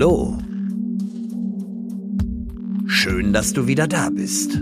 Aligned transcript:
Hallo. 0.00 0.38
Schön, 2.86 3.32
dass 3.32 3.52
du 3.52 3.66
wieder 3.66 3.88
da 3.88 4.10
bist. 4.10 4.60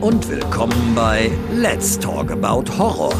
Und 0.00 0.28
willkommen 0.28 0.94
bei 0.94 1.28
Let's 1.56 1.98
Talk 1.98 2.30
About 2.30 2.70
Horror. 2.78 3.12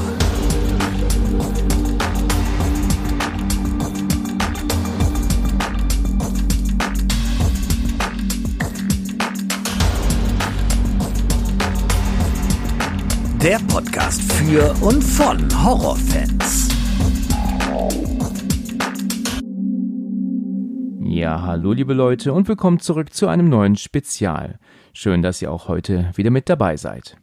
Der 13.43 13.59
Podcast 13.67 14.23
für 14.35 14.73
und 14.83 15.03
von 15.03 15.65
Horrorfans. 15.65 16.66
Ja, 21.27 21.43
hallo 21.43 21.73
liebe 21.73 21.93
Leute 21.93 22.33
und 22.33 22.47
willkommen 22.47 22.79
zurück 22.79 23.13
zu 23.13 23.27
einem 23.27 23.49
neuen 23.49 23.75
Spezial. 23.75 24.61
Schön, 24.93 25.23
dass 25.23 25.43
ihr 25.43 25.51
auch 25.51 25.67
heute 25.67 26.13
wieder 26.15 26.31
mit 26.31 26.49
dabei 26.49 26.77
seid. 26.77 27.17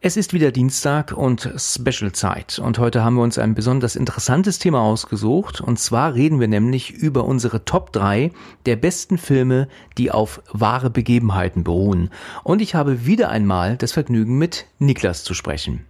Es 0.00 0.16
ist 0.16 0.32
wieder 0.32 0.50
Dienstag 0.50 1.16
und 1.16 1.48
Special-Zeit 1.56 2.58
und 2.58 2.80
heute 2.80 3.04
haben 3.04 3.14
wir 3.14 3.22
uns 3.22 3.38
ein 3.38 3.54
besonders 3.54 3.94
interessantes 3.94 4.58
Thema 4.58 4.80
ausgesucht 4.80 5.60
und 5.60 5.78
zwar 5.78 6.14
reden 6.14 6.40
wir 6.40 6.48
nämlich 6.48 6.90
über 6.90 7.26
unsere 7.26 7.64
Top 7.64 7.92
3 7.92 8.32
der 8.66 8.74
besten 8.74 9.16
Filme, 9.16 9.68
die 9.96 10.10
auf 10.10 10.42
wahre 10.50 10.90
Begebenheiten 10.90 11.62
beruhen. 11.62 12.10
Und 12.42 12.60
ich 12.60 12.74
habe 12.74 13.06
wieder 13.06 13.28
einmal 13.28 13.76
das 13.76 13.92
Vergnügen 13.92 14.36
mit 14.36 14.66
Niklas 14.80 15.22
zu 15.22 15.32
sprechen. 15.32 15.86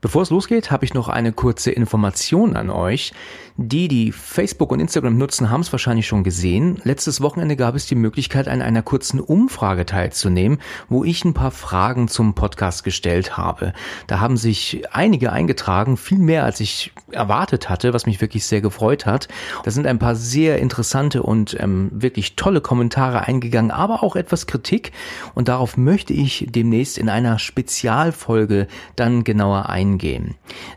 Bevor 0.00 0.22
es 0.22 0.30
losgeht, 0.30 0.70
habe 0.70 0.84
ich 0.84 0.94
noch 0.94 1.08
eine 1.08 1.32
kurze 1.32 1.72
Information 1.72 2.54
an 2.54 2.70
euch. 2.70 3.12
Die, 3.56 3.88
die 3.88 4.12
Facebook 4.12 4.70
und 4.70 4.78
Instagram 4.78 5.18
nutzen, 5.18 5.50
haben 5.50 5.62
es 5.62 5.72
wahrscheinlich 5.72 6.06
schon 6.06 6.22
gesehen. 6.22 6.80
Letztes 6.84 7.20
Wochenende 7.20 7.56
gab 7.56 7.74
es 7.74 7.86
die 7.86 7.96
Möglichkeit, 7.96 8.46
an 8.46 8.62
einer 8.62 8.82
kurzen 8.82 9.18
Umfrage 9.18 9.84
teilzunehmen, 9.84 10.58
wo 10.88 11.02
ich 11.02 11.24
ein 11.24 11.34
paar 11.34 11.50
Fragen 11.50 12.06
zum 12.06 12.34
Podcast 12.34 12.84
gestellt 12.84 13.36
habe. 13.36 13.72
Da 14.06 14.20
haben 14.20 14.36
sich 14.36 14.84
einige 14.92 15.32
eingetragen, 15.32 15.96
viel 15.96 16.18
mehr 16.18 16.44
als 16.44 16.60
ich 16.60 16.92
erwartet 17.10 17.68
hatte, 17.68 17.92
was 17.92 18.06
mich 18.06 18.20
wirklich 18.20 18.46
sehr 18.46 18.60
gefreut 18.60 19.06
hat. 19.06 19.26
Da 19.64 19.72
sind 19.72 19.88
ein 19.88 19.98
paar 19.98 20.14
sehr 20.14 20.60
interessante 20.60 21.24
und 21.24 21.56
ähm, 21.58 21.90
wirklich 21.92 22.36
tolle 22.36 22.60
Kommentare 22.60 23.26
eingegangen, 23.26 23.72
aber 23.72 24.04
auch 24.04 24.14
etwas 24.14 24.46
Kritik. 24.46 24.92
Und 25.34 25.48
darauf 25.48 25.76
möchte 25.76 26.12
ich 26.12 26.46
demnächst 26.48 26.96
in 26.96 27.08
einer 27.08 27.40
Spezialfolge 27.40 28.68
dann 28.94 29.24
genauer 29.24 29.68
eingehen. 29.68 29.87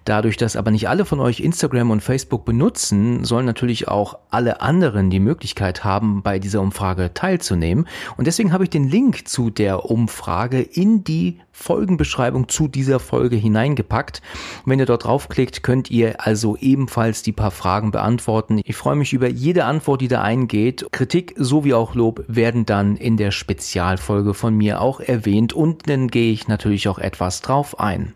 Dadurch, 0.06 0.38
dass 0.38 0.56
aber 0.56 0.72
nicht 0.72 0.88
alle 0.88 1.04
von 1.04 1.20
euch 1.20 1.42
Instagram 1.42 1.92
und 1.92 2.02
Facebook 2.02 2.46
benutzen, 2.46 2.62
nutzen, 2.62 3.24
sollen 3.24 3.46
natürlich 3.46 3.88
auch 3.88 4.18
alle 4.30 4.62
anderen 4.62 5.10
die 5.10 5.20
Möglichkeit 5.20 5.84
haben, 5.84 6.22
bei 6.22 6.40
dieser 6.40 6.62
Umfrage 6.62 7.14
teilzunehmen. 7.14 7.88
Und 8.18 8.28
deswegen 8.28 8.54
habe 8.54 8.64
ich 8.64 8.70
den 8.70 8.88
Link 8.88 9.28
zu 9.28 9.50
der 9.50 9.86
Umfrage 9.90 10.62
in 10.62 11.04
die 11.04 11.40
Folgenbeschreibung 11.52 12.48
zu 12.50 12.68
dieser 12.68 13.00
Folge 13.00 13.36
hineingepackt. 13.36 14.22
Wenn 14.66 14.80
ihr 14.80 14.86
dort 14.86 15.04
draufklickt, 15.06 15.64
könnt 15.64 15.92
ihr 15.92 16.26
also 16.26 16.56
ebenfalls 16.56 17.24
die 17.24 17.34
paar 17.34 17.52
Fragen 17.52 17.92
beantworten. 17.92 18.62
Ich 18.64 18.76
freue 18.76 18.96
mich 18.96 19.12
über 19.12 19.28
jede 19.28 19.66
Antwort, 19.66 20.02
die 20.02 20.08
da 20.08 20.22
eingeht. 20.22 20.88
Kritik 20.92 21.34
sowie 21.38 21.74
auch 21.74 21.94
Lob 21.96 22.24
werden 22.28 22.66
dann 22.66 22.96
in 22.96 23.18
der 23.18 23.32
Spezialfolge 23.32 24.34
von 24.34 24.56
mir 24.56 24.82
auch 24.82 25.00
erwähnt 25.00 25.52
und 25.52 25.90
dann 25.90 26.08
gehe 26.08 26.32
ich 26.32 26.48
natürlich 26.48 26.88
auch 26.88 27.00
etwas 27.00 27.42
drauf 27.42 27.80
ein. 27.80 28.14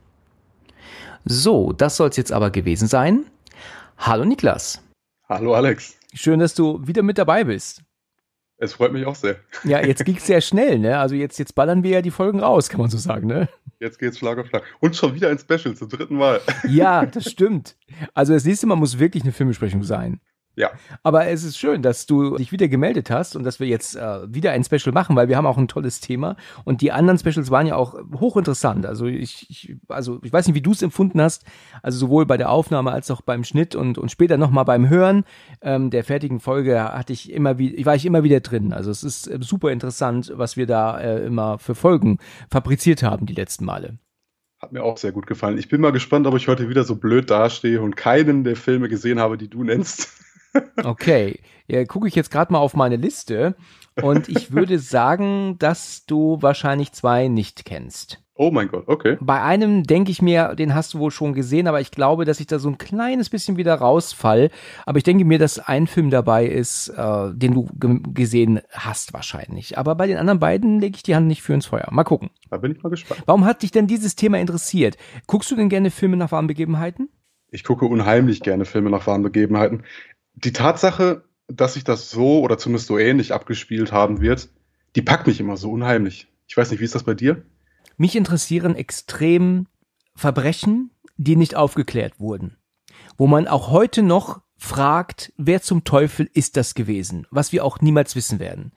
So, 1.27 1.73
das 1.73 1.97
soll 1.97 2.09
es 2.09 2.17
jetzt 2.17 2.31
aber 2.31 2.51
gewesen 2.51 2.87
sein. 2.87 3.25
Hallo 3.97 4.25
Niklas. 4.25 4.83
Hallo 5.27 5.55
Alex. 5.55 5.97
Schön, 6.13 6.39
dass 6.39 6.53
du 6.53 6.85
wieder 6.85 7.01
mit 7.01 7.17
dabei 7.17 7.43
bist. 7.43 7.81
Es 8.57 8.73
freut 8.73 8.93
mich 8.93 9.07
auch 9.07 9.15
sehr. 9.15 9.37
Ja, 9.63 9.83
jetzt 9.83 10.05
ging 10.05 10.17
es 10.17 10.27
sehr 10.27 10.39
schnell, 10.39 10.77
ne? 10.77 10.99
Also 10.99 11.15
jetzt, 11.15 11.39
jetzt 11.39 11.55
ballern 11.55 11.81
wir 11.81 11.89
ja 11.89 12.01
die 12.03 12.11
Folgen 12.11 12.41
raus, 12.41 12.69
kann 12.69 12.79
man 12.79 12.91
so 12.91 12.99
sagen, 12.99 13.25
ne? 13.25 13.49
Jetzt 13.79 13.97
geht's 13.97 14.19
Schlag 14.19 14.37
auf 14.37 14.47
Schlag. 14.47 14.61
Und 14.81 14.95
schon 14.95 15.15
wieder 15.15 15.29
ein 15.29 15.39
Special 15.39 15.75
zum 15.75 15.89
dritten 15.89 16.15
Mal. 16.15 16.41
Ja, 16.69 17.07
das 17.07 17.31
stimmt. 17.31 17.75
Also 18.13 18.33
das 18.33 18.45
nächste 18.45 18.67
Mal 18.67 18.75
muss 18.75 18.99
wirklich 18.99 19.23
eine 19.23 19.31
Filmbesprechung 19.31 19.83
sein. 19.83 20.21
Ja. 20.55 20.71
Aber 21.03 21.27
es 21.27 21.43
ist 21.43 21.57
schön, 21.57 21.81
dass 21.81 22.05
du 22.05 22.37
dich 22.37 22.51
wieder 22.51 22.67
gemeldet 22.67 23.09
hast 23.09 23.35
und 23.35 23.43
dass 23.43 23.59
wir 23.59 23.67
jetzt 23.67 23.95
äh, 23.95 24.33
wieder 24.33 24.51
ein 24.51 24.63
Special 24.63 24.93
machen, 24.93 25.15
weil 25.15 25.27
wir 25.27 25.37
haben 25.37 25.45
auch 25.45 25.57
ein 25.57 25.67
tolles 25.67 25.99
Thema 25.99 26.37
und 26.63 26.81
die 26.81 26.91
anderen 26.91 27.19
Specials 27.19 27.51
waren 27.51 27.67
ja 27.67 27.75
auch 27.75 27.95
hochinteressant. 28.19 28.85
Also 28.85 29.05
ich, 29.05 29.49
ich 29.49 29.75
also 29.89 30.19
ich 30.23 30.31
weiß 30.31 30.47
nicht, 30.47 30.55
wie 30.55 30.61
du 30.61 30.71
es 30.71 30.81
empfunden 30.81 31.21
hast, 31.21 31.43
also 31.81 31.97
sowohl 31.97 32.25
bei 32.25 32.37
der 32.37 32.49
Aufnahme 32.49 32.91
als 32.91 33.11
auch 33.11 33.21
beim 33.21 33.43
Schnitt 33.43 33.75
und 33.75 33.97
und 33.97 34.11
später 34.11 34.37
noch 34.37 34.51
mal 34.51 34.63
beim 34.63 34.87
Hören 34.89 35.25
ähm, 35.61 35.89
der 35.89 36.03
fertigen 36.03 36.39
Folge 36.39 36.81
hatte 36.81 37.13
ich 37.13 37.31
immer 37.31 37.57
wieder, 37.57 37.85
war 37.85 37.95
ich 37.95 38.05
immer 38.05 38.23
wieder 38.23 38.39
drin. 38.39 38.73
Also 38.73 38.91
es 38.91 39.03
ist 39.03 39.27
äh, 39.27 39.39
super 39.41 39.71
interessant, 39.71 40.31
was 40.35 40.57
wir 40.57 40.67
da 40.67 40.99
äh, 40.99 41.25
immer 41.25 41.59
für 41.59 41.75
Folgen 41.75 42.19
fabriziert 42.49 43.03
haben 43.03 43.25
die 43.25 43.33
letzten 43.33 43.65
Male. 43.65 43.97
Hat 44.61 44.71
mir 44.71 44.83
auch 44.83 44.97
sehr 44.97 45.11
gut 45.11 45.27
gefallen. 45.27 45.57
Ich 45.57 45.67
bin 45.67 45.81
mal 45.81 45.91
gespannt, 45.91 46.27
ob 46.27 46.35
ich 46.35 46.47
heute 46.47 46.69
wieder 46.69 46.83
so 46.83 46.95
blöd 46.95 47.29
dastehe 47.29 47.81
und 47.81 47.97
keinen 47.97 48.43
der 48.43 48.55
Filme 48.55 48.89
gesehen 48.89 49.19
habe, 49.19 49.37
die 49.37 49.49
du 49.49 49.63
nennst. 49.63 50.24
Okay, 50.83 51.39
ja, 51.67 51.83
gucke 51.85 52.07
ich 52.07 52.15
jetzt 52.15 52.31
gerade 52.31 52.51
mal 52.51 52.59
auf 52.59 52.75
meine 52.75 52.95
Liste 52.95 53.55
und 54.01 54.29
ich 54.29 54.51
würde 54.53 54.79
sagen, 54.79 55.57
dass 55.59 56.05
du 56.05 56.37
wahrscheinlich 56.41 56.91
zwei 56.91 57.27
nicht 57.27 57.65
kennst. 57.65 58.21
Oh 58.37 58.51
mein 58.51 58.67
Gott, 58.67 58.83
okay. 58.87 59.17
Bei 59.21 59.41
einem 59.41 59.83
denke 59.83 60.11
ich 60.11 60.21
mir, 60.21 60.55
den 60.55 60.75
hast 60.75 60.93
du 60.93 60.99
wohl 60.99 61.11
schon 61.11 61.33
gesehen, 61.33 61.67
aber 61.67 61.79
ich 61.79 61.89
glaube, 61.89 62.25
dass 62.25 62.41
ich 62.41 62.47
da 62.47 62.59
so 62.59 62.67
ein 62.67 62.77
kleines 62.77 63.29
bisschen 63.29 63.55
wieder 63.55 63.75
rausfall. 63.75 64.49
Aber 64.85 64.97
ich 64.97 65.05
denke 65.05 65.23
mir, 65.23 65.39
dass 65.39 65.57
ein 65.57 65.87
Film 65.87 66.09
dabei 66.09 66.45
ist, 66.45 66.89
äh, 66.89 67.31
den 67.33 67.53
du 67.53 67.69
gesehen 68.13 68.59
hast 68.71 69.13
wahrscheinlich. 69.13 69.77
Aber 69.77 69.95
bei 69.95 70.05
den 70.05 70.17
anderen 70.17 70.39
beiden 70.39 70.81
lege 70.81 70.97
ich 70.97 71.03
die 71.03 71.15
Hand 71.15 71.27
nicht 71.27 71.43
für 71.43 71.53
ins 71.53 71.67
Feuer. 71.67 71.87
Mal 71.91 72.03
gucken. 72.03 72.29
Da 72.49 72.57
bin 72.57 72.73
ich 72.73 72.83
mal 72.83 72.89
gespannt. 72.89 73.23
Warum 73.25 73.45
hat 73.45 73.63
dich 73.63 73.71
denn 73.71 73.87
dieses 73.87 74.17
Thema 74.17 74.37
interessiert? 74.37 74.97
Guckst 75.27 75.49
du 75.49 75.55
denn 75.55 75.69
gerne 75.69 75.89
Filme 75.89 76.17
nach 76.17 76.33
wahren 76.33 76.47
Begebenheiten? 76.47 77.07
Ich 77.51 77.63
gucke 77.63 77.85
unheimlich 77.85 78.41
gerne 78.41 78.65
Filme 78.65 78.89
nach 78.89 79.07
wahren 79.07 79.23
Begebenheiten 79.23 79.83
die 80.35 80.53
Tatsache, 80.53 81.23
dass 81.47 81.73
sich 81.73 81.83
das 81.83 82.09
so 82.09 82.39
oder 82.39 82.57
zumindest 82.57 82.87
so 82.87 82.97
ähnlich 82.97 83.33
abgespielt 83.33 83.91
haben 83.91 84.21
wird, 84.21 84.49
die 84.95 85.01
packt 85.01 85.27
mich 85.27 85.39
immer 85.39 85.57
so 85.57 85.71
unheimlich. 85.71 86.27
Ich 86.47 86.55
weiß 86.55 86.71
nicht, 86.71 86.79
wie 86.79 86.85
ist 86.85 86.95
das 86.95 87.03
bei 87.03 87.13
dir? 87.13 87.43
Mich 87.97 88.15
interessieren 88.15 88.75
extrem 88.75 89.67
Verbrechen, 90.15 90.91
die 91.17 91.35
nicht 91.35 91.55
aufgeklärt 91.55 92.19
wurden. 92.19 92.57
Wo 93.17 93.27
man 93.27 93.47
auch 93.47 93.69
heute 93.69 94.03
noch 94.03 94.41
fragt, 94.57 95.33
wer 95.37 95.61
zum 95.61 95.83
Teufel 95.83 96.29
ist 96.33 96.57
das 96.57 96.75
gewesen, 96.75 97.27
was 97.29 97.51
wir 97.51 97.63
auch 97.63 97.81
niemals 97.81 98.15
wissen 98.15 98.39
werden. 98.39 98.71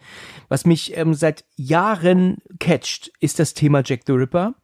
Was 0.49 0.67
mich 0.67 0.97
ähm, 0.97 1.15
seit 1.15 1.45
Jahren 1.57 2.39
catcht, 2.59 3.13
ist 3.21 3.39
das 3.39 3.55
Thema 3.55 3.83
Jack 3.85 4.03
the 4.07 4.13
Ripper. 4.13 4.55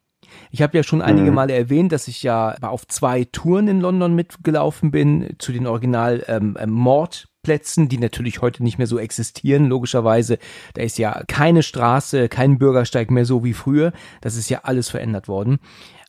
Ich 0.51 0.63
habe 0.63 0.77
ja 0.77 0.83
schon 0.83 1.03
einige 1.03 1.31
mhm. 1.31 1.35
Male 1.35 1.55
erwähnt, 1.55 1.93
dass 1.93 2.09
ich 2.09 2.23
ja 2.23 2.57
auf 2.61 2.87
zwei 2.87 3.25
Touren 3.25 3.69
in 3.69 3.81
London 3.81 4.15
mitgelaufen 4.15 4.91
bin 4.91 5.35
zu 5.39 5.53
den 5.53 5.67
Original 5.67 6.25
ähm, 6.29 6.57
Mordplätzen, 6.67 7.89
die 7.89 7.99
natürlich 7.99 8.41
heute 8.41 8.63
nicht 8.63 8.79
mehr 8.79 8.87
so 8.87 8.99
existieren, 8.99 9.67
logischerweise. 9.67 10.39
Da 10.75 10.83
ist 10.83 10.99
ja 10.99 11.23
keine 11.27 11.63
Straße, 11.63 12.29
kein 12.29 12.59
Bürgersteig 12.59 13.11
mehr 13.11 13.25
so 13.25 13.45
wie 13.45 13.55
früher. 13.55 13.93
Das 14.21 14.37
ist 14.37 14.49
ja 14.49 14.61
alles 14.63 14.89
verändert 14.89 15.29
worden. 15.29 15.59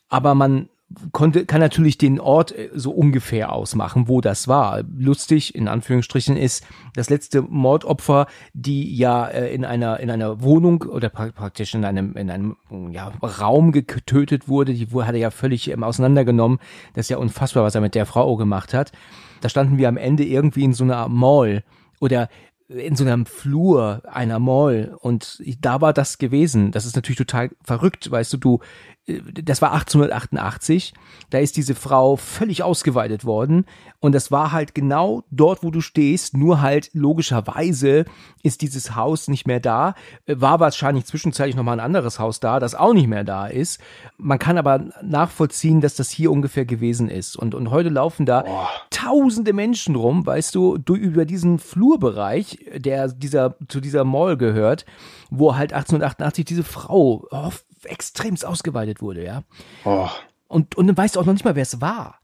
Aber 0.08 0.34
man 0.34 0.68
konnte, 1.12 1.46
kann 1.46 1.60
natürlich 1.60 1.98
den 1.98 2.20
Ort 2.20 2.52
äh, 2.52 2.70
so 2.74 2.90
ungefähr 2.90 3.52
ausmachen, 3.52 4.08
wo 4.08 4.20
das 4.20 4.48
war. 4.48 4.82
Lustig, 4.96 5.54
in 5.54 5.68
Anführungsstrichen, 5.68 6.36
ist 6.36 6.64
das 6.94 7.10
letzte 7.10 7.42
Mordopfer, 7.42 8.26
die 8.52 8.94
ja 8.96 9.26
äh, 9.26 9.52
in 9.52 9.64
einer, 9.64 10.00
in 10.00 10.10
einer 10.10 10.42
Wohnung 10.42 10.82
oder 10.82 11.08
praktisch 11.08 11.74
in 11.74 11.84
einem, 11.84 12.14
in 12.16 12.30
einem 12.30 12.56
ja, 12.90 13.12
Raum 13.22 13.72
getötet 13.72 14.48
wurde. 14.48 14.74
Die 14.74 14.86
hat 14.86 15.14
er 15.14 15.20
ja 15.20 15.30
völlig 15.30 15.70
ähm, 15.70 15.82
auseinandergenommen. 15.82 16.58
Das 16.94 17.06
ist 17.06 17.10
ja 17.10 17.18
unfassbar, 17.18 17.64
was 17.64 17.74
er 17.74 17.80
mit 17.80 17.94
der 17.94 18.06
Frau 18.06 18.36
gemacht 18.36 18.74
hat. 18.74 18.92
Da 19.40 19.48
standen 19.48 19.78
wir 19.78 19.88
am 19.88 19.96
Ende 19.96 20.24
irgendwie 20.24 20.64
in 20.64 20.72
so 20.72 20.84
einer 20.84 21.08
Mall 21.08 21.62
oder 22.00 22.28
in 22.68 22.96
so 22.96 23.04
einem 23.04 23.26
Flur 23.26 24.02
einer 24.04 24.38
Mall 24.38 24.96
und 25.00 25.40
da 25.60 25.80
war 25.80 25.92
das 25.92 26.18
gewesen. 26.18 26.72
Das 26.72 26.84
ist 26.84 26.96
natürlich 26.96 27.18
total 27.18 27.50
verrückt, 27.62 28.10
weißt 28.10 28.32
du, 28.32 28.36
du 28.38 28.58
das 29.06 29.62
war 29.62 29.72
1888, 29.72 30.92
da 31.30 31.38
ist 31.38 31.56
diese 31.56 31.76
Frau 31.76 32.16
völlig 32.16 32.64
ausgeweitet 32.64 33.24
worden 33.24 33.64
und 34.00 34.12
das 34.12 34.32
war 34.32 34.50
halt 34.50 34.74
genau 34.74 35.22
dort, 35.30 35.62
wo 35.62 35.70
du 35.70 35.80
stehst, 35.80 36.36
nur 36.36 36.60
halt 36.60 36.90
logischerweise 36.92 38.04
ist 38.42 38.62
dieses 38.62 38.96
Haus 38.96 39.28
nicht 39.28 39.46
mehr 39.46 39.60
da, 39.60 39.94
war 40.26 40.58
wahrscheinlich 40.58 41.06
zwischenzeitlich 41.06 41.54
nochmal 41.54 41.78
ein 41.78 41.84
anderes 41.84 42.18
Haus 42.18 42.40
da, 42.40 42.58
das 42.58 42.74
auch 42.74 42.94
nicht 42.94 43.06
mehr 43.06 43.22
da 43.22 43.46
ist. 43.46 43.80
Man 44.16 44.40
kann 44.40 44.58
aber 44.58 44.86
nachvollziehen, 45.02 45.80
dass 45.80 45.94
das 45.94 46.10
hier 46.10 46.32
ungefähr 46.32 46.64
gewesen 46.64 47.08
ist 47.08 47.36
und, 47.36 47.54
und 47.54 47.70
heute 47.70 47.90
laufen 47.90 48.26
da 48.26 48.42
Boah. 48.42 48.68
tausende 48.90 49.52
Menschen 49.52 49.94
rum, 49.94 50.26
weißt 50.26 50.52
du, 50.52 50.78
du 50.78 50.96
über 50.96 51.26
diesen 51.26 51.60
Flurbereich, 51.60 52.55
der 52.74 53.08
dieser, 53.08 53.56
zu 53.68 53.80
dieser 53.80 54.04
Mall 54.04 54.36
gehört, 54.36 54.84
wo 55.30 55.56
halt 55.56 55.72
1888 55.72 56.44
diese 56.44 56.64
Frau 56.64 57.26
oh, 57.30 57.50
extremst 57.84 58.44
ausgeweitet 58.44 59.00
wurde, 59.00 59.24
ja. 59.24 59.42
Oh. 59.84 60.08
Und, 60.48 60.74
und 60.76 60.86
dann 60.86 60.96
weißt 60.96 61.16
du 61.16 61.20
auch 61.20 61.26
noch 61.26 61.32
nicht 61.32 61.44
mal, 61.44 61.56
wer 61.56 61.62
es 61.62 61.80
war. 61.80 62.20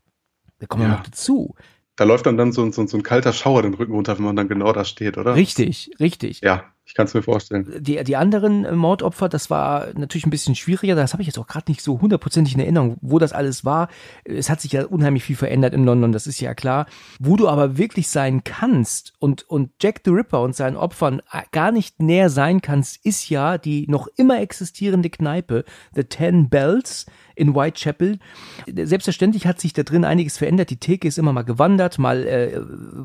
Da 0.58 0.66
kommen 0.66 0.84
wir 0.84 0.90
Ja. 0.90 0.96
noch 0.96 1.02
dazu. 1.04 1.54
Da 1.96 2.04
läuft 2.04 2.24
dann, 2.26 2.36
dann 2.36 2.52
so, 2.52 2.70
so, 2.72 2.86
so 2.86 2.96
ein 2.96 3.02
kalter 3.02 3.32
Schauer 3.32 3.62
den 3.62 3.74
Rücken 3.74 3.92
runter, 3.92 4.16
wenn 4.16 4.24
man 4.24 4.36
dann 4.36 4.48
genau 4.48 4.72
da 4.72 4.84
steht, 4.84 5.18
oder? 5.18 5.34
Richtig, 5.34 5.90
richtig. 6.00 6.40
Ja, 6.40 6.71
ich 6.84 6.94
kann 6.94 7.06
es 7.06 7.14
mir 7.14 7.22
vorstellen. 7.22 7.72
Die, 7.78 8.02
die 8.02 8.16
anderen 8.16 8.76
Mordopfer, 8.76 9.28
das 9.28 9.50
war 9.50 9.86
natürlich 9.94 10.26
ein 10.26 10.30
bisschen 10.30 10.56
schwieriger. 10.56 10.94
Das 10.96 11.12
habe 11.12 11.22
ich 11.22 11.28
jetzt 11.28 11.38
auch 11.38 11.46
gerade 11.46 11.70
nicht 11.70 11.80
so 11.80 12.00
hundertprozentig 12.00 12.54
in 12.54 12.60
Erinnerung, 12.60 12.96
wo 13.00 13.18
das 13.18 13.32
alles 13.32 13.64
war. 13.64 13.88
Es 14.24 14.50
hat 14.50 14.60
sich 14.60 14.72
ja 14.72 14.86
unheimlich 14.86 15.22
viel 15.22 15.36
verändert 15.36 15.74
in 15.74 15.84
London, 15.84 16.12
das 16.12 16.26
ist 16.26 16.40
ja 16.40 16.54
klar. 16.54 16.86
Wo 17.20 17.36
du 17.36 17.48
aber 17.48 17.78
wirklich 17.78 18.08
sein 18.08 18.42
kannst 18.42 19.12
und, 19.20 19.48
und 19.48 19.70
Jack 19.80 20.00
the 20.04 20.10
Ripper 20.10 20.42
und 20.42 20.56
seinen 20.56 20.76
Opfern 20.76 21.22
gar 21.52 21.70
nicht 21.70 22.02
näher 22.02 22.30
sein 22.30 22.60
kannst, 22.60 23.04
ist 23.06 23.30
ja 23.30 23.58
die 23.58 23.86
noch 23.88 24.08
immer 24.16 24.40
existierende 24.40 25.08
Kneipe, 25.08 25.64
The 25.94 26.04
Ten 26.04 26.48
Bells 26.48 27.06
in 27.34 27.54
Whitechapel. 27.54 28.18
Selbstverständlich 28.66 29.46
hat 29.46 29.60
sich 29.60 29.72
da 29.72 29.82
drin 29.82 30.04
einiges 30.04 30.36
verändert. 30.36 30.70
Die 30.70 30.76
Theke 30.76 31.08
ist 31.08 31.18
immer 31.18 31.32
mal 31.32 31.42
gewandert, 31.42 31.98
mal 31.98 32.26
äh, 32.26 32.60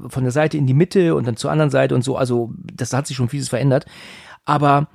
von 0.10 0.24
der 0.24 0.32
Seite 0.32 0.58
in 0.58 0.68
die 0.68 0.74
Mitte 0.74 1.16
und 1.16 1.26
dann 1.26 1.38
zur 1.38 1.52
anderen 1.52 1.70
Seite 1.70 1.96
und 1.96 2.04
so. 2.04 2.18
Also 2.18 2.54
das 2.74 2.92
hat 2.94 3.08
sich 3.08 3.16
schon 3.16 3.30
vieles 3.30 3.50
verändert. 3.50 3.67
Aber 4.46 4.88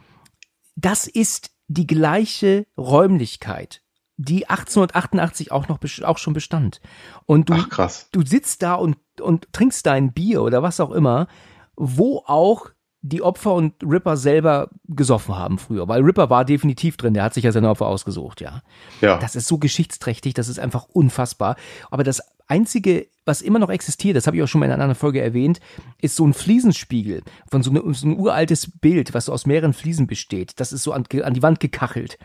das 0.76 1.06
ist 1.06 1.50
die 1.68 1.86
gleiche 1.86 2.66
Räumlichkeit, 2.76 3.82
die 4.16 4.48
1888 4.48 5.52
auch 5.52 5.68
noch 5.68 5.78
auch 6.02 6.18
schon 6.18 6.34
bestand. 6.34 6.80
Und 7.26 7.48
du, 7.48 7.54
Ach, 7.54 7.68
krass. 7.68 8.08
du 8.12 8.24
sitzt 8.24 8.62
da 8.62 8.74
und, 8.74 8.98
und 9.20 9.52
trinkst 9.52 9.86
dein 9.86 10.12
Bier 10.12 10.42
oder 10.42 10.62
was 10.62 10.80
auch 10.80 10.90
immer, 10.90 11.28
wo 11.76 12.22
auch 12.26 12.70
die 13.02 13.20
Opfer 13.20 13.54
und 13.54 13.74
Ripper 13.82 14.16
selber 14.16 14.70
gesoffen 14.88 15.36
haben 15.36 15.58
früher. 15.58 15.88
Weil 15.88 16.02
Ripper 16.02 16.30
war 16.30 16.44
definitiv 16.44 16.96
drin, 16.96 17.14
der 17.14 17.24
hat 17.24 17.34
sich 17.34 17.44
ja 17.44 17.52
seine 17.52 17.68
Opfer 17.68 17.86
ausgesucht, 17.86 18.40
ja. 18.40 18.62
Ja. 19.00 19.18
Das 19.18 19.34
ist 19.34 19.48
so 19.48 19.58
geschichtsträchtig, 19.58 20.34
das 20.34 20.48
ist 20.48 20.60
einfach 20.60 20.84
unfassbar. 20.84 21.56
Aber 21.90 22.04
das 22.04 22.22
Einzige, 22.46 23.08
was 23.24 23.42
immer 23.42 23.58
noch 23.58 23.70
existiert, 23.70 24.16
das 24.16 24.26
habe 24.26 24.36
ich 24.36 24.42
auch 24.42 24.46
schon 24.46 24.60
mal 24.60 24.66
in 24.66 24.72
einer 24.72 24.84
anderen 24.84 24.98
Folge 24.98 25.20
erwähnt, 25.20 25.60
ist 26.00 26.14
so 26.14 26.24
ein 26.24 26.32
Fliesenspiegel 26.32 27.22
von 27.50 27.62
so, 27.62 27.70
eine, 27.70 27.82
so 27.92 28.06
ein 28.06 28.18
uraltes 28.18 28.70
Bild, 28.70 29.14
was 29.14 29.26
so 29.26 29.32
aus 29.32 29.46
mehreren 29.46 29.72
Fliesen 29.72 30.06
besteht. 30.06 30.60
Das 30.60 30.72
ist 30.72 30.84
so 30.84 30.92
an, 30.92 31.04
an 31.22 31.34
die 31.34 31.42
Wand 31.42 31.58
gekachelt. 31.58 32.18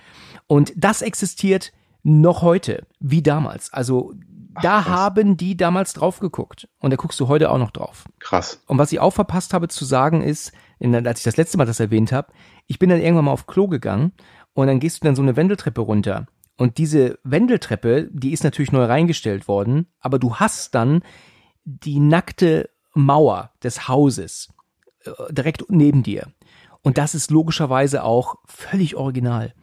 Und 0.45 0.73
das 0.75 1.01
existiert 1.01 1.73
noch 2.03 2.43
heute, 2.43 2.85
wie 2.99 3.23
damals. 3.23 3.73
Also 3.73 4.13
da 4.61 4.81
krass. 4.81 4.87
haben 4.87 5.37
die 5.37 5.57
damals 5.57 5.93
drauf 5.93 6.19
geguckt. 6.19 6.67
Und 6.79 6.91
da 6.91 6.97
guckst 6.97 7.19
du 7.19 7.27
heute 7.27 7.51
auch 7.51 7.57
noch 7.57 7.71
drauf. 7.71 8.05
Krass. 8.19 8.61
Und 8.67 8.77
was 8.77 8.91
ich 8.91 8.99
auch 8.99 9.13
verpasst 9.13 9.53
habe 9.53 9.67
zu 9.67 9.85
sagen 9.85 10.21
ist, 10.21 10.51
als 10.79 11.19
ich 11.19 11.23
das 11.23 11.37
letzte 11.37 11.57
Mal 11.57 11.65
das 11.65 11.79
erwähnt 11.79 12.11
habe, 12.11 12.31
ich 12.67 12.79
bin 12.79 12.89
dann 12.89 13.01
irgendwann 13.01 13.25
mal 13.25 13.31
auf 13.31 13.47
Klo 13.47 13.67
gegangen 13.67 14.11
und 14.53 14.67
dann 14.67 14.79
gehst 14.79 15.01
du 15.01 15.05
dann 15.05 15.15
so 15.15 15.21
eine 15.21 15.35
Wendeltreppe 15.35 15.81
runter. 15.81 16.27
Und 16.57 16.77
diese 16.79 17.19
Wendeltreppe, 17.23 18.09
die 18.11 18.33
ist 18.33 18.43
natürlich 18.43 18.71
neu 18.71 18.85
reingestellt 18.85 19.47
worden, 19.47 19.87
aber 19.99 20.17
du 20.17 20.35
hast 20.35 20.73
dann 20.73 21.01
die 21.65 21.99
nackte 21.99 22.69
Mauer 22.93 23.51
des 23.63 23.87
Hauses 23.87 24.49
äh, 25.03 25.11
direkt 25.31 25.65
neben 25.69 26.01
dir. 26.01 26.27
Und 26.81 26.97
das 26.97 27.13
ist 27.15 27.31
logischerweise 27.31 28.03
auch 28.03 28.35
völlig 28.45 28.95
original. 28.95 29.53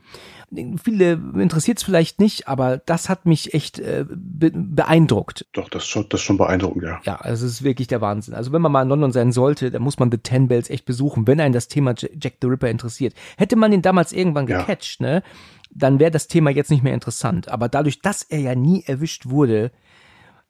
Viele 0.82 1.12
interessiert 1.36 1.78
es 1.78 1.84
vielleicht 1.84 2.20
nicht, 2.20 2.46
aber 2.48 2.78
das 2.78 3.08
hat 3.08 3.26
mich 3.26 3.54
echt 3.54 3.78
äh, 3.78 4.04
be 4.08 4.52
beeindruckt. 4.54 5.46
Doch, 5.52 5.68
das 5.68 5.82
ist 5.84 5.88
schon, 5.88 6.06
das 6.08 6.20
ist 6.20 6.24
schon 6.24 6.36
beeindruckend, 6.36 6.84
ja. 6.84 7.00
Ja, 7.04 7.20
es 7.24 7.42
ist 7.42 7.62
wirklich 7.64 7.88
der 7.88 8.00
Wahnsinn. 8.00 8.34
Also 8.34 8.52
wenn 8.52 8.62
man 8.62 8.70
mal 8.72 8.82
in 8.82 8.88
London 8.88 9.12
sein 9.12 9.32
sollte, 9.32 9.70
dann 9.70 9.82
muss 9.82 9.98
man 9.98 10.10
The 10.10 10.18
Ten 10.18 10.48
Bells 10.48 10.70
echt 10.70 10.84
besuchen, 10.84 11.26
wenn 11.26 11.40
einen 11.40 11.54
das 11.54 11.68
Thema 11.68 11.94
Jack 11.96 12.34
the 12.40 12.46
Ripper 12.48 12.68
interessiert. 12.70 13.14
Hätte 13.36 13.56
man 13.56 13.72
ihn 13.72 13.82
damals 13.82 14.12
irgendwann 14.12 14.46
Ja. 14.46 14.60
gecatcht, 14.60 15.00
ne, 15.00 15.22
dann 15.70 15.98
wäre 15.98 16.10
das 16.10 16.28
Thema 16.28 16.50
jetzt 16.50 16.70
nicht 16.70 16.82
mehr 16.84 16.94
interessant. 16.94 17.48
Aber 17.48 17.68
dadurch, 17.68 18.00
dass 18.00 18.22
er 18.22 18.38
ja 18.40 18.54
nie 18.54 18.84
erwischt 18.86 19.26
wurde, 19.26 19.72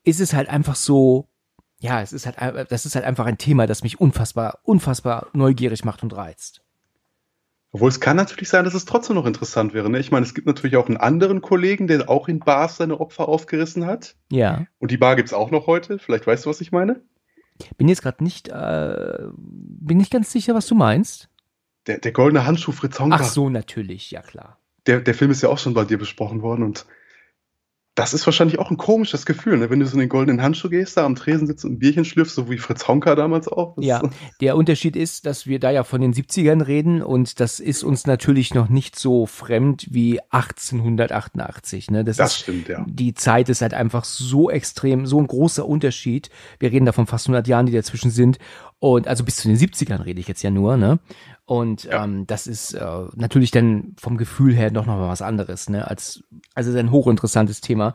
ist 0.03 0.21
es 0.21 0.35
halt 0.35 0.49
einfach 0.51 0.75
so, 0.75 1.29
ja, 1.81 2.03
es 2.03 2.13
ist 2.13 2.27
halt, 2.27 2.39
ein- 2.39 2.67
das 2.69 2.85
ist 2.85 2.95
halt 2.95 3.05
einfach 3.07 3.27
ein 3.27 3.39
Thema, 3.39 3.67
das 3.67 3.83
mich 3.83 4.01
unfassbar, 4.01 4.59
unfassbar 4.65 5.29
neugierig 5.33 5.85
macht 5.85 6.03
und 6.03 6.15
reizt. 6.15 6.61
Obwohl 7.75 7.89
es 7.89 7.99
kann 7.99 8.17
natürlich 8.17 8.49
sein, 8.51 8.65
dass 8.65 8.75
es 8.75 8.85
trotzdem 8.85 9.17
noch 9.17 9.27
interessant 9.27 9.75
wäre. 9.75 9.91
Ne? 9.91 9.99
Ich 9.99 10.13
meine, 10.13 10.25
es 10.25 10.33
gibt 10.33 10.47
natürlich 10.47 10.77
auch 10.77 10.87
einen 10.87 10.97
anderen 10.97 11.43
Kollegen, 11.43 11.89
der 11.89 12.09
auch 12.09 12.29
in 12.29 12.39
Bars 12.39 12.77
seine 12.77 13.01
Opfer 13.01 13.29
aufgerissen 13.29 13.85
hat. 13.85 14.15
Ja. 14.31 14.69
Und 14.79 14.93
die 14.93 14.97
Bar 14.97 15.17
gibt's 15.17 15.33
auch 15.33 15.51
noch 15.51 15.67
heute. 15.67 15.99
Vielleicht 15.99 16.25
weißt 16.25 16.45
du, 16.45 16.51
was 16.51 16.61
ich 16.61 16.71
meine? 16.71 17.03
Bin 17.77 17.89
jetzt 17.89 18.03
gerade 18.03 18.23
nicht, 18.23 18.47
äh, 18.47 19.27
bin 19.37 19.99
nicht 19.99 20.13
ganz 20.13 20.31
sicher, 20.31 20.55
was 20.55 20.69
du 20.69 20.77
meinst. 20.77 21.29
Der, 21.89 21.99
der 21.99 22.13
goldene 22.13 22.47
Handschuh 22.47 22.71
Fritz 22.71 23.01
Honka. 23.01 23.19
Ach 23.21 23.25
so, 23.25 23.51
natürlich, 23.51 24.13
ja 24.13 24.23
klar. 24.23 24.61
Der, 24.87 25.01
der 25.01 25.15
Film 25.15 25.33
ist 25.33 25.43
ja 25.43 25.49
auch 25.49 25.59
schon 25.59 25.75
bei 25.75 25.85
dir 25.85 25.99
besprochen 25.99 26.43
worden 26.43 26.63
und 26.63 26.87
das 27.95 28.13
ist 28.13 28.27
wahrscheinlich 28.27 28.59
auch 28.59 28.73
ein 28.73 28.77
komisches 28.77 29.25
Gefühl, 29.25 29.57
ne? 29.59 29.71
wenn 29.71 29.79
du 29.79 29.87
so 29.87 29.95
in 29.95 30.01
den 30.01 30.09
goldenen 30.09 30.43
Handschuh 30.43 30.69
gehst, 30.69 30.97
da 30.97 31.05
am 31.05 31.15
Tresen 31.15 31.47
sitzt 31.47 31.65
und 31.65 31.75
ein 31.75 31.79
Bierchen 31.79 32.05
schlürfst, 32.05 32.35
so 32.35 32.51
wie 32.51 32.59
Fritz 32.59 32.89
Honka 32.89 33.15
damals 33.15 33.47
auch. 33.47 33.77
Das 33.77 33.85
Ja, 33.85 34.03
der 34.41 34.57
Unterschied 34.57 34.97
ist, 34.97 35.27
dass 35.27 35.47
wir 35.47 35.61
da 35.61 35.71
ja 35.71 35.85
von 35.85 36.01
den 36.01 36.13
70ern 36.13 36.67
reden 36.67 37.03
und 37.03 37.39
das 37.39 37.61
ist 37.61 37.85
uns 37.85 38.07
natürlich 38.07 38.53
noch 38.53 38.69
nicht 38.69 38.99
so 38.99 39.27
fremd 39.27 39.87
wie 39.91 40.21
1888. 40.31 41.93
Ne? 41.93 42.05
Das, 42.05 42.17
Das 42.17 42.33
ist, 42.33 42.39
stimmt, 42.41 42.69
ja. 42.69 42.85
Die 42.89 43.15
Zeit 43.15 43.49
ist 43.49 43.63
halt 43.63 43.75
einfach 43.75 44.03
so 44.03 44.51
extrem, 44.51 45.07
so 45.07 45.21
ein 45.21 45.29
großer 45.29 45.65
Unterschied. 45.65 46.31
Wir 46.59 46.73
reden 46.73 46.87
da 46.87 46.93
von 46.93 47.07
fast 47.07 47.27
100 47.27 47.47
Jahren, 47.47 47.67
die 47.67 47.73
dazwischen 47.73 48.11
sind. 48.11 48.39
Und 48.79 49.09
also 49.09 49.25
bis 49.25 49.37
zu 49.37 49.49
den 49.49 49.57
70ern 49.57 50.05
rede 50.05 50.21
ich 50.21 50.29
jetzt 50.29 50.43
ja 50.43 50.51
nur, 50.51 50.77
ne? 50.77 50.99
Und 51.47 51.85
Ja. 51.85 52.05
ähm, 52.05 52.27
das 52.27 52.47
ist 52.47 52.75
äh, 52.75 52.87
natürlich 53.15 53.51
dann 53.51 53.95
vom 53.99 54.17
Gefühl 54.17 54.55
her 54.55 54.71
doch 54.71 54.87
noch 54.87 54.97
mal 54.97 55.09
was 55.09 55.23
anderes, 55.23 55.69
ne? 55.71 55.89
Als 55.89 56.23
also 56.55 56.71
ist 56.71 56.77
ein 56.77 56.91
hochinteressantes 56.91 57.61
Thema. 57.61 57.95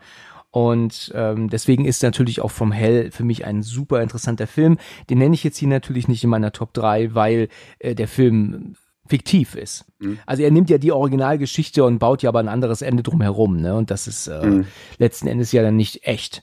Und 0.52 1.12
ähm, 1.14 1.48
deswegen 1.50 1.86
ist 1.86 2.02
natürlich 2.02 2.42
auch 2.42 2.50
From 2.50 2.72
Hell 2.72 3.12
für 3.12 3.24
mich 3.24 3.46
ein 3.46 3.62
super 3.62 4.02
interessanter 4.02 4.48
Film. 4.48 4.78
Den 5.10 5.20
nenne 5.20 5.36
ich 5.36 5.44
jetzt 5.44 5.58
hier 5.58 5.68
natürlich 5.68 6.08
nicht 6.08 6.24
in 6.24 6.30
meiner 6.32 6.52
Top 6.52 6.74
3, 6.74 7.14
weil 7.14 7.50
äh, 7.78 7.94
der 7.94 8.08
Film 8.08 8.74
fiktiv 9.08 9.56
ist. 9.56 9.86
Mhm. 10.00 10.18
Also 10.26 10.42
er 10.42 10.50
nimmt 10.52 10.70
ja 10.72 10.80
die 10.80 10.92
Originalgeschichte 10.92 11.84
und 11.84 12.00
baut 12.00 12.24
ja 12.24 12.30
aber 12.30 12.40
ein 12.40 12.48
anderes 12.48 12.82
Ende 12.82 13.04
drumherum, 13.04 13.58
ne? 13.58 13.76
Und 13.76 13.92
das 13.92 14.08
ist 14.08 14.28
äh, 14.28 14.44
Mhm. 14.46 14.66
letzten 14.98 15.28
Endes 15.28 15.52
ja 15.52 15.62
dann 15.62 15.76
nicht 15.76 16.08
echt. 16.08 16.42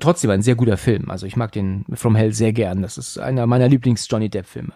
Trotzdem 0.00 0.30
ein 0.30 0.42
sehr 0.42 0.54
guter 0.54 0.76
Film. 0.76 1.10
Also 1.10 1.26
ich 1.26 1.36
mag 1.36 1.52
den 1.52 1.84
From 1.94 2.14
Hell 2.14 2.32
sehr 2.32 2.52
gern. 2.52 2.82
Das 2.82 2.98
ist 2.98 3.18
einer 3.18 3.46
meiner 3.46 3.68
Lieblings-Johnny 3.68 4.28
Depp-Filme. 4.28 4.74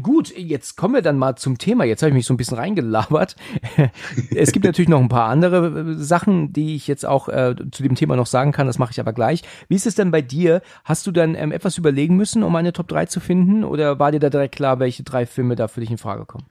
Gut, 0.00 0.32
jetzt 0.34 0.76
kommen 0.76 0.94
wir 0.94 1.02
dann 1.02 1.18
mal 1.18 1.36
zum 1.36 1.58
Thema. 1.58 1.84
Jetzt 1.84 2.02
habe 2.02 2.08
ich 2.08 2.14
mich 2.14 2.24
so 2.24 2.32
ein 2.32 2.38
bisschen 2.38 2.56
reingelabert. 2.56 3.36
es 4.34 4.52
gibt 4.52 4.64
natürlich 4.64 4.88
noch 4.88 5.00
ein 5.00 5.10
paar 5.10 5.28
andere 5.28 5.66
äh, 5.66 5.94
Sachen, 5.96 6.52
die 6.52 6.76
ich 6.76 6.86
jetzt 6.86 7.04
auch 7.04 7.28
äh, 7.28 7.54
zu 7.70 7.82
dem 7.82 7.94
Thema 7.94 8.16
noch 8.16 8.26
sagen 8.26 8.52
kann. 8.52 8.66
Das 8.66 8.78
mache 8.78 8.92
ich 8.92 9.00
aber 9.00 9.12
gleich. 9.12 9.42
Wie 9.68 9.74
ist 9.74 9.86
es 9.86 9.94
denn 9.94 10.10
bei 10.10 10.22
dir? 10.22 10.62
Hast 10.84 11.06
du 11.06 11.10
dann 11.10 11.34
ähm, 11.34 11.52
etwas 11.52 11.76
überlegen 11.76 12.16
müssen, 12.16 12.42
um 12.42 12.56
eine 12.56 12.72
Top 12.72 12.88
3 12.88 13.06
zu 13.06 13.20
finden? 13.20 13.64
Oder 13.64 13.98
war 13.98 14.12
dir 14.12 14.20
da 14.20 14.30
direkt 14.30 14.54
klar, 14.54 14.78
welche 14.78 15.02
drei 15.02 15.26
Filme 15.26 15.56
da 15.56 15.68
für 15.68 15.80
dich 15.80 15.90
in 15.90 15.98
Frage 15.98 16.24
kommen? 16.24 16.46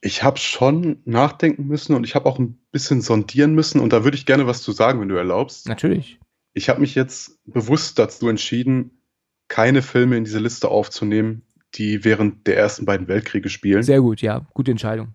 Ich 0.00 0.22
habe 0.22 0.38
schon 0.38 0.98
nachdenken 1.04 1.66
müssen 1.66 1.94
und 1.94 2.04
ich 2.04 2.14
habe 2.14 2.26
auch 2.26 2.38
ein 2.38 2.58
bisschen 2.70 3.00
sondieren 3.00 3.54
müssen 3.54 3.80
und 3.80 3.92
da 3.92 4.04
würde 4.04 4.16
ich 4.16 4.26
gerne 4.26 4.46
was 4.46 4.62
zu 4.62 4.70
sagen, 4.70 5.00
wenn 5.00 5.08
du 5.08 5.16
erlaubst. 5.16 5.66
Natürlich. 5.66 6.20
Ich 6.54 6.68
habe 6.68 6.80
mich 6.80 6.94
jetzt 6.94 7.38
bewusst 7.44 7.98
dazu 7.98 8.28
entschieden, 8.28 9.02
keine 9.48 9.82
Filme 9.82 10.16
in 10.16 10.24
diese 10.24 10.38
Liste 10.38 10.68
aufzunehmen, 10.68 11.42
die 11.74 12.04
während 12.04 12.46
der 12.46 12.56
ersten 12.56 12.86
beiden 12.86 13.08
Weltkriege 13.08 13.48
spielen. 13.48 13.82
Sehr 13.82 14.00
gut, 14.00 14.22
ja. 14.22 14.46
Gute 14.54 14.70
Entscheidung. 14.70 15.14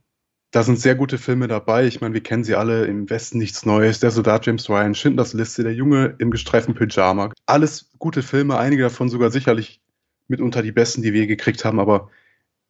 Da 0.51 0.63
sind 0.63 0.79
sehr 0.79 0.95
gute 0.95 1.17
Filme 1.17 1.47
dabei. 1.47 1.85
Ich 1.85 2.01
meine, 2.01 2.13
wir 2.13 2.23
kennen 2.23 2.43
sie 2.43 2.55
alle. 2.55 2.85
Im 2.85 3.09
Westen 3.09 3.37
nichts 3.37 3.65
Neues. 3.65 3.99
Der 3.99 4.11
Soldat 4.11 4.45
James 4.45 4.67
Ryan, 4.69 4.95
Schindlers 4.95 5.33
Liste, 5.33 5.63
Der 5.63 5.73
Junge 5.73 6.15
im 6.17 6.31
gestreiften 6.31 6.73
Pyjama. 6.73 7.31
Alles 7.45 7.91
gute 7.99 8.23
Filme. 8.23 8.57
Einige 8.57 8.83
davon 8.83 9.09
sogar 9.09 9.31
sicherlich 9.31 9.79
mitunter 10.27 10.61
die 10.61 10.71
besten, 10.71 11.03
die 11.03 11.13
wir 11.13 11.27
gekriegt 11.27 11.65
haben. 11.65 11.79
Aber 11.79 12.09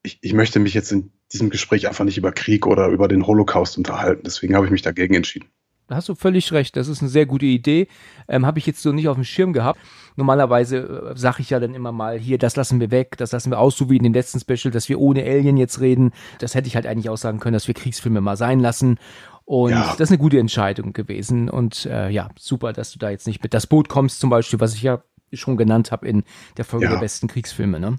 ich, 0.03 0.19
ich 0.21 0.33
möchte 0.33 0.59
mich 0.59 0.73
jetzt 0.73 0.91
in 0.91 1.11
diesem 1.31 1.49
Gespräch 1.49 1.88
einfach 1.88 2.05
nicht 2.05 2.17
über 2.17 2.33
Krieg 2.33 2.67
oder 2.67 2.88
über 2.89 3.07
den 3.07 3.25
Holocaust 3.25 3.77
unterhalten. 3.77 4.23
Deswegen 4.25 4.55
habe 4.55 4.65
ich 4.65 4.71
mich 4.71 4.81
dagegen 4.81 5.13
entschieden. 5.13 5.47
Da 5.89 5.96
hast 5.96 6.08
du 6.08 6.13
völlig 6.13 6.51
recht. 6.51 6.75
Das 6.77 6.88
ist 6.88 7.01
eine 7.01 7.10
sehr 7.10 7.25
gute 7.25 7.48
Idee. 7.48 7.88
Ähm, 8.27 8.46
Habe 8.46 8.60
ich 8.60 8.67
jetzt 8.67 8.81
so 8.84 8.91
nicht 8.91 9.08
auf 9.08 9.15
dem 9.15 9.24
Schirm 9.24 9.53
gehabt. 9.53 9.79
Normalerweise 10.15 10.77
äh, 11.15 11.17
sage 11.17 11.41
ich 11.41 11.50
ja 11.50 11.60
dann 11.60 11.74
immer 11.74 11.91
mal, 11.91 12.19
hier, 12.19 12.38
das 12.38 12.55
lassen 12.55 12.79
wir 12.79 12.91
weg, 12.91 13.17
das 13.17 13.31
lassen 13.31 13.50
wir 13.50 13.58
aus, 13.60 13.75
so 13.75 13.89
wie 13.89 13.98
in 13.98 14.03
den 14.03 14.13
letzten 14.13 14.39
Special, 14.39 14.72
dass 14.72 14.88
wir 14.88 15.00
ohne 15.00 15.24
Alien 15.24 15.58
jetzt 15.58 15.81
reden. 15.81 16.12
Das 16.38 16.53
hätte 16.53 16.67
ich 16.67 16.75
halt 16.75 16.86
eigentlich 16.86 17.10
auch 17.10 17.17
sagen 17.17 17.39
können, 17.39 17.53
dass 17.53 17.67
wir 17.67 17.74
Kriegsfilme 17.74 18.22
mal 18.22 18.38
sein 18.38 18.60
lassen. 18.60 19.00
Und 19.46 19.72
Ja. 19.72 19.96
das 19.98 20.01
ist 20.01 20.12
eine 20.12 20.19
gute 20.19 20.38
Entscheidung 20.38 20.93
gewesen. 20.93 21.50
Und 21.50 21.88
äh, 21.88 22.10
ja, 22.10 22.29
super, 22.38 22.72
dass 22.72 22.91
du 22.91 23.00
da 23.00 23.10
jetzt 23.10 23.25
nicht 23.25 23.41
mit 23.41 23.55
das 23.55 23.65
Boot 23.65 23.89
kommst, 23.89 24.19
zum 24.19 24.29
Beispiel, 24.29 24.60
was 24.60 24.75
ich 24.75 24.84
ja 24.84 25.01
schon 25.34 25.58
genannt 25.58 25.91
habe 25.91 26.08
in 26.08 26.24
der 26.58 26.65
Folge 26.65 26.86
Ja. 26.86 26.91
der 26.91 27.00
besten 27.00 27.27
Kriegsfilme. 27.27 27.79
Ne? 27.79 27.98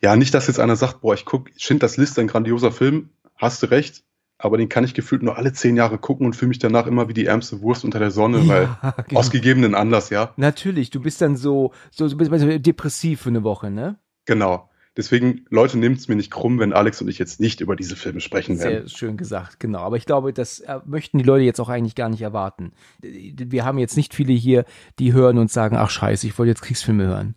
Ja, 0.00 0.14
nicht, 0.14 0.34
dass 0.34 0.46
jetzt 0.46 0.60
einer 0.60 0.76
sagt, 0.76 1.00
boah, 1.00 1.14
ich 1.14 1.24
guck, 1.24 1.50
Schindlers 1.56 1.96
Liste, 1.96 2.20
ein 2.20 2.28
grandioser 2.28 2.70
Film. 2.70 3.10
Hast 3.36 3.60
du 3.64 3.66
recht. 3.72 4.04
Aber 4.38 4.56
den 4.56 4.68
kann 4.68 4.84
ich 4.84 4.94
gefühlt 4.94 5.22
nur 5.22 5.36
alle 5.36 5.52
zehn 5.52 5.76
Jahre 5.76 5.98
gucken 5.98 6.24
und 6.24 6.34
fühle 6.34 6.50
mich 6.50 6.60
danach 6.60 6.86
immer 6.86 7.08
wie 7.08 7.14
die 7.14 7.26
ärmste 7.26 7.60
Wurst 7.60 7.84
unter 7.84 7.98
der 7.98 8.12
Sonne, 8.12 8.46
weil 8.46 8.68
genau. 9.08 9.20
aus 9.20 9.30
gegebenen 9.30 9.74
Anlass, 9.74 10.10
ja. 10.10 10.32
Natürlich, 10.36 10.90
du 10.90 11.00
bist 11.00 11.20
dann 11.20 11.36
so, 11.36 11.72
so, 11.90 12.06
so 12.06 12.16
bist 12.16 12.32
depressiv 12.64 13.22
für 13.22 13.30
eine 13.30 13.42
Woche, 13.42 13.70
ne? 13.70 13.96
Genau. 14.26 14.68
Deswegen, 14.98 15.44
Leute, 15.48 15.78
nehmt 15.78 15.98
es 15.98 16.08
mir 16.08 16.16
nicht 16.16 16.32
krumm, 16.32 16.58
wenn 16.58 16.72
Alex 16.72 17.00
und 17.00 17.06
ich 17.06 17.18
jetzt 17.18 17.38
nicht 17.38 17.60
über 17.60 17.76
diese 17.76 17.94
Filme 17.94 18.20
sprechen 18.20 18.58
werden. 18.58 18.88
Sehr 18.88 18.96
schön 18.96 19.16
gesagt, 19.16 19.60
genau. 19.60 19.78
Aber 19.78 19.96
ich 19.96 20.06
glaube, 20.06 20.32
das 20.32 20.58
äh, 20.58 20.80
möchten 20.86 21.18
die 21.18 21.24
Leute 21.24 21.44
jetzt 21.44 21.60
auch 21.60 21.68
eigentlich 21.68 21.94
gar 21.94 22.08
nicht 22.08 22.22
erwarten. 22.22 22.72
Wir 23.00 23.64
haben 23.64 23.78
jetzt 23.78 23.96
nicht 23.96 24.12
viele 24.12 24.32
hier, 24.32 24.64
die 24.98 25.12
hören 25.12 25.38
und 25.38 25.52
sagen, 25.52 25.76
ach 25.76 25.90
scheiße, 25.90 26.26
ich 26.26 26.36
wollte 26.36 26.50
jetzt 26.50 26.62
Kriegsfilme 26.62 27.06
hören. 27.06 27.36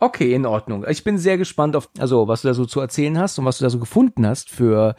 Okay, 0.00 0.32
in 0.32 0.46
Ordnung. 0.46 0.86
Ich 0.88 1.04
bin 1.04 1.18
sehr 1.18 1.36
gespannt 1.36 1.76
auf, 1.76 1.90
also 1.98 2.28
was 2.28 2.42
du 2.42 2.48
da 2.48 2.54
so 2.54 2.64
zu 2.64 2.80
erzählen 2.80 3.18
hast 3.18 3.38
und 3.38 3.44
was 3.44 3.58
du 3.58 3.64
da 3.64 3.70
so 3.70 3.78
gefunden 3.78 4.26
hast 4.26 4.48
für 4.48 4.96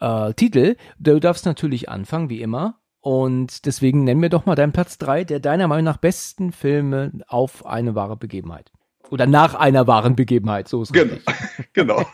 äh, 0.00 0.34
Titel. 0.34 0.76
Du 0.98 1.20
darfst 1.20 1.46
natürlich 1.46 1.88
anfangen, 1.88 2.28
wie 2.28 2.42
immer. 2.42 2.80
Und 3.00 3.64
deswegen 3.64 4.04
nenn 4.04 4.18
mir 4.18 4.28
doch 4.28 4.44
mal 4.44 4.56
deinen 4.56 4.72
Platz 4.72 4.98
drei 4.98 5.24
der 5.24 5.40
deiner 5.40 5.68
Meinung 5.68 5.84
nach 5.84 5.96
besten 5.96 6.52
Filme 6.52 7.12
auf 7.28 7.64
eine 7.64 7.94
wahre 7.94 8.16
Begebenheit. 8.16 8.72
Oder 9.10 9.26
nach 9.26 9.54
einer 9.54 9.86
wahren 9.86 10.16
Begebenheit, 10.16 10.68
so 10.68 10.82
ist 10.82 10.92
Gen 10.92 11.20
Genau. 11.72 12.04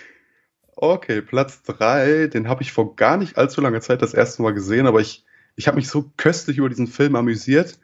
okay, 0.76 1.22
Platz 1.22 1.62
drei, 1.62 2.26
den 2.26 2.48
habe 2.48 2.62
ich 2.62 2.72
vor 2.72 2.96
gar 2.96 3.16
nicht 3.16 3.38
allzu 3.38 3.60
langer 3.60 3.80
Zeit 3.80 4.02
das 4.02 4.14
erste 4.14 4.42
Mal 4.42 4.52
gesehen, 4.52 4.86
aber 4.86 5.00
ich, 5.00 5.24
ich 5.54 5.68
habe 5.68 5.76
mich 5.76 5.88
so 5.88 6.12
köstlich 6.16 6.58
über 6.58 6.68
diesen 6.68 6.88
Film 6.88 7.14
amüsiert, 7.16 7.78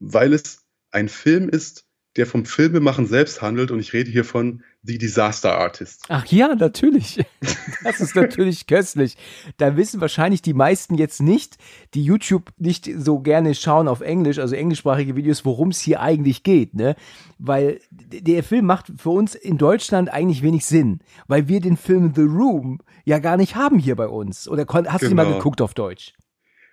weil 0.00 0.32
es 0.32 0.66
ein 0.90 1.08
Film 1.08 1.48
ist, 1.48 1.86
der 2.16 2.26
vom 2.26 2.44
Filmemachen 2.44 3.06
selbst 3.06 3.42
handelt 3.42 3.70
und 3.70 3.80
ich 3.80 3.92
rede 3.92 4.10
hier 4.10 4.24
von 4.24 4.62
The 4.86 4.98
Disaster 4.98 5.56
Artist. 5.56 6.04
Ach 6.08 6.26
ja, 6.26 6.54
natürlich. 6.54 7.24
Das 7.82 8.00
ist 8.00 8.16
natürlich 8.16 8.66
köstlich. 8.66 9.18
Da 9.58 9.76
wissen 9.76 10.00
wahrscheinlich 10.00 10.40
die 10.40 10.54
meisten 10.54 10.94
jetzt 10.94 11.20
nicht, 11.20 11.58
die 11.92 12.02
YouTube 12.02 12.50
nicht 12.56 12.88
so 12.96 13.20
gerne 13.20 13.54
schauen 13.54 13.88
auf 13.88 14.00
Englisch, 14.00 14.38
also 14.38 14.54
englischsprachige 14.54 15.16
Videos, 15.16 15.44
worum 15.44 15.68
es 15.68 15.80
hier 15.80 16.00
eigentlich 16.00 16.44
geht, 16.44 16.74
ne? 16.74 16.96
Weil 17.38 17.80
der 17.90 18.42
Film 18.42 18.64
macht 18.64 18.90
für 18.96 19.10
uns 19.10 19.34
in 19.34 19.58
Deutschland 19.58 20.10
eigentlich 20.10 20.42
wenig 20.42 20.64
Sinn, 20.64 21.00
weil 21.26 21.46
wir 21.46 21.60
den 21.60 21.76
Film 21.76 22.14
The 22.14 22.22
Room 22.22 22.80
ja 23.04 23.18
gar 23.18 23.36
nicht 23.36 23.54
haben 23.54 23.78
hier 23.78 23.96
bei 23.96 24.08
uns. 24.08 24.48
Oder 24.48 24.64
hast 24.66 25.02
du 25.02 25.08
den 25.08 25.16
mal 25.16 25.24
genau. 25.24 25.36
geguckt 25.36 25.60
auf 25.60 25.74
Deutsch? 25.74 26.14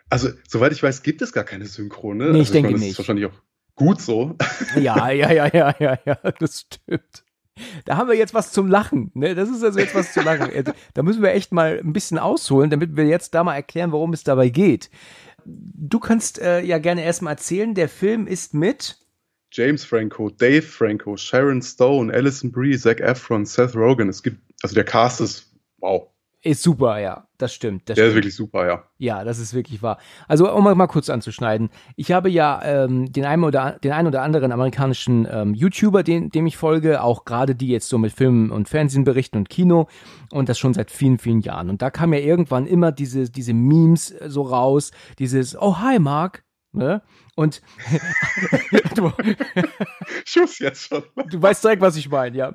Also, 0.09 0.29
soweit 0.47 0.71
ich 0.71 0.81
weiß, 0.81 1.03
gibt 1.03 1.21
es 1.21 1.33
gar 1.33 1.43
keine 1.43 1.65
Synchrone. 1.65 2.31
Nee, 2.31 2.31
ich 2.31 2.39
also, 2.39 2.53
denke 2.53 2.69
ich 2.69 2.73
meine, 2.73 2.85
nicht. 2.85 2.91
ist 2.91 2.99
wahrscheinlich 2.99 3.25
auch 3.25 3.41
gut 3.75 4.01
so. 4.01 4.37
Ja, 4.75 5.09
ja, 5.09 5.31
ja, 5.31 5.47
ja, 5.47 5.75
ja, 5.79 5.97
ja, 6.05 6.15
das 6.39 6.61
stimmt. 6.61 7.23
Da 7.85 7.97
haben 7.97 8.09
wir 8.09 8.15
jetzt 8.15 8.33
was 8.33 8.51
zum 8.51 8.67
Lachen. 8.67 9.11
Ne? 9.13 9.35
Das 9.35 9.49
ist 9.49 9.63
also 9.63 9.79
jetzt 9.79 9.95
was 9.95 10.13
zum 10.13 10.25
Lachen. 10.25 10.51
Äh, 10.51 10.63
da 10.93 11.03
müssen 11.03 11.21
wir 11.21 11.33
echt 11.33 11.51
mal 11.51 11.79
ein 11.79 11.93
bisschen 11.93 12.17
ausholen, 12.17 12.69
damit 12.69 12.95
wir 12.95 13.05
jetzt 13.05 13.33
da 13.33 13.43
mal 13.43 13.55
erklären, 13.55 13.91
worum 13.91 14.13
es 14.13 14.23
dabei 14.23 14.49
geht. 14.49 14.89
Du 15.45 15.99
kannst 15.99 16.39
äh, 16.39 16.61
ja 16.61 16.77
gerne 16.77 17.03
erstmal 17.03 17.33
erzählen, 17.33 17.73
der 17.73 17.89
Film 17.89 18.27
ist 18.27 18.53
mit 18.53 18.97
James 19.51 19.83
Franco, 19.83 20.29
Dave 20.29 20.61
Franco, 20.61 21.17
Sharon 21.17 21.61
Stone, 21.61 22.13
Alison 22.13 22.51
Brie, 22.51 22.77
Zac 22.77 23.01
Efron, 23.01 23.45
Seth 23.45 23.75
Rogen. 23.75 24.07
Es 24.07 24.23
gibt, 24.23 24.37
also 24.61 24.75
der 24.75 24.85
Cast 24.85 25.19
ist 25.19 25.51
wow. 25.79 26.10
Ist 26.43 26.63
super, 26.63 26.99
ja, 26.99 27.27
das 27.37 27.53
stimmt. 27.53 27.87
Das 27.87 27.95
der 27.95 28.03
stimmt. 28.03 28.09
ist 28.09 28.15
wirklich 28.15 28.35
super, 28.35 28.65
ja. 28.65 28.83
Ja, 28.97 29.23
das 29.23 29.37
ist 29.37 29.53
wirklich 29.53 29.83
wahr. 29.83 29.99
Also, 30.27 30.51
um 30.51 30.63
mal, 30.63 30.87
kurz 30.87 31.11
anzuschneiden. 31.11 31.69
Ich 31.95 32.11
habe 32.11 32.29
ja 32.29 32.59
ähm, 32.63 33.11
den, 33.11 33.25
einen 33.25 33.43
oder, 33.43 33.77
den 33.83 33.91
einen 33.91 34.07
oder 34.07 34.23
anderen 34.23 34.51
amerikanischen 34.51 35.27
ähm, 35.31 35.53
YouTuber, 35.53 36.01
den, 36.01 36.29
dem 36.31 36.47
ich 36.47 36.57
folge, 36.57 37.03
auch 37.03 37.25
gerade 37.25 37.53
die 37.53 37.67
jetzt 37.67 37.89
so 37.89 37.99
mit 37.99 38.11
Filmen 38.11 38.49
und 38.49 38.69
Fernsehen 38.69 39.03
berichten 39.03 39.37
und 39.37 39.49
Kino 39.49 39.87
und 40.31 40.49
das 40.49 40.57
schon 40.57 40.73
seit 40.73 40.89
vielen, 40.89 41.19
vielen 41.19 41.41
Jahren. 41.41 41.69
Und 41.69 41.83
da 41.83 41.91
kam 41.91 42.11
ja 42.11 42.19
irgendwann 42.19 42.65
immer 42.65 42.91
diese, 42.91 43.29
diese 43.29 43.53
Memes 43.53 44.07
so 44.07 44.41
raus, 44.41 44.91
dieses, 45.19 45.55
oh, 45.55 45.77
hi, 45.77 45.99
Mark, 45.99 46.43
Ne? 46.73 47.01
Und 47.35 47.61
du, 48.95 49.11
Schuss 50.25 50.59
jetzt 50.59 50.87
schon. 50.87 51.03
Du 51.29 51.41
weißt 51.41 51.63
direkt, 51.63 51.81
was 51.81 51.97
ich 51.97 52.09
meine, 52.09 52.37
ja. 52.37 52.53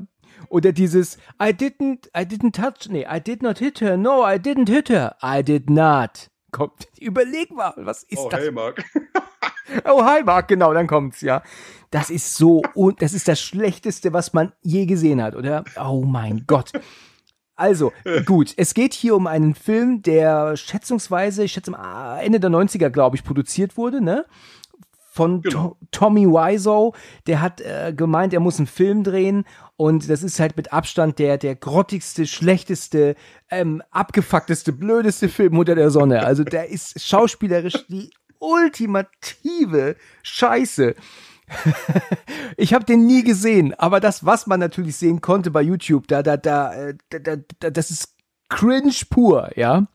Oder 0.49 0.73
dieses 0.73 1.17
I 1.43 1.51
didn't, 1.51 2.07
I 2.17 2.25
didn't 2.25 2.53
touch, 2.53 2.89
nee, 2.89 3.07
I 3.07 3.21
did 3.21 3.43
not 3.43 3.59
hit 3.59 3.81
her. 3.81 3.97
No, 3.97 4.23
I 4.25 4.37
didn't 4.39 4.69
hit 4.69 4.89
her. 4.89 5.17
I 5.23 5.43
did 5.43 5.69
not. 5.71 6.31
Kommt, 6.53 6.89
überleg 6.99 7.51
mal, 7.51 7.75
was 7.77 8.03
ist 8.05 8.19
oh, 8.19 8.29
das? 8.29 8.41
Oh, 8.41 8.45
hey, 8.45 8.51
Mark. 8.51 8.85
oh, 9.85 10.05
hi, 10.05 10.23
Mark, 10.23 10.49
genau, 10.49 10.73
dann 10.73 10.87
kommt's, 10.87 11.21
ja. 11.21 11.43
Das 11.91 12.11
ist 12.11 12.37
so, 12.37 12.63
und 12.75 13.03
das 13.03 13.13
ist 13.13 13.29
das 13.29 13.41
Schlechteste, 13.41 14.13
was 14.13 14.33
man 14.33 14.53
je 14.63 14.87
gesehen 14.87 15.23
hat, 15.23 15.35
oder? 15.35 15.65
Oh 15.79 16.05
mein 16.07 16.45
Gott. 16.47 16.73
Also, 17.57 17.93
gut, 18.27 18.55
es 18.57 18.75
geht 18.75 18.95
hier 18.95 19.17
um 19.17 19.27
einen 19.27 19.55
Film, 19.55 20.03
der 20.03 20.57
schätzungsweise, 20.57 21.45
ich 21.45 21.53
schätze 21.53 21.71
mal, 21.71 22.21
Ende 22.21 22.39
der 22.39 22.51
90er, 22.51 22.91
glaube 22.91 23.17
ich, 23.17 23.25
produziert 23.25 23.77
wurde, 23.77 24.01
ne? 24.01 24.27
Von 25.11 25.41
genau. 25.41 25.71
to 25.71 25.77
Tommy 25.91 26.27
Wiseau, 26.27 26.95
der 27.27 27.41
hat 27.41 27.63
äh, 27.63 27.95
gemeint, 27.97 28.35
er 28.35 28.41
muss 28.41 28.59
einen 28.59 28.67
Film 28.67 29.03
drehen 29.03 29.45
und 29.77 30.09
das 30.09 30.23
ist 30.23 30.41
halt 30.41 30.57
mit 30.57 30.73
Abstand 30.73 31.19
der, 31.19 31.37
der 31.37 31.55
grottigste, 31.55 32.27
schlechteste, 32.27 33.15
ähm, 33.51 33.83
abgefuckteste, 33.91 34.73
blödeste 34.73 35.29
Film 35.29 35.59
unter 35.59 35.75
der 35.75 35.91
Sonne. 35.91 36.25
Also 36.25 36.45
der 36.45 36.71
ist 36.71 37.01
schauspielerisch 37.01 37.87
die 37.89 38.11
ultimative 38.39 39.97
Scheiße. 40.23 40.95
ich 42.57 42.75
habe 42.75 42.85
den 42.85 43.07
nie 43.07 43.23
gesehen, 43.23 43.75
aber 43.75 44.01
das, 44.01 44.25
was 44.25 44.47
man 44.47 44.61
natürlich 44.61 44.97
sehen 44.97 45.21
konnte 45.21 45.51
bei 45.51 45.63
YouTube, 45.63 46.09
da, 46.09 46.23
da, 46.23 46.37
da, 46.37 46.73
äh, 46.75 46.95
da, 47.11 47.19
da, 47.19 47.37
da 47.61 47.71
das 47.71 47.91
ist 47.91 48.17
cringe 48.49 48.95
pur, 49.11 49.51
ja. 49.57 49.87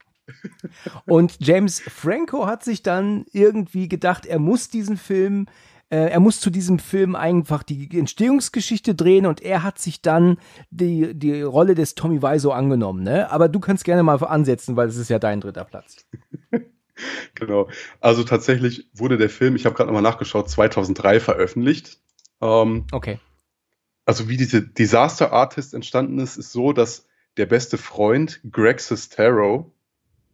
Und 1.06 1.38
James 1.40 1.80
Franco 1.80 2.48
hat 2.48 2.64
sich 2.64 2.84
dann 2.84 3.26
irgendwie 3.32 3.88
gedacht, 3.88 4.26
er 4.26 4.40
muss 4.40 4.70
diesen 4.70 4.98
Film 4.98 5.48
äh, 5.92 6.10
er 6.10 6.22
muss 6.22 6.40
zu 6.40 6.50
diesem 6.50 6.80
Film 6.80 7.16
einfach 7.16 7.64
die 7.64 7.90
Entstehungsgeschichte 7.92 8.96
drehen 8.96 9.26
und 9.26 9.42
er 9.42 9.62
hat 9.62 9.78
sich 9.78 10.02
dann 10.02 10.38
die, 10.70 11.14
die 11.14 11.42
Rolle 11.42 11.76
des 11.76 11.96
Tommy 11.96 12.22
Wiseau 12.22 12.52
angenommen, 12.52 13.04
ne? 13.04 13.30
Aber 13.30 13.50
du 13.50 13.60
kannst 13.60 13.84
gerne 13.84 14.02
mal 14.02 14.16
ansetzen, 14.24 14.78
weil 14.78 14.88
es 14.88 14.96
ist 14.96 15.10
ja 15.10 15.20
dein 15.20 15.42
dritter 15.42 15.66
Platz. 15.66 16.08
genau. 17.36 17.68
Also 18.00 18.24
tatsächlich 18.24 18.90
wurde 18.94 19.18
der 19.18 19.30
Film, 19.30 19.58
ich 19.58 19.66
habe 19.66 19.76
gerade 19.76 19.88
nochmal 19.88 20.02
nachgeschaut, 20.02 20.50
2003 20.50 21.20
veröffentlicht. 21.20 22.00
Ähm, 22.40 22.86
okay. 22.94 23.20
Also 24.06 24.30
wie 24.30 24.38
diese 24.38 24.62
Disaster 24.62 25.34
Artist 25.34 25.74
entstanden 25.74 26.20
ist, 26.20 26.38
ist 26.38 26.54
so, 26.54 26.72
dass 26.72 27.06
der 27.36 27.48
beste 27.48 27.78
Freund 27.78 28.40
Greg 28.50 28.80
Sestero 28.80 29.74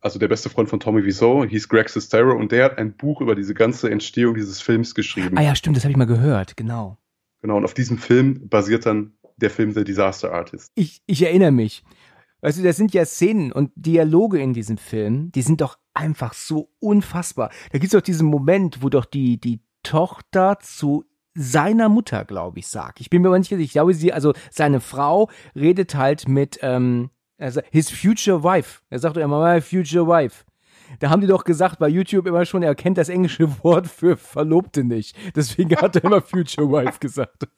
also 0.01 0.19
der 0.19 0.27
beste 0.27 0.49
Freund 0.49 0.69
von 0.69 0.79
Tommy 0.79 1.03
Wiseau, 1.03 1.45
hieß 1.45 1.69
Greg 1.69 1.89
Sestero 1.89 2.35
und 2.37 2.51
der 2.51 2.65
hat 2.65 2.77
ein 2.77 2.93
Buch 2.93 3.21
über 3.21 3.35
diese 3.35 3.53
ganze 3.53 3.89
Entstehung 3.89 4.35
dieses 4.35 4.61
Films 4.61 4.95
geschrieben. 4.95 5.37
Ah 5.37 5.41
ja, 5.41 5.55
stimmt, 5.55 5.77
das 5.77 5.83
habe 5.83 5.91
ich 5.91 5.97
mal 5.97 6.05
gehört, 6.05 6.57
genau. 6.57 6.97
Genau, 7.41 7.57
und 7.57 7.65
auf 7.65 7.73
diesem 7.73 7.97
Film 7.97 8.47
basiert 8.49 8.85
dann 8.85 9.13
der 9.37 9.49
Film 9.49 9.71
The 9.71 9.83
Disaster 9.83 10.33
Artist. 10.33 10.71
Ich, 10.75 11.01
ich 11.05 11.21
erinnere 11.23 11.51
mich. 11.51 11.83
Weißt 12.41 12.59
du, 12.59 12.63
das 12.63 12.77
sind 12.77 12.93
ja 12.93 13.05
Szenen 13.05 13.51
und 13.51 13.71
Dialoge 13.75 14.39
in 14.39 14.53
diesem 14.53 14.77
Film, 14.77 15.31
die 15.31 15.41
sind 15.41 15.61
doch 15.61 15.77
einfach 15.93 16.33
so 16.33 16.69
unfassbar. 16.79 17.49
Da 17.71 17.79
gibt 17.79 17.93
es 17.93 17.97
doch 17.97 18.05
diesen 18.05 18.27
Moment, 18.27 18.83
wo 18.83 18.89
doch 18.89 19.05
die, 19.05 19.39
die 19.39 19.61
Tochter 19.83 20.59
zu 20.61 21.05
seiner 21.33 21.89
Mutter, 21.89 22.25
glaube 22.25 22.59
ich, 22.59 22.67
sagt. 22.67 22.99
Ich 22.99 23.09
bin 23.09 23.21
mir 23.21 23.29
aber 23.29 23.37
nicht 23.37 23.49
sicher. 23.49 23.61
Ich 23.61 23.71
glaube, 23.71 23.93
sie, 23.93 24.11
also 24.11 24.33
seine 24.51 24.81
Frau 24.81 25.29
redet 25.55 25.95
halt 25.95 26.27
mit, 26.27 26.59
ähm, 26.61 27.09
er 27.38 27.51
sagt, 27.51 27.67
his 27.72 27.89
future 27.89 28.44
wife. 28.44 28.82
Er 28.89 29.00
sagt 29.00 29.17
immer, 29.17 29.53
my 29.53 29.62
future 29.62 30.08
wife. 30.08 30.44
Da 31.00 31.10
haben 31.10 31.22
die 31.22 31.27
doch 31.27 31.44
gesagt 31.44 31.79
bei 31.79 31.88
YouTube 31.88 32.27
immer 32.27 32.46
schon, 32.46 32.63
er 32.63 32.75
kennt 32.75 32.98
das 32.98 33.10
englische 33.10 33.48
Wort 33.63 33.88
für 33.88 34.17
Verlobte 34.17 34.84
nicht. 34.84 35.15
Deswegen 35.36 35.75
hat 35.75 35.96
er 35.96 36.03
immer 36.03 36.22
Future 36.22 36.70
Wife 36.72 37.00
gesagt. 37.00 37.48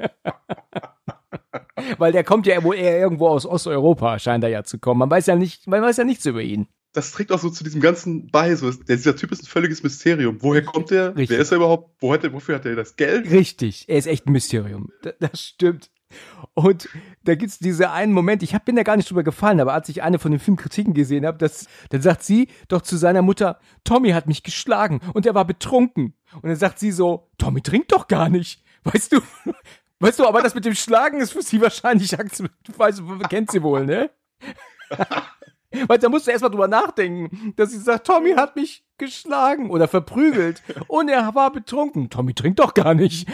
Weil 1.97 2.11
der 2.11 2.23
kommt 2.23 2.45
ja 2.47 2.61
wohl 2.63 2.75
eher 2.75 2.99
irgendwo 2.99 3.27
aus 3.27 3.45
Osteuropa, 3.45 4.19
scheint 4.19 4.43
er 4.43 4.49
ja 4.49 4.63
zu 4.63 4.79
kommen. 4.79 4.99
Man 4.99 5.09
weiß 5.09 5.27
ja 5.27 5.35
nicht, 5.35 5.67
man 5.67 5.81
weiß 5.81 5.97
ja 5.97 6.03
nichts 6.03 6.25
über 6.25 6.41
ihn. 6.41 6.67
Das 6.93 7.11
trägt 7.11 7.31
auch 7.31 7.39
so 7.39 7.49
zu 7.51 7.63
diesem 7.63 7.81
ganzen 7.81 8.27
bei. 8.31 8.55
So, 8.55 8.71
dieser 8.71 9.15
Typ 9.15 9.31
ist 9.31 9.43
ein 9.43 9.45
völliges 9.45 9.83
Mysterium. 9.83 10.37
Woher 10.41 10.63
kommt? 10.63 10.91
Richtig. 10.91 11.29
Wer 11.29 11.39
ist 11.39 11.51
er 11.51 11.57
überhaupt? 11.57 11.95
Wo 12.01 12.11
hat 12.11 12.23
er, 12.23 12.33
wofür 12.33 12.55
hat 12.55 12.65
er 12.65 12.75
das 12.75 12.95
Geld? 12.95 13.29
Richtig, 13.29 13.85
er 13.87 13.97
ist 13.97 14.07
echt 14.07 14.25
ein 14.25 14.31
Mysterium. 14.31 14.89
das, 15.03 15.13
das 15.19 15.39
stimmt. 15.39 15.91
Und 16.53 16.89
da 17.23 17.35
gibt 17.35 17.51
es 17.51 17.59
diese 17.59 17.91
einen 17.91 18.13
Moment, 18.13 18.43
ich 18.43 18.55
hab, 18.55 18.65
bin 18.65 18.75
da 18.75 18.83
gar 18.83 18.97
nicht 18.97 19.09
drüber 19.09 19.23
gefallen, 19.23 19.59
aber 19.59 19.73
als 19.73 19.89
ich 19.89 20.01
eine 20.03 20.19
von 20.19 20.31
den 20.31 20.39
Filmkritiken 20.39 20.93
gesehen 20.93 21.25
habe, 21.25 21.37
dann 21.37 22.01
sagt 22.01 22.23
sie 22.23 22.49
doch 22.67 22.81
zu 22.81 22.97
seiner 22.97 23.21
Mutter, 23.21 23.59
Tommy 23.83 24.11
hat 24.11 24.27
mich 24.27 24.43
geschlagen 24.43 24.99
und 25.13 25.25
er 25.25 25.35
war 25.35 25.45
betrunken. 25.45 26.15
Und 26.33 26.45
dann 26.45 26.55
sagt 26.55 26.79
sie 26.79 26.91
so, 26.91 27.29
Tommy 27.37 27.61
trinkt 27.61 27.91
doch 27.91 28.07
gar 28.07 28.29
nicht. 28.29 28.63
Weißt 28.83 29.13
du? 29.13 29.21
Weißt 30.01 30.17
du, 30.17 30.25
aber 30.25 30.41
das 30.41 30.55
mit 30.55 30.63
dem 30.63 30.75
Schlagen 30.75 31.19
ist 31.19 31.33
für 31.33 31.41
sie 31.41 31.59
wahrscheinlich, 31.59 32.13
weißt 32.13 32.99
du, 32.99 33.19
kennt 33.27 33.51
sie 33.51 33.61
wohl, 33.61 33.85
ne? 33.85 34.09
Weil 35.87 35.99
da 35.99 36.07
musst 36.07 36.25
du 36.25 36.31
erstmal 36.31 36.51
drüber 36.51 36.69
nachdenken, 36.69 37.53
dass 37.57 37.71
sie 37.71 37.79
sagt, 37.79 38.07
Tommy 38.07 38.31
hat 38.31 38.55
mich 38.55 38.85
geschlagen 38.97 39.69
oder 39.69 39.89
verprügelt 39.89 40.63
und 40.87 41.09
er 41.09 41.35
war 41.35 41.51
betrunken. 41.51 42.09
Tommy 42.09 42.33
trinkt 42.33 42.59
doch 42.59 42.73
gar 42.73 42.93
nicht. 42.93 43.27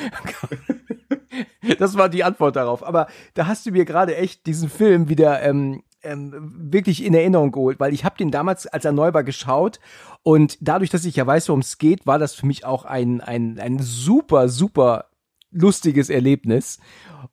Das 1.80 1.98
war 1.98 2.10
die 2.10 2.24
Antwort 2.24 2.56
darauf. 2.56 2.86
Aber 2.86 3.08
da 3.34 3.48
hast 3.48 3.66
du 3.66 3.72
mir 3.72 3.86
gerade 3.86 4.16
echt 4.16 4.46
diesen 4.46 4.70
Film 4.70 5.10
wieder 5.10 5.42
ähm, 5.42 5.84
ähm, 6.04 6.54
wirklich 6.72 7.04
in 7.04 7.14
Erinnerung 7.14 7.52
geholt, 7.52 7.80
weil 7.80 7.94
ich 7.94 8.06
habe 8.06 8.18
den 8.18 8.32
damals 8.32 8.68
als 8.68 8.86
er 8.86 8.92
neu 8.92 9.14
war 9.14 9.24
geschaut 9.24 9.80
und 10.24 10.58
dadurch, 10.62 10.90
dass 10.90 11.06
ich 11.06 11.16
ja 11.16 11.26
weiß, 11.26 11.50
worum 11.50 11.62
es 11.62 11.78
geht, 11.78 12.06
war 12.08 12.20
das 12.20 12.36
für 12.36 12.46
mich 12.46 12.66
auch 12.66 12.86
ein, 12.86 13.22
ein, 13.22 13.60
ein 13.60 13.80
super, 13.80 14.50
super 14.50 15.06
lustiges 15.52 16.10
Erlebnis 16.10 16.80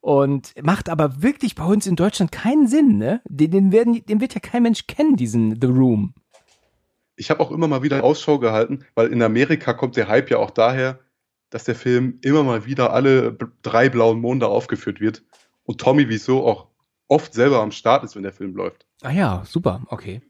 und 0.00 0.54
macht 0.62 0.88
aber 0.88 1.22
wirklich 1.22 1.54
bei 1.54 1.64
uns 1.64 1.86
in 1.86 1.96
Deutschland 1.96 2.32
keinen 2.32 2.66
Sinn, 2.66 2.96
ne? 2.96 3.20
Den, 3.28 3.50
den, 3.50 3.72
werden, 3.72 4.04
den 4.06 4.20
wird 4.20 4.34
ja 4.34 4.40
kein 4.40 4.62
Mensch 4.62 4.86
kennen, 4.86 5.16
diesen 5.16 5.60
The 5.60 5.66
Room. 5.66 6.14
Ich 7.16 7.30
habe 7.30 7.40
auch 7.40 7.50
immer 7.50 7.68
mal 7.68 7.82
wieder 7.82 8.02
Ausschau 8.02 8.38
gehalten, 8.38 8.84
weil 8.94 9.08
in 9.08 9.22
Amerika 9.22 9.74
kommt 9.74 9.96
der 9.96 10.08
Hype 10.08 10.30
ja 10.30 10.38
auch 10.38 10.50
daher, 10.50 10.98
dass 11.52 11.64
der 11.64 11.74
Film 11.74 12.18
immer 12.22 12.42
mal 12.42 12.64
wieder 12.66 12.92
alle 12.92 13.36
drei 13.62 13.88
blauen 13.88 14.20
Monde 14.20 14.48
aufgeführt 14.48 15.00
wird 15.00 15.22
und 15.64 15.80
Tommy 15.80 16.08
wieso 16.08 16.46
auch 16.46 16.68
oft 17.08 17.34
selber 17.34 17.60
am 17.60 17.72
Start 17.72 18.04
ist, 18.04 18.16
wenn 18.16 18.22
der 18.22 18.32
Film 18.32 18.56
läuft. 18.56 18.86
Ah 19.02 19.10
ja, 19.10 19.42
super, 19.44 19.82
okay. 19.88 20.22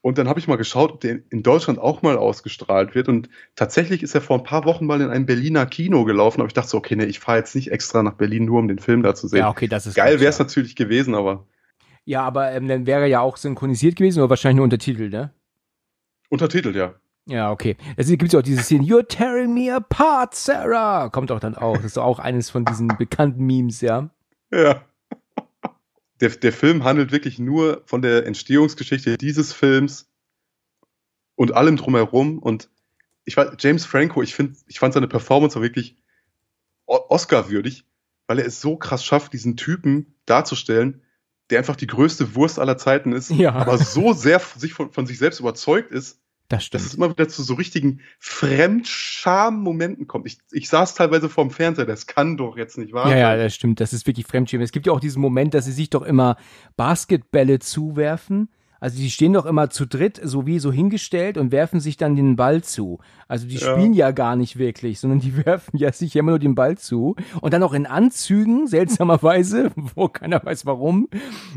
Und 0.00 0.16
dann 0.16 0.28
habe 0.28 0.38
ich 0.38 0.46
mal 0.46 0.56
geschaut, 0.56 0.92
ob 0.92 1.00
der 1.00 1.18
in 1.30 1.42
Deutschland 1.42 1.80
auch 1.80 2.02
mal 2.02 2.16
ausgestrahlt 2.16 2.94
wird. 2.94 3.08
Und 3.08 3.28
tatsächlich 3.56 4.04
ist 4.04 4.14
er 4.14 4.20
vor 4.20 4.38
ein 4.38 4.44
paar 4.44 4.64
Wochen 4.64 4.86
mal 4.86 5.00
in 5.00 5.10
ein 5.10 5.26
Berliner 5.26 5.66
Kino 5.66 6.04
gelaufen. 6.04 6.40
Aber 6.40 6.46
ich 6.46 6.54
dachte 6.54 6.68
so, 6.68 6.78
okay, 6.78 6.94
nee, 6.94 7.04
ich 7.04 7.18
fahre 7.18 7.38
jetzt 7.38 7.56
nicht 7.56 7.72
extra 7.72 8.04
nach 8.04 8.14
Berlin, 8.14 8.44
nur 8.44 8.60
um 8.60 8.68
den 8.68 8.78
Film 8.78 9.02
da 9.02 9.16
zu 9.16 9.26
sehen. 9.26 9.40
Ja, 9.40 9.50
okay, 9.50 9.66
das 9.66 9.86
ist 9.86 9.96
geil. 9.96 10.20
Wäre 10.20 10.30
es 10.30 10.38
natürlich 10.38 10.76
gewesen, 10.76 11.16
aber. 11.16 11.46
Ja, 12.04 12.22
aber 12.22 12.52
ähm, 12.52 12.68
dann 12.68 12.86
wäre 12.86 13.02
er 13.02 13.06
ja 13.08 13.20
auch 13.20 13.36
synchronisiert 13.36 13.96
gewesen 13.96 14.20
oder 14.20 14.30
wahrscheinlich 14.30 14.56
nur 14.56 14.64
untertitelt, 14.64 15.12
ne? 15.12 15.32
Untertitelt, 16.28 16.76
ja. 16.76 16.94
Ja, 17.28 17.52
okay. 17.52 17.76
Es 17.96 18.08
gibt 18.08 18.32
ja 18.32 18.40
auch 18.40 18.42
diese 18.42 18.62
Szene, 18.62 18.84
You're 18.84 19.06
tearing 19.06 19.54
me 19.54 19.72
apart, 19.72 20.34
Sarah. 20.34 21.08
Kommt 21.10 21.30
auch 21.30 21.40
dann 21.40 21.54
auch. 21.54 21.76
Das 21.76 21.84
ist 21.84 21.98
auch 21.98 22.18
eines 22.18 22.50
von 22.50 22.64
diesen 22.64 22.88
bekannten 22.98 23.44
Memes, 23.44 23.80
ja. 23.80 24.10
Ja 24.50 24.82
der, 26.20 26.30
der 26.30 26.52
Film 26.52 26.84
handelt 26.84 27.12
wirklich 27.12 27.38
nur 27.38 27.82
von 27.86 28.02
der 28.02 28.26
Entstehungsgeschichte 28.26 29.16
dieses 29.16 29.52
Films 29.52 30.10
und 31.36 31.54
allem 31.54 31.76
drumherum. 31.76 32.38
Und 32.38 32.70
ich 33.24 33.36
war 33.36 33.54
James 33.58 33.84
Franco, 33.84 34.22
ich 34.22 34.34
finde, 34.34 34.56
ich 34.66 34.78
fand 34.78 34.94
seine 34.94 35.08
Performance 35.08 35.58
auch 35.58 35.62
wirklich 35.62 35.96
Oscar-würdig, 36.86 37.84
weil 38.26 38.38
er 38.38 38.46
es 38.46 38.60
so 38.60 38.76
krass 38.76 39.04
schafft, 39.04 39.32
diesen 39.32 39.56
Typen 39.56 40.14
darzustellen, 40.26 41.02
der 41.50 41.58
einfach 41.58 41.76
die 41.76 41.86
größte 41.86 42.34
Wurst 42.34 42.58
aller 42.58 42.76
Zeiten 42.76 43.12
ist, 43.12 43.30
ja. 43.30 43.52
aber 43.52 43.78
so 43.78 44.12
sehr 44.12 44.40
sich 44.40 44.74
von, 44.74 44.90
von 44.92 45.06
sich 45.06 45.18
selbst 45.18 45.40
überzeugt 45.40 45.92
ist, 45.92 46.20
das 46.48 46.64
stimmt. 46.64 46.82
Dass 46.82 46.86
es 46.88 46.94
immer 46.94 47.10
wieder 47.10 47.28
zu 47.28 47.42
so 47.42 47.54
richtigen 47.54 48.00
Fremdscham-Momenten 48.18 50.06
kommt. 50.06 50.26
Ich, 50.26 50.38
ich 50.50 50.68
saß 50.68 50.94
teilweise 50.94 51.28
vorm 51.28 51.50
Fernseher, 51.50 51.84
das 51.84 52.06
kann 52.06 52.36
doch 52.36 52.56
jetzt 52.56 52.78
nicht 52.78 52.92
wahr 52.92 53.08
sein. 53.08 53.18
Ja, 53.18 53.34
ja, 53.34 53.42
das 53.42 53.54
stimmt. 53.54 53.80
Das 53.80 53.92
ist 53.92 54.06
wirklich 54.06 54.26
Fremdscham. 54.26 54.62
Es 54.62 54.72
gibt 54.72 54.86
ja 54.86 54.92
auch 54.92 55.00
diesen 55.00 55.20
Moment, 55.20 55.52
dass 55.54 55.66
sie 55.66 55.72
sich 55.72 55.90
doch 55.90 56.02
immer 56.02 56.36
Basketbälle 56.76 57.58
zuwerfen. 57.58 58.48
Also 58.80 58.98
die 58.98 59.10
stehen 59.10 59.32
doch 59.32 59.44
immer 59.44 59.70
zu 59.70 59.86
dritt, 59.86 60.20
so 60.22 60.46
wie 60.46 60.58
so 60.58 60.70
hingestellt 60.72 61.36
und 61.36 61.50
werfen 61.50 61.80
sich 61.80 61.96
dann 61.96 62.16
den 62.16 62.36
Ball 62.36 62.62
zu. 62.62 63.00
Also 63.26 63.46
die 63.46 63.56
ja. 63.56 63.72
spielen 63.72 63.92
ja 63.92 64.12
gar 64.12 64.36
nicht 64.36 64.56
wirklich, 64.56 65.00
sondern 65.00 65.20
die 65.20 65.36
werfen 65.46 65.76
ja 65.76 65.92
sich 65.92 66.14
immer 66.16 66.30
nur 66.30 66.38
den 66.38 66.54
Ball 66.54 66.78
zu. 66.78 67.16
Und 67.40 67.52
dann 67.52 67.62
auch 67.62 67.72
in 67.72 67.86
Anzügen, 67.86 68.66
seltsamerweise, 68.68 69.72
wo 69.94 70.08
keiner 70.08 70.44
weiß 70.44 70.64
warum. 70.64 71.08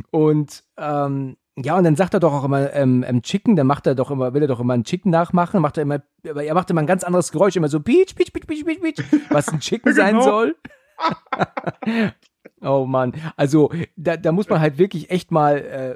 Und 0.09 0.63
ähm, 0.77 1.37
ja, 1.57 1.77
und 1.77 1.83
dann 1.83 1.95
sagt 1.95 2.13
er 2.13 2.19
doch 2.19 2.33
auch 2.33 2.45
immer 2.45 2.73
ähm, 2.73 3.03
ähm, 3.05 3.21
Chicken, 3.21 3.55
dann 3.55 3.67
macht 3.67 3.85
er 3.85 3.95
doch 3.95 4.09
immer, 4.09 4.33
will 4.33 4.43
er 4.43 4.47
doch 4.47 4.61
immer 4.61 4.73
einen 4.73 4.85
Chicken 4.85 5.11
nachmachen, 5.11 5.61
macht 5.61 5.77
er 5.77 5.83
immer, 5.83 6.01
er 6.23 6.53
macht 6.53 6.69
immer 6.69 6.81
ein 6.81 6.87
ganz 6.87 7.03
anderes 7.03 7.31
Geräusch, 7.31 7.55
immer 7.57 7.67
so 7.67 7.81
Peach, 7.81 8.15
Peach, 8.15 8.31
Peach, 8.31 8.47
Peach, 8.47 8.65
Peach, 8.65 8.81
Peach, 8.81 9.05
was 9.29 9.49
ein 9.49 9.59
Chicken 9.59 9.93
sein 9.95 10.15
genau. 10.15 10.23
soll. 10.23 10.55
oh 12.61 12.85
Mann, 12.85 13.13
also 13.35 13.69
da, 13.97 14.15
da 14.15 14.31
muss 14.31 14.47
man 14.47 14.61
halt 14.61 14.77
wirklich 14.77 15.09
echt 15.09 15.31
mal 15.31 15.57
äh, 15.57 15.95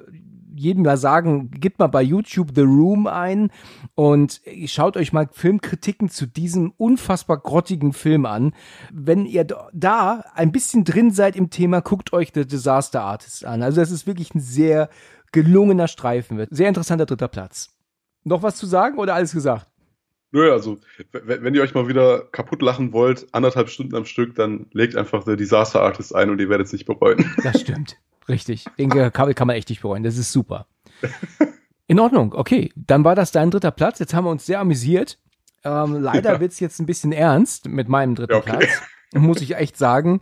jedem 0.58 0.84
mal 0.84 0.98
sagen, 0.98 1.52
gebt 1.52 1.80
mal 1.80 1.88
bei 1.88 2.02
YouTube 2.02 2.52
The 2.56 2.62
Room 2.62 3.08
ein 3.08 3.52
und 3.94 4.42
schaut 4.66 4.98
euch 4.98 5.14
mal 5.14 5.28
Filmkritiken 5.32 6.10
zu 6.10 6.26
diesem 6.26 6.74
unfassbar 6.78 7.38
grottigen 7.38 7.94
Film 7.94 8.26
an. 8.26 8.54
Wenn 8.92 9.26
ihr 9.26 9.46
da 9.74 10.24
ein 10.34 10.52
bisschen 10.52 10.84
drin 10.84 11.12
seid 11.12 11.36
im 11.36 11.50
Thema, 11.50 11.82
guckt 11.82 12.14
euch 12.14 12.32
The 12.34 12.46
Disaster 12.48 13.02
Artist 13.02 13.46
an. 13.46 13.64
Also 13.64 13.82
das 13.82 13.92
ist 13.92 14.08
wirklich 14.08 14.34
ein 14.34 14.40
sehr 14.40 14.90
gelungener 15.36 15.88
Streifen 15.88 16.38
wird. 16.38 16.50
Sehr 16.52 16.70
interessanter 16.70 17.06
dritter 17.06 17.28
Platz. 17.28 17.76
Noch 18.24 18.42
was 18.42 18.56
zu 18.56 18.66
sagen 18.66 18.98
oder 18.98 19.14
alles 19.14 19.34
gesagt? 19.34 19.68
Nö, 20.32 20.52
also, 20.52 20.80
wenn 21.12 21.54
ihr 21.54 21.62
euch 21.62 21.74
mal 21.74 21.88
wieder 21.88 22.22
kaputt 22.32 22.62
lachen 22.62 22.94
wollt, 22.94 23.28
anderthalb 23.34 23.70
Stunden 23.70 23.96
am 23.96 24.06
Stück, 24.06 24.36
dann 24.36 24.68
legt 24.72 24.96
einfach 24.96 25.24
The 25.26 25.36
Disaster 25.36 25.82
Artist 25.82 26.16
ein 26.16 26.30
und 26.30 26.40
ihr 26.40 26.50
werdet 26.50 26.68
es 26.68 26.74
nicht 26.74 26.86
bereuen. 26.86 27.30
Das 27.44 27.62
stimmt. 27.62 27.98
Richtig. 28.28 28.66
Den 28.80 28.90
kann, 28.90 29.12
kann 29.12 29.48
man 29.48 29.56
echt 29.56 29.70
nicht 29.70 29.82
bereuen. 29.82 30.04
Das 30.04 30.18
ist 30.18 30.32
super. 30.32 30.68
In 31.88 32.00
Ordnung. 32.00 32.34
Okay. 32.34 32.72
Dann 32.76 33.04
war 33.04 33.14
das 33.14 33.32
dein 33.32 33.52
dritter 33.52 33.72
Platz. 33.72 34.00
Jetzt 34.00 34.14
haben 34.14 34.26
wir 34.26 34.32
uns 34.32 34.46
sehr 34.46 34.60
amüsiert. 34.60 35.20
Ähm, 35.64 36.02
leider 36.02 36.34
ja. 36.34 36.40
wird 36.40 36.54
es 36.54 36.60
jetzt 36.60 36.80
ein 36.80 36.86
bisschen 36.86 37.12
ernst 37.12 37.68
mit 37.68 37.88
meinem 37.88 38.16
dritten 38.16 38.34
ja, 38.34 38.40
okay. 38.40 38.58
Platz. 38.58 38.82
Muss 39.14 39.42
ich 39.42 39.56
echt 39.56 39.78
sagen. 39.78 40.22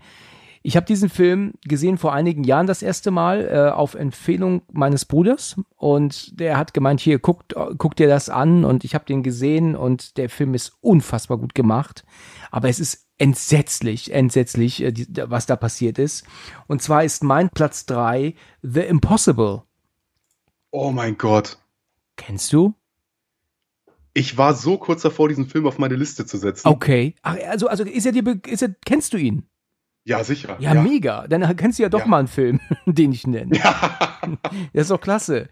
Ich 0.65 0.77
habe 0.77 0.85
diesen 0.85 1.09
Film 1.09 1.53
gesehen 1.65 1.97
vor 1.97 2.13
einigen 2.13 2.45
Jahren 2.45 2.67
das 2.67 2.81
erste 2.81 3.11
Mal 3.11 3.49
äh, 3.51 3.71
auf 3.71 3.95
Empfehlung 3.95 4.61
meines 4.71 5.03
Bruders 5.03 5.57
und 5.75 6.39
der 6.39 6.57
hat 6.57 6.73
gemeint, 6.73 7.01
hier 7.01 7.19
guckt, 7.19 7.53
guckt 7.77 7.99
dir 7.99 8.07
das 8.07 8.29
an 8.29 8.63
und 8.63 8.85
ich 8.85 8.95
habe 8.95 9.03
den 9.03 9.23
gesehen 9.23 9.75
und 9.75 10.15
der 10.17 10.29
Film 10.29 10.53
ist 10.53 10.71
unfassbar 10.79 11.37
gut 11.37 11.53
gemacht, 11.53 12.05
aber 12.49 12.69
es 12.69 12.79
ist 12.79 13.09
entsetzlich, 13.17 14.13
entsetzlich, 14.13 14.81
äh, 14.81 14.93
die, 14.93 15.07
was 15.25 15.45
da 15.45 15.57
passiert 15.57 15.99
ist. 15.99 16.25
Und 16.67 16.81
zwar 16.81 17.03
ist 17.03 17.23
mein 17.23 17.49
Platz 17.49 17.85
drei 17.85 18.33
The 18.61 18.81
Impossible. 18.81 19.63
Oh 20.71 20.91
mein 20.91 21.17
Gott. 21.17 21.59
Kennst 22.15 22.53
du? 22.53 22.73
Ich 24.13 24.37
war 24.37 24.53
so 24.53 24.77
kurz 24.77 25.01
davor, 25.01 25.27
diesen 25.27 25.47
Film 25.47 25.67
auf 25.67 25.77
meine 25.77 25.95
Liste 25.95 26.25
zu 26.25 26.37
setzen. 26.37 26.67
Okay. 26.67 27.15
Ach, 27.21 27.35
also, 27.49 27.67
also 27.67 27.83
ist 27.83 28.05
er 28.05 28.13
dir, 28.13 28.39
ist 28.47 28.61
er, 28.61 28.75
kennst 28.85 29.11
du 29.13 29.17
ihn? 29.17 29.47
Ja, 30.05 30.23
sicher. 30.23 30.57
Ja, 30.59 30.73
ja, 30.73 30.81
mega. 30.81 31.27
Dann 31.27 31.55
kennst 31.55 31.79
du 31.79 31.83
ja 31.83 31.89
doch 31.89 31.99
ja. 31.99 32.07
mal 32.07 32.19
einen 32.19 32.27
Film, 32.27 32.59
den 32.85 33.11
ich 33.11 33.27
nenne. 33.27 33.55
Ja. 33.55 34.09
Das 34.71 34.83
ist 34.83 34.91
doch 34.91 35.01
klasse. 35.01 35.49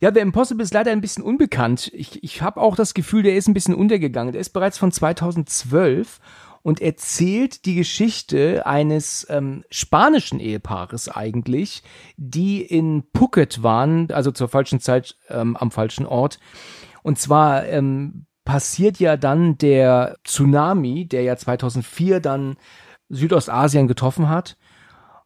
Ja, 0.00 0.10
The 0.12 0.20
Impossible 0.20 0.62
ist 0.62 0.72
leider 0.72 0.90
ein 0.90 1.02
bisschen 1.02 1.22
unbekannt. 1.22 1.90
Ich, 1.92 2.24
ich 2.24 2.40
habe 2.40 2.58
auch 2.58 2.74
das 2.74 2.94
Gefühl, 2.94 3.22
der 3.22 3.36
ist 3.36 3.46
ein 3.46 3.52
bisschen 3.52 3.74
untergegangen. 3.74 4.32
Der 4.32 4.40
ist 4.40 4.54
bereits 4.54 4.78
von 4.78 4.90
2012 4.90 6.18
und 6.62 6.80
erzählt 6.80 7.66
die 7.66 7.74
Geschichte 7.74 8.66
eines 8.66 9.26
ähm, 9.28 9.64
spanischen 9.70 10.40
Ehepaares 10.40 11.10
eigentlich, 11.10 11.82
die 12.16 12.62
in 12.62 13.04
Phuket 13.14 13.62
waren, 13.62 14.10
also 14.12 14.30
zur 14.30 14.48
falschen 14.48 14.80
Zeit 14.80 15.16
ähm, 15.28 15.56
am 15.56 15.70
falschen 15.70 16.06
Ort. 16.06 16.38
Und 17.02 17.18
zwar 17.18 17.66
ähm, 17.66 18.26
passiert 18.44 18.98
ja 18.98 19.16
dann 19.16 19.58
der 19.58 20.16
Tsunami, 20.24 21.06
der 21.06 21.22
ja 21.22 21.36
2004 21.36 22.20
dann 22.20 22.56
Südostasien 23.10 23.88
getroffen 23.88 24.28
hat. 24.28 24.56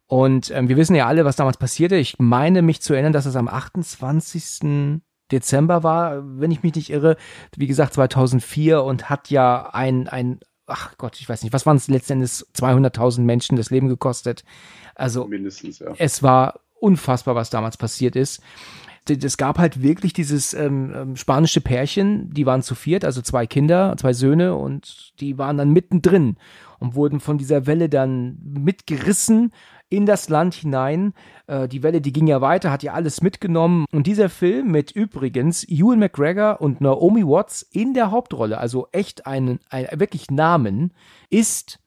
Und 0.07 0.51
ähm, 0.51 0.69
wir 0.69 0.77
wissen 0.77 0.95
ja 0.95 1.07
alle, 1.07 1.25
was 1.25 1.37
damals 1.37 1.57
passierte. 1.57 1.97
Ich 1.97 2.19
meine 2.19 2.63
mich 2.63 2.83
zu 2.83 2.93
erinnern, 2.93 3.13
dass 3.13 3.27
es 3.27 3.37
am 3.37 3.49
28. 3.49 5.01
Dezember 5.33 5.83
war, 5.83 6.23
wenn 6.39 6.51
ich 6.51 6.63
mich 6.63 6.75
nicht 6.75 6.91
irre. 6.91 7.17
Wie 7.57 7.67
gesagt, 7.67 7.95
2004 7.95 8.83
und 8.83 9.09
hat 9.09 9.31
ja 9.31 9.71
ein, 9.73 10.09
ein 10.09 10.41
ach 10.67 10.97
Gott, 10.99 11.19
ich 11.21 11.29
weiß 11.29 11.43
nicht, 11.43 11.53
was 11.53 11.67
waren 11.67 11.77
es 11.77 11.89
letztendlich 11.89 12.31
200.000 12.31 13.21
Menschen 13.21 13.57
das 13.57 13.71
Leben 13.71 13.89
gekostet. 13.89 14.45
Also 14.95 15.27
mindestens, 15.27 15.79
ja. 15.79 15.93
Es 15.99 16.23
war 16.23 16.61
unfassbar, 16.79 17.35
was 17.35 17.51
damals 17.51 17.77
passiert 17.77 18.17
ist. 18.17 18.43
Es 19.09 19.37
gab 19.37 19.59
halt 19.59 19.83
wirklich 19.83 20.13
dieses 20.13 20.55
ähm, 20.55 20.93
ähm, 20.95 21.17
spanische 21.17 21.61
Pärchen, 21.61 22.31
die 22.31 22.47
waren 22.47 22.63
zu 22.63 22.75
viert, 22.75 23.05
also 23.05 23.21
zwei 23.21 23.47
Kinder, 23.47 23.95
zwei 23.99 24.15
Söhne 24.15 24.55
und 24.55 25.13
die 25.21 25.37
waren 25.37 25.59
dann 25.59 25.73
mittendrin 25.73 26.37
und 26.79 26.95
wurden 26.95 27.21
von 27.21 27.37
dieser 27.37 27.67
Welle 27.67 27.89
dann 27.89 28.39
mitgerissen 28.43 29.53
in 29.89 30.07
das 30.07 30.29
Land 30.29 30.55
hinein. 30.55 31.13
Äh, 31.47 31.69
die 31.69 31.83
Welle, 31.83 32.01
die 32.01 32.13
ging 32.13 32.27
ja 32.27 32.41
weiter, 32.41 32.71
hat 32.71 32.83
ja 32.83 32.95
alles 32.95 33.21
mitgenommen. 33.21 33.85
Und 33.93 34.07
dieser 34.07 34.29
Film 34.29 34.71
mit 34.71 34.91
übrigens 34.91 35.65
Ewan 35.69 35.99
McGregor 35.99 36.61
und 36.61 36.81
Naomi 36.81 37.27
Watts 37.27 37.63
in 37.63 37.95
der 37.95 38.11
Hauptrolle, 38.11 38.59
also 38.59 38.89
echt 38.93 39.27
einen, 39.27 39.61
einen 39.69 39.89
wirklich 40.01 40.31
Namen, 40.31 40.93
ist 41.31 41.79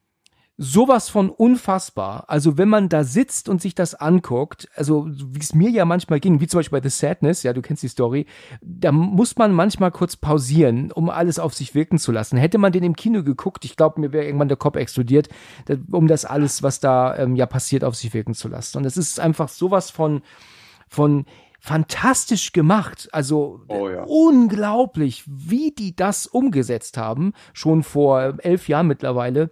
sowas 0.58 1.08
von 1.10 1.30
unfassbar. 1.30 2.26
Also 2.28 2.58
wenn 2.58 2.67
man 2.67 2.89
da 2.89 3.04
sitzt 3.04 3.48
und 3.48 3.62
sich 3.62 3.76
das 3.76 3.93
anguckt, 3.93 4.67
also 4.76 5.08
wie 5.08 5.39
es 5.39 5.54
mir 5.54 5.70
ja 5.70 5.86
manchmal 5.86 6.20
ging, 6.20 6.41
wie 6.41 6.48
zum 6.48 6.60
Beispiel 6.60 6.80
bei 6.80 6.89
The 6.89 6.96
Sadness, 6.96 7.43
ja, 7.43 7.54
du 7.54 7.62
kennst 7.62 7.84
die 7.84 7.88
Story, 7.88 8.26
da 8.62 8.91
muss 8.91 9.38
man 9.38 9.54
manchmal 9.54 9.91
kurz 9.91 10.15
pausieren, 10.15 10.91
um 10.91 11.12
alles 11.12 11.38
auf 11.38 11.54
sich 11.54 11.76
wirken 11.76 12.00
zu 12.00 12.12
lassen. 12.12 12.38
Hätte 12.38 12.58
man 12.58 12.72
den 12.72 12.84
im 12.84 12.96
Kino 12.96 13.24
geguckt, 13.24 13.65
ich 13.65 13.76
glaube, 13.76 14.02
mir 14.02 14.12
wäre 14.12 14.26
irgendwann 14.26 14.48
der 14.48 14.58
Kopf 14.58 14.78
explodiert, 14.78 15.30
um 15.91 16.08
das 16.08 16.26
alles, 16.26 16.63
was 16.63 16.80
da 16.80 17.15
ähm, 17.17 17.36
ja 17.36 17.46
passiert, 17.46 17.84
auf 17.84 17.96
sich 17.96 18.13
wirken 18.15 18.34
zu 18.34 18.48
lassen. 18.48 18.80
Und 18.80 18.86
es 18.86 18.98
ist 18.98 19.20
einfach 19.20 19.50
sowas 19.50 19.91
von, 19.91 20.24
von 20.88 21.26
fantastisch 21.60 22.52
gemacht. 22.52 23.10
Also 23.12 23.62
oh, 23.67 23.89
ja. 23.89 24.04
unglaublich, 24.08 25.24
wie 25.28 25.72
die 25.72 25.96
das 25.96 26.26
umgesetzt 26.26 26.98
haben, 26.98 27.34
schon 27.54 27.84
vor 27.84 28.38
elf 28.39 28.67
Jahren 28.67 28.88
mittlerweile. 28.88 29.52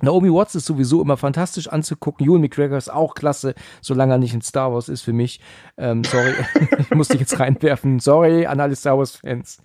Naomi 0.00 0.32
Watts 0.32 0.54
ist 0.54 0.66
sowieso 0.66 1.02
immer 1.02 1.16
fantastisch 1.16 1.68
anzugucken. 1.68 2.26
Ewan 2.26 2.40
McGregor 2.40 2.78
ist 2.78 2.90
auch 2.90 3.14
klasse, 3.14 3.54
solange 3.82 4.14
er 4.14 4.18
nicht 4.18 4.34
in 4.34 4.40
Star 4.40 4.72
Wars 4.72 4.88
ist 4.88 5.02
für 5.02 5.12
mich. 5.12 5.40
Ähm, 5.76 6.02
sorry, 6.04 6.32
ich 6.78 6.90
musste 6.90 7.18
jetzt 7.18 7.38
reinwerfen. 7.38 8.00
Sorry 8.00 8.46
an 8.46 8.60
alle 8.60 8.74
Star 8.74 8.96
Wars-Fans. 8.96 9.58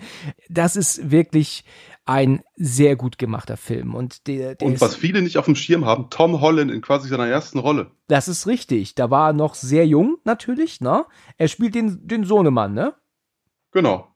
Das 0.49 0.75
ist 0.75 1.11
wirklich 1.11 1.63
ein 2.05 2.41
sehr 2.55 2.95
gut 2.95 3.17
gemachter 3.17 3.57
Film. 3.57 3.95
Und, 3.95 4.27
der, 4.27 4.55
der 4.55 4.67
Und 4.67 4.81
was 4.81 4.95
viele 4.95 5.21
nicht 5.21 5.37
auf 5.37 5.45
dem 5.45 5.55
Schirm 5.55 5.85
haben, 5.85 6.09
Tom 6.09 6.39
Holland 6.39 6.71
in 6.71 6.81
quasi 6.81 7.09
seiner 7.09 7.27
ersten 7.27 7.59
Rolle. 7.59 7.91
Das 8.07 8.27
ist 8.27 8.47
richtig. 8.47 8.95
Da 8.95 9.09
war 9.09 9.29
er 9.29 9.33
noch 9.33 9.55
sehr 9.55 9.85
jung, 9.87 10.17
natürlich, 10.23 10.81
ne? 10.81 11.05
Er 11.37 11.47
spielt 11.47 11.75
den, 11.75 12.07
den 12.07 12.23
Sohnemann, 12.23 12.73
ne? 12.73 12.93
Genau. 13.71 14.07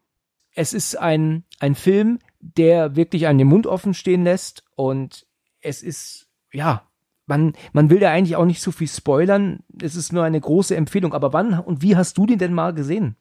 Es 0.54 0.74
ist 0.74 0.98
ein, 0.98 1.44
ein 1.60 1.76
Film, 1.76 2.20
der 2.40 2.96
wirklich 2.96 3.28
einen 3.28 3.40
den 3.40 3.48
Mund 3.48 3.68
offen 3.68 3.94
stehen 3.94 4.24
lässt 4.24 4.64
und 4.76 5.26
es 5.62 5.82
ist, 5.82 6.28
ja, 6.52 6.88
man, 7.26 7.54
man 7.72 7.90
will 7.90 8.00
da 8.00 8.12
eigentlich 8.12 8.36
auch 8.36 8.46
nicht 8.46 8.62
so 8.62 8.72
viel 8.72 8.88
spoilern. 8.88 9.60
Es 9.82 9.96
ist 9.96 10.12
nur 10.12 10.24
eine 10.24 10.40
große 10.40 10.76
Empfehlung. 10.76 11.14
Aber 11.14 11.34
wann 11.34 11.58
und 11.60 11.82
wie 11.82 11.96
hast 11.96 12.18
du 12.18 12.26
den 12.26 12.40
denn 12.40 12.54
mal 12.54 12.74
gesehen? 12.74 13.16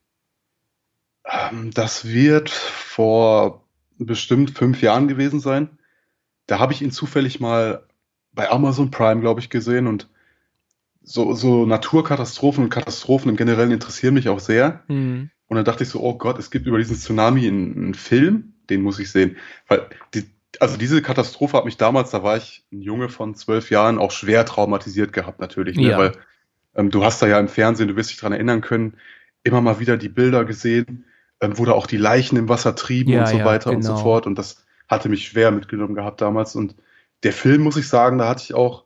Ähm, 1.25 1.71
Das 1.73 2.07
wird 2.07 2.51
vor 2.51 3.65
bestimmt 3.99 4.51
fünf 4.51 4.83
Jahren 4.83 5.09
gewesen 5.09 5.41
sein. 5.41 5.79
Da 6.47 6.59
habe 6.59 6.73
ich 6.73 6.83
ihn 6.83 6.91
zufällig 6.91 7.39
mal 7.39 7.87
bei 8.33 8.51
Amazon 8.51 8.91
Prime, 8.91 9.21
glaube 9.21 9.41
ich, 9.41 9.51
gesehen 9.51 9.87
und 9.87 10.09
so, 11.03 11.35
so 11.35 11.67
Naturkatastrophen 11.67 12.65
und 12.65 12.71
Katastrophen 12.71 13.31
im 13.31 13.37
Generellen 13.37 13.71
interessieren 13.71 14.15
mich 14.15 14.29
auch 14.29 14.41
sehr. 14.41 14.83
Hm. 14.87 15.31
Und 15.47 15.57
dann 15.57 15.65
dachte 15.65 15.83
ich 15.83 15.91
so, 15.91 16.01
oh 16.01 16.17
Gott, 16.17 16.39
es 16.39 16.51
gibt 16.51 16.67
über 16.67 16.79
diesen 16.79 16.97
Tsunami 16.97 17.47
einen, 17.47 17.77
einen 17.77 17.95
Film, 17.95 18.55
den 18.69 18.83
muss 18.83 18.99
ich 18.99 19.11
sehen. 19.11 19.37
Weil 19.67 19.89
die, 20.15 20.25
also 20.59 20.77
diese 20.77 21.01
Katastrophe 21.03 21.57
hat 21.57 21.65
mich 21.65 21.77
damals, 21.77 22.11
da 22.11 22.23
war 22.23 22.37
ich 22.37 22.65
ein 22.73 22.83
Junge 22.83 23.09
von 23.09 23.35
zwölf 23.35 23.71
Jahren, 23.71 23.99
auch 23.99 24.11
schwer 24.11 24.45
traumatisiert 24.45 25.13
gehabt 25.13 25.41
natürlich. 25.41 25.77
Ne? 25.77 25.91
Ja. 25.91 25.99
Weil 25.99 26.13
ähm, 26.75 26.91
du 26.91 27.05
hast 27.05 27.23
da 27.23 27.27
ja 27.27 27.39
im 27.39 27.49
Fernsehen, 27.49 27.89
du 27.89 27.97
wirst 27.97 28.11
dich 28.11 28.19
dran 28.19 28.33
erinnern 28.33 28.61
können, 28.61 28.97
immer 29.43 29.61
mal 29.61 29.79
wieder 29.81 29.97
die 29.97 30.09
Bilder 30.09 30.45
gesehen, 30.45 31.05
ähm, 31.41 31.57
wo 31.59 31.65
da 31.65 31.73
auch 31.73 31.87
die 31.87 31.97
Leichen 31.97 32.37
im 32.37 32.49
Wasser 32.49 32.75
trieben 32.75 33.11
Ja, 33.11 33.21
und 33.21 33.29
so 33.29 33.39
ja, 33.39 33.45
weiter 33.45 33.71
und 33.71 33.83
so 33.83 33.93
genau. 33.93 34.03
fort. 34.03 34.27
Und 34.27 34.37
das 34.37 34.65
hatte 34.89 35.09
mich 35.09 35.29
schwer 35.29 35.51
mitgenommen 35.51 35.95
gehabt 35.95 36.21
damals. 36.21 36.57
Und 36.57 36.75
der 37.23 37.33
Film, 37.33 37.63
muss 37.63 37.77
ich 37.77 37.89
sagen, 37.89 38.19
da 38.19 38.29
hatte 38.29 38.43
ich 38.43 38.55
auch 38.55 38.85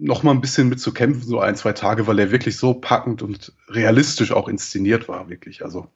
noch 0.00 0.22
mal 0.22 0.30
ein 0.30 0.40
bisschen 0.40 0.68
mit 0.68 0.80
zu 0.80 0.92
kämpfen, 0.92 1.22
so 1.22 1.40
ein, 1.40 1.56
zwei 1.56 1.72
Tage, 1.72 2.06
weil 2.06 2.18
er 2.18 2.30
wirklich 2.30 2.56
so 2.56 2.74
packend 2.74 3.20
und 3.22 3.52
realistisch 3.68 4.32
auch 4.32 4.48
inszeniert 4.48 5.08
war, 5.08 5.28
wirklich. 5.28 5.64
Also, 5.64 5.88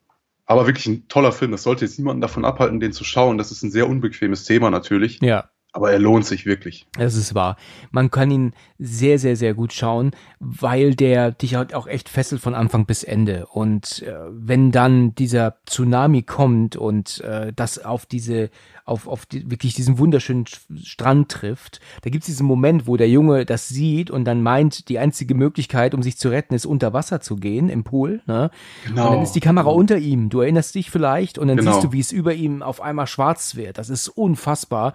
aber 0.45 0.67
wirklich 0.67 0.85
ein 0.87 1.07
toller 1.07 1.31
Film. 1.31 1.51
Das 1.51 1.63
sollte 1.63 1.85
jetzt 1.85 1.97
niemanden 1.97 2.21
davon 2.21 2.45
abhalten, 2.45 2.79
den 2.79 2.93
zu 2.93 3.03
schauen. 3.03 3.37
Das 3.37 3.51
ist 3.51 3.63
ein 3.63 3.71
sehr 3.71 3.87
unbequemes 3.87 4.45
Thema 4.45 4.69
natürlich, 4.69 5.19
Ja. 5.21 5.49
Aber 5.73 5.91
er 5.91 5.97
lohnt 5.99 6.25
sich 6.25 6.45
wirklich. 6.45 6.85
Das 6.97 7.15
ist 7.15 7.33
wahr. 7.33 7.57
Man 7.91 8.11
kann 8.11 8.29
ihn 8.31 8.53
sehr, 8.77 9.17
sehr, 9.17 9.35
sehr 9.35 9.53
gut 9.55 9.73
schauen, 9.73 10.11
weil 10.39 10.93
der 10.95 11.31
dich 11.31 11.55
halt 11.55 11.73
auch 11.73 11.87
echt 11.87 12.09
fesselt 12.09 12.41
von 12.41 12.53
Anfang 12.53 12.85
bis 12.85 13.03
Ende. 13.03 13.47
Und 13.47 14.03
äh, 14.03 14.13
wenn 14.29 14.71
dann 14.71 15.15
dieser 15.15 15.55
Tsunami 15.65 16.21
kommt 16.21 16.75
und 16.75 17.21
äh, 17.21 17.51
das 17.55 17.83
auf 17.83 18.05
diese, 18.05 18.51
auf, 18.85 19.07
auf 19.07 19.25
die, 19.25 19.49
wirklich 19.49 19.73
diesen 19.73 19.97
wunderschönen 19.97 20.45
Sch- 20.45 20.85
Strand 20.85 21.29
trifft, 21.29 21.79
da 22.03 22.11
gibt 22.11 22.21
es 22.23 22.27
diesen 22.27 22.45
Moment, 22.45 22.85
wo 22.85 22.95
der 22.95 23.09
Junge 23.09 23.45
das 23.45 23.67
sieht 23.67 24.11
und 24.11 24.25
dann 24.25 24.43
meint, 24.43 24.89
die 24.89 24.99
einzige 24.99 25.33
Möglichkeit, 25.33 25.95
um 25.95 26.03
sich 26.03 26.17
zu 26.17 26.29
retten, 26.29 26.53
ist 26.53 26.67
unter 26.67 26.93
Wasser 26.93 27.19
zu 27.19 27.35
gehen 27.35 27.69
im 27.69 27.83
Pool. 27.83 28.21
Ne? 28.27 28.51
Genau. 28.85 29.07
Und 29.07 29.13
dann 29.15 29.23
ist 29.23 29.31
die 29.31 29.39
Kamera 29.39 29.71
unter 29.71 29.97
ihm. 29.97 30.29
Du 30.29 30.41
erinnerst 30.41 30.75
dich 30.75 30.91
vielleicht 30.91 31.39
und 31.39 31.47
dann 31.47 31.57
Genau. 31.57 31.71
siehst 31.71 31.83
du, 31.83 31.91
wie 31.93 31.99
es 31.99 32.11
über 32.11 32.33
ihm 32.35 32.61
auf 32.61 32.79
einmal 32.79 33.07
schwarz 33.07 33.55
wird. 33.55 33.79
Das 33.79 33.89
ist 33.89 34.07
unfassbar. 34.09 34.93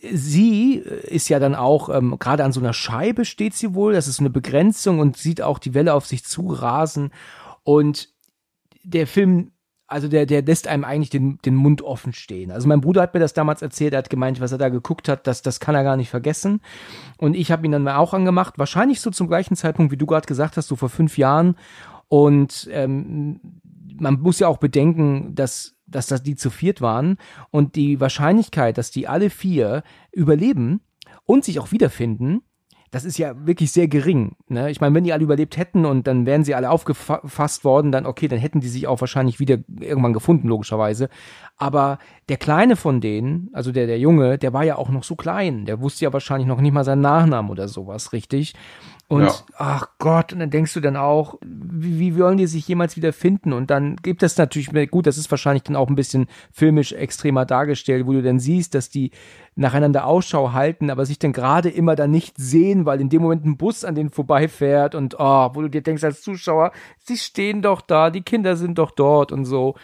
Sie 0.00 0.78
äh, 0.78 1.14
ist 1.14 1.28
ja 1.28 1.38
dann 1.38 1.54
auch, 1.54 1.88
ähm, 1.88 2.18
gerade 2.18 2.44
an 2.44 2.52
so 2.52 2.60
einer 2.60 2.72
Scheibe 2.72 3.24
steht 3.24 3.54
sie 3.54 3.74
wohl, 3.74 3.92
das 3.92 4.08
ist 4.08 4.20
eine 4.20 4.30
Begrenzung 4.30 4.98
und 4.98 5.16
sieht 5.16 5.42
auch 5.42 5.58
die 5.58 5.74
Welle 5.74 5.94
auf 5.94 6.06
sich 6.06 6.24
zu 6.24 6.48
rasen. 6.48 7.10
Und 7.62 8.08
der 8.82 9.06
Film, 9.06 9.52
also 9.86 10.08
der, 10.08 10.24
der 10.24 10.42
lässt 10.42 10.68
einem 10.68 10.84
eigentlich 10.84 11.10
den, 11.10 11.38
den 11.44 11.54
Mund 11.54 11.82
offen 11.82 12.12
stehen. 12.12 12.50
Also 12.50 12.68
mein 12.68 12.80
Bruder 12.80 13.02
hat 13.02 13.12
mir 13.12 13.20
das 13.20 13.34
damals 13.34 13.60
erzählt, 13.60 13.92
er 13.92 13.98
hat 13.98 14.10
gemeint, 14.10 14.40
was 14.40 14.52
er 14.52 14.58
da 14.58 14.68
geguckt 14.68 15.08
hat, 15.08 15.26
das, 15.26 15.42
das 15.42 15.60
kann 15.60 15.74
er 15.74 15.82
gar 15.82 15.96
nicht 15.96 16.10
vergessen. 16.10 16.60
Und 17.18 17.34
ich 17.34 17.50
habe 17.50 17.66
ihn 17.66 17.72
dann 17.72 17.88
auch 17.88 18.14
angemacht, 18.14 18.58
wahrscheinlich 18.58 19.00
so 19.00 19.10
zum 19.10 19.28
gleichen 19.28 19.56
Zeitpunkt, 19.56 19.92
wie 19.92 19.96
du 19.96 20.06
gerade 20.06 20.26
gesagt 20.26 20.56
hast, 20.56 20.68
so 20.68 20.76
vor 20.76 20.88
fünf 20.88 21.18
Jahren. 21.18 21.56
Und 22.08 22.68
ähm, 22.72 23.40
man 23.98 24.20
muss 24.20 24.38
ja 24.38 24.48
auch 24.48 24.58
bedenken, 24.58 25.34
dass, 25.34 25.76
dass 25.90 26.06
das 26.06 26.22
die 26.22 26.36
zu 26.36 26.50
viert 26.50 26.80
waren 26.80 27.16
und 27.50 27.76
die 27.76 28.00
Wahrscheinlichkeit, 28.00 28.78
dass 28.78 28.90
die 28.90 29.08
alle 29.08 29.30
vier 29.30 29.82
überleben 30.12 30.80
und 31.26 31.44
sich 31.44 31.58
auch 31.60 31.72
wiederfinden, 31.72 32.42
das 32.90 33.04
ist 33.04 33.18
ja 33.18 33.46
wirklich 33.46 33.70
sehr 33.70 33.86
gering. 33.86 34.32
Ne? 34.48 34.70
Ich 34.70 34.80
meine, 34.80 34.94
wenn 34.94 35.04
die 35.04 35.12
alle 35.12 35.22
überlebt 35.22 35.56
hätten 35.56 35.84
und 35.84 36.08
dann 36.08 36.26
wären 36.26 36.42
sie 36.42 36.56
alle 36.56 36.70
aufgefasst 36.70 37.64
worden, 37.64 37.92
dann 37.92 38.04
okay, 38.04 38.26
dann 38.26 38.40
hätten 38.40 38.60
die 38.60 38.68
sich 38.68 38.88
auch 38.88 39.00
wahrscheinlich 39.00 39.38
wieder 39.38 39.58
irgendwann 39.78 40.12
gefunden, 40.12 40.48
logischerweise. 40.48 41.08
Aber 41.56 41.98
der 42.28 42.36
Kleine 42.36 42.74
von 42.74 43.00
denen, 43.00 43.48
also 43.52 43.70
der, 43.70 43.86
der 43.86 44.00
Junge, 44.00 44.38
der 44.38 44.52
war 44.52 44.64
ja 44.64 44.76
auch 44.76 44.88
noch 44.88 45.04
so 45.04 45.14
klein. 45.14 45.66
Der 45.66 45.80
wusste 45.80 46.04
ja 46.04 46.12
wahrscheinlich 46.12 46.48
noch 46.48 46.60
nicht 46.60 46.72
mal 46.72 46.84
seinen 46.84 47.02
Nachnamen 47.02 47.50
oder 47.50 47.68
sowas, 47.68 48.12
richtig? 48.12 48.54
Und 49.10 49.22
Ja. 49.24 49.34
ach 49.56 49.88
Gott, 49.98 50.32
und 50.32 50.38
dann 50.38 50.50
denkst 50.50 50.72
du 50.72 50.78
dann 50.78 50.96
auch, 50.96 51.34
wie, 51.44 51.98
wie 51.98 52.16
wollen 52.16 52.36
die 52.38 52.46
sich 52.46 52.68
jemals 52.68 52.94
wieder 52.96 53.12
finden? 53.12 53.52
Und 53.52 53.68
dann 53.68 53.96
gibt 53.96 54.22
es 54.22 54.38
natürlich, 54.38 54.70
gut, 54.92 55.08
das 55.08 55.18
ist 55.18 55.28
wahrscheinlich 55.32 55.64
dann 55.64 55.74
auch 55.74 55.88
ein 55.88 55.96
bisschen 55.96 56.28
filmisch 56.52 56.92
extremer 56.92 57.44
dargestellt, 57.44 58.06
wo 58.06 58.12
du 58.12 58.22
dann 58.22 58.38
siehst, 58.38 58.72
dass 58.72 58.88
die 58.88 59.10
nacheinander 59.56 60.06
Ausschau 60.06 60.52
halten, 60.52 60.90
aber 60.90 61.06
sich 61.06 61.18
dann 61.18 61.32
gerade 61.32 61.70
immer 61.70 61.96
dann 61.96 62.12
nicht 62.12 62.36
sehen, 62.38 62.86
weil 62.86 63.00
in 63.00 63.08
dem 63.08 63.22
Moment 63.22 63.44
ein 63.44 63.56
Bus 63.56 63.84
an 63.84 63.96
denen 63.96 64.10
vorbeifährt 64.10 64.94
und 64.94 65.16
oh, 65.18 65.50
wo 65.54 65.62
du 65.62 65.68
dir 65.68 65.82
denkst 65.82 66.04
als 66.04 66.22
Zuschauer, 66.22 66.70
sie 67.00 67.16
stehen 67.16 67.62
doch 67.62 67.80
da, 67.80 68.10
die 68.10 68.22
Kinder 68.22 68.54
sind 68.54 68.78
doch 68.78 68.92
dort 68.92 69.32
und 69.32 69.44
so. 69.44 69.74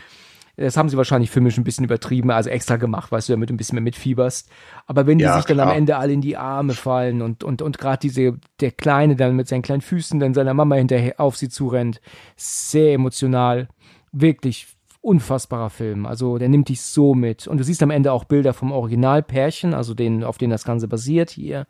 Das 0.57 0.77
haben 0.77 0.89
sie 0.89 0.97
wahrscheinlich 0.97 1.31
filmisch 1.31 1.59
ein 1.59 1.65
bisschen 1.65 1.85
übertrieben, 1.85 2.31
also 2.31 2.49
extra 2.49 2.77
gemacht, 2.77 3.13
weißt 3.13 3.29
du, 3.29 3.35
damit 3.35 3.51
du 3.51 3.55
ein 3.55 3.59
bisschen 3.59 3.77
mehr 3.77 3.83
mitfieberst. 3.83 4.49
Aber 4.87 5.07
wenn 5.07 5.19
die 5.19 5.25
Ja, 5.25 5.37
sich 5.37 5.45
dann 5.45 5.61
am 5.61 5.67
klar. 5.67 5.77
Ende 5.77 5.97
alle 5.97 6.13
in 6.13 6.23
die 6.23 6.37
Arme 6.37 6.73
fallen 6.73 7.21
und, 7.21 7.45
und, 7.45 7.61
und 7.61 7.79
gerade 7.79 7.99
diese, 8.01 8.39
der 8.61 8.71
Kleine 8.71 9.17
dann 9.17 9.37
mit 9.37 9.49
seinen 9.49 9.63
kleinen 9.63 9.83
Füßen 9.83 10.19
dann 10.19 10.33
seiner 10.35 10.55
Mama 10.55 10.77
hinterher 10.77 11.21
auf 11.21 11.37
sie 11.37 11.51
zurennt, 11.51 12.01
sehr 12.37 12.95
emotional, 12.95 13.69
wirklich 14.13 14.67
unfassbarer 15.03 15.71
Film. 15.71 16.07
Also 16.07 16.39
der 16.39 16.49
nimmt 16.49 16.69
dich 16.69 16.81
so 16.81 17.15
mit. 17.15 17.47
Und 17.47 17.59
du 17.59 17.65
siehst 17.65 17.83
am 17.83 17.91
Ende 17.91 18.11
auch 18.13 18.25
Bilder 18.25 18.55
vom 18.55 18.73
Originalpärchen, 18.73 19.75
also 19.75 19.95
den, 19.95 20.25
auf 20.25 20.39
denen 20.39 20.51
das 20.51 20.65
Ganze 20.65 20.89
basiert 20.89 21.31
hier. 21.31 21.67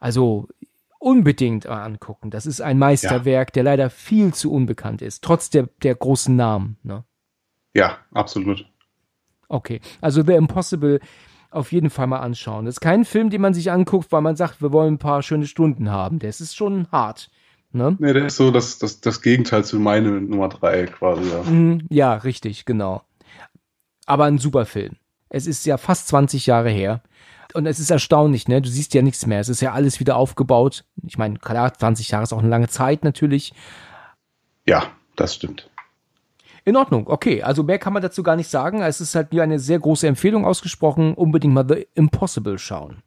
Also 0.00 0.48
unbedingt 0.98 1.66
mal 1.66 1.84
angucken. 1.84 2.30
Das 2.30 2.46
ist 2.46 2.60
ein 2.60 2.78
Meisterwerk, 2.78 3.52
der 3.52 3.62
leider 3.62 3.90
viel 3.90 4.34
zu 4.34 4.52
unbekannt 4.52 5.00
ist, 5.00 5.22
trotz 5.24 5.48
der, 5.50 5.68
der 5.82 5.94
großen 5.94 6.34
Namen. 6.34 6.76
Ne? 6.82 7.04
Ja, 7.74 7.98
absolut. 8.12 8.66
Okay, 9.48 9.80
also 10.00 10.22
The 10.22 10.34
Impossible 10.34 11.00
auf 11.50 11.72
jeden 11.72 11.90
Fall 11.90 12.06
mal 12.06 12.18
anschauen. 12.18 12.66
Das 12.66 12.76
ist 12.76 12.80
kein 12.80 13.04
Film, 13.04 13.30
den 13.30 13.40
man 13.40 13.54
sich 13.54 13.70
anguckt, 13.70 14.12
weil 14.12 14.20
man 14.20 14.36
sagt, 14.36 14.60
wir 14.60 14.72
wollen 14.72 14.94
ein 14.94 14.98
paar 14.98 15.22
schöne 15.22 15.46
Stunden 15.46 15.90
haben. 15.90 16.18
Das 16.18 16.40
ist 16.40 16.54
schon 16.56 16.90
hart. 16.92 17.30
Ne? 17.72 17.96
Nee, 17.98 18.12
der 18.12 18.26
ist 18.26 18.36
so 18.36 18.50
das, 18.50 18.78
das, 18.78 19.00
das 19.00 19.22
Gegenteil 19.22 19.64
zu 19.64 19.78
meiner 19.78 20.10
Nummer 20.10 20.48
drei 20.48 20.86
quasi. 20.86 21.30
Ja. 21.30 21.42
Mhm, 21.42 21.86
ja, 21.90 22.14
richtig, 22.14 22.64
genau. 22.64 23.02
Aber 24.06 24.24
ein 24.24 24.38
super 24.38 24.64
Film. 24.66 24.96
Es 25.28 25.46
ist 25.46 25.66
ja 25.66 25.76
fast 25.76 26.08
20 26.08 26.46
Jahre 26.46 26.70
her. 26.70 27.02
Und 27.54 27.66
es 27.66 27.78
ist 27.78 27.90
erstaunlich, 27.90 28.48
ne? 28.48 28.60
Du 28.60 28.68
siehst 28.68 28.92
ja 28.94 29.02
nichts 29.02 29.26
mehr. 29.26 29.40
Es 29.40 29.48
ist 29.48 29.60
ja 29.62 29.72
alles 29.72 30.00
wieder 30.00 30.16
aufgebaut. 30.16 30.84
Ich 31.06 31.16
meine, 31.16 31.38
klar, 31.38 31.72
20 31.72 32.10
Jahre 32.10 32.24
ist 32.24 32.32
auch 32.32 32.40
eine 32.40 32.48
lange 32.48 32.68
Zeit 32.68 33.04
natürlich. 33.04 33.54
ja, 34.66 34.84
das 35.16 35.34
stimmt. 35.34 35.68
In 36.68 36.76
Ordnung, 36.76 37.06
okay. 37.06 37.42
Also 37.42 37.62
mehr 37.62 37.78
kann 37.78 37.94
man 37.94 38.02
dazu 38.02 38.22
gar 38.22 38.36
nicht 38.36 38.50
sagen. 38.50 38.82
Es 38.82 39.00
ist 39.00 39.14
halt 39.14 39.28
wie 39.32 39.40
eine 39.40 39.58
sehr 39.58 39.78
große 39.78 40.06
Empfehlung 40.06 40.44
ausgesprochen. 40.44 41.14
Unbedingt 41.14 41.54
mal 41.54 41.64
The 41.66 41.86
Impossible 41.94 42.58
schauen. 42.58 43.02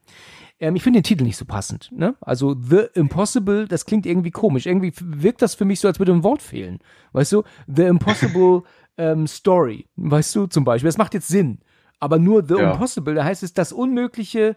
Ähm, 0.59 0.75
ich 0.75 0.81
finde 0.81 0.97
den 0.97 1.03
Titel 1.03 1.25
nicht 1.25 1.37
so 1.37 1.45
passend. 1.45 1.91
Ne? 1.91 2.15
Also 2.21 2.55
The 2.59 2.85
Impossible, 2.95 3.67
das 3.67 3.85
klingt 3.85 4.07
irgendwie 4.07 4.31
komisch. 4.31 4.65
Irgendwie 4.65 4.91
wirkt 4.99 5.43
das 5.43 5.53
für 5.53 5.65
mich 5.65 5.79
so, 5.79 5.87
als 5.87 5.99
würde 5.99 6.11
ein 6.11 6.23
Wort 6.23 6.41
fehlen. 6.41 6.79
Weißt 7.11 7.33
du? 7.33 7.43
The 7.67 7.83
Impossible 7.83 8.63
ähm, 8.97 9.27
Story. 9.27 9.85
Weißt 9.95 10.35
du, 10.35 10.47
zum 10.47 10.63
Beispiel. 10.63 10.87
Das 10.87 10.97
macht 10.97 11.13
jetzt 11.13 11.27
Sinn. 11.27 11.59
Aber 11.99 12.17
nur 12.17 12.43
The 12.43 12.55
Ja. 12.55 12.71
Impossible, 12.71 13.13
da 13.13 13.25
heißt 13.25 13.43
es 13.43 13.53
das 13.53 13.71
Unmögliche. 13.73 14.55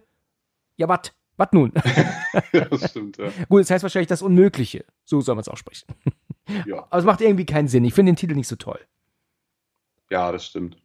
Ja, 0.78 0.88
wat? 0.88 1.12
Was 1.36 1.48
nun? 1.52 1.72
Ja, 2.54 2.64
das 2.70 2.88
stimmt, 2.88 3.18
ja. 3.18 3.26
Gut, 3.50 3.60
das 3.60 3.70
heißt 3.70 3.82
wahrscheinlich 3.82 4.08
das 4.08 4.22
Unmögliche. 4.22 4.86
So 5.04 5.20
soll 5.20 5.34
man 5.34 5.42
es 5.42 5.48
aussprechen. 5.50 5.88
ja. 6.64 6.78
Aber 6.88 6.98
es 6.98 7.04
macht 7.04 7.20
irgendwie 7.20 7.44
keinen 7.44 7.68
Sinn. 7.68 7.84
Ich 7.84 7.92
finde 7.92 8.12
den 8.12 8.16
Titel 8.16 8.34
nicht 8.34 8.48
so 8.48 8.56
toll. 8.56 8.80
Ja, 10.10 10.32
das 10.32 10.46
stimmt. 10.46 10.76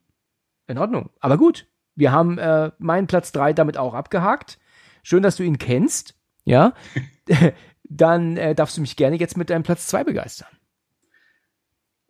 In 0.67 0.77
Ordnung. 0.77 1.09
Aber 1.19 1.37
gut. 1.37 1.67
Wir 1.95 2.11
haben 2.13 2.37
äh, 2.37 2.71
meinen 2.77 3.07
Platz 3.07 3.33
3 3.33 3.51
damit 3.51 3.77
auch 3.77 3.93
abgehakt. 3.93 4.57
Schön, 5.03 5.21
dass 5.21 5.35
du 5.35 5.43
ihn 5.43 5.57
kennst. 5.57 6.15
Ja. 6.45 6.73
Dann 7.83 8.37
äh, 8.37 8.55
darfst 8.55 8.77
du 8.77 8.81
mich 8.81 8.95
gerne 8.95 9.17
jetzt 9.17 9.35
mit 9.35 9.49
deinem 9.49 9.63
Platz 9.63 9.87
2 9.87 10.05
begeistern. 10.05 10.47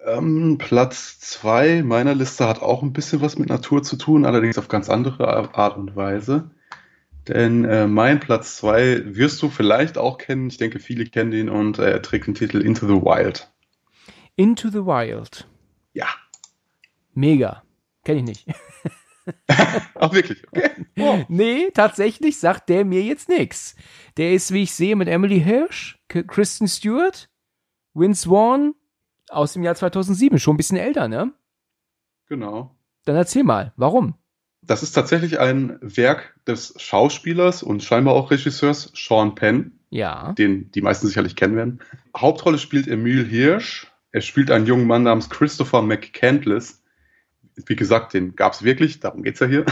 Ähm, 0.06 0.58
Platz 0.58 1.20
zwei 1.20 1.84
meiner 1.84 2.16
Liste 2.16 2.48
hat 2.48 2.62
auch 2.62 2.84
ein 2.84 2.94
bisschen 2.94 3.22
was 3.22 3.38
mit 3.38 3.50
Natur 3.50 3.84
zu 3.84 3.98
tun, 3.98 4.26
allerdings 4.26 4.58
auf 4.58 4.70
ganz 4.70 4.90
andere 4.90 5.54
Art 5.56 5.78
und 5.78 5.96
Weise. 5.96 6.52
Denn 7.28 7.66
äh, 7.66 7.86
mein 7.86 8.20
Platz 8.20 8.56
zwei 8.58 9.04
wirst 9.06 9.42
du 9.42 9.50
vielleicht 9.50 9.98
auch 9.98 10.18
kennen. 10.18 10.48
Ich 10.48 10.58
denke, 10.58 10.80
viele 10.80 11.06
kennen 11.06 11.34
ihn 11.34 11.50
und 11.50 11.80
äh, 11.80 11.92
er 11.92 12.02
trägt 12.02 12.28
den 12.28 12.34
Titel 12.34 12.62
Into 12.62 12.88
the 12.88 13.02
Wild. 13.02 13.52
Into 14.36 14.70
the 14.70 14.86
Wild. 14.86 15.48
Ja. 15.94 16.08
Mega. 17.20 17.64
Kenne 18.06 18.20
ich 18.20 18.26
nicht. 18.26 18.46
Ach, 19.96 20.14
wirklich? 20.14 20.42
Okay. 20.52 20.70
Wow. 20.96 21.26
Nee, 21.28 21.70
tatsächlich 21.74 22.40
sagt 22.40 22.70
der 22.70 22.86
mir 22.86 23.04
jetzt 23.04 23.28
nichts. 23.30 23.76
Der 24.18 24.32
ist, 24.34 24.54
wie 24.54 24.64
ich 24.64 24.74
sehe, 24.74 24.96
mit 24.96 25.08
Emily 25.10 25.42
Hirsch, 25.42 26.00
Kristen 26.08 26.68
Stewart, 26.68 27.30
Vince 27.94 28.30
Vaughn 28.30 28.74
aus 29.30 29.54
dem 29.54 29.64
Jahr 29.64 29.76
2007, 29.76 30.40
schon 30.40 30.54
ein 30.56 30.58
bisschen 30.58 30.78
älter, 30.78 31.08
ne? 31.10 31.34
Genau. 32.28 32.76
Dann 33.06 33.16
erzähl 33.18 33.44
mal, 33.44 33.74
warum? 33.76 34.16
Das 34.62 34.82
ist 34.82 34.94
tatsächlich 34.94 35.40
ein 35.40 35.78
Werk 35.82 36.36
des 36.48 36.74
Schauspielers 36.78 37.64
und 37.64 37.84
scheinbar 37.84 38.14
auch 38.16 38.32
Regisseurs 38.32 38.92
Sean 38.96 39.36
Penn, 39.36 39.80
Ja. 39.90 40.34
den 40.34 40.72
die 40.72 40.82
meisten 40.82 41.08
sicherlich 41.08 41.36
kennen 41.36 41.56
werden. 41.56 41.80
Hauptrolle 42.16 42.58
spielt 42.58 42.88
Emil 42.88 43.26
Hirsch. 43.26 43.88
Er 44.12 44.22
spielt 44.22 44.50
einen 44.52 44.66
jungen 44.66 44.88
Mann 44.88 45.04
namens 45.04 45.30
Christopher 45.30 45.82
McCandless. 45.84 46.79
Wie 47.66 47.76
gesagt, 47.76 48.14
den 48.14 48.36
gab 48.36 48.54
es 48.54 48.64
wirklich, 48.64 49.00
darum 49.00 49.24
geht's 49.24 49.40
ja 49.40 49.48
hier. 49.48 49.66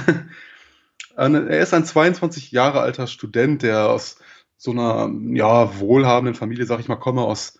er 1.15 1.60
ist 1.60 1.73
ein 1.73 1.86
22 1.86 2.52
Jahre 2.52 2.82
alter 2.82 3.08
Student, 3.08 3.63
der 3.63 3.89
aus 3.89 4.19
so 4.58 4.71
einer 4.71 5.12
ja, 5.34 5.80
wohlhabenden 5.80 6.36
Familie, 6.36 6.65
sag 6.65 6.80
ich 6.80 6.88
mal, 6.88 6.95
komme, 6.95 7.21
aus 7.21 7.60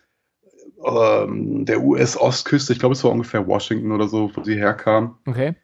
ähm, 0.84 1.64
der 1.64 1.82
US-Ostküste. 1.82 2.72
Ich 2.72 2.78
glaube, 2.78 2.94
es 2.94 3.04
war 3.04 3.10
ungefähr 3.10 3.46
Washington 3.46 3.92
oder 3.92 4.08
so, 4.08 4.30
wo 4.34 4.42
sie 4.42 4.56
herkam. 4.56 5.18
Okay. 5.26 5.54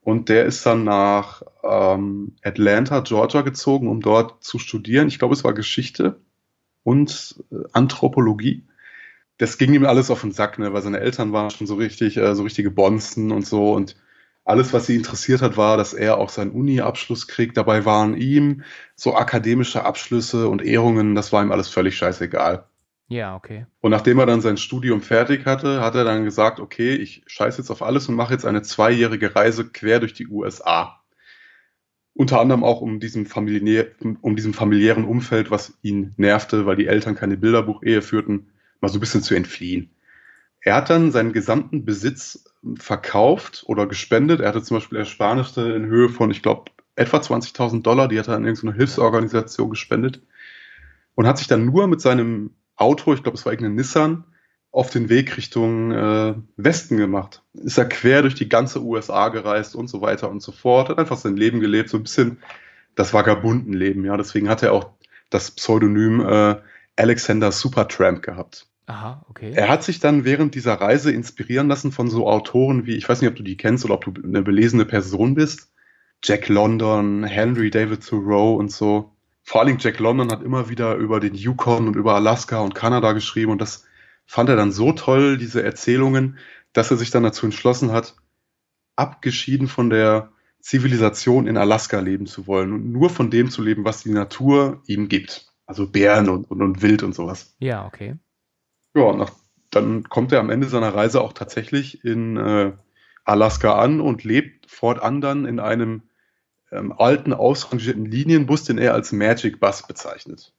Und 0.00 0.28
der 0.28 0.46
ist 0.46 0.66
dann 0.66 0.84
nach 0.84 1.42
ähm, 1.62 2.34
Atlanta, 2.42 3.00
Georgia 3.00 3.42
gezogen, 3.42 3.88
um 3.88 4.00
dort 4.00 4.42
zu 4.42 4.58
studieren. 4.58 5.08
Ich 5.08 5.18
glaube, 5.18 5.34
es 5.34 5.44
war 5.44 5.52
Geschichte 5.52 6.20
und 6.82 7.42
äh, 7.50 7.56
Anthropologie. 7.72 8.66
Das 9.42 9.58
ging 9.58 9.74
ihm 9.74 9.84
alles 9.84 10.08
auf 10.08 10.20
den 10.20 10.30
Sack, 10.30 10.60
ne? 10.60 10.72
weil 10.72 10.82
seine 10.82 11.00
Eltern 11.00 11.32
waren 11.32 11.50
schon 11.50 11.66
so 11.66 11.74
richtig, 11.74 12.16
äh, 12.16 12.32
so 12.36 12.44
richtige 12.44 12.70
Bonzen 12.70 13.32
und 13.32 13.44
so. 13.44 13.72
Und 13.72 13.96
alles, 14.44 14.72
was 14.72 14.86
sie 14.86 14.94
interessiert 14.94 15.42
hat, 15.42 15.56
war, 15.56 15.76
dass 15.76 15.94
er 15.94 16.18
auch 16.18 16.28
seinen 16.28 16.52
Uni-Abschluss 16.52 17.26
kriegt. 17.26 17.56
Dabei 17.56 17.84
waren 17.84 18.16
ihm 18.16 18.62
so 18.94 19.16
akademische 19.16 19.84
Abschlüsse 19.84 20.48
und 20.48 20.62
Ehrungen, 20.62 21.16
das 21.16 21.32
war 21.32 21.42
ihm 21.42 21.50
alles 21.50 21.68
völlig 21.68 21.96
scheißegal. 21.96 22.66
Ja, 23.08 23.34
okay. 23.34 23.66
Und 23.80 23.90
nachdem 23.90 24.20
er 24.20 24.26
dann 24.26 24.42
sein 24.42 24.58
Studium 24.58 25.00
fertig 25.00 25.44
hatte, 25.44 25.80
hat 25.80 25.96
er 25.96 26.04
dann 26.04 26.24
gesagt, 26.24 26.60
okay, 26.60 26.94
ich 26.94 27.24
scheiße 27.26 27.62
jetzt 27.62 27.70
auf 27.70 27.82
alles 27.82 28.08
und 28.08 28.14
mache 28.14 28.34
jetzt 28.34 28.46
eine 28.46 28.62
zweijährige 28.62 29.34
Reise 29.34 29.64
quer 29.64 29.98
durch 29.98 30.14
die 30.14 30.28
USA. 30.28 31.02
Unter 32.14 32.40
anderem 32.40 32.62
auch 32.62 32.80
um 32.80 33.00
diesem, 33.00 33.26
familiär, 33.26 33.88
um 34.20 34.36
diesem 34.36 34.54
familiären 34.54 35.04
Umfeld, 35.04 35.50
was 35.50 35.76
ihn 35.82 36.14
nervte, 36.16 36.64
weil 36.64 36.76
die 36.76 36.86
Eltern 36.86 37.16
keine 37.16 37.36
Bilderbuchehe 37.36 38.02
führten, 38.02 38.51
mal 38.82 38.88
so 38.88 38.98
ein 38.98 39.00
bisschen 39.00 39.22
zu 39.22 39.34
entfliehen. 39.34 39.90
Er 40.60 40.74
hat 40.76 40.90
dann 40.90 41.10
seinen 41.10 41.32
gesamten 41.32 41.84
Besitz 41.84 42.44
verkauft 42.76 43.64
oder 43.66 43.86
gespendet. 43.86 44.40
Er 44.40 44.48
hatte 44.48 44.62
zum 44.62 44.76
Beispiel 44.76 44.98
Ersparnisse 44.98 45.72
in 45.72 45.86
Höhe 45.86 46.08
von, 46.08 46.30
ich 46.30 46.42
glaube, 46.42 46.70
etwa 46.94 47.16
20.000 47.16 47.82
Dollar, 47.82 48.08
die 48.08 48.18
hat 48.18 48.28
er 48.28 48.36
an 48.36 48.44
irgendeine 48.44 48.74
Hilfsorganisation 48.74 49.70
gespendet 49.70 50.22
und 51.14 51.26
hat 51.26 51.38
sich 51.38 51.46
dann 51.46 51.64
nur 51.64 51.88
mit 51.88 52.00
seinem 52.00 52.50
Auto, 52.76 53.14
ich 53.14 53.22
glaube, 53.22 53.38
es 53.38 53.44
war 53.44 53.52
irgendein 53.52 53.76
Nissan, 53.76 54.24
auf 54.70 54.90
den 54.90 55.08
Weg 55.08 55.36
Richtung 55.36 55.92
äh, 55.92 56.34
Westen 56.56 56.96
gemacht. 56.96 57.42
Ist 57.52 57.78
er 57.78 57.84
quer 57.84 58.22
durch 58.22 58.34
die 58.34 58.48
ganze 58.48 58.82
USA 58.82 59.28
gereist 59.28 59.74
und 59.74 59.88
so 59.88 60.00
weiter 60.00 60.30
und 60.30 60.40
so 60.42 60.50
fort. 60.50 60.88
Hat 60.88 60.98
einfach 60.98 61.18
sein 61.18 61.36
Leben 61.36 61.60
gelebt, 61.60 61.90
so 61.90 61.98
ein 61.98 62.02
bisschen 62.02 62.38
das 62.94 63.12
Vagabundenleben, 63.12 64.04
ja. 64.04 64.16
Deswegen 64.16 64.48
hat 64.48 64.62
er 64.62 64.72
auch 64.72 64.90
das 65.28 65.50
Pseudonym 65.50 66.20
äh, 66.20 66.56
Alexander 66.96 67.52
Supertramp 67.52 68.22
gehabt. 68.22 68.66
Aha, 68.86 69.24
okay. 69.28 69.52
Er 69.54 69.68
hat 69.68 69.84
sich 69.84 70.00
dann 70.00 70.24
während 70.24 70.54
dieser 70.54 70.74
Reise 70.74 71.12
inspirieren 71.12 71.68
lassen 71.68 71.92
von 71.92 72.08
so 72.08 72.26
Autoren 72.28 72.86
wie, 72.86 72.96
ich 72.96 73.08
weiß 73.08 73.20
nicht, 73.20 73.30
ob 73.30 73.36
du 73.36 73.42
die 73.42 73.56
kennst 73.56 73.84
oder 73.84 73.94
ob 73.94 74.04
du 74.04 74.12
eine 74.22 74.42
belesene 74.42 74.84
Person 74.84 75.34
bist. 75.34 75.72
Jack 76.24 76.48
London, 76.48 77.24
Henry 77.24 77.70
David 77.70 78.06
Thoreau 78.06 78.54
und 78.54 78.70
so. 78.70 79.12
Vor 79.44 79.60
allem 79.60 79.78
Jack 79.78 79.98
London 79.98 80.30
hat 80.30 80.42
immer 80.42 80.68
wieder 80.68 80.94
über 80.96 81.20
den 81.20 81.34
Yukon 81.34 81.88
und 81.88 81.96
über 81.96 82.14
Alaska 82.14 82.60
und 82.60 82.74
Kanada 82.74 83.12
geschrieben 83.12 83.52
und 83.52 83.60
das 83.60 83.84
fand 84.24 84.48
er 84.48 84.56
dann 84.56 84.72
so 84.72 84.92
toll, 84.92 85.36
diese 85.36 85.62
Erzählungen, 85.62 86.38
dass 86.72 86.90
er 86.90 86.96
sich 86.96 87.10
dann 87.10 87.24
dazu 87.24 87.46
entschlossen 87.46 87.92
hat, 87.92 88.14
abgeschieden 88.96 89.68
von 89.68 89.90
der 89.90 90.32
Zivilisation 90.60 91.48
in 91.48 91.56
Alaska 91.56 91.98
leben 91.98 92.26
zu 92.26 92.46
wollen 92.46 92.72
und 92.72 92.92
nur 92.92 93.10
von 93.10 93.30
dem 93.30 93.50
zu 93.50 93.62
leben, 93.62 93.84
was 93.84 94.04
die 94.04 94.12
Natur 94.12 94.80
ihm 94.86 95.08
gibt. 95.08 95.52
Also 95.66 95.88
Bären 95.88 96.28
und, 96.28 96.50
und, 96.50 96.62
und 96.62 96.82
Wild 96.82 97.02
und 97.02 97.14
sowas. 97.14 97.56
Ja, 97.58 97.84
okay. 97.84 98.16
Ja, 98.94 99.02
und 99.02 99.18
nach, 99.18 99.32
dann 99.70 100.04
kommt 100.04 100.32
er 100.32 100.40
am 100.40 100.50
Ende 100.50 100.68
seiner 100.68 100.94
Reise 100.94 101.20
auch 101.20 101.32
tatsächlich 101.32 102.04
in 102.04 102.36
äh, 102.36 102.72
Alaska 103.24 103.78
an 103.78 104.00
und 104.00 104.24
lebt 104.24 104.70
fortan 104.70 105.20
dann 105.20 105.44
in 105.46 105.60
einem 105.60 106.02
ähm, 106.70 106.92
alten, 106.92 107.32
ausrangierten 107.32 108.04
Linienbus, 108.04 108.64
den 108.64 108.78
er 108.78 108.94
als 108.94 109.12
Magic 109.12 109.60
Bus 109.60 109.86
bezeichnet. 109.86 110.52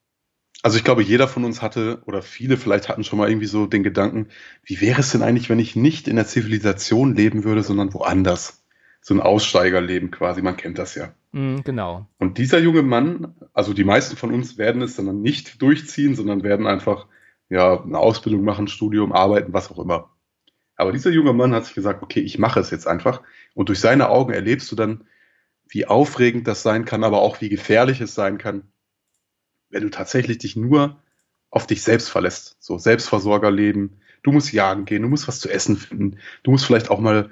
Also 0.62 0.78
ich 0.78 0.86
glaube, 0.86 1.04
jeder 1.04 1.28
von 1.28 1.44
uns 1.44 1.62
hatte, 1.62 2.02
oder 2.06 2.22
viele 2.22 2.56
vielleicht 2.56 2.88
hatten 2.88 3.04
schon 3.04 3.20
mal 3.20 3.30
irgendwie 3.30 3.48
so 3.48 3.66
den 3.66 3.84
Gedanken, 3.84 4.30
wie 4.64 4.80
wäre 4.80 5.02
es 5.02 5.12
denn 5.12 5.22
eigentlich, 5.22 5.50
wenn 5.50 5.60
ich 5.60 5.76
nicht 5.76 6.08
in 6.08 6.16
der 6.16 6.26
Zivilisation 6.26 7.16
leben 7.16 7.44
würde, 7.44 7.64
sondern 7.64 7.94
woanders? 7.94 8.64
So 9.02 9.14
ein 9.14 9.20
Aussteigerleben 9.20 10.12
quasi, 10.12 10.42
man 10.42 10.56
kennt 10.56 10.78
das 10.78 10.96
ja. 10.96 11.14
Mhm, 11.34 11.64
genau. 11.66 12.08
Und 12.18 12.38
dieser 12.38 12.60
junge 12.60 12.84
Mann, 12.84 13.36
also 13.52 13.74
die 13.74 13.84
meisten 13.84 14.16
von 14.16 14.34
uns 14.34 14.58
werden 14.58 14.82
es 14.82 14.96
dann 14.96 15.22
nicht 15.22 15.62
durchziehen, 15.62 16.16
sondern 16.16 16.44
werden 16.44 16.66
einfach 16.66 17.08
ja 17.50 17.82
eine 17.82 18.00
Ausbildung 18.00 18.44
machen, 18.44 18.68
Studium, 18.68 19.12
arbeiten, 19.12 19.54
was 19.54 19.72
auch 19.72 19.80
immer. 19.80 20.10
Aber 20.76 20.92
dieser 20.92 21.12
junge 21.12 21.34
Mann 21.34 21.54
hat 21.54 21.66
sich 21.66 21.76
gesagt, 21.76 22.02
okay, 22.02 22.20
ich 22.20 22.40
mache 22.40 22.60
es 22.60 22.72
jetzt 22.72 22.88
einfach. 22.88 23.22
Und 23.54 23.70
durch 23.70 23.80
seine 23.80 24.10
Augen 24.10 24.34
erlebst 24.34 24.72
du 24.72 24.76
dann, 24.76 25.06
wie 25.68 25.86
aufregend 25.86 26.48
das 26.48 26.64
sein 26.64 26.86
kann, 26.86 27.04
aber 27.04 27.22
auch 27.22 27.42
wie 27.42 27.50
gefährlich 27.50 28.02
es 28.02 28.16
sein 28.16 28.38
kann, 28.38 28.64
wenn 29.70 29.84
du 29.84 29.90
tatsächlich 29.90 30.40
dich 30.40 30.56
nur 30.56 31.02
auf 31.50 31.68
dich 31.68 31.84
selbst 31.84 32.10
verlässt. 32.10 32.58
So 32.60 32.78
Selbstversorgerleben. 32.78 34.02
Du 34.24 34.32
musst 34.32 34.52
jagen 34.52 34.86
gehen, 34.86 35.04
du 35.04 35.10
musst 35.10 35.28
was 35.28 35.40
zu 35.40 35.50
essen 35.50 35.78
finden. 35.78 36.18
Du 36.44 36.52
musst 36.52 36.66
vielleicht 36.66 36.90
auch 36.90 37.00
mal 37.00 37.32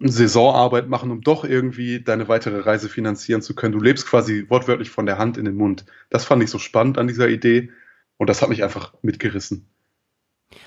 eine 0.00 0.10
Saisonarbeit 0.10 0.88
machen, 0.88 1.10
um 1.10 1.20
doch 1.20 1.44
irgendwie 1.44 2.00
deine 2.00 2.28
weitere 2.28 2.58
Reise 2.58 2.88
finanzieren 2.88 3.42
zu 3.42 3.54
können. 3.54 3.72
Du 3.72 3.80
lebst 3.80 4.06
quasi 4.06 4.46
wortwörtlich 4.48 4.90
von 4.90 5.06
der 5.06 5.18
Hand 5.18 5.36
in 5.36 5.44
den 5.44 5.56
Mund. 5.56 5.86
Das 6.10 6.24
fand 6.24 6.42
ich 6.42 6.50
so 6.50 6.58
spannend 6.58 6.98
an 6.98 7.06
dieser 7.06 7.28
Idee 7.28 7.70
und 8.16 8.28
das 8.28 8.42
hat 8.42 8.48
mich 8.48 8.62
einfach 8.62 8.94
mitgerissen. 9.02 9.68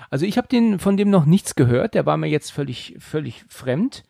Also 0.10 0.26
ich 0.26 0.38
habe 0.38 0.48
den 0.48 0.80
von 0.80 0.98
dem 0.98 1.10
noch 1.10 1.26
nichts 1.26 1.56
gehört. 1.56 1.94
Der 1.94 2.06
war 2.06 2.18
mir 2.18 2.28
jetzt 2.28 2.52
völlig 2.52 2.96
völlig 3.00 3.46
fremd. 3.48 4.04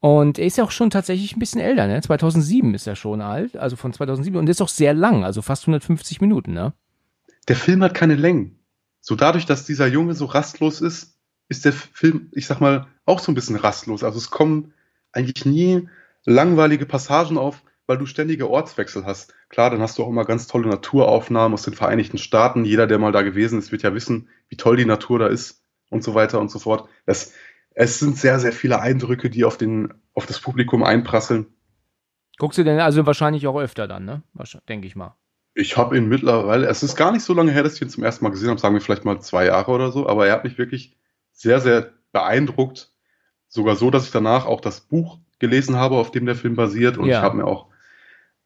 Und 0.00 0.38
er 0.38 0.46
ist 0.46 0.56
ja 0.56 0.64
auch 0.64 0.70
schon 0.70 0.88
tatsächlich 0.88 1.36
ein 1.36 1.38
bisschen 1.38 1.60
älter, 1.60 1.86
ne? 1.86 2.00
2007 2.00 2.72
ist 2.72 2.86
er 2.86 2.96
schon 2.96 3.20
alt, 3.20 3.56
also 3.56 3.76
von 3.76 3.92
2007 3.92 4.38
und 4.38 4.48
ist 4.48 4.62
auch 4.62 4.68
sehr 4.68 4.94
lang, 4.94 5.24
also 5.24 5.42
fast 5.42 5.64
150 5.64 6.22
Minuten, 6.22 6.54
ne? 6.54 6.72
Der 7.48 7.56
Film 7.56 7.82
hat 7.82 7.92
keine 7.92 8.14
Längen. 8.14 8.58
So 9.02 9.14
dadurch, 9.14 9.44
dass 9.44 9.66
dieser 9.66 9.86
Junge 9.86 10.14
so 10.14 10.24
rastlos 10.24 10.80
ist, 10.80 11.18
ist 11.50 11.66
der 11.66 11.74
Film, 11.74 12.30
ich 12.32 12.46
sag 12.46 12.60
mal, 12.60 12.86
auch 13.04 13.18
so 13.18 13.30
ein 13.30 13.34
bisschen 13.34 13.56
rastlos. 13.56 14.02
Also 14.02 14.16
es 14.16 14.30
kommen 14.30 14.72
eigentlich 15.12 15.44
nie 15.44 15.88
langweilige 16.24 16.86
Passagen 16.86 17.36
auf, 17.36 17.62
weil 17.90 17.98
du 17.98 18.06
ständige 18.06 18.48
Ortswechsel 18.48 19.04
hast. 19.04 19.34
Klar, 19.48 19.68
dann 19.68 19.80
hast 19.80 19.98
du 19.98 20.04
auch 20.04 20.08
immer 20.08 20.24
ganz 20.24 20.46
tolle 20.46 20.68
Naturaufnahmen 20.68 21.54
aus 21.54 21.64
den 21.64 21.74
Vereinigten 21.74 22.18
Staaten. 22.18 22.64
Jeder, 22.64 22.86
der 22.86 23.00
mal 23.00 23.10
da 23.10 23.22
gewesen 23.22 23.58
ist, 23.58 23.72
wird 23.72 23.82
ja 23.82 23.92
wissen, 23.92 24.28
wie 24.48 24.56
toll 24.56 24.76
die 24.76 24.84
Natur 24.84 25.18
da 25.18 25.26
ist 25.26 25.64
und 25.90 26.04
so 26.04 26.14
weiter 26.14 26.38
und 26.38 26.52
so 26.52 26.60
fort. 26.60 26.88
Das, 27.04 27.32
es 27.74 27.98
sind 27.98 28.16
sehr, 28.16 28.38
sehr 28.38 28.52
viele 28.52 28.80
Eindrücke, 28.80 29.28
die 29.28 29.44
auf, 29.44 29.58
den, 29.58 29.92
auf 30.14 30.26
das 30.26 30.38
Publikum 30.38 30.84
einprasseln. 30.84 31.46
Guckst 32.38 32.58
du 32.58 32.62
denn 32.62 32.78
also 32.78 33.06
wahrscheinlich 33.06 33.48
auch 33.48 33.58
öfter 33.58 33.88
dann, 33.88 34.04
ne? 34.04 34.22
Denke 34.68 34.86
ich 34.86 34.94
mal. 34.94 35.16
Ich 35.54 35.76
habe 35.76 35.96
ihn 35.96 36.08
mittlerweile, 36.08 36.68
es 36.68 36.84
ist 36.84 36.94
gar 36.94 37.10
nicht 37.10 37.24
so 37.24 37.34
lange 37.34 37.50
her, 37.50 37.64
dass 37.64 37.74
ich 37.74 37.82
ihn 37.82 37.90
zum 37.90 38.04
ersten 38.04 38.22
Mal 38.24 38.30
gesehen 38.30 38.50
habe, 38.50 38.60
sagen 38.60 38.76
wir 38.76 38.80
vielleicht 38.80 39.04
mal 39.04 39.18
zwei 39.18 39.46
Jahre 39.46 39.72
oder 39.72 39.90
so, 39.90 40.08
aber 40.08 40.28
er 40.28 40.34
hat 40.34 40.44
mich 40.44 40.58
wirklich 40.58 40.96
sehr, 41.32 41.58
sehr 41.58 41.92
beeindruckt. 42.12 42.92
Sogar 43.48 43.74
so, 43.74 43.90
dass 43.90 44.04
ich 44.04 44.12
danach 44.12 44.46
auch 44.46 44.60
das 44.60 44.80
Buch 44.80 45.18
gelesen 45.40 45.74
habe, 45.74 45.96
auf 45.96 46.12
dem 46.12 46.24
der 46.24 46.36
Film 46.36 46.54
basiert. 46.54 46.98
Und 46.98 47.06
Ja. 47.06 47.18
ich 47.18 47.22
habe 47.24 47.38
mir 47.38 47.46
auch 47.46 47.69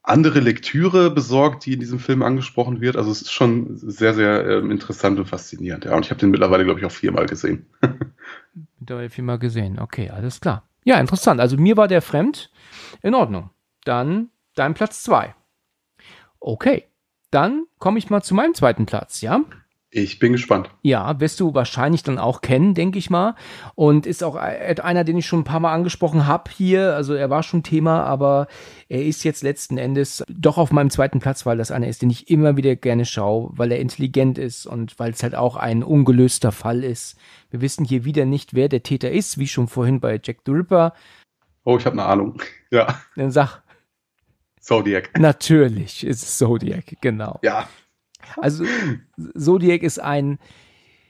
andere 0.04 0.40
Lektüre 0.40 1.10
besorgt, 1.10 1.64
die 1.64 1.72
in 1.72 1.80
diesem 1.80 1.98
Film 1.98 2.22
angesprochen 2.22 2.82
wird. 2.82 2.96
Also 2.96 3.10
es 3.10 3.22
ist 3.22 3.32
schon 3.32 3.74
sehr, 3.74 4.12
sehr 4.12 4.46
ähm, 4.46 4.70
interessant 4.70 5.18
und 5.18 5.26
faszinierend. 5.26 5.86
Ja, 5.86 5.96
und 5.96 6.04
ich 6.04 6.10
habe 6.10 6.20
den 6.20 6.30
mittlerweile, 6.30 6.64
glaube 6.64 6.78
ich, 6.78 6.86
auch 6.86 6.92
viermal 6.92 7.26
gesehen. 7.26 7.66
Mittlerweile 8.78 9.08
viermal 9.08 9.38
gesehen. 9.38 9.78
Okay, 9.78 10.10
alles 10.10 10.42
klar. 10.42 10.68
Ja, 10.84 11.00
interessant. 11.00 11.40
Also 11.40 11.56
mir 11.56 11.78
war 11.78 11.88
der 11.88 12.02
fremd. 12.02 12.50
In 13.02 13.14
Ordnung. 13.14 13.50
Dann 13.84 14.28
dein 14.54 14.74
Platz 14.74 15.02
zwei. 15.02 15.34
Okay. 16.38 16.84
Dann 17.30 17.64
komme 17.78 17.98
ich 17.98 18.10
mal 18.10 18.22
zu 18.22 18.34
meinem 18.34 18.54
zweiten 18.54 18.84
Platz, 18.84 19.22
ja? 19.22 19.40
Ich 19.96 20.18
bin 20.18 20.32
gespannt. 20.32 20.70
Ja, 20.82 21.20
wirst 21.20 21.38
du 21.38 21.54
wahrscheinlich 21.54 22.02
dann 22.02 22.18
auch 22.18 22.40
kennen, 22.40 22.74
denke 22.74 22.98
ich 22.98 23.10
mal. 23.10 23.36
Und 23.76 24.06
ist 24.06 24.24
auch 24.24 24.34
einer, 24.34 25.04
den 25.04 25.18
ich 25.18 25.26
schon 25.26 25.40
ein 25.40 25.44
paar 25.44 25.60
Mal 25.60 25.72
angesprochen 25.72 26.26
habe 26.26 26.50
hier. 26.50 26.96
Also 26.96 27.14
er 27.14 27.30
war 27.30 27.44
schon 27.44 27.62
Thema, 27.62 28.02
aber 28.02 28.48
er 28.88 29.04
ist 29.04 29.22
jetzt 29.22 29.44
letzten 29.44 29.78
Endes 29.78 30.24
doch 30.28 30.58
auf 30.58 30.72
meinem 30.72 30.90
zweiten 30.90 31.20
Platz, 31.20 31.46
weil 31.46 31.58
das 31.58 31.70
einer 31.70 31.86
ist, 31.86 32.02
den 32.02 32.10
ich 32.10 32.28
immer 32.28 32.56
wieder 32.56 32.74
gerne 32.74 33.04
schaue, 33.04 33.50
weil 33.52 33.70
er 33.70 33.78
intelligent 33.78 34.36
ist 34.36 34.66
und 34.66 34.98
weil 34.98 35.12
es 35.12 35.22
halt 35.22 35.36
auch 35.36 35.54
ein 35.54 35.84
ungelöster 35.84 36.50
Fall 36.50 36.82
ist. 36.82 37.16
Wir 37.50 37.60
wissen 37.60 37.84
hier 37.84 38.04
wieder 38.04 38.24
nicht, 38.24 38.52
wer 38.52 38.68
der 38.68 38.82
Täter 38.82 39.12
ist, 39.12 39.38
wie 39.38 39.46
schon 39.46 39.68
vorhin 39.68 40.00
bei 40.00 40.18
Jack 40.20 40.38
the 40.44 40.50
Ripper. 40.50 40.92
Oh, 41.62 41.78
ich 41.78 41.86
habe 41.86 41.92
eine 41.92 42.06
Ahnung. 42.06 42.42
Ja. 42.72 43.00
Dann 43.14 43.30
sag. 43.30 43.62
Zodiac. 44.58 45.16
Natürlich 45.20 46.04
ist 46.04 46.24
es 46.24 46.36
Zodiac, 46.36 46.96
genau. 47.00 47.38
Ja. 47.44 47.68
Also 48.36 48.64
Zodiac 49.36 49.82
ist 49.82 50.00
ein, 50.00 50.38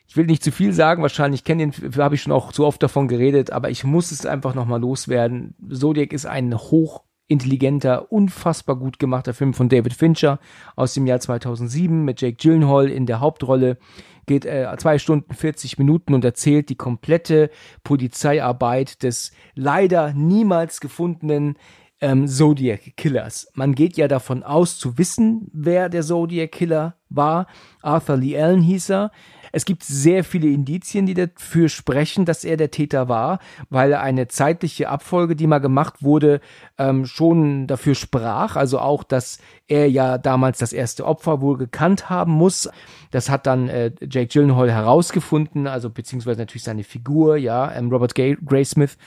ich 0.06 0.16
will 0.16 0.26
nicht 0.26 0.44
zu 0.44 0.52
viel 0.52 0.72
sagen, 0.72 1.02
wahrscheinlich 1.02 1.44
kenne 1.44 1.68
den, 1.70 1.96
habe 1.96 2.14
ich 2.14 2.22
schon 2.22 2.32
auch 2.32 2.52
zu 2.52 2.64
oft 2.64 2.82
davon 2.82 3.08
geredet, 3.08 3.50
aber 3.50 3.70
ich 3.70 3.84
muss 3.84 4.12
es 4.12 4.26
einfach 4.26 4.54
nochmal 4.54 4.80
loswerden. 4.80 5.54
Zodiac 5.70 6.12
ist 6.12 6.26
ein 6.26 6.54
hochintelligenter, 6.54 8.12
unfassbar 8.12 8.76
gut 8.76 8.98
gemachter 8.98 9.34
Film 9.34 9.54
von 9.54 9.68
David 9.68 9.94
Fincher 9.94 10.38
aus 10.76 10.94
dem 10.94 11.06
Jahr 11.06 11.20
2007 11.20 12.04
mit 12.04 12.20
Jake 12.20 12.36
Gyllenhaal 12.36 12.90
in 12.90 13.06
der 13.06 13.20
Hauptrolle. 13.20 13.78
Geht 14.26 14.46
äh, 14.46 14.74
zwei 14.78 14.98
Stunden 14.98 15.34
40 15.34 15.78
Minuten 15.78 16.14
und 16.14 16.24
erzählt 16.24 16.70
die 16.70 16.76
komplette 16.76 17.50
Polizeiarbeit 17.82 19.02
des 19.02 19.32
leider 19.54 20.14
niemals 20.14 20.80
gefundenen 20.80 21.58
ähm, 22.04 22.28
Zodiac 22.28 22.98
Killers. 22.98 23.48
Man 23.54 23.74
geht 23.74 23.96
ja 23.96 24.08
davon 24.08 24.42
aus 24.42 24.78
zu 24.78 24.98
wissen, 24.98 25.48
wer 25.54 25.88
der 25.88 26.02
Zodiac 26.02 26.52
Killer 26.52 26.96
war. 27.08 27.46
Arthur 27.80 28.18
Lee 28.18 28.38
Allen 28.38 28.60
hieß 28.60 28.90
er. 28.90 29.10
Es 29.52 29.64
gibt 29.64 29.84
sehr 29.84 30.22
viele 30.22 30.48
Indizien, 30.48 31.06
die 31.06 31.14
dafür 31.14 31.70
sprechen, 31.70 32.26
dass 32.26 32.44
er 32.44 32.58
der 32.58 32.72
Täter 32.72 33.08
war, 33.08 33.38
weil 33.70 33.94
eine 33.94 34.28
zeitliche 34.28 34.90
Abfolge, 34.90 35.34
die 35.34 35.46
mal 35.46 35.60
gemacht 35.60 36.02
wurde, 36.02 36.40
ähm, 36.76 37.06
schon 37.06 37.66
dafür 37.66 37.94
sprach. 37.94 38.56
Also 38.56 38.80
auch, 38.80 39.02
dass 39.02 39.38
er 39.66 39.88
ja 39.88 40.18
damals 40.18 40.58
das 40.58 40.74
erste 40.74 41.06
Opfer 41.06 41.40
wohl 41.40 41.56
gekannt 41.56 42.10
haben 42.10 42.32
muss. 42.32 42.68
Das 43.12 43.30
hat 43.30 43.46
dann 43.46 43.68
äh, 43.68 43.92
Jake 44.02 44.26
Gyllenhaal 44.26 44.70
herausgefunden, 44.70 45.68
also 45.68 45.88
beziehungsweise 45.88 46.40
natürlich 46.40 46.64
seine 46.64 46.84
Figur, 46.84 47.38
ja, 47.38 47.72
ähm, 47.72 47.90
Robert 47.90 48.14
Gay 48.14 48.36
Graysmith 48.44 48.98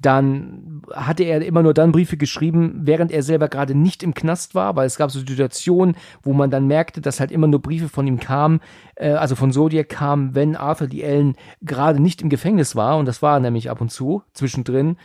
dann 0.00 0.82
hatte 0.92 1.24
er 1.24 1.44
immer 1.44 1.62
nur 1.62 1.74
dann 1.74 1.92
Briefe 1.92 2.16
geschrieben, 2.16 2.80
während 2.82 3.10
er 3.10 3.22
selber 3.22 3.48
gerade 3.48 3.74
nicht 3.74 4.02
im 4.02 4.14
Knast 4.14 4.54
war, 4.54 4.76
weil 4.76 4.86
es 4.86 4.96
gab 4.96 5.10
so 5.10 5.18
Situationen, 5.18 5.96
wo 6.22 6.32
man 6.32 6.50
dann 6.50 6.66
merkte, 6.66 7.00
dass 7.00 7.18
halt 7.18 7.32
immer 7.32 7.48
nur 7.48 7.60
Briefe 7.60 7.88
von 7.88 8.06
ihm 8.06 8.20
kamen, 8.20 8.60
äh, 8.94 9.10
also 9.10 9.34
von 9.34 9.52
Zodiac 9.52 9.88
kamen, 9.88 10.34
wenn 10.34 10.54
Arthur 10.54 10.86
die 10.86 11.02
Ellen 11.02 11.36
gerade 11.62 12.00
nicht 12.00 12.22
im 12.22 12.28
Gefängnis 12.28 12.76
war, 12.76 12.96
und 12.96 13.06
das 13.06 13.22
war 13.22 13.40
nämlich 13.40 13.70
ab 13.70 13.80
und 13.80 13.90
zu 13.90 14.22
zwischendrin. 14.34 14.96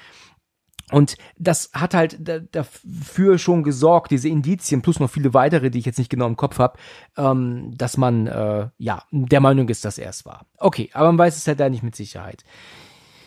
Und 0.91 1.15
das 1.39 1.71
hat 1.73 1.95
halt 1.95 2.19
dafür 2.51 3.39
schon 3.39 3.63
gesorgt, 3.63 4.11
diese 4.11 4.29
Indizien 4.29 4.81
plus 4.81 4.99
noch 4.99 5.09
viele 5.09 5.33
weitere, 5.33 5.71
die 5.71 5.79
ich 5.79 5.85
jetzt 5.85 5.97
nicht 5.97 6.09
genau 6.09 6.27
im 6.27 6.35
Kopf 6.35 6.59
habe, 6.59 6.77
ähm, 7.17 7.73
dass 7.75 7.97
man 7.97 8.27
äh, 8.27 8.67
ja 8.77 9.01
der 9.11 9.39
Meinung 9.39 9.69
ist, 9.69 9.85
dass 9.85 9.97
er 9.97 10.09
es 10.09 10.25
war. 10.25 10.45
Okay, 10.57 10.89
aber 10.93 11.07
man 11.07 11.17
weiß 11.17 11.37
es 11.37 11.47
halt 11.47 11.59
da 11.59 11.69
nicht 11.69 11.83
mit 11.83 11.95
Sicherheit. 11.95 12.43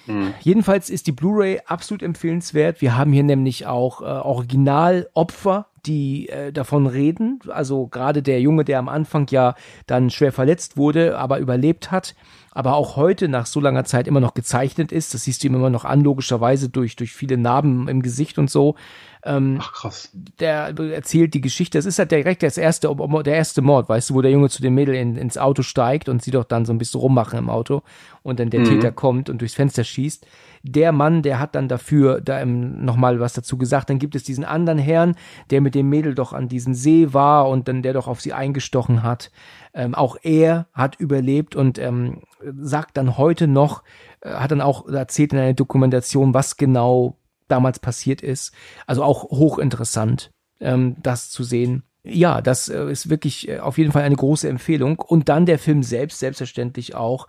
Mhm. 0.06 0.34
Jedenfalls 0.40 0.90
ist 0.90 1.06
die 1.06 1.12
Blu-ray 1.12 1.60
absolut 1.66 2.02
empfehlenswert. 2.02 2.80
Wir 2.80 2.96
haben 2.96 3.12
hier 3.12 3.22
nämlich 3.22 3.66
auch 3.66 4.00
äh, 4.00 4.04
Originalopfer, 4.04 5.66
die 5.86 6.28
äh, 6.28 6.52
davon 6.52 6.86
reden. 6.86 7.40
Also 7.48 7.86
gerade 7.86 8.22
der 8.22 8.40
Junge, 8.40 8.64
der 8.64 8.78
am 8.78 8.88
Anfang 8.88 9.26
ja 9.30 9.54
dann 9.86 10.10
schwer 10.10 10.32
verletzt 10.32 10.76
wurde, 10.76 11.18
aber 11.18 11.38
überlebt 11.38 11.90
hat, 11.90 12.14
aber 12.50 12.74
auch 12.74 12.96
heute 12.96 13.28
nach 13.28 13.46
so 13.46 13.60
langer 13.60 13.84
Zeit 13.84 14.08
immer 14.08 14.20
noch 14.20 14.34
gezeichnet 14.34 14.92
ist. 14.92 15.14
Das 15.14 15.24
siehst 15.24 15.42
du 15.42 15.48
ihm 15.48 15.54
immer 15.54 15.70
noch 15.70 15.84
an, 15.84 16.02
logischerweise 16.02 16.68
durch, 16.68 16.96
durch 16.96 17.12
viele 17.12 17.36
Narben 17.36 17.88
im 17.88 18.02
Gesicht 18.02 18.38
und 18.38 18.50
so. 18.50 18.74
Ähm, 19.26 19.58
Ach 19.60 19.72
krass. 19.72 20.10
Der 20.38 20.72
erzählt 20.78 21.34
die 21.34 21.40
Geschichte. 21.40 21.76
Das 21.76 21.84
ist 21.84 21.98
halt 21.98 22.12
direkt 22.12 22.44
das 22.44 22.56
erste, 22.56 22.94
der 23.24 23.34
erste 23.34 23.60
Mord, 23.60 23.88
weißt 23.88 24.10
du, 24.10 24.14
wo 24.14 24.22
der 24.22 24.30
Junge 24.30 24.48
zu 24.48 24.62
dem 24.62 24.74
Mädel 24.74 24.94
in, 24.94 25.16
ins 25.16 25.36
Auto 25.36 25.62
steigt 25.62 26.08
und 26.08 26.22
sie 26.22 26.30
doch 26.30 26.44
dann 26.44 26.64
so 26.64 26.72
ein 26.72 26.78
bisschen 26.78 27.00
rummachen 27.00 27.36
im 27.36 27.50
Auto 27.50 27.82
und 28.22 28.38
dann 28.38 28.50
der 28.50 28.60
mhm. 28.60 28.64
Täter 28.66 28.92
kommt 28.92 29.28
und 29.28 29.40
durchs 29.40 29.54
Fenster 29.54 29.82
schießt. 29.82 30.26
Der 30.62 30.92
Mann, 30.92 31.22
der 31.22 31.40
hat 31.40 31.56
dann 31.56 31.66
dafür 31.66 32.20
da 32.20 32.44
nochmal 32.44 33.18
was 33.18 33.32
dazu 33.32 33.58
gesagt. 33.58 33.90
Dann 33.90 33.98
gibt 33.98 34.14
es 34.14 34.22
diesen 34.22 34.44
anderen 34.44 34.78
Herrn, 34.78 35.16
der 35.50 35.60
mit 35.60 35.74
dem 35.74 35.88
Mädel 35.88 36.14
doch 36.14 36.32
an 36.32 36.48
diesem 36.48 36.74
See 36.74 37.12
war 37.12 37.48
und 37.48 37.66
dann 37.66 37.82
der 37.82 37.94
doch 37.94 38.06
auf 38.06 38.20
sie 38.20 38.32
eingestochen 38.32 39.02
hat. 39.02 39.32
Ähm, 39.74 39.96
auch 39.96 40.16
er 40.22 40.68
hat 40.72 40.96
überlebt 40.96 41.56
und 41.56 41.78
ähm, 41.78 42.22
sagt 42.60 42.96
dann 42.96 43.18
heute 43.18 43.48
noch, 43.48 43.82
äh, 44.20 44.30
hat 44.30 44.52
dann 44.52 44.60
auch 44.60 44.88
erzählt 44.88 45.32
in 45.32 45.40
einer 45.40 45.54
Dokumentation, 45.54 46.32
was 46.32 46.56
genau 46.56 47.16
damals 47.48 47.78
passiert 47.78 48.22
ist. 48.22 48.52
Also 48.86 49.02
auch 49.02 49.24
hochinteressant, 49.24 50.30
ähm, 50.60 50.96
das 51.02 51.30
zu 51.30 51.44
sehen. 51.44 51.84
Ja, 52.04 52.40
das 52.40 52.68
äh, 52.68 52.90
ist 52.90 53.10
wirklich 53.10 53.48
äh, 53.48 53.58
auf 53.58 53.78
jeden 53.78 53.92
Fall 53.92 54.02
eine 54.02 54.16
große 54.16 54.48
Empfehlung. 54.48 54.98
Und 54.98 55.28
dann 55.28 55.46
der 55.46 55.58
Film 55.58 55.82
selbst, 55.82 56.20
selbstverständlich 56.20 56.94
auch. 56.94 57.26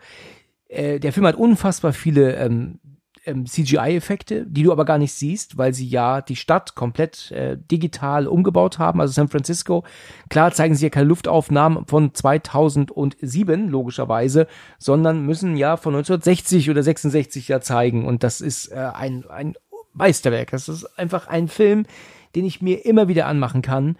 Äh, 0.68 1.00
der 1.00 1.14
Film 1.14 1.26
hat 1.26 1.36
unfassbar 1.36 1.94
viele 1.94 2.36
ähm, 2.36 2.80
ähm, 3.28 3.46
CGI-Effekte, 3.46 4.46
die 4.48 4.64
du 4.64 4.72
aber 4.72 4.86
gar 4.86 4.98
nicht 4.98 5.14
siehst, 5.14 5.58
weil 5.58 5.74
sie 5.74 5.88
ja 5.88 6.22
die 6.22 6.36
Stadt 6.36 6.76
komplett 6.76 7.32
äh, 7.32 7.58
digital 7.58 8.28
umgebaut 8.28 8.80
haben, 8.80 9.02
also 9.02 9.14
San 9.14 9.28
Francisco. 9.28 9.84
Klar 10.30 10.54
zeigen 10.54 10.76
sie 10.76 10.86
ja 10.86 10.90
keine 10.90 11.08
Luftaufnahmen 11.08 11.86
von 11.86 12.14
2007, 12.14 13.68
logischerweise, 13.68 14.48
sondern 14.80 15.26
müssen 15.26 15.58
ja 15.58 15.78
von 15.78 15.94
1960 15.94 16.70
oder 16.70 16.82
66 16.82 17.48
ja 17.50 17.60
zeigen. 17.60 18.06
Und 18.06 18.24
das 18.24 18.42
ist 18.42 18.72
äh, 18.72 18.92
ein, 18.94 19.26
ein 19.30 19.56
Meisterwerk. 19.98 20.52
Das 20.52 20.70
ist 20.70 20.86
einfach 20.98 21.28
ein 21.28 21.48
Film, 21.48 21.86
den 22.36 22.46
ich 22.46 22.62
mir 22.62 22.86
immer 22.86 23.08
wieder 23.08 23.26
anmachen 23.26 23.62
kann. 23.62 23.98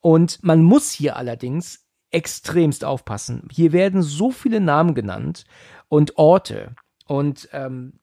Und 0.00 0.42
man 0.42 0.62
muss 0.62 0.90
hier 0.90 1.16
allerdings 1.16 1.86
extremst 2.10 2.84
aufpassen. 2.84 3.48
Hier 3.50 3.72
werden 3.72 4.02
so 4.02 4.30
viele 4.30 4.60
Namen 4.60 4.94
genannt 4.94 5.44
und 5.88 6.18
Orte 6.18 6.74
und, 7.06 7.48
ähm, 7.52 7.94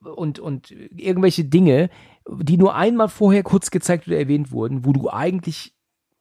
und, 0.00 0.38
und 0.38 0.70
irgendwelche 0.70 1.44
Dinge, 1.44 1.90
die 2.28 2.56
nur 2.56 2.74
einmal 2.74 3.08
vorher 3.08 3.42
kurz 3.42 3.70
gezeigt 3.70 4.06
oder 4.06 4.18
erwähnt 4.18 4.52
wurden, 4.52 4.84
wo 4.84 4.92
du 4.92 5.10
eigentlich 5.10 5.73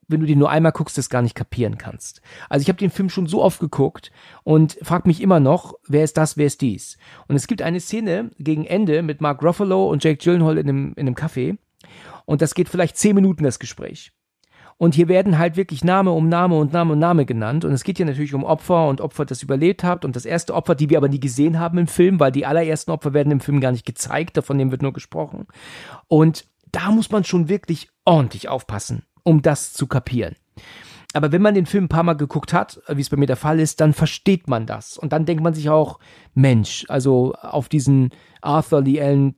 wenn 0.07 0.19
du 0.19 0.25
den 0.25 0.39
nur 0.39 0.49
einmal 0.49 0.71
guckst, 0.71 0.97
das 0.97 1.09
gar 1.09 1.21
nicht 1.21 1.35
kapieren 1.35 1.77
kannst. 1.77 2.21
Also 2.49 2.63
ich 2.63 2.69
habe 2.69 2.79
den 2.79 2.89
Film 2.89 3.09
schon 3.09 3.27
so 3.27 3.41
oft 3.41 3.59
geguckt 3.59 4.11
und 4.43 4.77
frag 4.81 5.05
mich 5.05 5.21
immer 5.21 5.39
noch, 5.39 5.73
wer 5.87 6.03
ist 6.03 6.17
das, 6.17 6.37
wer 6.37 6.47
ist 6.47 6.61
dies? 6.61 6.97
Und 7.27 7.35
es 7.35 7.47
gibt 7.47 7.61
eine 7.61 7.79
Szene 7.79 8.31
gegen 8.37 8.65
Ende 8.65 9.01
mit 9.01 9.21
Mark 9.21 9.43
Ruffalo 9.43 9.89
und 9.89 10.03
Jake 10.03 10.23
Gyllenhaal 10.23 10.57
in 10.57 10.69
einem, 10.69 10.93
in 10.95 11.07
einem 11.07 11.15
Café 11.15 11.57
und 12.25 12.41
das 12.41 12.53
geht 12.53 12.69
vielleicht 12.69 12.97
zehn 12.97 13.15
Minuten, 13.15 13.43
das 13.43 13.59
Gespräch. 13.59 14.11
Und 14.77 14.95
hier 14.95 15.07
werden 15.07 15.37
halt 15.37 15.55
wirklich 15.55 15.83
Name 15.83 16.11
um 16.11 16.29
Name 16.29 16.55
und 16.55 16.73
Name 16.73 16.93
und 16.93 16.99
Name 16.99 17.25
genannt. 17.25 17.63
Und 17.63 17.73
es 17.73 17.83
geht 17.83 17.97
hier 17.97 18.05
natürlich 18.05 18.33
um 18.33 18.43
Opfer 18.43 18.87
und 18.87 19.01
Opfer, 19.01 19.23
das 19.23 19.43
überlebt 19.43 19.83
habt. 19.83 20.03
Und 20.03 20.15
das 20.15 20.25
erste 20.25 20.53
Opfer, 20.53 20.75
die 20.75 20.89
wir 20.89 20.97
aber 20.97 21.09
nie 21.09 21.19
gesehen 21.19 21.59
haben 21.59 21.77
im 21.77 21.87
Film, 21.87 22.19
weil 22.19 22.31
die 22.31 22.45
allerersten 22.45 22.91
Opfer 22.91 23.13
werden 23.13 23.31
im 23.31 23.39
Film 23.39 23.61
gar 23.61 23.71
nicht 23.71 23.85
gezeigt, 23.85 24.35
davon 24.35 24.57
dem 24.57 24.71
wird 24.71 24.81
nur 24.81 24.93
gesprochen. 24.93 25.47
Und 26.07 26.47
da 26.71 26.91
muss 26.91 27.11
man 27.11 27.23
schon 27.23 27.49
wirklich 27.49 27.89
ordentlich 28.03 28.49
aufpassen 28.49 29.03
um 29.23 29.41
das 29.41 29.73
zu 29.73 29.87
kapieren. 29.87 30.35
Aber 31.13 31.31
wenn 31.31 31.43
man 31.43 31.53
den 31.53 31.67
Film 31.67 31.85
ein 31.85 31.89
paar 31.89 32.03
Mal 32.03 32.13
geguckt 32.13 32.53
hat, 32.53 32.81
wie 32.87 33.01
es 33.01 33.09
bei 33.09 33.17
mir 33.17 33.27
der 33.27 33.35
Fall 33.35 33.59
ist, 33.59 33.79
dann 33.81 33.93
versteht 33.93 34.47
man 34.47 34.65
das. 34.65 34.97
Und 34.97 35.13
dann 35.13 35.25
denkt 35.25 35.43
man 35.43 35.53
sich 35.53 35.69
auch, 35.69 35.99
Mensch, 36.33 36.85
also 36.89 37.33
auf 37.33 37.69
diesen 37.69 38.09
Arthur 38.41 38.81
Lee 38.81 38.99
Allen, 38.99 39.35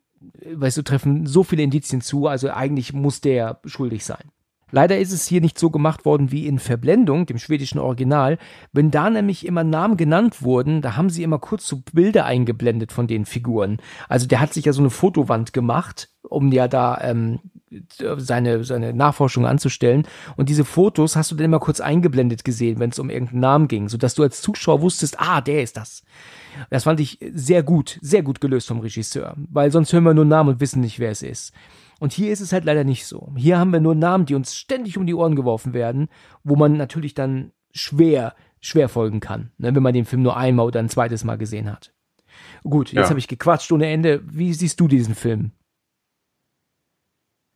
weißt 0.50 0.78
du, 0.78 0.84
treffen 0.84 1.26
so 1.26 1.44
viele 1.44 1.64
Indizien 1.64 2.02
zu, 2.02 2.28
also 2.28 2.50
eigentlich 2.50 2.94
muss 2.94 3.20
der 3.20 3.60
schuldig 3.66 4.06
sein. 4.06 4.32
Leider 4.72 4.98
ist 4.98 5.12
es 5.12 5.28
hier 5.28 5.42
nicht 5.42 5.60
so 5.60 5.70
gemacht 5.70 6.06
worden 6.06 6.32
wie 6.32 6.48
in 6.48 6.60
Verblendung, 6.60 7.26
dem 7.26 7.38
schwedischen 7.38 7.78
Original. 7.78 8.38
Wenn 8.74 8.90
da 8.90 9.10
nämlich 9.10 9.46
immer 9.46 9.64
Namen 9.64 9.96
genannt 9.96 10.42
wurden, 10.42 10.82
da 10.82 10.96
haben 10.96 11.10
sie 11.10 11.24
immer 11.24 11.40
kurz 11.40 11.68
so 11.68 11.84
Bilder 11.94 12.26
eingeblendet 12.26 12.92
von 12.92 13.06
den 13.08 13.26
Figuren. 13.26 13.78
Also 14.10 14.28
der 14.28 14.40
hat 14.40 14.54
sich 14.54 14.66
ja 14.66 14.74
so 14.74 14.82
eine 14.82 14.90
Fotowand 14.90 15.54
gemacht, 15.54 16.10
um 16.24 16.52
ja 16.52 16.68
da 16.68 17.00
ähm, 17.02 17.40
seine, 18.18 18.64
seine 18.64 18.94
Nachforschung 18.94 19.46
anzustellen. 19.46 20.08
Und 20.36 20.50
diese 20.50 20.66
Fotos 20.66 21.16
hast 21.16 21.32
du 21.32 21.36
dann 21.36 21.46
immer 21.46 21.60
kurz 21.60 21.80
eingeblendet 21.80 22.44
gesehen, 22.44 22.80
wenn 22.80 22.92
es 22.92 23.00
um 23.00 23.10
irgendeinen 23.10 23.42
Namen 23.42 23.68
ging, 23.68 23.90
sodass 23.90 24.16
du 24.16 24.24
als 24.24 24.42
Zuschauer 24.42 24.82
wusstest, 24.82 25.20
ah, 25.20 25.42
der 25.42 25.64
ist 25.64 25.78
das. 25.78 26.04
Das 26.70 26.84
fand 26.84 27.00
ich 27.00 27.20
sehr 27.34 27.64
gut, 27.64 27.98
sehr 28.02 28.24
gut 28.24 28.40
gelöst 28.40 28.68
vom 28.68 28.80
Regisseur, 28.80 29.36
weil 29.50 29.72
sonst 29.72 29.92
hören 29.94 30.04
wir 30.04 30.14
nur 30.14 30.26
Namen 30.26 30.50
und 30.50 30.60
wissen 30.60 30.82
nicht, 30.82 31.00
wer 31.00 31.12
es 31.12 31.22
ist. 31.22 31.54
Und 32.00 32.14
hier 32.14 32.32
ist 32.32 32.42
es 32.42 32.52
halt 32.52 32.66
leider 32.66 32.84
nicht 32.84 33.06
so. 33.06 33.32
Hier 33.36 33.58
haben 33.58 33.72
wir 33.72 33.80
nur 33.80 33.96
Namen, 33.96 34.26
die 34.26 34.36
uns 34.36 34.56
ständig 34.56 34.98
um 34.98 35.06
die 35.06 35.14
Ohren 35.14 35.36
geworfen 35.36 35.74
werden, 35.74 36.10
wo 36.44 36.56
man 36.56 36.78
natürlich 36.78 37.14
dann 37.14 37.52
schwer, 37.72 38.36
schwer 38.60 38.90
folgen 38.90 39.20
kann, 39.20 39.52
ne, 39.58 39.74
wenn 39.74 39.84
man 39.84 39.94
den 39.94 40.06
Film 40.06 40.22
nur 40.22 40.38
einmal 40.38 40.66
oder 40.66 40.80
ein 40.80 40.90
zweites 40.90 41.24
Mal 41.24 41.38
gesehen 41.38 41.72
hat. 41.72 41.94
Gut, 42.64 42.92
jetzt 42.92 43.04
ja. 43.04 43.10
habe 43.10 43.20
ich 43.20 43.28
gequatscht 43.28 43.72
ohne 43.72 43.88
Ende. 43.88 44.22
Wie 44.26 44.54
siehst 44.54 44.80
du 44.80 44.88
diesen 44.88 45.16
Film? 45.16 45.52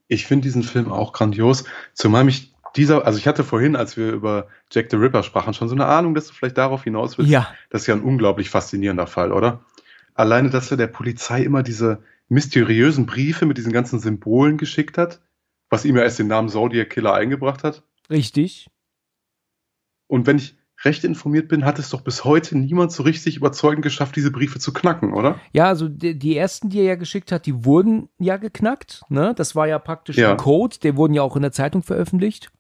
Ich 0.10 0.26
finde 0.26 0.44
diesen 0.44 0.64
Film 0.64 0.92
auch 0.92 1.14
grandios, 1.14 1.64
zumal 1.94 2.26
mich 2.26 2.54
dieser, 2.76 3.06
also 3.06 3.18
ich 3.18 3.28
hatte 3.28 3.46
vorhin, 3.46 3.78
als 3.78 3.96
wir 3.96 4.12
über 4.12 4.48
Jack 4.72 4.92
the 4.92 4.98
Ripper 4.98 5.24
sprachen, 5.24 5.54
schon 5.54 5.70
so 5.70 5.76
eine 5.76 5.86
Ahnung, 5.86 6.14
dass 6.14 6.28
du 6.28 6.34
vielleicht 6.34 6.58
darauf 6.58 6.84
hinaus 6.84 7.18
willst. 7.18 7.32
Ja. 7.32 7.48
Das 7.70 7.82
ist 7.82 7.88
ja 7.88 7.96
ein 7.96 8.04
unglaublich 8.04 8.50
faszinierender 8.50 9.08
Fall, 9.08 9.32
oder? 9.32 9.64
Alleine, 10.14 10.50
dass 10.50 10.70
er 10.70 10.78
der 10.78 10.88
Polizei 10.88 11.42
immer 11.44 11.64
diese, 11.64 12.04
mysteriösen 12.30 13.08
Briefe 13.08 13.46
mit 13.46 13.58
diesen 13.58 13.74
ganzen 13.74 14.00
Symbolen 14.00 14.58
geschickt 14.58 14.98
hat, 14.98 15.20
was 15.70 15.84
ihm 15.84 15.98
ja 15.98 16.04
erst 16.04 16.20
den 16.20 16.28
Namen 16.28 16.50
Zodiac 16.50 16.90
Killer 16.90 17.14
eingebracht 17.14 17.64
hat. 17.64 17.84
Richtig. 18.10 18.70
Und 20.08 20.26
wenn 20.26 20.38
ich 20.38 20.56
recht 20.86 21.04
informiert 21.04 21.48
bin, 21.50 21.66
hat 21.66 21.80
es 21.80 21.90
doch 21.90 22.02
bis 22.02 22.24
heute 22.24 22.58
niemand 22.58 22.92
so 22.92 23.04
richtig 23.04 23.36
überzeugend 23.38 23.84
geschafft, 23.84 24.16
diese 24.16 24.32
Briefe 24.32 24.60
zu 24.60 24.74
knacken, 24.74 25.14
oder? 25.14 25.40
Ja, 25.52 25.66
also 25.66 25.88
die, 25.90 26.18
die 26.18 26.38
ersten, 26.38 26.70
die 26.70 26.80
er 26.80 26.86
ja 26.86 26.96
geschickt 26.96 27.32
hat, 27.32 27.46
die 27.46 27.66
wurden 27.66 28.10
ja 28.18 28.38
geknackt. 28.38 29.02
Ne? 29.10 29.34
Das 29.36 29.56
war 29.56 29.68
ja 29.68 29.78
praktisch 29.80 30.18
Ja. 30.18 30.32
ein 30.32 30.38
Code, 30.38 30.78
der 30.82 30.96
wurden 30.96 31.14
ja 31.14 31.22
auch 31.22 31.36
in 31.36 31.42
der 31.42 31.52
Zeitung 31.52 31.84
veröffentlicht. 31.84 32.52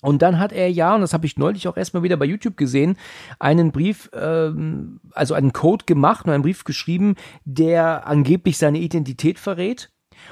Und 0.00 0.20
dann 0.22 0.38
hat 0.38 0.52
er 0.52 0.70
ja, 0.70 0.94
und 0.94 1.00
das 1.02 1.12
habe 1.14 1.26
ich 1.26 1.36
neulich 1.36 1.68
auch 1.68 1.76
erstmal 1.76 2.02
wieder 2.02 2.16
bei 2.16 2.24
YouTube 2.24 2.56
gesehen, 2.56 2.96
einen 3.38 3.70
Brief, 3.72 4.10
ähm, 4.14 5.00
also 5.12 5.34
einen 5.34 5.52
Code 5.52 5.84
gemacht 5.84 6.26
und 6.26 6.32
einen 6.32 6.42
Brief 6.42 6.64
geschrieben, 6.64 7.14
der 7.44 8.06
angeblich 8.06 8.58
seine 8.58 8.78
Identität 8.78 9.38
verrät. 9.38 9.90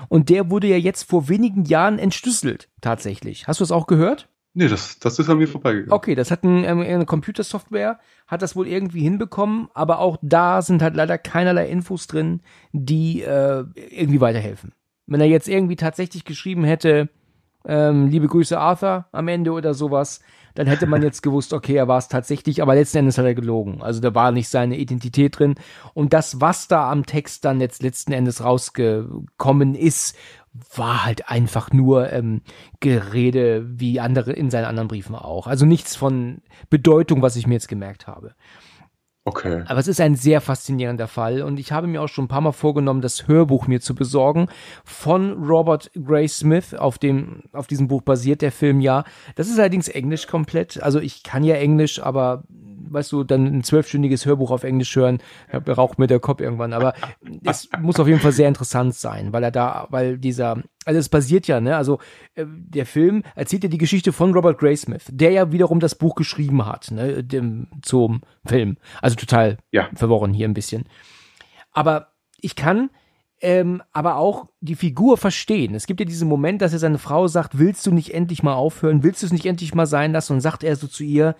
Und 0.08 0.28
der 0.28 0.50
wurde 0.50 0.66
ja 0.66 0.76
jetzt 0.76 1.04
vor 1.08 1.28
wenigen 1.28 1.64
Jahren 1.64 1.98
entschlüsselt, 1.98 2.68
tatsächlich. 2.80 3.46
Hast 3.46 3.60
du 3.60 3.64
es 3.64 3.72
auch 3.72 3.86
gehört? 3.86 4.28
Nee, 4.52 4.68
das, 4.68 4.98
das 4.98 5.18
ist 5.18 5.28
an 5.28 5.38
mir 5.38 5.46
vorbeigegangen. 5.46 5.92
Okay, 5.92 6.14
das 6.16 6.30
hat 6.30 6.42
ein, 6.42 6.64
ähm, 6.64 6.80
eine 6.80 7.06
Computersoftware, 7.06 8.00
hat 8.26 8.42
das 8.42 8.56
wohl 8.56 8.66
irgendwie 8.66 9.02
hinbekommen, 9.02 9.68
aber 9.74 10.00
auch 10.00 10.18
da 10.22 10.60
sind 10.60 10.82
halt 10.82 10.96
leider 10.96 11.18
keinerlei 11.18 11.68
Infos 11.68 12.08
drin, 12.08 12.40
die 12.72 13.22
äh, 13.22 13.64
irgendwie 13.90 14.20
weiterhelfen. 14.20 14.72
Wenn 15.06 15.20
er 15.20 15.28
jetzt 15.28 15.48
irgendwie 15.48 15.76
tatsächlich 15.76 16.24
geschrieben 16.24 16.64
hätte, 16.64 17.08
ähm, 17.66 18.08
liebe 18.08 18.26
Grüße 18.26 18.58
Arthur 18.58 19.06
am 19.12 19.28
Ende 19.28 19.52
oder 19.52 19.74
sowas, 19.74 20.20
dann 20.54 20.66
hätte 20.66 20.86
man 20.86 21.02
jetzt 21.02 21.22
gewusst, 21.22 21.52
okay, 21.52 21.74
er 21.74 21.88
war 21.88 21.98
es 21.98 22.08
tatsächlich, 22.08 22.62
aber 22.62 22.74
letzten 22.74 22.98
Endes 22.98 23.18
hat 23.18 23.26
er 23.26 23.34
gelogen. 23.34 23.82
Also 23.82 24.00
da 24.00 24.14
war 24.14 24.32
nicht 24.32 24.48
seine 24.48 24.78
Identität 24.78 25.38
drin. 25.38 25.54
Und 25.94 26.12
das, 26.12 26.40
was 26.40 26.68
da 26.68 26.90
am 26.90 27.06
Text 27.06 27.44
dann 27.44 27.60
jetzt 27.60 27.82
letzten 27.82 28.12
Endes 28.12 28.42
rausgekommen 28.42 29.74
ist, 29.74 30.16
war 30.74 31.04
halt 31.04 31.28
einfach 31.28 31.72
nur 31.72 32.12
ähm, 32.12 32.42
Gerede 32.80 33.64
wie 33.66 34.00
andere 34.00 34.32
in 34.32 34.50
seinen 34.50 34.64
anderen 34.64 34.88
Briefen 34.88 35.14
auch. 35.14 35.46
Also 35.46 35.64
nichts 35.64 35.96
von 35.96 36.42
Bedeutung, 36.70 37.22
was 37.22 37.36
ich 37.36 37.46
mir 37.46 37.54
jetzt 37.54 37.68
gemerkt 37.68 38.06
habe. 38.06 38.34
Okay. 39.24 39.62
Aber 39.66 39.78
es 39.78 39.86
ist 39.86 40.00
ein 40.00 40.16
sehr 40.16 40.40
faszinierender 40.40 41.06
Fall 41.06 41.42
und 41.42 41.60
ich 41.60 41.72
habe 41.72 41.86
mir 41.86 42.00
auch 42.02 42.08
schon 42.08 42.24
ein 42.24 42.28
paar 42.28 42.40
Mal 42.40 42.52
vorgenommen, 42.52 43.02
das 43.02 43.28
Hörbuch 43.28 43.66
mir 43.66 43.80
zu 43.80 43.94
besorgen 43.94 44.48
von 44.82 45.44
Robert 45.44 45.90
Gray 45.94 46.26
Smith, 46.26 46.74
auf 46.74 46.98
dem, 46.98 47.42
auf 47.52 47.66
diesem 47.66 47.86
Buch 47.86 48.00
basiert 48.00 48.40
der 48.40 48.50
Film 48.50 48.80
ja. 48.80 49.04
Das 49.34 49.48
ist 49.48 49.58
allerdings 49.58 49.88
Englisch 49.88 50.26
komplett. 50.26 50.82
Also 50.82 51.00
ich 51.00 51.22
kann 51.22 51.44
ja 51.44 51.56
Englisch, 51.56 52.02
aber 52.02 52.44
weißt 52.92 53.12
du, 53.12 53.24
dann 53.24 53.46
ein 53.46 53.62
zwölfstündiges 53.62 54.26
Hörbuch 54.26 54.50
auf 54.50 54.64
Englisch 54.64 54.94
hören, 54.96 55.18
raucht 55.66 55.98
mir 55.98 56.06
der 56.06 56.20
Kopf 56.20 56.40
irgendwann. 56.40 56.72
Aber 56.72 56.94
es 57.44 57.68
muss 57.80 57.98
auf 57.98 58.08
jeden 58.08 58.20
Fall 58.20 58.32
sehr 58.32 58.48
interessant 58.48 58.94
sein, 58.94 59.32
weil 59.32 59.42
er 59.44 59.50
da, 59.50 59.86
weil 59.90 60.18
dieser, 60.18 60.62
also 60.84 60.98
es 60.98 61.08
basiert 61.08 61.46
ja, 61.46 61.60
ne, 61.60 61.76
also 61.76 61.98
äh, 62.34 62.44
der 62.46 62.86
Film 62.86 63.22
erzählt 63.34 63.64
ja 63.64 63.70
die 63.70 63.78
Geschichte 63.78 64.12
von 64.12 64.32
Robert 64.34 64.58
Graysmith, 64.58 65.04
der 65.10 65.30
ja 65.30 65.52
wiederum 65.52 65.80
das 65.80 65.94
Buch 65.94 66.14
geschrieben 66.14 66.66
hat, 66.66 66.90
ne, 66.90 67.24
dem, 67.24 67.68
zum 67.82 68.22
Film. 68.44 68.76
Also 69.00 69.16
total 69.16 69.58
Ja. 69.70 69.88
verworren 69.94 70.34
hier 70.34 70.48
ein 70.48 70.54
bisschen. 70.54 70.84
Aber 71.72 72.08
ich 72.40 72.56
kann 72.56 72.90
ähm, 73.42 73.82
aber 73.92 74.16
auch 74.16 74.48
die 74.60 74.74
Figur 74.74 75.16
verstehen. 75.16 75.74
Es 75.74 75.86
gibt 75.86 76.00
ja 76.00 76.06
diesen 76.06 76.28
Moment, 76.28 76.60
dass 76.60 76.74
er 76.74 76.78
seine 76.78 76.98
Frau 76.98 77.26
sagt, 77.26 77.58
willst 77.58 77.86
du 77.86 77.90
nicht 77.92 78.12
endlich 78.12 78.42
mal 78.42 78.52
aufhören? 78.54 79.02
Willst 79.02 79.22
du 79.22 79.26
es 79.26 79.32
nicht 79.32 79.46
endlich 79.46 79.74
mal 79.74 79.86
sein 79.86 80.12
lassen? 80.12 80.34
Und 80.34 80.40
sagt 80.42 80.62
er 80.62 80.76
so 80.76 80.86
zu 80.86 81.04
ihr, 81.04 81.34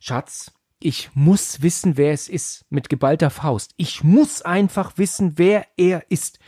Schatz, 0.00 0.52
ich 0.80 1.10
muss 1.14 1.62
wissen, 1.62 1.96
wer 1.96 2.12
es 2.12 2.28
ist, 2.28 2.64
mit 2.70 2.88
geballter 2.88 3.30
Faust. 3.30 3.72
Ich 3.76 4.04
muss 4.04 4.42
einfach 4.42 4.96
wissen, 4.96 5.32
wer 5.36 5.66
er 5.76 6.04
ist. 6.10 6.38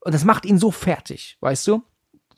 Und 0.00 0.14
das 0.14 0.24
macht 0.24 0.44
ihn 0.44 0.58
so 0.58 0.70
fertig, 0.70 1.36
weißt 1.40 1.66
du? 1.66 1.82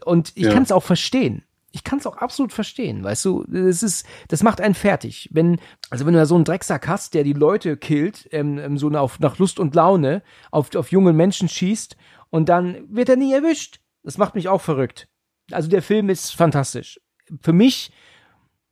Und 0.05 0.33
ich 0.35 0.45
Ja. 0.45 0.53
kann 0.53 0.63
es 0.63 0.73
auch 0.73 0.83
verstehen. 0.83 1.43
Ich 1.73 1.85
kann 1.85 1.99
es 1.99 2.07
auch 2.07 2.17
absolut 2.17 2.55
verstehen, 2.55 3.05
weißt 3.05 3.25
du? 3.27 3.45
Das 3.49 3.83
ist, 3.83 4.07
das 4.29 4.43
macht 4.43 4.63
einen 4.63 4.75
fertig. 4.75 5.29
Wenn, 5.33 5.61
also 5.91 6.07
wenn 6.07 6.15
du 6.15 6.19
da 6.21 6.25
so 6.25 6.35
einen 6.35 6.45
Drecksack 6.45 6.89
hast, 6.89 7.13
der 7.13 7.23
die 7.23 7.35
Leute 7.35 7.77
killt, 7.77 8.29
ähm, 8.33 8.59
ähm, 8.59 8.79
so 8.79 8.89
auf, 8.93 9.19
nach 9.21 9.37
Lust 9.39 9.59
und 9.61 9.75
Laune, 9.75 10.23
auf, 10.51 10.75
auf 10.75 10.91
junge 10.91 11.13
Menschen 11.13 11.49
schießt 11.51 11.97
und 12.31 12.49
dann 12.49 12.79
wird 12.89 13.11
er 13.11 13.17
nie 13.17 13.33
erwischt. 13.35 13.81
Das 14.05 14.17
macht 14.17 14.35
mich 14.35 14.49
auch 14.49 14.63
verrückt. 14.63 15.09
Also 15.51 15.69
der 15.69 15.83
Film 15.83 16.09
ist 16.09 16.35
fantastisch. 16.35 16.99
Für 17.43 17.53
mich 17.53 17.91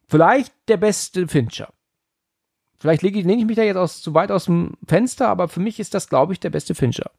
vielleicht 0.08 0.54
der 0.68 0.76
beste 0.78 1.28
Fincher. 1.28 1.74
Vielleicht 2.84 3.00
lege 3.00 3.18
ich, 3.18 3.24
lehne 3.24 3.40
ich 3.40 3.46
mich 3.46 3.56
da 3.56 3.62
jetzt 3.62 3.78
aus, 3.78 4.02
zu 4.02 4.12
weit 4.12 4.30
aus 4.30 4.44
dem 4.44 4.74
Fenster, 4.86 5.30
aber 5.30 5.48
für 5.48 5.60
mich 5.60 5.80
ist 5.80 5.94
das, 5.94 6.06
glaube 6.06 6.34
ich, 6.34 6.40
der 6.40 6.50
beste 6.50 6.74
Fincher. 6.74 7.12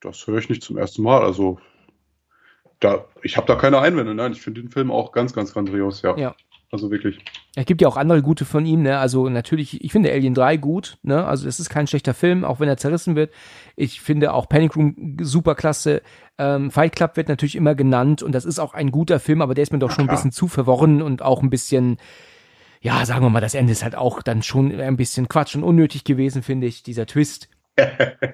Das 0.00 0.26
höre 0.26 0.38
ich 0.38 0.48
nicht 0.48 0.62
zum 0.62 0.78
ersten 0.78 1.02
Mal. 1.02 1.20
Also, 1.20 1.58
da, 2.80 3.04
ich 3.22 3.36
habe 3.36 3.46
da 3.46 3.56
keine 3.56 3.78
Einwände. 3.78 4.14
Nein, 4.14 4.32
ich 4.32 4.40
finde 4.40 4.62
den 4.62 4.70
Film 4.70 4.90
auch 4.90 5.12
ganz, 5.12 5.34
ganz 5.34 5.52
grandios, 5.52 6.00
ja. 6.00 6.16
Ja. 6.16 6.34
Also 6.70 6.90
wirklich. 6.90 7.18
Es 7.54 7.66
gibt 7.66 7.82
ja 7.82 7.88
auch 7.88 7.98
andere 7.98 8.22
gute 8.22 8.46
von 8.46 8.64
ihm, 8.64 8.80
ne? 8.80 8.96
Also 8.96 9.28
natürlich, 9.28 9.84
ich 9.84 9.92
finde 9.92 10.10
Alien 10.10 10.32
3 10.32 10.56
gut, 10.56 10.96
ne? 11.02 11.26
Also 11.26 11.46
es 11.46 11.60
ist 11.60 11.68
kein 11.68 11.86
schlechter 11.86 12.14
Film, 12.14 12.42
auch 12.42 12.58
wenn 12.58 12.68
er 12.70 12.78
zerrissen 12.78 13.14
wird. 13.14 13.34
Ich 13.76 14.00
finde 14.00 14.32
auch 14.32 14.48
Panic 14.48 14.74
Room 14.76 15.18
super 15.20 15.54
klasse. 15.54 16.00
Ähm, 16.38 16.70
Fight 16.70 16.96
Club 16.96 17.18
wird 17.18 17.28
natürlich 17.28 17.56
immer 17.56 17.74
genannt 17.74 18.22
und 18.22 18.32
das 18.32 18.46
ist 18.46 18.60
auch 18.60 18.72
ein 18.72 18.90
guter 18.90 19.20
Film, 19.20 19.42
aber 19.42 19.52
der 19.52 19.64
ist 19.64 19.72
mir 19.74 19.78
doch 19.78 19.90
schon 19.90 20.04
ein 20.04 20.06
klar. 20.06 20.16
bisschen 20.16 20.32
zu 20.32 20.48
verworren 20.48 21.02
und 21.02 21.20
auch 21.20 21.42
ein 21.42 21.50
bisschen, 21.50 21.98
ja, 22.82 23.06
sagen 23.06 23.24
wir 23.24 23.30
mal, 23.30 23.40
das 23.40 23.54
Ende 23.54 23.72
ist 23.72 23.84
halt 23.84 23.94
auch 23.94 24.22
dann 24.22 24.42
schon 24.42 24.78
ein 24.80 24.96
bisschen 24.96 25.28
Quatsch 25.28 25.54
und 25.54 25.62
unnötig 25.62 26.02
gewesen, 26.02 26.42
finde 26.42 26.66
ich, 26.66 26.82
dieser 26.82 27.06
Twist. 27.06 27.48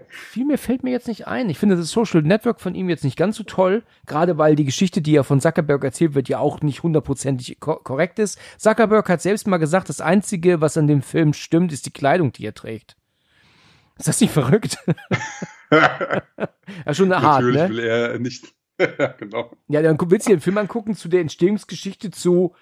Viel 0.09 0.47
mehr 0.47 0.57
fällt 0.57 0.83
mir 0.83 0.91
jetzt 0.91 1.07
nicht 1.07 1.29
ein. 1.29 1.51
Ich 1.51 1.59
finde 1.59 1.77
das 1.77 1.91
Social 1.91 2.23
Network 2.23 2.61
von 2.61 2.75
ihm 2.75 2.89
jetzt 2.89 3.05
nicht 3.05 3.19
ganz 3.19 3.37
so 3.37 3.45
toll, 3.45 3.85
gerade 4.07 4.39
weil 4.39 4.57
die 4.57 4.65
Geschichte, 4.65 5.03
die 5.03 5.13
ja 5.13 5.23
von 5.23 5.43
Zuckerberg 5.43 5.85
erzählt 5.85 6.15
wird, 6.15 6.31
ja 6.31 6.39
auch 6.39 6.63
nicht 6.63 6.83
hundertprozentig 6.83 7.61
ko 7.61 7.77
korrekt 7.77 8.19
ist. 8.19 8.41
Zuckerberg 8.57 9.09
hat 9.11 9.21
selbst 9.21 9.47
mal 9.47 9.59
gesagt, 9.59 9.91
das 9.91 10.01
Einzige, 10.01 10.63
was 10.63 10.79
an 10.79 10.87
dem 10.87 11.03
Film 11.03 11.35
stimmt, 11.35 11.71
ist 11.73 11.85
die 11.85 11.93
Kleidung, 11.93 12.33
die 12.33 12.47
er 12.47 12.55
trägt. 12.55 12.97
Ist 13.99 14.09
das 14.09 14.21
nicht 14.21 14.33
verrückt? 14.33 14.79
ja, 15.71 16.95
schon 16.95 17.15
hart, 17.15 17.43
Natürlich 17.43 17.63
ne? 17.63 17.69
will 17.69 17.79
er 17.81 18.19
nicht. 18.19 18.55
genau. 19.19 19.51
Ja, 19.69 19.83
dann 19.83 19.99
willst 20.01 20.27
du 20.27 20.31
dir 20.31 20.37
den 20.37 20.43
Film 20.43 20.57
angucken 20.57 20.95
zu 20.95 21.09
der 21.09 21.21
Entstehungsgeschichte 21.21 22.11
zu, 22.11 22.55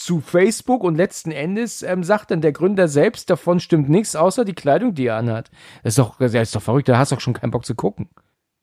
zu 0.00 0.20
Facebook 0.20 0.82
und 0.82 0.96
letzten 0.96 1.30
Endes 1.30 1.82
ähm, 1.82 2.02
sagt 2.04 2.30
dann 2.30 2.40
der 2.40 2.52
Gründer 2.52 2.88
selbst, 2.88 3.28
davon 3.28 3.60
stimmt 3.60 3.88
nichts, 3.90 4.16
außer 4.16 4.44
die 4.46 4.54
Kleidung, 4.54 4.94
die 4.94 5.06
er 5.06 5.16
anhat. 5.16 5.50
Das 5.82 5.92
ist 5.92 5.98
doch, 5.98 6.18
das 6.18 6.32
ist 6.34 6.54
doch 6.56 6.62
verrückt, 6.62 6.88
da 6.88 6.96
hast 6.98 7.12
du 7.12 7.16
doch 7.16 7.20
schon 7.22 7.34
keinen 7.34 7.50
Bock 7.50 7.66
zu 7.66 7.74
gucken. 7.74 8.08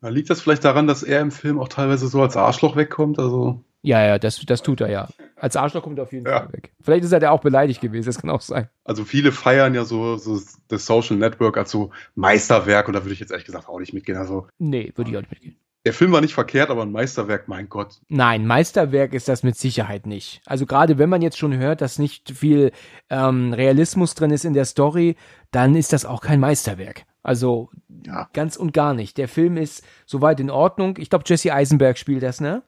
Na, 0.02 0.10
Liegt 0.10 0.30
das 0.30 0.42
vielleicht 0.42 0.64
daran, 0.66 0.88
dass 0.88 1.04
er 1.04 1.22
im 1.22 1.32
Film 1.32 1.60
auch 1.60 1.68
teilweise 1.68 2.08
so 2.08 2.22
als 2.22 2.36
Arschloch 2.36 2.76
wegkommt? 2.76 3.20
Also, 3.20 3.64
Ja, 3.84 4.04
ja, 4.06 4.18
das, 4.20 4.44
das 4.46 4.64
tut 4.64 4.82
er 4.82 4.90
ja. 4.90 5.08
Als 5.36 5.56
Arschloch 5.56 5.84
kommt 5.84 6.00
er 6.00 6.04
auf 6.04 6.12
jeden 6.12 6.26
Ja. 6.26 6.40
Fall 6.40 6.54
weg. 6.54 6.74
Vielleicht 6.82 7.04
ist 7.06 7.12
er 7.12 7.20
da 7.20 7.30
auch 7.30 7.42
beleidigt 7.42 7.82
gewesen, 7.82 8.08
das 8.08 8.20
kann 8.20 8.32
auch 8.32 8.42
sein. 8.42 8.68
also 8.84 9.06
viele 9.06 9.32
feiern 9.32 9.76
ja 9.76 9.86
so, 9.86 10.18
so 10.18 10.40
das 10.68 10.86
Social 10.88 11.18
Network 11.18 11.58
als 11.58 11.70
so 11.70 11.92
Meisterwerk 12.16 12.88
und 12.88 12.96
da 12.96 13.04
würde 13.04 13.14
ich 13.14 13.20
jetzt 13.20 13.30
ehrlich 13.32 13.46
gesagt 13.46 13.70
auch 13.70 13.80
nicht 13.80 13.94
mitgehen. 13.94 14.18
Also, 14.18 14.48
Nee, 14.58 14.92
würde 14.96 15.12
ich 15.12 15.18
auch 15.18 15.22
nicht 15.22 15.32
mitgehen. 15.32 15.56
Der 15.88 15.94
Film 15.94 16.12
war 16.12 16.20
nicht 16.20 16.34
verkehrt, 16.34 16.70
aber 16.70 16.82
ein 16.82 16.92
Meisterwerk, 16.92 17.48
mein 17.48 17.70
Gott. 17.70 18.02
Nein, 18.10 18.46
Meisterwerk 18.46 19.14
ist 19.14 19.30
das 19.30 19.42
mit 19.42 19.58
Sicherheit 19.58 20.06
nicht. 20.06 20.42
Also 20.46 20.66
gerade 20.66 20.98
wenn 20.98 21.08
man 21.10 21.22
jetzt 21.22 21.38
schon 21.38 21.56
hört, 21.56 21.80
dass 21.80 21.98
nicht 21.98 22.30
viel 22.30 22.74
ähm, 23.10 23.54
Realismus 23.54 24.14
drin 24.16 24.32
ist 24.32 24.44
in 24.44 24.54
der 24.54 24.66
Story, 24.66 25.16
dann 25.52 25.76
ist 25.76 25.94
das 25.94 26.04
auch 26.04 26.20
kein 26.20 26.42
Meisterwerk. 26.42 27.06
Also 27.24 27.70
Ja. 28.06 28.28
ganz 28.34 28.58
und 28.58 28.74
gar 28.74 28.94
nicht. 28.94 29.18
Der 29.18 29.30
Film 29.30 29.56
ist 29.56 29.82
soweit 30.06 30.42
in 30.42 30.50
Ordnung. 30.50 30.96
Ich 30.98 31.10
glaube, 31.10 31.24
Jesse 31.26 31.54
Eisenberg 31.54 31.98
spielt 31.98 32.22
das, 32.22 32.42
ne? 32.42 32.64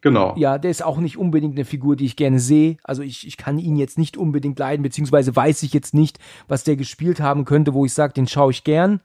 Genau. 0.00 0.34
Ja, 0.36 0.58
der 0.58 0.72
ist 0.72 0.84
auch 0.84 0.98
nicht 0.98 1.16
unbedingt 1.16 1.54
eine 1.54 1.64
Figur, 1.64 1.94
die 1.94 2.06
ich 2.06 2.16
gerne 2.16 2.40
sehe. 2.40 2.76
Also 2.82 3.02
ich, 3.02 3.24
ich 3.24 3.36
kann 3.36 3.60
ihn 3.60 3.76
jetzt 3.76 3.98
nicht 3.98 4.16
unbedingt 4.16 4.58
leiden, 4.58 4.82
beziehungsweise 4.82 5.36
weiß 5.36 5.62
ich 5.62 5.72
jetzt 5.72 5.94
nicht, 5.94 6.18
was 6.48 6.64
der 6.64 6.74
gespielt 6.74 7.20
haben 7.20 7.44
könnte, 7.44 7.72
wo 7.72 7.84
ich 7.84 7.94
sage, 7.94 8.14
den 8.14 8.26
schaue 8.26 8.50
ich 8.50 8.64
gern. 8.64 9.00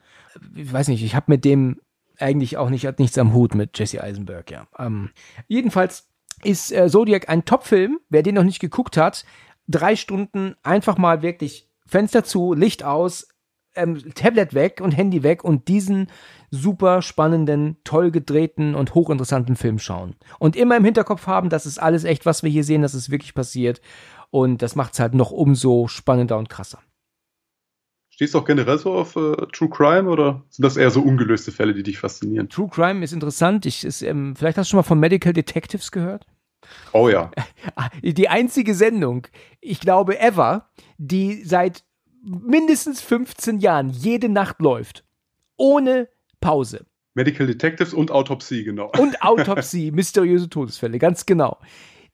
Ich 0.55 0.73
weiß 0.73 0.87
nicht, 0.87 1.03
ich 1.03 1.13
habe 1.13 1.25
mit 1.29 1.45
dem 1.45 1.79
eigentlich 2.19 2.57
auch 2.57 2.69
nicht, 2.69 2.85
hat 2.85 2.99
nichts 2.99 3.17
am 3.17 3.33
Hut 3.33 3.55
mit 3.55 3.77
Jesse 3.77 4.03
Eisenberg, 4.03 4.51
ja. 4.51 4.67
Ähm, 4.77 5.11
jedenfalls 5.47 6.09
ist 6.43 6.71
äh, 6.71 6.89
Zodiac 6.89 7.29
ein 7.29 7.45
Top-Film. 7.45 7.99
Wer 8.09 8.23
den 8.23 8.35
noch 8.35 8.43
nicht 8.43 8.59
geguckt 8.59 8.97
hat, 8.97 9.25
drei 9.67 9.95
Stunden 9.95 10.55
einfach 10.63 10.97
mal 10.97 11.21
wirklich 11.21 11.69
Fenster 11.85 12.23
zu, 12.23 12.53
Licht 12.53 12.83
aus, 12.83 13.27
ähm, 13.75 14.13
Tablet 14.13 14.53
weg 14.53 14.81
und 14.81 14.91
Handy 14.91 15.23
weg 15.23 15.43
und 15.43 15.67
diesen 15.67 16.07
super 16.51 17.01
spannenden, 17.01 17.77
toll 17.83 18.11
gedrehten 18.11 18.75
und 18.75 18.93
hochinteressanten 18.95 19.55
Film 19.55 19.79
schauen. 19.79 20.15
Und 20.39 20.55
immer 20.55 20.77
im 20.77 20.85
Hinterkopf 20.85 21.27
haben, 21.27 21.49
das 21.49 21.65
ist 21.65 21.77
alles 21.77 22.03
echt, 22.03 22.25
was 22.25 22.43
wir 22.43 22.49
hier 22.49 22.63
sehen, 22.63 22.81
das 22.81 22.95
ist 22.95 23.09
wirklich 23.09 23.33
passiert. 23.33 23.81
Und 24.29 24.61
das 24.61 24.75
macht 24.75 24.93
es 24.93 24.99
halt 24.99 25.13
noch 25.13 25.31
umso 25.31 25.87
spannender 25.87 26.37
und 26.37 26.49
krasser. 26.49 26.79
Stehst 28.17 28.33
du 28.33 28.39
auch 28.39 28.45
generell 28.45 28.79
so 28.79 28.93
auf 28.93 29.15
äh, 29.15 29.35
True 29.53 29.69
Crime 29.69 30.09
oder 30.09 30.43
sind 30.49 30.63
das 30.63 30.75
eher 30.75 30.89
so 30.89 31.01
ungelöste 31.01 31.51
Fälle, 31.51 31.75
die 31.75 31.83
dich 31.83 31.99
faszinieren? 31.99 32.49
True 32.49 32.67
Crime 32.67 33.03
ist 33.03 33.13
interessant. 33.13 33.67
Ich, 33.67 33.83
ist, 33.83 34.01
ähm, 34.01 34.35
vielleicht 34.35 34.57
hast 34.57 34.69
du 34.69 34.71
schon 34.71 34.77
mal 34.79 34.83
von 34.83 34.99
Medical 34.99 35.33
Detectives 35.33 35.91
gehört? 35.91 36.25
Oh 36.93 37.09
ja. 37.09 37.29
Ah, 37.75 37.89
Die 38.01 38.27
einzige 38.27 38.73
Sendung, 38.73 39.27
ich 39.61 39.79
glaube, 39.79 40.19
ever, 40.19 40.67
die 40.97 41.43
seit 41.43 41.83
mindestens 42.23 43.01
15 43.01 43.59
Jahren 43.59 43.91
jede 43.91 44.29
Nacht 44.29 44.61
läuft. 44.61 45.05
Ohne 45.55 46.09
Pause. 46.41 46.87
Medical 47.13 47.45
Detectives 47.45 47.93
und 47.93 48.09
Autopsie, 48.09 48.63
genau. 48.63 48.91
Und 48.97 49.21
Autopsie, 49.21 49.91
mysteriöse 49.91 50.49
Todesfälle, 50.49 50.97
ganz 50.97 51.27
genau. 51.27 51.59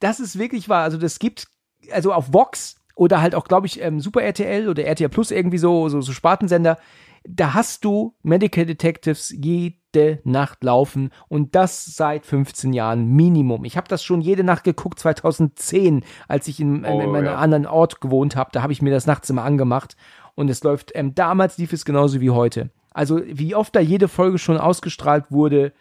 Das 0.02 0.20
ist 0.20 0.38
wirklich 0.38 0.68
wahr. 0.68 0.84
Also 0.84 0.98
das 0.98 1.18
gibt, 1.18 1.48
also 1.92 2.12
auf 2.12 2.34
Vox 2.34 2.76
oder 2.96 3.22
halt 3.22 3.36
auch, 3.36 3.46
glaube 3.46 3.68
ich, 3.68 3.82
ähm, 3.82 4.00
Super 4.00 4.22
RTL 4.22 4.70
oder 4.70 4.84
RTL 4.84 5.10
Plus 5.10 5.32
irgendwie 5.32 5.58
so, 5.58 5.90
so, 5.90 6.02
so 6.02 6.12
Spartensender. 6.12 6.78
Da 7.26 7.54
hast 7.54 7.86
du 7.86 8.16
Medical 8.22 8.66
Detectives 8.66 9.34
jede 9.38 10.20
Nacht 10.26 10.64
laufen 10.64 11.12
und 11.30 11.56
das 11.56 11.86
seit 11.86 12.26
15 12.26 12.74
Jahren 12.74 13.08
Minimum. 13.08 13.64
Ich 13.64 13.78
habe 13.78 13.88
das 13.88 14.04
schon 14.04 14.22
jede 14.22 14.44
Nacht 14.44 14.66
geguckt, 14.66 15.00
2010, 15.00 16.04
als 16.28 16.48
ich 16.50 16.60
in, 16.60 16.84
Oh, 16.86 17.00
in 17.00 17.12
meinem 17.12 17.26
ja. 17.26 17.36
anderen 17.36 17.66
Ort 17.66 18.02
gewohnt 18.02 18.36
habe. 18.36 18.50
Da 18.52 18.62
habe 18.62 18.74
ich 18.74 18.82
mir 18.82 18.92
das 18.92 19.08
nachts 19.08 19.30
immer 19.30 19.44
angemacht 19.44 19.96
und 20.36 20.50
es 20.50 20.64
läuft, 20.64 20.92
ähm, 20.96 21.16
damals 21.16 21.58
lief 21.58 21.72
es 21.72 21.86
genauso 21.86 22.20
wie 22.20 22.32
heute. 22.32 22.72
Also 22.94 23.22
wie 23.26 23.56
oft 23.56 23.76
da 23.76 23.80
jede 23.80 24.08
Folge 24.08 24.38
schon 24.38 24.58
ausgestrahlt 24.58 25.32
wurde, 25.32 25.72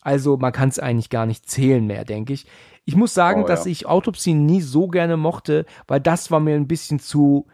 also 0.00 0.36
man 0.36 0.52
kann 0.52 0.70
es 0.70 0.78
eigentlich 0.78 1.10
gar 1.10 1.26
nicht 1.26 1.48
zählen 1.48 1.86
mehr, 1.86 2.04
denke 2.04 2.32
ich. 2.32 2.46
Ich 2.88 2.96
muss 2.96 3.12
sagen, 3.12 3.44
Oh, 3.44 3.46
dass 3.46 3.66
ja. 3.66 3.70
ich 3.70 3.84
Autopsie 3.84 4.32
nie 4.32 4.62
so 4.62 4.88
gerne 4.88 5.18
mochte, 5.18 5.66
weil 5.86 6.00
das 6.00 6.30
war 6.30 6.40
mir 6.40 6.56
ein 6.56 6.66
bisschen 6.68 6.98
zu 6.98 7.46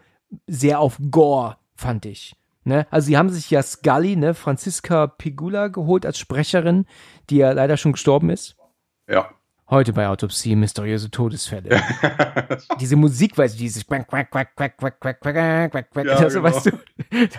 sehr 0.47 0.79
auf 0.79 0.97
Gore, 1.11 1.57
fand 1.75 2.05
ich. 2.05 2.37
Ne? 2.63 2.87
Also 2.89 3.07
sie 3.07 3.17
haben 3.17 3.29
sich 3.29 3.51
ja 3.51 3.61
Scully, 3.61 4.15
ne, 4.15 4.33
Franziska 4.33 5.07
Pigula 5.07 5.67
geholt 5.67 6.05
als 6.05 6.17
Sprecherin, 6.19 6.85
die 7.29 7.35
ja 7.35 7.51
leider 7.51 7.75
schon 7.75 7.91
gestorben 7.91 8.29
ist. 8.29 8.55
Ja. 9.09 9.29
Heute 9.69 9.91
bei 9.91 10.07
Autopsie 10.07 10.55
mysteriöse 10.55 11.11
Todesfälle. 11.11 11.81
Diese 12.79 12.95
Musik, 12.95 13.37
weißt 13.37 13.55
du, 13.55 13.59
dieses 13.59 13.85
quack, 13.85 14.07
quack, 14.07 14.31
quack, 14.31 14.55
quack, 14.55 14.77
quack, 14.77 14.99
quack, 15.01 15.19
quack, 15.19 15.71
quack, 15.71 15.91
quack, 15.91 16.05
Ja, 16.05 16.21
das, 16.21 16.33
genau. 16.33 16.45
weißt 16.45 16.65
du, 16.67 16.71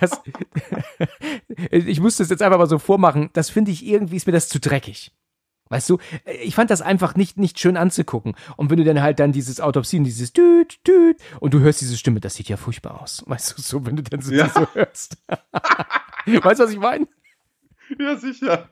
das, 0.00 0.20
ich 1.70 2.00
muss 2.00 2.18
das 2.18 2.28
jetzt 2.28 2.42
einfach 2.42 2.58
mal 2.58 2.66
so 2.66 2.78
vormachen, 2.78 3.30
das 3.32 3.48
finde 3.48 3.70
ich 3.70 3.86
irgendwie, 3.86 4.16
ist 4.16 4.26
mir 4.26 4.32
das 4.32 4.50
zu 4.50 4.60
dreckig. 4.60 5.12
Weißt 5.68 5.90
du, 5.90 5.98
ich 6.42 6.54
fand 6.54 6.70
das 6.70 6.80
einfach 6.80 7.16
nicht, 7.16 7.38
nicht 7.38 7.58
schön 7.58 7.76
anzugucken. 7.76 8.34
Und 8.56 8.70
wenn 8.70 8.76
du 8.78 8.84
dann 8.84 9.02
halt 9.02 9.18
dann 9.18 9.32
dieses 9.32 9.60
Autopsie 9.60 9.98
und 9.98 10.04
dieses 10.04 10.32
Düt, 10.32 10.78
Düt, 10.86 11.16
und 11.40 11.54
du 11.54 11.60
hörst 11.60 11.80
diese 11.80 11.96
Stimme, 11.96 12.20
das 12.20 12.34
sieht 12.34 12.48
ja 12.48 12.56
furchtbar 12.56 13.00
aus. 13.02 13.24
Weißt 13.26 13.58
du, 13.58 13.62
so, 13.62 13.84
wenn 13.84 13.96
du 13.96 14.02
dann 14.02 14.20
so, 14.20 14.32
Ja. 14.32 14.48
so 14.48 14.66
hörst. 14.74 15.16
weißt 16.26 16.60
du, 16.60 16.64
was 16.64 16.70
ich 16.72 16.78
meine? 16.78 17.08
ja, 17.98 18.16
sicher. 18.16 18.68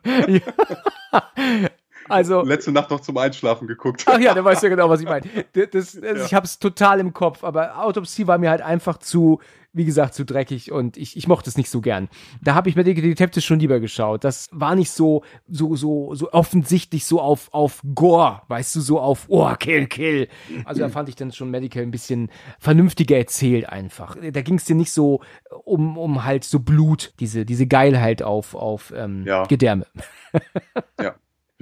Also, 2.09 2.43
Letzte 2.43 2.73
Nacht 2.73 2.91
noch 2.91 3.01
zum 3.01 3.17
Einschlafen 3.19 3.67
geguckt. 3.67 4.05
Ach 4.07 4.19
ja, 4.19 4.35
der 4.35 4.45
weiß 4.45 4.63
ja 4.63 4.69
genau, 4.69 4.89
was 4.89 5.01
ich 5.01 5.07
meine. 5.07 5.25
Das, 5.53 5.71
das, 5.71 6.01
das, 6.01 6.19
Ja. 6.19 6.25
Ich 6.25 6.35
habe 6.35 6.47
es 6.47 6.59
total 6.59 7.01
im 7.01 7.13
Kopf, 7.13 7.45
aber 7.45 7.83
Autopsie 7.83 8.27
war 8.27 8.39
mir 8.39 8.51
halt 8.51 8.61
einfach 8.61 8.99
zu, 8.99 9.41
wie 9.73 9.85
gesagt, 9.85 10.15
zu 10.15 10.25
dreckig 10.25 10.73
und 10.73 10.97
ich, 10.97 11.17
ich 11.17 11.29
mochte 11.29 11.51
es 11.51 11.57
nicht 11.57 11.71
so 11.71 11.81
gern. 11.81 12.09
Da 12.43 12.55
habe 12.55 12.69
ich 12.69 12.77
mir 12.77 12.85
die 12.85 12.95
Detectives 12.95 13.45
schon 13.45 13.59
lieber 13.59 13.81
geschaut. 13.81 14.25
Das 14.25 14.49
war 14.53 14.75
nicht 14.75 14.91
so, 14.91 15.23
so, 15.49 15.77
so, 15.77 16.15
so 16.15 16.33
offensichtlich 16.33 17.05
so 17.05 17.21
auf, 17.21 17.49
auf 17.53 17.83
Gore, 17.95 18.43
weißt 18.49 18.77
du, 18.77 18.81
so 18.81 19.01
auf, 19.01 19.25
oh, 19.29 19.53
kill, 19.59 19.87
kill. 19.87 20.29
Also 20.65 20.81
da 20.81 20.89
fand 20.89 21.09
ich 21.09 21.17
dann 21.17 21.33
schon 21.33 21.51
Medical 21.51 21.83
ein 21.83 21.91
bisschen 21.91 22.31
vernünftiger 22.59 23.17
erzählt 23.17 23.69
einfach. 23.69 24.17
Da 24.17 24.43
ging 24.43 24.57
es 24.57 24.65
dir 24.65 24.77
nicht 24.77 24.93
so 24.93 25.21
um, 25.65 25.99
um 25.99 26.25
halt 26.25 26.45
so 26.45 26.61
Blut, 26.61 27.13
diese, 27.21 27.45
diese 27.45 27.67
Geilheit 27.67 28.23
auf, 28.23 28.55
auf 28.55 28.93
ähm, 28.97 29.25
Ja. 29.27 29.45
Gedärme. 29.45 29.87
Ja. 31.01 31.15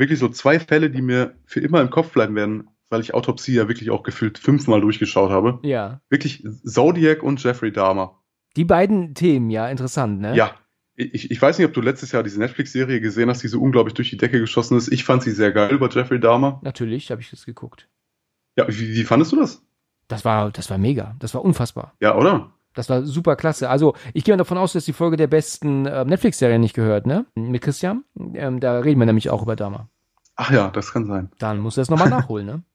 Wirklich 0.03 0.19
so 0.19 0.29
zwei 0.29 0.59
Fälle, 0.59 0.91
die 0.91 1.01
mir 1.01 1.37
für 1.47 1.61
immer 1.61 1.81
im 1.81 1.89
Kopf 1.89 2.11
bleiben 2.11 2.35
werden, 2.35 2.69
weil 2.91 3.01
ich 3.03 3.15
Autopsie 3.15 3.55
ja 3.55 3.69
wirklich 3.69 3.93
auch 3.93 4.03
gefühlt 4.03 4.37
fünfmal 4.37 4.81
durchgeschaut 4.81 5.31
habe. 5.31 5.61
Ja. 5.63 6.01
Wirklich 6.11 6.45
Zodiac 6.65 7.23
und 7.23 7.41
Jeffrey 7.41 7.71
Dahmer. 7.71 8.21
Die 8.57 8.65
beiden 8.65 9.15
Themen, 9.15 9.49
ja, 9.49 9.69
interessant, 9.69 10.21
ne? 10.21 10.35
Ja. 10.35 10.57
Ich, 10.97 11.31
ich 11.31 11.41
weiß 11.41 11.57
nicht, 11.57 11.69
ob 11.69 11.73
du 11.73 11.81
letztes 11.81 12.11
Jahr 12.11 12.25
diese 12.25 12.41
Netflix-Serie 12.41 13.01
gesehen 13.01 13.31
hast, 13.31 13.45
die 13.45 13.49
so 13.49 13.61
unglaublich 13.61 13.95
durch 13.95 14.11
die 14.11 14.17
Decke 14.17 14.41
geschossen 14.41 14.77
ist. 14.77 14.93
Ich 14.93 15.05
fand 15.05 15.23
sie 15.23 15.31
sehr 15.31 15.53
geil 15.53 15.73
über 15.73 15.89
Jeffrey 15.89 16.19
Dahmer. 16.19 16.61
Natürlich, 16.65 17.13
habe 17.13 17.21
ich 17.21 17.31
das 17.31 17.47
geguckt. 17.47 17.89
Ja, 18.57 18.67
wie, 18.67 18.93
wie 18.95 19.05
fandest 19.05 19.31
du 19.31 19.37
das? 19.37 19.65
Das 20.09 20.25
war, 20.25 20.51
das 20.51 20.69
war 20.69 20.79
mega. 20.79 21.15
Das 21.21 21.33
war 21.33 21.45
unfassbar. 21.45 21.95
Ja, 22.01 22.17
oder? 22.17 22.53
Das 22.75 22.89
war 22.89 23.05
super 23.05 23.37
klasse. 23.37 23.71
Also, 23.71 23.95
ich 24.15 24.25
gehe 24.25 24.35
mal 24.35 24.39
davon 24.39 24.59
aus, 24.59 24.73
dass 24.73 24.85
die 24.85 24.93
Folge 24.93 25.17
der 25.17 25.27
besten 25.29 25.87
äh, 25.87 26.05
Netflix-Serie 26.05 26.59
nicht 26.59 26.75
gehört, 26.75 27.07
ne? 27.07 27.27
Mit 27.35 27.63
Christian. 27.63 28.05
Ähm, 28.35 28.61
da 28.61 28.81
reden 28.81 28.99
wir 28.99 29.07
nämlich 29.07 29.31
auch 29.31 29.43
über 29.43 29.57
Dama. 29.57 29.89
Ach 30.45 30.51
ja, 30.51 30.71
das 30.71 30.93
kann 30.93 31.07
sein. 31.07 31.31
Dann 31.39 31.61
musst 31.61 31.77
du 31.77 31.81
das 31.83 31.89
nochmal 31.91 32.11
nachholen, 32.11 32.47
ne? 32.47 32.63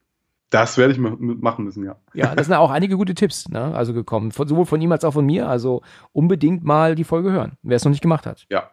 Das 0.50 0.78
werde 0.78 0.94
ich 0.94 0.98
ma- 0.98 1.14
machen 1.18 1.66
müssen, 1.66 1.84
ja. 1.84 1.96
Ja, 2.14 2.34
das 2.34 2.46
sind 2.46 2.56
auch 2.56 2.70
einige 2.70 2.96
gute 2.96 3.12
Tipps, 3.14 3.46
ne? 3.50 3.74
Also 3.74 3.92
gekommen. 3.92 4.32
Von, 4.32 4.48
sowohl 4.48 4.64
von 4.64 4.80
ihm 4.80 4.90
als 4.92 5.04
auch 5.04 5.12
von 5.12 5.26
mir. 5.26 5.46
Also 5.46 5.82
unbedingt 6.12 6.64
mal 6.64 6.94
die 6.94 7.04
Folge 7.04 7.30
hören, 7.30 7.58
wer 7.62 7.76
es 7.76 7.84
noch 7.84 7.90
nicht 7.90 8.00
gemacht 8.00 8.24
hat. 8.24 8.46
Ja. 8.48 8.70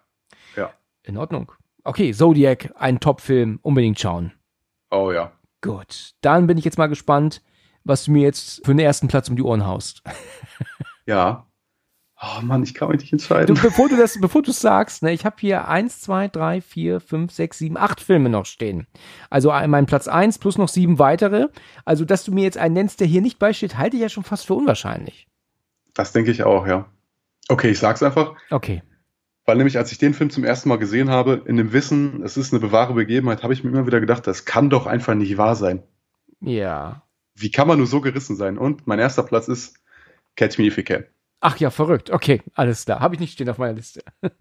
Ja. 0.56 0.70
In 1.04 1.18
Ordnung. 1.18 1.52
Okay, 1.84 2.14
Zodiac, 2.14 2.72
ein 2.78 3.02
Top-Film, 3.02 3.60
unbedingt 3.62 4.00
schauen. 4.00 4.32
Oh 4.90 5.12
ja. 5.12 5.34
Gut. 5.60 6.14
Dann 6.22 6.48
bin 6.48 6.58
ich 6.58 6.64
jetzt 6.64 6.78
mal 6.78 6.88
gespannt, 6.88 7.42
was 7.84 8.06
du 8.06 8.12
mir 8.12 8.22
jetzt 8.22 8.66
für 8.66 8.72
den 8.74 8.80
ersten 8.80 9.10
Platz 9.10 9.28
um 9.28 9.36
die 9.36 9.44
Ohren 9.44 9.66
haust. 9.66 10.02
Ja. 11.06 11.46
Oh 12.28 12.42
Mann, 12.42 12.64
ich 12.64 12.74
kann 12.74 12.90
mich 12.90 13.00
nicht 13.02 13.12
Du, 13.12 13.16
entscheiden. 13.18 13.56
bevor 13.62 13.88
du 13.88 13.98
das, 13.98 14.20
bevor 14.20 14.42
du 14.42 14.52
sagst, 14.52 15.04
ne, 15.04 15.12
ich 15.14 15.26
habe 15.26 15.36
hier 15.40 15.68
eins, 15.68 16.02
zwei, 16.02 16.28
drei, 16.28 16.60
vier, 16.62 17.00
fünf, 17.00 17.32
sechs, 17.32 17.60
sieben, 17.60 17.78
acht 17.78 18.02
Filme 18.02 18.30
noch 18.30 18.46
stehen. 18.46 18.88
Also 19.30 19.52
ein- 19.52 19.70
mein 19.70 19.86
Platz 19.86 20.08
eins 20.08 20.40
plus 20.40 20.58
noch 20.58 20.70
sieben 20.70 20.98
weitere. 20.98 21.50
Also, 21.84 22.04
dass 22.06 22.24
du 22.24 22.32
mir 22.32 22.44
jetzt 22.44 22.58
einen 22.58 22.74
nennst, 22.74 23.00
der 23.00 23.08
hier 23.08 23.22
nicht 23.22 23.38
beisteht, 23.38 23.78
halte 23.78 23.98
ich 23.98 24.02
ja 24.02 24.10
schon 24.10 24.24
fast 24.24 24.48
für 24.48 24.56
unwahrscheinlich. 24.56 25.28
Das 25.94 26.14
denke 26.14 26.32
ich 26.32 26.44
auch, 26.44 26.66
ja. 26.66 26.86
Okay, 27.48 27.70
ich 27.70 27.80
sag's 27.80 28.02
einfach. 28.02 28.34
Okay. 28.50 28.82
Weil 29.46 29.58
nämlich, 29.58 29.78
als 29.78 29.92
ich 29.92 30.00
den 30.00 30.16
Film 30.16 30.32
zum 30.32 30.44
ersten 30.44 30.70
Mal 30.70 30.78
gesehen 30.80 31.12
habe, 31.12 31.44
in 31.46 31.58
dem 31.58 31.72
Wissen, 31.74 32.24
es 32.24 32.38
ist 32.38 32.52
eine 32.52 32.60
bewahre 32.60 32.94
Begebenheit, 32.96 33.44
habe 33.44 33.54
ich 33.54 33.64
mir 33.64 33.70
immer 33.70 33.86
wieder 33.86 34.00
gedacht, 34.00 34.26
das 34.26 34.46
kann 34.46 34.72
doch 34.72 34.88
einfach 34.88 35.14
nicht 35.14 35.38
wahr 35.38 35.56
sein. 35.56 35.84
Ja. 36.42 37.04
Wie 37.36 37.52
kann 37.52 37.68
man 37.68 37.78
nur 37.78 37.86
so 37.88 38.02
gerissen 38.02 38.36
sein? 38.36 38.58
Und 38.58 38.88
mein 38.88 38.98
erster 38.98 39.22
Platz 39.22 39.48
ist 39.48 39.76
Catch 40.36 40.58
Me 40.58 40.66
If 40.66 40.78
You 40.78 40.84
Can. 40.84 41.06
Ach 41.42 41.58
ja, 41.58 41.70
verrückt. 41.70 42.10
Okay, 42.12 42.42
alles 42.56 42.86
klar. 42.86 43.02
Habe 43.02 43.16
ich 43.16 43.20
nicht 43.20 43.34
stehen 43.34 43.50
auf 43.50 43.58
meiner 43.58 43.74
Liste. 43.74 44.02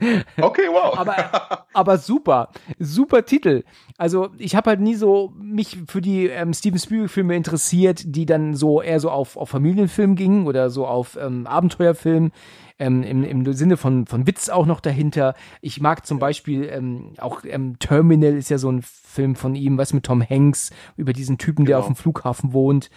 Okay, 0.41 0.69
wow. 0.71 0.97
Aber, 0.99 1.67
aber 1.73 1.99
super. 1.99 2.51
Super 2.79 3.25
Titel. 3.25 3.65
Also, 3.99 4.31
ich 4.39 4.57
habe 4.57 4.71
halt 4.71 4.81
nie 4.81 4.95
so 4.95 5.33
mich 5.37 5.79
für 5.89 6.01
die 6.01 6.27
ähm, 6.27 6.53
Steven 6.55 6.79
Spielberg-Filme 6.79 7.37
interessiert, 7.37 8.03
die 8.05 8.27
dann 8.27 8.55
so 8.55 8.81
eher 8.81 9.01
so 9.01 9.11
auf, 9.11 9.37
auf 9.37 9.51
Familienfilm 9.51 10.17
gingen 10.17 10.47
oder 10.47 10.71
so 10.71 10.87
auf 10.87 11.17
ähm, 11.21 11.47
Abenteuerfilm. 11.47 12.33
Ähm, 12.77 13.05
im, 13.05 13.23
Im 13.23 13.53
Sinne 13.53 13.77
von, 13.77 14.05
von 14.07 14.27
Witz 14.27 14.49
auch 14.49 14.67
noch 14.67 14.81
dahinter. 14.81 15.35
Ich 15.61 15.81
mag 15.81 16.05
zum 16.05 16.19
Beispiel 16.19 16.65
ähm, 16.65 17.13
auch 17.19 17.45
ähm, 17.45 17.79
Terminal 17.79 18.35
ist 18.35 18.51
ja 18.51 18.59
so 18.59 18.69
ein 18.69 18.83
Film 18.83 19.37
von 19.37 19.55
ihm, 19.55 19.79
was 19.79 19.93
mit 19.93 20.05
Tom 20.05 20.21
Hanks 20.29 20.71
über 20.97 21.13
diesen 21.13 21.39
Typen, 21.39 21.67
der 21.67 21.77
Genau. 21.77 21.87
auf 21.87 21.87
dem 21.87 21.95
Flughafen 21.97 22.53
wohnt. 22.53 22.91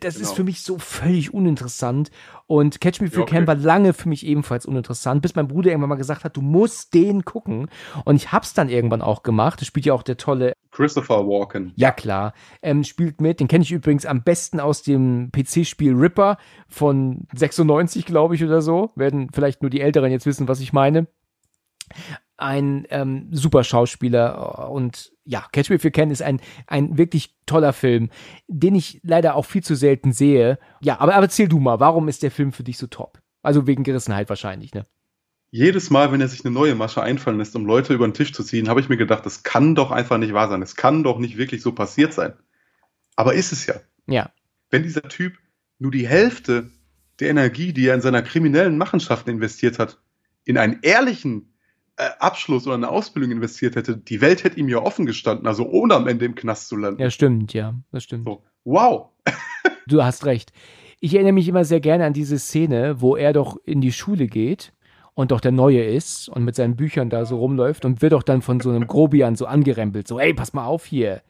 Das 0.00 0.14
ist 0.16 0.22
Genau. 0.22 0.34
für 0.34 0.44
mich 0.44 0.62
so 0.62 0.78
völlig 0.78 1.34
uninteressant. 1.34 2.10
Und 2.46 2.80
Catch 2.80 3.00
Me 3.02 3.08
If 3.08 3.12
You 3.14 3.18
Ja, 3.20 3.22
okay. 3.24 3.34
Can 3.36 3.46
war 3.46 3.54
lange 3.56 3.92
für 3.92 4.08
mich 4.08 4.24
ebenfalls 4.24 4.64
uninteressant, 4.64 5.20
bis 5.20 5.34
mein 5.34 5.48
Bruder 5.48 5.70
irgendwann 5.70 5.90
mal 5.90 5.96
gesagt 5.96 6.24
hat, 6.24 6.34
du 6.36 6.40
musst 6.40 6.94
den 6.94 7.24
gucken. 7.26 7.68
Und 8.06 8.16
ich 8.16 8.32
hab's 8.32 8.54
dann 8.54 8.70
irgendwann 8.70 9.02
auch 9.02 9.22
gemacht. 9.22 9.60
Das 9.60 9.68
spielt 9.68 9.84
ja 9.84 9.92
auch 9.92 10.04
der 10.04 10.16
tolle, 10.16 10.54
Christopher 10.76 11.26
Walken. 11.26 11.72
ja 11.74 11.90
klar, 11.90 12.34
ähm, 12.60 12.84
spielt 12.84 13.22
mit. 13.22 13.40
Den 13.40 13.48
kenne 13.48 13.64
ich 13.64 13.72
übrigens 13.72 14.04
am 14.04 14.22
besten 14.22 14.60
aus 14.60 14.82
dem 14.82 15.30
PC-Spiel 15.32 15.94
Ripper 15.94 16.36
von 16.68 17.26
96, 17.34 18.04
glaube 18.04 18.34
ich, 18.34 18.44
oder 18.44 18.60
so. 18.60 18.90
Werden 18.94 19.30
vielleicht 19.32 19.62
nur 19.62 19.70
die 19.70 19.80
Älteren 19.80 20.10
jetzt 20.10 20.26
wissen, 20.26 20.48
was 20.48 20.60
ich 20.60 20.74
meine. 20.74 21.06
Ein 22.36 22.86
ähm, 22.90 23.28
super 23.30 23.64
Schauspieler 23.64 24.70
und 24.70 25.12
ja, 25.24 25.46
Catch 25.50 25.70
Me 25.70 25.76
If 25.76 25.84
You 25.84 25.90
Can 25.90 26.10
ist 26.10 26.20
ein, 26.20 26.40
ein 26.66 26.98
wirklich 26.98 27.34
toller 27.46 27.72
Film, 27.72 28.10
den 28.46 28.74
ich 28.74 29.00
leider 29.02 29.34
auch 29.34 29.46
viel 29.46 29.62
zu 29.62 29.76
selten 29.76 30.12
sehe. 30.12 30.58
Ja, 30.82 31.00
aber, 31.00 31.14
aber 31.14 31.22
erzähl 31.22 31.48
du 31.48 31.58
mal, 31.58 31.80
warum 31.80 32.06
ist 32.08 32.22
der 32.22 32.30
Film 32.30 32.52
für 32.52 32.64
dich 32.64 32.76
so 32.76 32.86
top? 32.86 33.22
Also 33.42 33.66
wegen 33.66 33.82
Gerissenheit 33.82 34.28
wahrscheinlich, 34.28 34.74
ne? 34.74 34.84
Jedes 35.50 35.90
Mal, 35.90 36.12
wenn 36.12 36.20
er 36.20 36.28
sich 36.28 36.44
eine 36.44 36.52
neue 36.52 36.74
Masche 36.74 37.02
einfallen 37.02 37.38
lässt, 37.38 37.54
um 37.56 37.66
Leute 37.66 37.94
über 37.94 38.06
den 38.06 38.14
Tisch 38.14 38.32
zu 38.32 38.42
ziehen, 38.42 38.68
habe 38.68 38.80
ich 38.80 38.88
mir 38.88 38.96
gedacht, 38.96 39.24
das 39.24 39.42
kann 39.42 39.74
doch 39.74 39.90
einfach 39.90 40.18
nicht 40.18 40.32
wahr 40.32 40.48
sein. 40.48 40.62
Es 40.62 40.76
kann 40.76 41.02
doch 41.02 41.18
nicht 41.18 41.36
wirklich 41.38 41.62
so 41.62 41.72
passiert 41.72 42.12
sein. 42.12 42.34
Aber 43.14 43.34
ist 43.34 43.52
es 43.52 43.66
ja. 43.66 43.76
Ja. 44.06 44.30
Wenn 44.70 44.82
dieser 44.82 45.02
Typ 45.02 45.38
nur 45.78 45.90
die 45.92 46.06
Hälfte 46.06 46.70
der 47.20 47.30
Energie, 47.30 47.72
die 47.72 47.86
er 47.86 47.94
in 47.94 48.00
seiner 48.00 48.22
kriminellen 48.22 48.76
Machenschaften 48.76 49.30
investiert 49.30 49.78
hat, 49.78 49.98
in 50.44 50.58
einen 50.58 50.80
ehrlichen 50.82 51.54
äh, 51.96 52.10
Abschluss 52.18 52.66
oder 52.66 52.74
eine 52.74 52.88
Ausbildung 52.88 53.30
investiert 53.30 53.76
hätte, 53.76 53.96
die 53.96 54.20
Welt 54.20 54.44
hätte 54.44 54.60
ihm 54.60 54.68
ja 54.68 54.78
offen 54.78 55.06
gestanden, 55.06 55.46
also 55.46 55.66
ohne 55.68 55.94
am 55.94 56.08
Ende 56.08 56.24
im 56.24 56.34
Knast 56.34 56.68
zu 56.68 56.76
landen. 56.76 57.00
Ja, 57.00 57.10
stimmt, 57.10 57.52
ja, 57.54 57.74
das 57.92 58.04
stimmt. 58.04 58.26
So, 58.26 58.44
wow. 58.64 59.10
Du 59.86 60.02
hast 60.02 60.26
recht. 60.26 60.52
Ich 60.98 61.14
erinnere 61.14 61.32
mich 61.32 61.46
immer 61.46 61.64
sehr 61.64 61.80
gerne 61.80 62.04
an 62.04 62.12
diese 62.12 62.38
Szene, 62.38 63.00
wo 63.00 63.16
er 63.16 63.32
doch 63.32 63.56
in 63.64 63.80
die 63.80 63.92
Schule 63.92 64.26
geht 64.26 64.72
und 65.16 65.30
doch 65.30 65.40
der 65.40 65.50
Neue 65.50 65.82
ist 65.82 66.28
und 66.28 66.44
mit 66.44 66.54
seinen 66.54 66.76
Büchern 66.76 67.08
da 67.08 67.24
so 67.24 67.38
rumläuft 67.38 67.86
und 67.86 68.02
wird 68.02 68.12
doch 68.12 68.22
dann 68.22 68.42
von 68.42 68.60
so 68.60 68.68
einem 68.70 68.86
Grobian 68.86 69.34
so 69.34 69.46
angerempelt, 69.46 70.06
so, 70.06 70.20
ey, 70.20 70.34
pass 70.34 70.52
mal 70.52 70.66
auf 70.66 70.84
hier. 70.84 71.22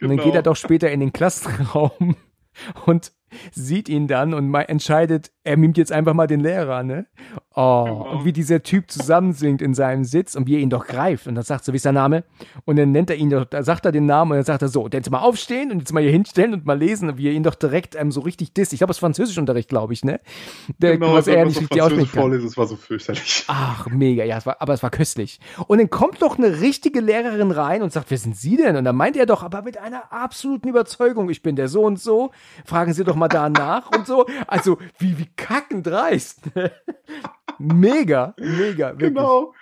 Und 0.00 0.08
dann 0.08 0.16
Genau. 0.18 0.24
geht 0.24 0.34
er 0.34 0.42
doch 0.42 0.56
später 0.56 0.90
in 0.90 0.98
den 0.98 1.12
Klassenraum 1.12 2.16
und 2.86 3.12
sieht 3.52 3.88
ihn 3.88 4.08
dann 4.08 4.34
und 4.34 4.52
entscheidet, 4.52 5.30
er 5.48 5.56
mimt 5.56 5.76
jetzt 5.78 5.90
einfach 5.92 6.14
mal 6.14 6.26
den 6.26 6.40
Lehrer, 6.40 6.82
ne? 6.82 7.06
Oh, 7.54 7.84
Genau. 7.84 8.10
und 8.12 8.24
wie 8.24 8.32
dieser 8.32 8.62
Typ 8.62 8.90
zusammensinkt 8.90 9.62
in 9.62 9.74
seinem 9.74 10.04
Sitz 10.04 10.36
und 10.36 10.46
wie 10.46 10.54
er 10.56 10.60
ihn 10.60 10.70
doch 10.70 10.86
greift. 10.86 11.26
Und 11.26 11.34
dann 11.34 11.42
sagt 11.44 11.64
so, 11.64 11.72
wie 11.72 11.76
ist 11.76 11.84
der 11.84 11.92
Name? 11.92 12.22
Und 12.66 12.76
dann 12.76 12.92
nennt 12.92 13.10
er 13.10 13.16
ihn 13.16 13.30
doch, 13.30 13.44
da 13.46 13.62
sagt 13.62 13.84
er 13.84 13.90
den 13.92 14.06
Namen 14.06 14.30
und 14.32 14.36
dann 14.36 14.44
sagt 14.44 14.62
er 14.62 14.68
so, 14.68 14.86
jetzt 14.92 15.10
mal 15.10 15.18
aufstehen 15.20 15.72
und 15.72 15.78
jetzt 15.80 15.92
mal 15.92 16.02
hier 16.02 16.12
hinstellen 16.12 16.54
und 16.54 16.66
mal 16.66 16.78
lesen, 16.78 17.08
und 17.08 17.18
wie 17.18 17.26
er 17.28 17.32
ihn 17.32 17.42
doch 17.42 17.54
direkt 17.56 17.96
ähm, 17.96 18.12
so 18.12 18.20
richtig 18.20 18.52
disst. 18.52 18.72
Ich 18.72 18.78
glaube, 18.78 18.90
das 18.90 18.96
ist 18.98 19.00
Französischunterricht, 19.00 19.68
glaube 19.68 19.92
ich, 19.92 20.04
ne? 20.04 20.20
Der, 20.78 20.98
Genau, 20.98 21.14
was 21.14 21.26
er 21.26 21.44
nicht 21.46 21.54
so 21.54 21.60
richtig 21.60 21.82
aussprechen 21.82 22.10
kann. 22.12 22.20
vorlesen, 22.20 22.46
es 22.46 22.56
war 22.56 22.66
so 22.66 22.76
fürchterlich. 22.76 23.44
Ach, 23.48 23.86
mega, 23.88 24.24
ja, 24.24 24.36
es 24.38 24.46
war, 24.46 24.56
aber 24.60 24.74
es 24.74 24.82
war 24.82 24.90
köstlich. 24.90 25.40
Und 25.66 25.78
dann 25.78 25.90
kommt 25.90 26.22
doch 26.22 26.38
eine 26.38 26.60
richtige 26.60 27.00
Lehrerin 27.00 27.50
rein 27.50 27.82
und 27.82 27.92
sagt, 27.92 28.10
wer 28.10 28.18
sind 28.18 28.36
Sie 28.36 28.56
denn? 28.56 28.76
Und 28.76 28.84
dann 28.84 28.94
meint 28.96 29.16
er 29.16 29.26
doch, 29.26 29.42
aber 29.42 29.62
mit 29.62 29.78
einer 29.78 30.12
absoluten 30.12 30.68
Überzeugung, 30.68 31.28
ich 31.30 31.42
bin 31.42 31.56
der 31.56 31.68
so 31.68 31.82
und 31.82 31.98
so, 31.98 32.30
fragen 32.64 32.92
Sie 32.92 33.02
doch 33.04 33.16
mal 33.16 33.28
da 33.28 33.48
nach 33.48 33.90
und 33.96 34.06
so. 34.06 34.26
Also, 34.46 34.78
wie, 34.98 35.18
wie 35.18 35.26
kackend 35.38 35.86
dreist. 35.86 36.42
mega, 37.58 38.34
mega, 38.38 38.90
wirklich. 38.90 39.14
Genau. 39.14 39.54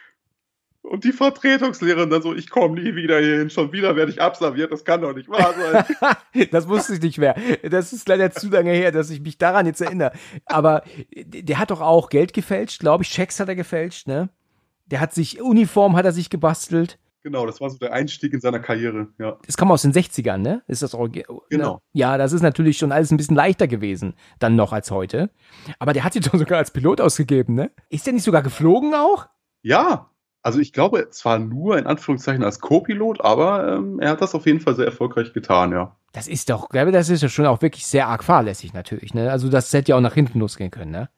Und 0.82 1.02
die 1.02 1.12
Vertretungslehrerin 1.12 2.10
dann 2.10 2.22
so, 2.22 2.32
ich 2.32 2.48
komme 2.48 2.80
nie 2.80 2.94
wieder 2.94 3.18
hierhin, 3.18 3.50
schon 3.50 3.72
wieder 3.72 3.96
werde 3.96 4.12
ich 4.12 4.22
abserviert, 4.22 4.70
das 4.70 4.84
kann 4.84 5.00
doch 5.00 5.14
nicht 5.14 5.28
wahr 5.28 5.52
sein. 5.52 6.16
Das 6.52 6.68
wusste 6.68 6.94
ich 6.94 7.02
nicht 7.02 7.18
mehr. 7.18 7.34
Das 7.68 7.92
ist 7.92 8.08
leider 8.08 8.30
zu 8.30 8.48
lange 8.48 8.70
her, 8.70 8.92
dass 8.92 9.10
ich 9.10 9.20
mich 9.20 9.36
daran 9.36 9.66
jetzt 9.66 9.80
erinnere. 9.80 10.12
Aber 10.44 10.84
der 11.12 11.58
hat 11.58 11.70
doch 11.70 11.80
auch 11.80 12.08
Geld 12.08 12.32
gefälscht, 12.32 12.80
glaube 12.80 13.02
ich. 13.02 13.10
Schecks 13.10 13.40
hat 13.40 13.48
er 13.48 13.56
gefälscht, 13.56 14.06
ne? 14.06 14.28
Der 14.86 15.00
hat 15.00 15.12
sich, 15.12 15.40
Uniform 15.40 15.96
hat 15.96 16.04
er 16.04 16.12
sich 16.12 16.30
gebastelt. 16.30 16.98
Genau, 17.26 17.44
das 17.44 17.60
war 17.60 17.68
so 17.70 17.76
der 17.76 17.92
Einstieg 17.92 18.32
in 18.32 18.40
seiner 18.40 18.60
Karriere, 18.60 19.08
ja. 19.18 19.36
Das 19.44 19.56
kam 19.56 19.72
aus 19.72 19.82
den 19.82 19.92
60ern, 19.92 20.36
ne? 20.36 20.62
Ist 20.68 20.82
das 20.84 20.94
Orgi 20.94 21.24
Genau. 21.50 21.74
Ne? 21.74 21.80
Ja, 21.92 22.18
das 22.18 22.32
ist 22.32 22.40
natürlich 22.42 22.78
schon 22.78 22.92
alles 22.92 23.10
ein 23.10 23.16
bisschen 23.16 23.34
leichter 23.34 23.66
gewesen, 23.66 24.14
dann 24.38 24.54
noch 24.54 24.72
als 24.72 24.92
heute. 24.92 25.30
Aber 25.80 25.92
der 25.92 26.04
hat 26.04 26.12
sich 26.12 26.22
doch 26.30 26.38
sogar 26.38 26.58
als 26.58 26.70
Pilot 26.70 27.00
ausgegeben, 27.00 27.54
ne? 27.54 27.72
Ist 27.90 28.06
der 28.06 28.12
nicht 28.12 28.22
sogar 28.22 28.42
geflogen 28.42 28.94
auch? 28.94 29.26
Ja, 29.62 30.08
also 30.42 30.60
ich 30.60 30.72
glaube 30.72 31.10
zwar 31.10 31.40
nur 31.40 31.76
in 31.76 31.86
Anführungszeichen 31.88 32.44
als 32.44 32.60
Co-Pilot, 32.60 33.20
aber 33.22 33.74
ähm, 33.74 33.98
er 33.98 34.10
hat 34.10 34.20
das 34.22 34.36
auf 34.36 34.46
jeden 34.46 34.60
Fall 34.60 34.76
sehr 34.76 34.86
erfolgreich 34.86 35.32
getan, 35.32 35.72
ja. 35.72 35.96
Das 36.12 36.28
ist 36.28 36.48
doch, 36.48 36.68
glaube 36.68 36.92
das 36.92 37.08
ist 37.08 37.24
ja 37.24 37.28
schon 37.28 37.46
auch 37.46 37.60
wirklich 37.60 37.84
sehr 37.86 38.06
arg 38.06 38.22
fahrlässig 38.22 38.72
natürlich, 38.72 39.14
ne? 39.14 39.32
Also 39.32 39.48
das 39.48 39.72
hätte 39.72 39.90
ja 39.90 39.96
auch 39.96 40.00
nach 40.00 40.14
hinten 40.14 40.38
losgehen 40.38 40.70
können, 40.70 40.92
ne? 40.92 41.10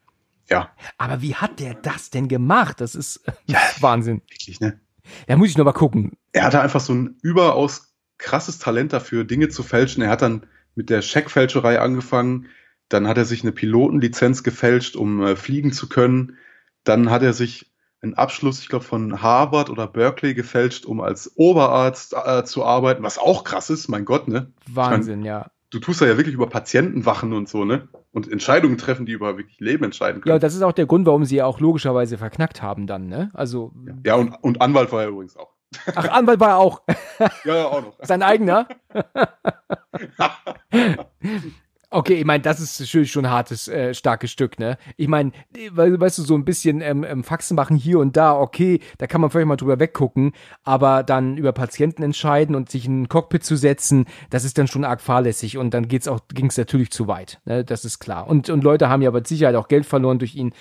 Ja, 0.49 0.71
Aber 0.97 1.21
wie 1.21 1.35
hat 1.35 1.61
der 1.61 1.75
das 1.75 2.09
denn 2.09 2.29
gemacht? 2.29 2.81
Das 2.81 2.95
ist 2.95 3.23
Wahnsinn. 3.81 4.23
wirklich, 4.31 4.61
ne? 4.61 4.81
Da 5.27 5.37
muss 5.37 5.49
ich 5.49 5.59
noch 5.59 5.65
mal 5.65 5.73
gucken. 5.73 6.13
Er 6.33 6.45
hatte 6.45 6.61
einfach 6.61 6.81
so 6.81 6.93
ein 6.93 7.17
überaus 7.23 7.95
krasses 8.19 8.59
Talent 8.59 8.93
dafür, 8.93 9.25
Dinge 9.25 9.49
zu 9.49 9.63
fälschen. 9.63 10.03
Er 10.03 10.11
hat 10.11 10.23
dann 10.23 10.47
mit 10.75 10.91
der 10.91 11.03
Scheckfälscherei 11.03 11.81
angefangen, 11.81 12.47
dann 12.89 13.07
hat 13.07 13.19
er 13.19 13.25
sich 13.25 13.43
eine 13.43 13.53
Pilotenlizenz 13.53 14.43
gefälscht, 14.43 14.97
um 14.97 15.23
äh, 15.23 15.37
fliegen 15.37 15.73
zu 15.73 15.89
können. 15.89 16.37
Dann 16.85 17.11
hat 17.11 17.23
er 17.23 17.33
sich 17.33 17.71
einen 18.01 18.15
Abschluss, 18.15 18.61
ich 18.61 18.69
glaube, 18.69 18.85
von 18.85 19.23
Harvard 19.23 19.71
oder 19.71 19.87
Berkeley 19.87 20.35
gefälscht, 20.35 20.87
um 20.87 21.01
als 21.01 21.33
Oberarzt 21.37 22.15
äh, 22.15 22.45
zu 22.45 22.65
arbeiten, 22.65 23.03
was 23.03 23.19
auch 23.19 23.45
krass 23.45 23.71
ist, 23.71 23.89
mein 23.89 24.05
Gott, 24.05 24.29
ne? 24.29 24.53
Wahnsinn, 24.67 25.25
ja. 25.25 25.51
Du 25.71 25.81
tust 25.81 26.01
da 26.01 26.07
ja 26.07 26.17
wirklich 26.17 26.35
über 26.35 26.49
Patienten 26.49 27.05
wachen 27.05 27.33
und 27.35 27.49
so, 27.49 27.65
ne? 27.65 27.89
Und 28.13 28.31
Entscheidungen 28.33 28.79
treffen, 28.79 29.05
die 29.05 29.13
über 29.13 29.37
wirklich 29.37 29.61
Leben 29.61 29.85
entscheiden 29.85 30.19
Ja, 30.19 30.23
können. 30.23 30.35
und 30.37 30.43
das 30.43 30.55
ist 30.55 30.63
auch 30.63 30.73
der 30.73 30.87
Grund, 30.87 31.05
warum 31.07 31.25
sie 31.27 31.37
ja 31.37 31.45
auch 31.45 31.61
logischerweise 31.61 32.17
verknackt 32.17 32.63
haben 32.63 32.87
dann, 32.87 33.09
ne? 33.09 33.31
Also, 33.35 33.73
Ja, 34.05 34.15
und, 34.15 34.35
und 34.43 34.63
Anwalt 34.63 34.91
war 34.93 35.03
er 35.03 35.09
übrigens 35.09 35.37
auch. 35.37 35.53
ach, 35.95 36.09
Anwalt 36.09 36.41
war 36.41 36.49
er 36.51 36.59
auch. 36.59 36.81
Ja, 37.45 37.57
ja, 37.57 37.65
auch 37.67 37.83
noch. 37.83 37.99
Sein 38.03 38.23
eigener? 38.23 38.67
Okay, 41.91 42.17
ich 42.17 42.27
meine, 42.27 42.43
das 42.43 42.61
ist 42.61 42.79
natürlich 42.81 43.11
schon 43.11 43.25
ein 43.25 43.31
hartes, 43.31 43.67
äh, 43.67 43.95
starkes 43.95 44.31
Stück, 44.31 44.59
ne? 44.59 44.77
Ich 44.99 45.09
meine, 45.09 45.33
we 45.73 45.99
weißt 45.99 46.19
du, 46.19 46.23
so 46.23 46.35
ein 46.35 46.45
bisschen 46.45 46.83
ähm, 46.83 47.03
ähm, 47.03 47.25
Faxen 47.25 47.55
machen 47.55 47.79
hier 47.79 47.99
und 47.99 48.15
da, 48.15 48.39
okay, 48.39 48.81
da 48.99 49.07
kann 49.07 49.23
man 49.23 49.31
vielleicht 49.31 49.47
mal 49.47 49.57
drüber 49.57 49.81
weggucken, 49.81 50.33
aber 50.65 51.03
dann 51.03 51.39
über 51.39 51.53
Patienten 51.53 52.03
entscheiden 52.03 52.55
und 52.57 52.71
sich 52.71 52.85
in 52.85 53.03
ein 53.03 53.09
Cockpit 53.09 53.43
zu 53.43 53.57
setzen, 53.57 54.05
das 54.29 54.45
ist 54.45 54.59
dann 54.59 54.67
schon 54.67 54.85
arg 54.85 55.01
fahrlässig 55.01 55.57
und 55.57 55.73
dann 55.73 55.89
geht's 55.89 56.09
auch, 56.09 56.21
ging's 56.29 56.59
natürlich 56.59 56.91
zu 56.91 57.09
weit, 57.09 57.41
ne? 57.47 57.65
Das 57.65 57.87
ist 57.87 58.01
klar. 58.01 58.29
Und, 58.29 58.51
und 58.51 58.63
Leute 58.63 58.91
haben 58.91 59.01
ja 59.01 59.11
mit 59.11 59.27
Sicherheit 59.27 59.55
auch 59.55 59.69
Geld 59.69 59.87
verloren 59.87 60.19
durch 60.19 60.35
ihn, 60.35 60.53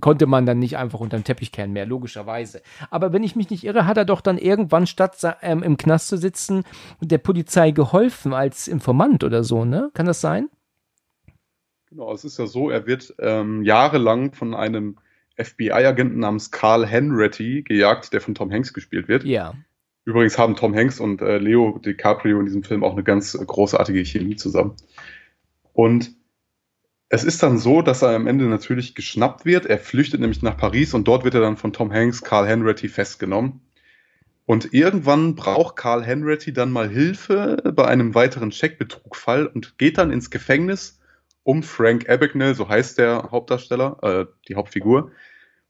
konnte 0.00 0.26
man 0.26 0.46
dann 0.46 0.60
nicht 0.60 0.76
einfach 0.76 1.00
unter 1.00 1.18
den 1.18 1.24
Teppich 1.24 1.50
kehren 1.50 1.72
mehr, 1.72 1.86
logischerweise. 1.86 2.62
Aber 2.90 3.12
wenn 3.12 3.24
ich 3.24 3.34
mich 3.34 3.50
nicht 3.50 3.64
irre, 3.64 3.86
hat 3.86 3.96
er 3.96 4.04
doch 4.04 4.20
dann 4.20 4.38
irgendwann 4.38 4.86
statt 4.86 5.16
ähm, 5.42 5.64
im 5.64 5.78
Knast 5.78 6.06
zu 6.06 6.16
sitzen, 6.16 6.62
der 7.00 7.18
Polizei 7.18 7.72
geholfen 7.72 8.32
als 8.32 8.68
Informant 8.68 9.24
oder 9.24 9.42
so, 9.42 9.64
ne? 9.64 9.90
Kann 9.92 10.06
das 10.06 10.20
sein? 10.20 10.48
Genau, 11.96 12.12
es 12.12 12.26
ist 12.26 12.38
ja 12.38 12.46
so, 12.46 12.68
er 12.68 12.86
wird 12.86 13.14
ähm, 13.20 13.62
jahrelang 13.62 14.34
von 14.34 14.54
einem 14.54 14.98
FBI-Agenten 15.38 16.18
namens 16.18 16.50
Carl 16.50 16.86
Henretti 16.86 17.62
gejagt, 17.62 18.12
der 18.12 18.20
von 18.20 18.34
Tom 18.34 18.52
Hanks 18.52 18.74
gespielt 18.74 19.08
wird. 19.08 19.24
Ja. 19.24 19.54
Übrigens 20.04 20.36
haben 20.36 20.56
Tom 20.56 20.74
Hanks 20.76 21.00
und 21.00 21.22
äh, 21.22 21.38
Leo 21.38 21.80
DiCaprio 21.82 22.38
in 22.38 22.44
diesem 22.44 22.62
Film 22.64 22.84
auch 22.84 22.92
eine 22.92 23.02
ganz 23.02 23.34
äh, 23.34 23.42
großartige 23.42 24.04
Chemie 24.04 24.36
zusammen. 24.36 24.74
Und 25.72 26.10
es 27.08 27.24
ist 27.24 27.42
dann 27.42 27.56
so, 27.56 27.80
dass 27.80 28.02
er 28.02 28.10
am 28.10 28.26
Ende 28.26 28.44
natürlich 28.44 28.94
geschnappt 28.94 29.46
wird. 29.46 29.64
Er 29.64 29.78
flüchtet 29.78 30.20
nämlich 30.20 30.42
nach 30.42 30.58
Paris 30.58 30.92
und 30.92 31.08
dort 31.08 31.24
wird 31.24 31.32
er 31.32 31.40
dann 31.40 31.56
von 31.56 31.72
Tom 31.72 31.90
Hanks, 31.90 32.20
Carl 32.20 32.46
Henretti 32.46 32.90
festgenommen. 32.90 33.62
Und 34.44 34.74
irgendwann 34.74 35.34
braucht 35.34 35.76
Carl 35.76 36.04
Henretti 36.04 36.52
dann 36.52 36.72
mal 36.72 36.90
Hilfe 36.90 37.72
bei 37.74 37.86
einem 37.86 38.14
weiteren 38.14 38.52
Scheckbetrugfall 38.52 39.46
und 39.46 39.78
geht 39.78 39.96
dann 39.96 40.10
ins 40.10 40.28
Gefängnis, 40.30 40.95
um 41.46 41.62
Frank 41.62 42.10
Abagnale, 42.10 42.56
so 42.56 42.68
heißt 42.68 42.98
der 42.98 43.28
Hauptdarsteller, 43.30 43.98
äh, 44.02 44.26
die 44.48 44.56
Hauptfigur, 44.56 45.12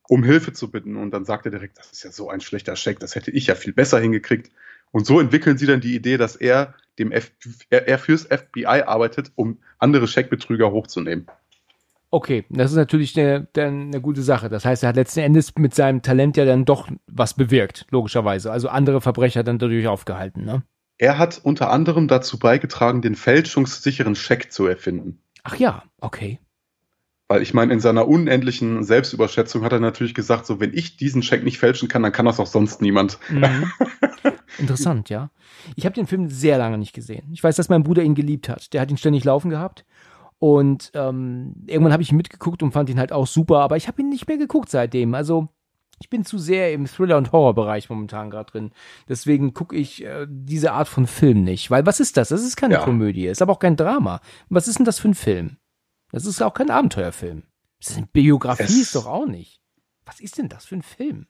um 0.09 0.25
Hilfe 0.25 0.55
zu 0.55 0.71
bitten. 0.71 0.97
Und 0.97 1.11
dann 1.11 1.27
sagt 1.27 1.45
er 1.45 1.51
direkt, 1.51 1.77
das 1.79 1.93
ist 1.93 2.03
ja 2.03 2.11
so 2.11 2.31
ein 2.31 2.41
schlechter 2.41 2.77
Scheck, 2.77 2.99
das 2.99 3.15
hätte 3.15 3.31
ich 3.31 3.49
ja 3.49 3.55
viel 3.55 3.75
besser 3.75 4.01
hingekriegt. 4.01 4.51
Und 4.91 5.05
so 5.05 5.21
entwickeln 5.21 5.59
sie 5.59 5.67
dann 5.67 5.83
die 5.83 5.95
Idee, 5.95 6.17
dass 6.17 6.35
er 6.35 6.75
dem 6.99 7.13
F 7.13 7.31
er, 7.69 7.89
er 7.89 7.99
fürs 7.99 8.25
FBI 8.25 8.85
arbeitet, 8.87 9.33
um 9.35 9.59
andere 9.79 10.09
Scheckbetrüger 10.09 10.73
hochzunehmen. 10.73 11.27
Okay, 12.11 12.47
das 12.49 12.71
ist 12.71 12.79
natürlich 12.79 13.19
eine, 13.19 13.47
eine 13.55 14.01
gute 14.01 14.23
Sache. 14.23 14.49
Das 14.49 14.65
heißt, 14.65 14.83
er 14.83 14.89
hat 14.89 14.97
letzten 14.97 15.21
Endes 15.21 15.53
mit 15.59 15.75
seinem 15.75 16.01
Talent 16.01 16.39
ja 16.39 16.47
dann 16.47 16.65
doch 16.65 16.89
was 17.07 17.35
bewirkt, 17.35 17.87
logischerweise. 17.91 18.51
Also 18.51 18.71
andere 18.71 19.03
Verbrecher 19.03 19.43
dann 19.43 19.59
dadurch 19.59 19.87
aufgehalten, 19.89 20.43
ne? 20.43 20.63
Er 20.97 21.19
hat 21.19 21.39
unter 21.43 21.71
anderem 21.71 22.09
dazu 22.09 22.39
beigetragen, 22.39 23.03
den 23.03 23.15
fälschungssicheren 23.15 24.15
Scheck 24.15 24.51
zu 24.51 24.67
erfinden. 24.67 25.21
Ach 25.47 25.57
ja, 25.57 25.85
okay. 26.01 26.41
Weil 27.29 27.41
ich 27.41 27.55
meine, 27.55 27.73
in 27.73 27.79
seiner 27.79 28.09
unendlichen 28.09 28.83
Selbstüberschätzung 28.83 29.63
hat 29.63 29.73
er 29.73 29.79
natürlich 29.79 30.15
gesagt, 30.15 30.45
so 30.45 30.59
wenn 30.59 30.75
ich 30.75 30.97
diesen 30.97 31.23
Scheck 31.23 31.45
nicht 31.45 31.59
fälschen 31.59 31.89
kann, 31.89 32.03
dann 32.03 32.13
kann 32.13 32.27
das 32.27 32.41
auch 32.41 32.47
sonst 32.47 32.83
niemand. 32.83 33.19
Mhm. 33.31 33.71
Interessant, 34.59 35.09
ja. 35.09 35.31
Ich 35.77 35.85
habe 35.85 35.95
den 35.95 36.09
Film 36.09 36.29
sehr 36.29 36.59
lange 36.59 36.79
nicht 36.79 36.93
gesehen. 36.93 37.29
Ich 37.33 37.45
weiß, 37.45 37.55
dass 37.55 37.69
mein 37.69 37.85
Bruder 37.85 38.03
ihn 38.03 38.17
geliebt 38.17 38.49
hat. 38.49 38.73
Der 38.73 38.81
hat 38.81 38.91
ihn 38.91 38.97
ständig 38.97 39.23
laufen 39.23 39.51
gehabt. 39.51 39.85
Und 40.39 40.91
ähm, 40.95 41.55
irgendwann 41.67 41.93
habe 41.93 42.03
ich 42.03 42.11
ihn 42.11 42.17
mitgeguckt 42.17 42.63
und 42.63 42.73
fand 42.73 42.91
ihn 42.91 42.99
halt 42.99 43.13
auch 43.13 43.27
super, 43.27 43.61
aber 43.61 43.77
ich 43.77 43.87
habe 43.87 44.03
ihn 44.03 44.09
nicht 44.09 44.27
mehr 44.27 44.39
geguckt 44.39 44.69
seitdem. 44.69 45.15
Also 45.15 45.49
ich 46.01 46.11
bin 46.11 46.25
zu 46.25 46.39
sehr 46.39 46.73
im 46.73 46.87
Thriller- 46.87 47.17
und 47.17 47.33
Horrorbereich 47.33 47.89
momentan 47.89 48.31
gerade 48.31 48.51
drin. 48.51 48.73
Deswegen 49.09 49.55
gucke 49.55 49.77
ich 49.77 50.05
äh, 50.05 50.27
diese 50.29 50.73
Art 50.73 50.89
von 50.89 51.07
Film 51.07 51.43
nicht. 51.45 51.71
Weil 51.71 51.87
was 51.87 52.01
ist 52.01 52.17
das? 52.17 52.29
Das 52.29 52.43
ist 52.43 52.57
keine 52.57 52.75
Ja. 52.75 52.85
Komödie, 52.85 53.27
ist 53.27 53.43
aber 53.43 53.53
auch 53.55 53.59
kein 53.59 53.77
Drama. 53.77 54.21
Was 54.49 54.69
ist 54.69 54.79
denn 54.79 54.85
das 54.87 54.99
für 54.99 55.09
ein 55.09 55.15
Film? 55.15 55.57
Das 56.13 56.27
ist 56.27 56.43
auch 56.43 56.55
kein 56.55 56.71
Abenteuerfilm. 56.71 57.45
Das 57.81 57.91
ist 57.91 57.97
eine 57.97 58.07
Biografie, 58.13 58.63
Es- 58.65 58.77
ist 58.81 58.95
doch 58.95 59.07
auch 59.07 59.27
nicht. 59.27 59.61
Was 60.05 60.21
ist 60.21 60.39
denn 60.39 60.49
das 60.49 60.65
für 60.67 60.77
ein 60.77 60.83
Film? 60.83 61.27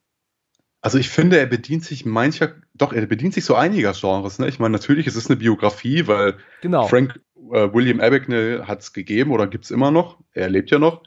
Also 0.83 0.99
ich 0.99 1.09
finde, 1.09 1.39
er 1.39 1.47
bedient 1.47 1.85
sich 1.85 2.05
mancher, 2.05 2.55
doch, 2.75 2.93
er 2.93 3.07
bedient 3.07 3.35
sich 3.35 3.45
so 3.45 3.55
einiger 3.57 3.93
Genres. 3.93 4.39
Ne? 4.39 4.47
Ich 4.49 4.59
meine, 4.61 4.73
natürlich, 4.73 5.07
es 5.07 5.17
ist 5.17 5.29
eine 5.29 5.37
Biografie, 5.37 6.07
weil 6.07 6.37
Genau. 6.61 6.87
Frank 6.87 7.19
äh, 7.53 7.73
William 7.73 8.01
Abagnale 8.01 8.69
hat 8.69 8.81
es 8.83 8.93
gegeben 8.93 9.31
oder 9.33 9.47
gibt 9.47 9.65
es 9.65 9.71
immer 9.71 9.91
noch. 9.91 10.19
Er 10.33 10.49
lebt 10.49 10.71
ja 10.71 10.79
noch. 10.79 11.03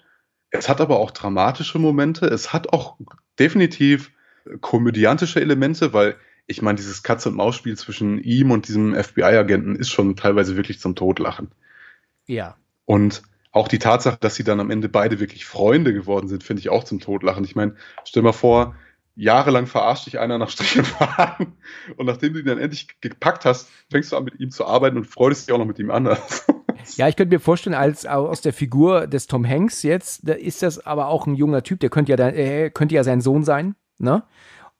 Es 0.49 0.67
hat 0.67 0.81
aber 0.81 0.99
auch 0.99 1.11
dramatische 1.11 1.77
Momente. 1.79 2.25
Es 2.25 2.51
hat 2.51 2.73
auch 2.73 2.97
definitiv 3.39 4.11
komödiantische 4.61 5.41
Elemente, 5.41 5.93
weil 5.93 6.15
ich 6.47 6.61
meine, 6.61 6.77
dieses 6.77 7.03
Katz-und-Maus-Spiel 7.03 7.77
zwischen 7.77 8.19
ihm 8.19 8.51
und 8.51 8.67
diesem 8.67 8.95
FBI-Agenten 8.95 9.75
ist 9.75 9.89
schon 9.89 10.15
teilweise 10.15 10.55
wirklich 10.57 10.79
zum 10.79 10.95
Totlachen. 10.95 11.51
Ja. 12.25 12.57
Und 12.85 13.21
auch 13.51 13.67
die 13.67 13.79
Tatsache, 13.79 14.17
dass 14.19 14.35
sie 14.35 14.43
dann 14.43 14.59
am 14.59 14.71
Ende 14.71 14.89
beide 14.89 15.19
wirklich 15.19 15.45
Freunde 15.45 15.93
geworden 15.93 16.27
sind, 16.27 16.43
finde 16.43 16.61
ich 16.61 16.69
auch 16.69 16.83
zum 16.83 16.99
Totlachen. 16.99 17.43
Ich 17.43 17.55
meine, 17.55 17.75
stell 18.03 18.23
mal 18.23 18.31
vor, 18.31 18.75
jahrelang 19.15 19.67
verarscht 19.67 20.07
dich 20.07 20.17
einer 20.17 20.37
nach 20.37 20.49
Strich 20.49 20.77
und 20.77 20.87
Faden 20.87 21.53
und 21.97 22.05
nachdem 22.05 22.33
du 22.33 22.39
ihn 22.39 22.45
dann 22.45 22.57
endlich 22.57 22.87
gepackt 23.01 23.45
hast, 23.45 23.69
fängst 23.91 24.11
du 24.11 24.17
an 24.17 24.23
mit 24.23 24.39
ihm 24.39 24.49
zu 24.49 24.65
arbeiten 24.65 24.97
und 24.97 25.05
freudest 25.05 25.47
dich 25.47 25.53
auch 25.53 25.59
noch 25.59 25.65
mit 25.65 25.77
ihm 25.77 25.91
an. 25.91 26.17
Ja, 26.97 27.07
ich 27.07 27.15
könnte 27.15 27.35
mir 27.35 27.39
vorstellen, 27.39 27.75
als 27.75 28.05
aus 28.05 28.41
der 28.41 28.53
Figur 28.53 29.07
des 29.07 29.27
Tom 29.27 29.47
Hanks 29.47 29.83
jetzt, 29.83 30.27
da 30.27 30.33
ist 30.33 30.61
das 30.63 30.85
aber 30.85 31.07
auch 31.07 31.27
ein 31.27 31.35
junger 31.35 31.63
Typ, 31.63 31.79
der 31.79 31.89
könnte 31.89 32.11
ja, 32.11 32.15
dann, 32.17 32.33
äh, 32.33 32.69
könnte 32.69 32.95
ja 32.95 33.03
sein 33.03 33.21
Sohn 33.21 33.43
sein, 33.43 33.75
ne? 33.97 34.23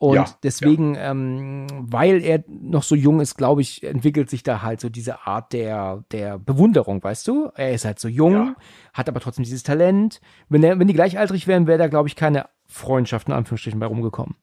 Und 0.02 0.16
Ja, 0.16 0.26
deswegen, 0.44 0.96
ähm, 0.98 1.68
weil 1.78 2.24
er 2.24 2.42
noch 2.48 2.84
so 2.84 2.96
jung 2.96 3.20
ist, 3.20 3.36
glaube 3.36 3.60
ich, 3.62 3.84
entwickelt 3.84 4.30
sich 4.30 4.44
da 4.44 4.62
halt 4.62 4.80
so 4.80 4.88
diese 4.88 5.28
Art 5.28 5.52
der, 5.52 6.06
der 6.14 6.40
Bewunderung, 6.40 7.04
weißt 7.04 7.28
du? 7.28 7.52
Er 7.54 7.74
ist 7.74 7.84
halt 7.84 8.00
so 8.00 8.08
jung, 8.08 8.34
Ja. 8.34 8.56
hat 8.94 9.10
aber 9.10 9.20
trotzdem 9.20 9.44
dieses 9.44 9.64
Talent. 9.64 10.22
Wenn, 10.48 10.64
er, 10.64 10.80
wenn 10.80 10.88
die 10.88 10.94
gleichaltrig 10.94 11.48
wären, 11.48 11.68
wäre 11.68 11.78
da, 11.78 11.88
glaube 11.88 12.08
ich, 12.08 12.16
keine 12.16 12.48
Freundschaft 12.66 13.28
in 13.28 13.34
Anführungsstrichen 13.34 13.80
bei 13.80 13.88
rumgekommen. 13.88 14.36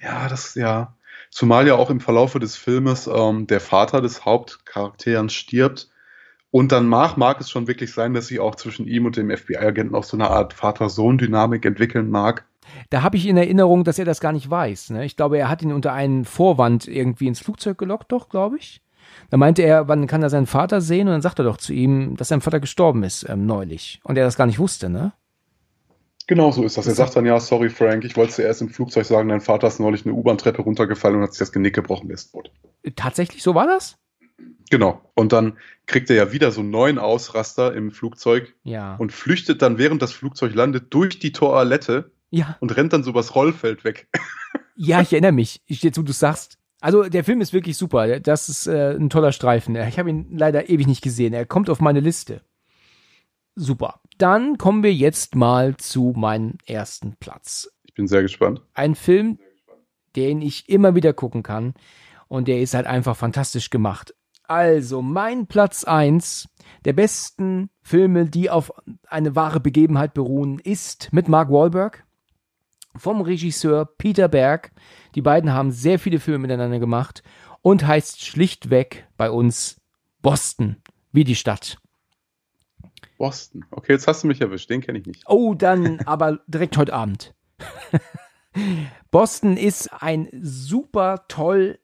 Ja, 0.00 0.28
das, 0.28 0.56
ja. 0.56 0.96
Zumal 1.30 1.68
ja 1.68 1.74
auch 1.76 1.90
im 1.90 2.00
Verlaufe 2.00 2.40
des 2.40 2.56
Filmes 2.56 3.06
ähm, 3.06 3.46
der 3.46 3.60
Vater 3.60 4.00
des 4.00 4.24
Hauptcharakteren 4.24 5.28
stirbt. 5.28 5.90
Und 6.50 6.72
dann 6.72 6.86
mag, 6.86 7.16
mag 7.16 7.40
es 7.40 7.50
schon 7.50 7.68
wirklich 7.68 7.92
sein, 7.92 8.14
dass 8.14 8.28
sich 8.28 8.40
auch 8.40 8.54
zwischen 8.54 8.86
ihm 8.86 9.04
und 9.04 9.16
dem 9.16 9.30
FBI-Agenten 9.30 9.94
auch 9.94 10.04
so 10.04 10.16
eine 10.16 10.30
Art 10.30 10.54
Vater-Sohn-Dynamik 10.54 11.64
entwickeln 11.64 12.10
mag. 12.10 12.46
Da 12.90 13.02
habe 13.02 13.16
ich 13.16 13.26
in 13.26 13.36
Erinnerung, 13.36 13.84
dass 13.84 13.98
er 13.98 14.04
das 14.04 14.20
gar 14.20 14.32
nicht 14.32 14.48
weiß. 14.48 14.90
Ne? 14.90 15.04
Ich 15.04 15.16
glaube, 15.16 15.38
er 15.38 15.48
hat 15.48 15.62
ihn 15.62 15.72
unter 15.72 15.92
einen 15.92 16.24
Vorwand 16.24 16.86
irgendwie 16.86 17.26
ins 17.26 17.40
Flugzeug 17.40 17.78
gelockt, 17.78 18.12
doch, 18.12 18.28
glaube 18.28 18.56
ich. 18.58 18.82
Da 19.30 19.36
meinte 19.36 19.62
er, 19.62 19.88
wann 19.88 20.06
kann 20.06 20.22
er 20.22 20.30
seinen 20.30 20.46
Vater 20.46 20.80
sehen? 20.80 21.08
Und 21.08 21.14
dann 21.14 21.22
sagt 21.22 21.38
er 21.38 21.44
doch 21.44 21.56
zu 21.56 21.72
ihm, 21.72 22.16
dass 22.16 22.28
sein 22.28 22.40
Vater 22.40 22.60
gestorben 22.60 23.02
ist 23.02 23.28
ähm, 23.28 23.46
neulich. 23.46 24.00
Und 24.04 24.16
er 24.18 24.24
das 24.24 24.36
gar 24.36 24.46
nicht 24.46 24.58
wusste, 24.58 24.88
ne? 24.88 25.12
Genau 26.26 26.50
so 26.50 26.62
ist 26.62 26.76
das. 26.76 26.86
Er 26.86 26.94
sagt 26.94 27.16
dann, 27.16 27.24
ja, 27.24 27.40
sorry 27.40 27.70
Frank, 27.70 28.04
ich 28.04 28.14
wollte 28.16 28.34
zuerst 28.34 28.60
im 28.60 28.68
Flugzeug 28.68 29.06
sagen, 29.06 29.30
dein 29.30 29.40
Vater 29.40 29.66
ist 29.66 29.80
neulich 29.80 30.04
eine 30.04 30.14
U-Bahn-Treppe 30.14 30.60
runtergefallen 30.60 31.16
und 31.16 31.22
hat 31.22 31.32
sich 31.32 31.38
das 31.38 31.52
Genick 31.52 31.74
gebrochen, 31.74 32.10
ist 32.10 32.32
tot. 32.32 32.50
Tatsächlich, 32.96 33.42
so 33.42 33.54
war 33.54 33.66
das? 33.66 33.96
Genau. 34.70 35.00
Und 35.14 35.32
dann 35.32 35.56
kriegt 35.86 36.10
er 36.10 36.16
ja 36.16 36.32
wieder 36.32 36.50
so 36.52 36.60
einen 36.60 36.70
neuen 36.70 36.98
Ausraster 36.98 37.74
im 37.74 37.90
Flugzeug 37.90 38.54
Ja. 38.62 38.96
und 38.96 39.12
flüchtet 39.12 39.62
dann, 39.62 39.78
während 39.78 40.02
das 40.02 40.12
Flugzeug 40.12 40.54
landet, 40.54 40.92
durch 40.94 41.18
die 41.18 41.32
Toilette 41.32 42.12
ja. 42.30 42.56
und 42.60 42.76
rennt 42.76 42.92
dann 42.92 43.02
so 43.02 43.10
übers 43.10 43.34
Rollfeld 43.34 43.84
weg. 43.84 44.08
Ja, 44.80 45.00
ich 45.02 45.12
erinnere 45.12 45.32
mich. 45.32 45.60
Ich 45.66 45.82
jetzt, 45.82 45.98
wo 45.98 46.02
du 46.02 46.12
sagst. 46.12 46.56
Also 46.80 47.02
der 47.08 47.24
Film 47.24 47.40
ist 47.40 47.52
wirklich 47.52 47.76
super. 47.76 48.20
Das 48.20 48.48
ist 48.48 48.68
äh, 48.68 48.94
ein 48.94 49.10
toller 49.10 49.32
Streifen. 49.32 49.74
Ich 49.74 49.98
habe 49.98 50.08
ihn 50.08 50.36
leider 50.38 50.70
ewig 50.70 50.86
nicht 50.86 51.02
gesehen. 51.02 51.32
Er 51.34 51.46
kommt 51.46 51.68
auf 51.68 51.80
meine 51.80 51.98
Liste. 51.98 52.42
Super. 53.56 54.00
Dann 54.18 54.56
kommen 54.56 54.84
wir 54.84 54.94
jetzt 54.94 55.34
mal 55.34 55.76
zu 55.76 56.14
meinem 56.16 56.58
ersten 56.64 57.16
Platz. 57.18 57.68
Ich 57.82 57.94
bin 57.94 58.06
sehr 58.06 58.22
gespannt. 58.22 58.62
Ein 58.74 58.94
Film, 58.94 59.40
den 60.14 60.42
ich 60.42 60.68
immer 60.68 60.94
wieder 60.94 61.12
gucken 61.12 61.42
kann. 61.42 61.74
Und 62.28 62.46
der 62.46 62.60
ist 62.60 62.74
halt 62.74 62.86
einfach 62.86 63.16
fantastisch 63.16 63.70
gemacht. 63.70 64.14
Also, 64.48 65.02
mein 65.02 65.46
Platz 65.46 65.84
eins 65.84 66.48
der 66.86 66.94
besten 66.94 67.68
Filme, 67.82 68.24
die 68.24 68.48
auf 68.48 68.72
eine 69.06 69.36
wahre 69.36 69.60
Begebenheit 69.60 70.14
beruhen, 70.14 70.58
ist 70.58 71.12
mit 71.12 71.28
Mark 71.28 71.50
Wahlberg 71.50 72.06
vom 72.96 73.20
Regisseur 73.20 73.84
Peter 73.84 74.26
Berg. 74.26 74.72
Die 75.14 75.20
beiden 75.20 75.52
haben 75.52 75.70
sehr 75.70 75.98
viele 75.98 76.18
Filme 76.18 76.38
miteinander 76.38 76.78
gemacht 76.78 77.22
und 77.60 77.86
heißt 77.86 78.24
schlichtweg 78.24 79.06
bei 79.18 79.30
uns 79.30 79.82
Boston, 80.22 80.76
wie 81.12 81.24
die 81.24 81.36
Stadt. 81.36 81.76
Boston. 83.18 83.66
Okay, 83.70 83.92
jetzt 83.92 84.08
hast 84.08 84.24
du 84.24 84.28
mich 84.28 84.40
erwischt. 84.40 84.70
Den 84.70 84.80
kenne 84.80 84.98
ich 84.98 85.06
nicht. 85.06 85.24
Oh, 85.26 85.52
dann 85.52 86.00
aber 86.06 86.40
direkt 86.46 86.78
heute 86.78 86.94
Abend. 86.94 87.34
Boston 89.10 89.58
ist 89.58 89.92
ein 89.92 90.30
super 90.32 91.26
toll 91.28 91.78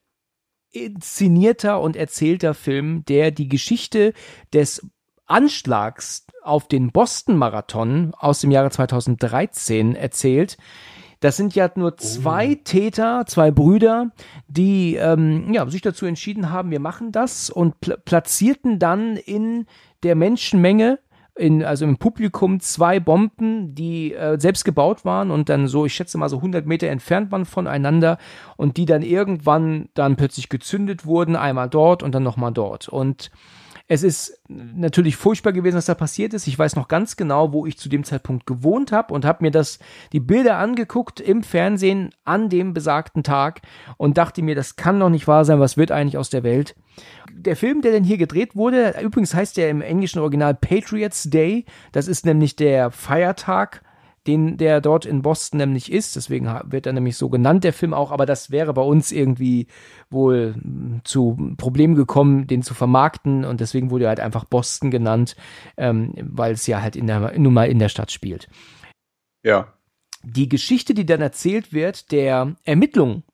inszenierter 0.75 1.81
und 1.81 1.97
erzählter 1.97 2.55
Film, 2.55 3.05
der 3.07 3.31
die 3.31 3.49
Geschichte 3.49 4.13
des 4.53 4.87
Anschlags 5.27 6.27
auf 6.43 6.69
den 6.69 6.93
Boston-Marathon 6.93 8.13
aus 8.19 8.41
dem 8.41 8.51
Jahre 8.51 8.71
2013 8.71 9.97
erzählt. 9.97 10.59
Das 11.21 11.39
sind 11.39 11.55
ja 11.55 11.71
nur 11.75 11.97
zwei 11.97 12.57
Täter, 12.57 13.25
zwei 13.27 13.51
Brüder, 13.51 14.11
die 14.47 14.97
ähm, 14.97 15.55
ja, 15.55 15.67
sich 15.71 15.81
dazu 15.81 16.05
entschieden 16.05 16.51
haben, 16.51 16.71
wir 16.71 16.81
machen 16.81 17.13
das 17.13 17.49
und 17.49 17.81
pl 17.81 17.97
platzierten 18.05 18.79
dann 18.79 19.17
in 19.17 19.67
der 20.03 20.17
Menschenmenge 20.17 20.99
in, 21.37 21.65
also 21.65 21.85
im 21.85 21.97
Publikum 21.97 22.61
zwei 22.61 23.01
Bomben, 23.01 23.75
die 23.75 24.15
äh, 24.15 24.39
selbst 24.39 24.65
gebaut 24.65 25.05
waren 25.05 25.31
und 25.31 25.49
dann 25.49 25.67
so, 25.67 25.85
ich 25.85 25.95
schätze 25.95 26.17
mal 26.17 26.29
so 26.29 26.37
100 26.37 26.67
Meter 26.67 26.89
entfernt 26.89 27.33
waren 27.33 27.45
voneinander 27.45 28.19
und 28.57 28.77
die 28.77 28.87
dann 28.87 29.03
irgendwann 29.03 29.89
dann 29.95 30.17
plötzlich 30.17 30.49
gezündet 30.49 31.07
wurden, 31.07 31.35
einmal 31.35 31.69
dort 31.69 32.03
und 32.03 32.15
dann 32.15 32.23
nochmal 32.23 32.53
dort. 32.53 32.89
Und 32.89 33.31
es 33.87 34.03
ist 34.03 34.41
natürlich 34.49 35.17
furchtbar 35.17 35.53
gewesen, 35.53 35.77
was 35.77 35.87
da 35.87 35.95
passiert 35.95 36.33
ist. 36.33 36.47
Ich 36.47 36.59
weiß 36.59 36.75
noch 36.77 36.89
ganz 36.89 37.17
genau, 37.17 37.53
wo 37.53 37.67
ich 37.67 37.79
zu 37.79 37.91
dem 37.91 38.05
Zeitpunkt 38.05 38.47
gewohnt 38.47 38.93
habe 38.93 39.13
und 39.13 39.27
habe 39.27 39.45
mir 39.45 39.51
das 39.51 39.79
die 40.13 40.21
Bilder 40.21 40.57
angeguckt 40.57 41.21
im 41.21 41.43
Fernsehen 41.43 42.11
an 42.25 42.49
dem 42.49 42.73
besagten 42.73 43.23
Tag 43.23 43.61
und 43.99 44.17
dachte 44.17 44.41
mir, 44.41 44.55
das 44.55 44.77
kann 44.77 45.01
doch 45.01 45.11
nicht 45.11 45.29
wahr 45.29 45.45
sein. 45.45 45.61
Was 45.61 45.77
wird 45.77 45.91
eigentlich 45.91 46.17
aus 46.17 46.31
der 46.31 46.45
Welt? 46.45 46.77
Der 47.33 47.57
Film, 47.57 47.83
der 47.83 47.93
denn 47.93 48.05
hier 48.05 48.19
gedreht 48.19 48.55
wurde, 48.57 48.95
übrigens 49.03 49.35
heißt 49.35 49.57
der 49.57 49.71
im 49.71 49.81
englischen 49.81 50.21
Original 50.21 50.55
Patriots 50.55 51.25
Day. 51.25 51.65
Das 51.93 52.09
ist 52.09 52.25
nämlich 52.25 52.57
der 52.57 52.91
Feiertag 52.91 53.83
den 54.27 54.57
der 54.57 54.81
dort 54.81 55.05
in 55.05 55.23
Boston 55.23 55.59
nämlich 55.59 55.93
ist. 55.93 56.17
Deswegen 56.17 56.47
wird 56.65 56.87
er 56.87 56.93
nämlich 56.93 57.17
so 57.17 57.29
genannt, 57.29 57.65
der 57.65 57.73
Film 57.73 57.93
auch. 57.93 58.11
Aber 58.11 58.27
das 58.27 58.51
wäre 58.51 58.73
bei 58.73 58.83
uns 58.83 59.13
irgendwie 59.13 59.67
wohl 60.11 60.55
zu 61.05 61.55
Problemen 61.57 61.95
gekommen, 61.95 62.47
den 62.47 62.63
zu 62.63 62.75
vermarkten. 62.75 63.45
Und 63.45 63.61
deswegen 63.61 63.91
wurde 63.91 64.05
er 64.05 64.09
halt 64.09 64.21
einfach 64.21 64.45
Boston 64.45 64.91
genannt, 64.91 65.37
ähm, 65.77 66.15
weil 66.17 66.53
es 66.53 66.67
ja 66.67 66.81
halt 66.81 66.97
in 66.97 67.07
der, 67.07 67.39
nun 67.39 67.53
mal 67.53 67.69
in 67.69 67.79
der 67.79 67.91
Stadt 67.91 68.11
spielt. 68.11 68.49
Ja. 69.43 69.75
Die 70.23 70.49
Geschichte, 70.49 70.95
die 70.95 71.05
dann 71.05 71.21
erzählt 71.21 71.75
wird, 71.75 72.11
der 72.11 72.57
Ermittlung, 72.65 73.25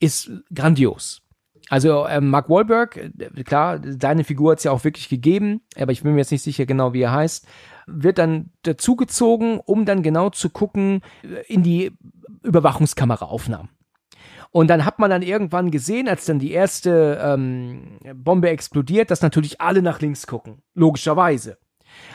ist 0.00 0.30
grandios. 0.54 1.25
Also 1.68 2.04
äh, 2.04 2.20
Mark 2.20 2.48
Wahlberg, 2.48 2.96
äh, 2.96 3.42
klar, 3.42 3.80
seine 4.00 4.24
Figur 4.24 4.52
hat 4.52 4.58
es 4.58 4.64
ja 4.64 4.70
auch 4.70 4.84
wirklich 4.84 5.08
gegeben, 5.08 5.62
aber 5.76 5.92
ich 5.92 6.02
bin 6.02 6.12
mir 6.12 6.20
jetzt 6.20 6.30
nicht 6.32 6.42
sicher 6.42 6.66
genau, 6.66 6.92
wie 6.92 7.02
er 7.02 7.12
heißt 7.12 7.46
wird 7.86 8.18
dann 8.18 8.50
dazugezogen, 8.62 9.60
um 9.60 9.84
dann 9.84 10.02
genau 10.02 10.30
zu 10.30 10.50
gucken 10.50 11.00
in 11.46 11.62
die 11.62 11.92
Überwachungskameraaufnahmen. 12.42 13.70
Und 14.50 14.68
dann 14.68 14.84
hat 14.84 14.98
man 14.98 15.10
dann 15.10 15.22
irgendwann 15.22 15.70
gesehen, 15.70 16.08
als 16.08 16.24
dann 16.24 16.38
die 16.38 16.52
erste 16.52 17.20
ähm, 17.22 17.98
Bombe 18.14 18.48
explodiert, 18.48 19.10
dass 19.10 19.22
natürlich 19.22 19.60
alle 19.60 19.82
nach 19.82 20.00
links 20.00 20.26
gucken. 20.26 20.62
Logischerweise. 20.74 21.58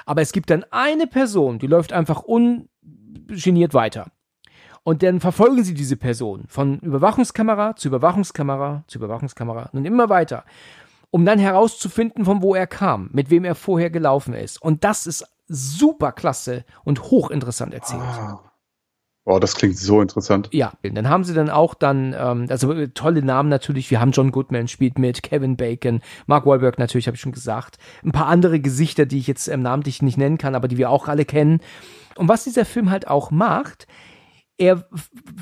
Aber 0.05 0.21
es 0.21 0.31
gibt 0.31 0.49
dann 0.49 0.65
eine 0.71 1.07
Person, 1.07 1.59
die 1.59 1.67
läuft 1.67 1.93
einfach 1.93 2.23
ungeniert 2.23 3.73
weiter. 3.73 4.11
Und 4.83 5.03
dann 5.03 5.19
verfolgen 5.19 5.63
sie 5.63 5.73
diese 5.73 5.95
Person 5.95 6.45
von 6.47 6.79
Überwachungskamera 6.79 7.75
zu 7.75 7.87
Überwachungskamera 7.89 8.83
zu 8.87 8.97
Überwachungskamera 8.97 9.69
und 9.73 9.85
immer 9.85 10.09
weiter, 10.09 10.43
um 11.11 11.23
dann 11.25 11.39
herauszufinden, 11.39 12.25
von 12.25 12.41
wo 12.41 12.55
er 12.55 12.67
kam, 12.67 13.09
mit 13.13 13.29
wem 13.29 13.43
er 13.43 13.55
vorher 13.55 13.91
gelaufen 13.91 14.33
ist. 14.33 14.61
Und 14.61 14.83
das 14.83 15.05
ist 15.05 15.27
super 15.47 16.11
klasse 16.11 16.65
und 16.83 17.03
hochinteressant 17.03 17.73
erzählt. 17.73 18.01
Ah. 18.01 18.51
Wow, 19.23 19.39
das 19.39 19.53
klingt 19.53 19.77
so 19.77 20.01
interessant. 20.01 20.49
Ja, 20.51 20.73
dann 20.81 21.07
haben 21.07 21.23
sie 21.23 21.35
dann 21.35 21.51
auch 21.51 21.75
dann, 21.75 22.15
ähm, 22.17 22.47
also 22.49 22.87
tolle 22.87 23.21
Namen 23.21 23.49
natürlich. 23.49 23.91
Wir 23.91 24.01
haben 24.01 24.11
John 24.11 24.31
Goodman 24.31 24.67
spielt 24.67 24.97
mit, 24.97 25.21
Kevin 25.21 25.57
Bacon, 25.57 26.01
Mark 26.25 26.47
Wahlberg 26.47 26.79
natürlich, 26.79 27.05
habe 27.05 27.15
ich 27.15 27.21
schon 27.21 27.31
gesagt. 27.31 27.77
Ein 28.03 28.13
paar 28.13 28.25
andere 28.25 28.59
Gesichter, 28.59 29.05
die 29.05 29.19
ich 29.19 29.27
jetzt 29.27 29.47
ähm, 29.47 29.61
namentlich 29.61 30.01
nicht 30.01 30.17
nennen 30.17 30.39
kann, 30.39 30.55
aber 30.55 30.67
die 30.67 30.77
wir 30.77 30.89
auch 30.89 31.07
alle 31.07 31.25
kennen. 31.25 31.59
Und 32.15 32.29
was 32.29 32.45
dieser 32.45 32.65
Film 32.65 32.89
halt 32.89 33.07
auch 33.07 33.29
macht, 33.29 33.85
er 34.61 34.85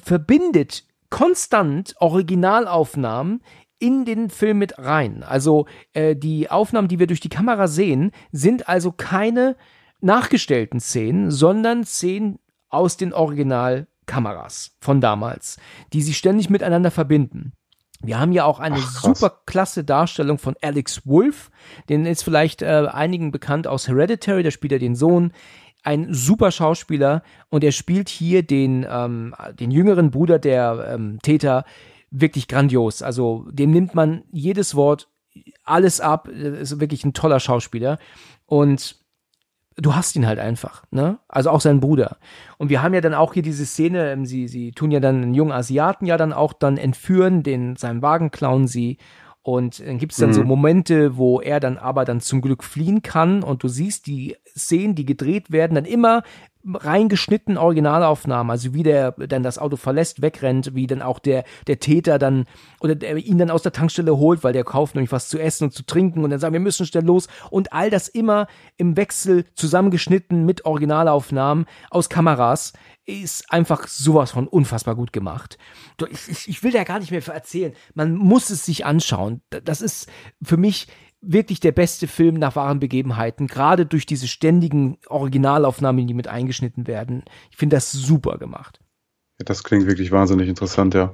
verbindet 0.01 0.85
konstant 1.09 1.95
Originalaufnahmen 1.99 3.41
in 3.77 4.05
den 4.05 4.29
Film 4.29 4.59
mit 4.59 4.77
rein. 4.77 5.23
Also 5.23 5.65
äh, 5.93 6.15
die 6.15 6.49
Aufnahmen, 6.49 6.87
die 6.87 6.99
wir 6.99 7.07
durch 7.07 7.19
die 7.19 7.29
Kamera 7.29 7.67
sehen, 7.67 8.11
sind 8.31 8.69
also 8.69 8.91
keine 8.91 9.55
nachgestellten 10.01 10.79
Szenen, 10.79 11.31
sondern 11.31 11.83
Szenen 11.83 12.39
aus 12.69 12.97
den 12.97 13.13
Originalkameras 13.13 14.77
von 14.79 15.01
damals, 15.01 15.57
die 15.91 16.01
sie 16.01 16.13
ständig 16.13 16.49
miteinander 16.49 16.91
verbinden. 16.91 17.53
Wir 18.01 18.17
haben 18.19 18.31
ja 18.31 18.45
auch 18.45 18.59
eine 18.59 18.77
Ach, 18.77 19.01
super 19.01 19.41
klasse 19.45 19.83
Darstellung 19.83 20.37
von 20.37 20.55
Alex 20.61 21.05
Wolf, 21.05 21.51
den 21.89 22.05
ist 22.05 22.23
vielleicht 22.23 22.61
äh, 22.61 22.87
einigen 22.89 23.31
bekannt 23.31 23.67
aus 23.67 23.89
Hereditary, 23.89 24.43
da 24.43 24.51
spielt 24.51 24.71
er 24.71 24.79
den 24.79 24.95
Sohn, 24.95 25.33
ein 25.83 26.13
super 26.13 26.51
Schauspieler 26.51 27.23
und 27.49 27.63
er 27.63 27.71
spielt 27.71 28.09
hier 28.09 28.43
den, 28.43 28.85
ähm, 28.89 29.33
den 29.59 29.71
jüngeren 29.71 30.11
Bruder 30.11 30.39
der 30.39 30.93
ähm, 30.93 31.19
Täter 31.21 31.65
wirklich 32.11 32.47
grandios. 32.47 33.01
Also 33.01 33.45
dem 33.51 33.71
nimmt 33.71 33.95
man 33.95 34.23
jedes 34.31 34.75
Wort, 34.75 35.07
alles 35.63 36.01
ab, 36.01 36.27
ist 36.27 36.79
wirklich 36.79 37.05
ein 37.05 37.13
toller 37.13 37.39
Schauspieler 37.39 37.97
und 38.45 38.97
du 39.77 39.95
hast 39.95 40.15
ihn 40.15 40.27
halt 40.27 40.39
einfach, 40.39 40.83
ne? 40.91 41.19
Also 41.27 41.51
auch 41.51 41.61
sein 41.61 41.79
Bruder. 41.79 42.17
Und 42.57 42.69
wir 42.69 42.81
haben 42.81 42.93
ja 42.93 43.01
dann 43.01 43.13
auch 43.13 43.33
hier 43.33 43.43
diese 43.43 43.65
Szene, 43.65 44.25
sie, 44.25 44.47
sie 44.47 44.71
tun 44.71 44.91
ja 44.91 44.99
dann 44.99 45.21
einen 45.21 45.33
jungen 45.33 45.51
Asiaten 45.51 46.05
ja 46.05 46.17
dann 46.17 46.33
auch 46.33 46.53
dann 46.53 46.77
entführen, 46.77 47.43
den 47.43 47.75
seinen 47.75 48.01
Wagen 48.01 48.31
klauen 48.31 48.67
sie 48.67 48.97
Und 49.49 49.79
dann 49.79 49.97
gibt 49.97 50.11
es 50.11 50.19
dann 50.19 50.29
mhm. 50.29 50.33
so 50.33 50.43
Momente, 50.43 51.17
wo 51.17 51.41
er 51.41 51.59
dann 51.59 51.79
aber 51.79 52.05
dann 52.05 52.21
zum 52.21 52.39
Glück 52.39 52.63
fliehen 52.63 53.01
kann 53.01 53.41
und 53.41 53.63
du 53.63 53.67
siehst 53.67 54.05
die 54.05 54.37
Szenen, 54.55 54.93
die 54.93 55.05
gedreht 55.05 55.51
werden, 55.51 55.73
dann 55.73 55.85
immer 55.85 56.21
reingeschnitten 56.71 57.57
Originalaufnahmen, 57.57 58.51
also 58.51 58.75
wie 58.75 58.83
der 58.83 59.13
dann 59.13 59.41
das 59.41 59.57
Auto 59.57 59.75
verlässt, 59.75 60.21
wegrennt, 60.21 60.75
wie 60.75 60.85
dann 60.85 61.01
auch 61.01 61.17
der, 61.17 61.45
der 61.65 61.79
Täter 61.79 62.19
dann 62.19 62.45
oder 62.79 62.93
der 62.93 63.17
ihn 63.17 63.39
dann 63.39 63.49
aus 63.49 63.63
der 63.63 63.71
Tankstelle 63.71 64.17
holt, 64.17 64.43
weil 64.43 64.53
der 64.53 64.65
kauft 64.65 64.93
nämlich 64.93 65.11
was 65.11 65.29
zu 65.29 65.39
essen 65.39 65.63
und 65.63 65.71
zu 65.71 65.83
trinken 65.83 66.23
und 66.23 66.29
dann 66.29 66.39
sagen, 66.39 66.53
wir 66.53 66.59
müssen 66.59 66.85
schnell 66.85 67.05
los. 67.05 67.27
Und 67.49 67.73
all 67.73 67.89
das 67.89 68.07
immer 68.07 68.45
im 68.77 68.97
Wechsel 68.97 69.45
zusammengeschnitten 69.55 70.45
mit 70.45 70.65
Originalaufnahmen 70.65 71.65
aus 71.89 72.07
Kameras 72.07 72.73
ist 73.09 73.51
einfach 73.51 73.87
sowas 73.87 74.31
von 74.31 74.47
unfassbar 74.47 74.95
gut 74.95 75.11
gemacht. 75.13 75.57
Ich, 76.09 76.47
ich 76.47 76.63
will 76.63 76.71
da 76.71 76.83
gar 76.83 76.99
nicht 76.99 77.11
mehr 77.11 77.25
erzählen. 77.27 77.73
Man 77.93 78.15
muss 78.15 78.49
es 78.49 78.65
sich 78.65 78.85
anschauen. 78.85 79.41
Das 79.49 79.81
ist 79.81 80.09
für 80.41 80.57
mich 80.57 80.87
wirklich 81.21 81.59
der 81.59 81.71
beste 81.71 82.07
Film 82.07 82.35
nach 82.35 82.55
wahren 82.55 82.79
Begebenheiten, 82.79 83.47
gerade 83.47 83.85
durch 83.85 84.05
diese 84.05 84.27
ständigen 84.27 84.97
Originalaufnahmen, 85.07 86.07
die 86.07 86.13
mit 86.13 86.27
eingeschnitten 86.27 86.87
werden. 86.87 87.23
Ich 87.51 87.57
finde 87.57 87.75
das 87.75 87.91
super 87.91 88.37
gemacht. 88.37 88.79
Ja, 89.39 89.45
das 89.45 89.63
klingt 89.63 89.87
wirklich 89.87 90.11
wahnsinnig 90.11 90.47
interessant, 90.47 90.93
ja. 90.93 91.13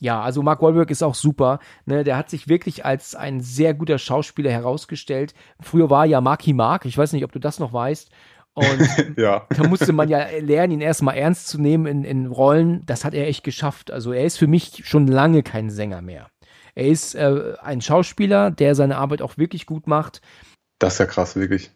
Ja, 0.00 0.22
also 0.22 0.42
Mark 0.42 0.62
Wahlberg 0.62 0.90
ist 0.90 1.02
auch 1.02 1.16
super. 1.16 1.58
Ne? 1.84 2.04
Der 2.04 2.16
hat 2.16 2.30
sich 2.30 2.46
wirklich 2.48 2.84
als 2.84 3.16
ein 3.16 3.40
sehr 3.40 3.74
guter 3.74 3.98
Schauspieler 3.98 4.50
herausgestellt. 4.50 5.34
Früher 5.60 5.90
war 5.90 6.06
ja 6.06 6.20
Marky 6.20 6.52
Mark, 6.52 6.84
ich 6.84 6.96
weiß 6.96 7.12
nicht, 7.12 7.24
ob 7.24 7.32
du 7.32 7.40
das 7.40 7.58
noch 7.58 7.72
weißt. 7.72 8.10
Und 8.58 9.16
ja. 9.16 9.46
da 9.48 9.66
musste 9.66 9.92
man 9.92 10.08
ja 10.08 10.26
lernen, 10.40 10.74
ihn 10.74 10.80
erstmal 10.80 11.16
ernst 11.16 11.48
zu 11.48 11.60
nehmen 11.60 11.86
in, 11.86 12.04
in 12.04 12.26
Rollen. 12.26 12.84
Das 12.86 13.04
hat 13.04 13.14
er 13.14 13.26
echt 13.26 13.44
geschafft. 13.44 13.90
Also 13.90 14.12
er 14.12 14.24
ist 14.24 14.38
für 14.38 14.46
mich 14.46 14.82
schon 14.84 15.06
lange 15.06 15.42
kein 15.42 15.70
Sänger 15.70 16.02
mehr. 16.02 16.28
Er 16.74 16.86
ist 16.86 17.14
äh, 17.14 17.54
ein 17.62 17.80
Schauspieler, 17.80 18.50
der 18.50 18.74
seine 18.74 18.98
Arbeit 18.98 19.22
auch 19.22 19.38
wirklich 19.38 19.66
gut 19.66 19.86
macht. 19.86 20.20
Das 20.78 20.94
ist 20.94 20.98
ja 21.00 21.06
krass, 21.06 21.34
wirklich. 21.34 21.70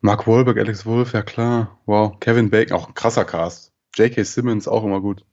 Mark 0.00 0.26
Wahlberg, 0.26 0.58
Alex 0.58 0.86
Wolf, 0.86 1.12
ja 1.12 1.22
klar. 1.22 1.78
Wow. 1.86 2.18
Kevin 2.20 2.50
Bacon, 2.50 2.76
auch 2.76 2.88
ein 2.88 2.94
krasser 2.94 3.24
Cast. 3.24 3.72
J.K. 3.94 4.22
Simmons, 4.24 4.66
auch 4.66 4.84
immer 4.84 5.00
gut 5.00 5.24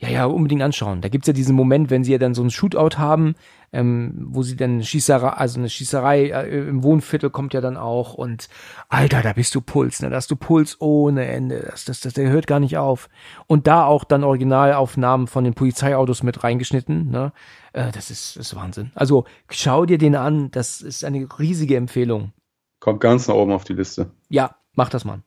ja, 0.00 0.08
ja, 0.08 0.24
unbedingt 0.24 0.62
anschauen. 0.62 1.02
Da 1.02 1.10
gibt's 1.10 1.26
ja 1.26 1.34
diesen 1.34 1.54
Moment, 1.54 1.90
wenn 1.90 2.04
sie 2.04 2.12
ja 2.12 2.18
dann 2.18 2.32
so 2.32 2.42
ein 2.42 2.50
Shootout 2.50 2.96
haben, 2.96 3.34
ähm, 3.70 4.28
wo 4.30 4.42
sie 4.42 4.56
dann 4.56 4.82
Schießerei, 4.82 5.28
also 5.28 5.58
eine 5.58 5.68
Schießerei 5.68 6.30
äh, 6.30 6.68
im 6.68 6.82
Wohnviertel 6.82 7.28
kommt 7.28 7.52
ja 7.52 7.60
dann 7.60 7.76
auch 7.76 8.14
und 8.14 8.48
Alter, 8.88 9.20
da 9.20 9.34
bist 9.34 9.54
du 9.54 9.60
Puls, 9.60 10.00
ne? 10.00 10.08
Da 10.08 10.16
hast 10.16 10.30
du 10.30 10.36
Puls 10.36 10.80
ohne 10.80 11.26
Ende. 11.26 11.68
Das, 11.70 11.84
das, 11.84 12.00
das, 12.00 12.14
der 12.14 12.30
hört 12.30 12.46
gar 12.46 12.60
nicht 12.60 12.78
auf. 12.78 13.10
Und 13.46 13.66
da 13.66 13.84
auch 13.84 14.04
dann 14.04 14.24
Originalaufnahmen 14.24 15.26
von 15.26 15.44
den 15.44 15.52
Polizeiautos 15.52 16.22
mit 16.22 16.42
reingeschnitten, 16.42 17.10
ne? 17.10 17.32
Äh, 17.74 17.92
das 17.92 18.10
ist, 18.10 18.38
das 18.38 18.46
ist 18.46 18.56
Wahnsinn. 18.56 18.92
Also 18.94 19.26
schau 19.50 19.84
dir 19.84 19.98
den 19.98 20.16
an, 20.16 20.50
das 20.50 20.80
ist 20.80 21.04
eine 21.04 21.28
riesige 21.38 21.76
Empfehlung. 21.76 22.32
Kommt 22.80 23.00
ganz 23.00 23.28
nach 23.28 23.34
oben 23.34 23.52
auf 23.52 23.64
die 23.64 23.74
Liste. 23.74 24.10
Ja, 24.30 24.56
mach 24.74 24.88
das 24.88 25.04
mal. 25.04 25.22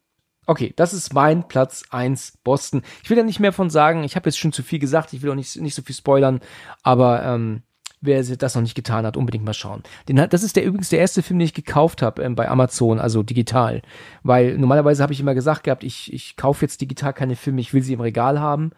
Okay, 0.45 0.73
das 0.75 0.93
ist 0.93 1.13
mein 1.13 1.47
Platz 1.47 1.83
eins 1.89 2.37
Boston. 2.43 2.81
Ich 3.03 3.09
will 3.09 3.17
da 3.17 3.23
nicht 3.23 3.39
mehr 3.39 3.53
von 3.53 3.69
sagen, 3.69 4.03
ich 4.03 4.15
habe 4.15 4.27
jetzt 4.29 4.37
schon 4.37 4.51
zu 4.51 4.63
viel 4.63 4.79
gesagt, 4.79 5.13
ich 5.13 5.21
will 5.21 5.31
auch 5.31 5.35
nicht, 5.35 5.55
nicht 5.59 5.75
so 5.75 5.81
viel 5.81 5.95
spoilern, 5.95 6.41
aber 6.83 7.23
ähm, 7.23 7.63
wer 8.01 8.21
das 8.21 8.55
noch 8.55 8.61
nicht 8.61 8.75
getan 8.75 9.05
hat, 9.05 9.15
unbedingt 9.15 9.45
mal 9.45 9.53
schauen. 9.53 9.83
Den, 10.07 10.17
das 10.29 10.43
ist 10.43 10.55
der 10.55 10.65
übrigens 10.65 10.89
der 10.89 10.99
erste 10.99 11.23
Film, 11.23 11.39
den 11.39 11.45
ich 11.45 11.53
gekauft 11.53 12.01
habe 12.01 12.21
ähm, 12.21 12.35
bei 12.35 12.49
Amazon, 12.49 12.99
also 12.99 13.23
digital. 13.23 13.81
Weil 14.23 14.57
normalerweise 14.57 15.01
habe 15.01 15.13
ich 15.13 15.19
immer 15.19 15.33
gesagt 15.33 15.63
gehabt, 15.63 15.83
ich, 15.83 16.11
ich 16.11 16.35
kaufe 16.35 16.65
jetzt 16.65 16.81
digital 16.81 17.13
keine 17.13 17.35
Filme, 17.35 17.61
ich 17.61 17.73
will 17.73 17.81
sie 17.81 17.93
im 17.93 18.01
Regal 18.01 18.39
haben. 18.39 18.71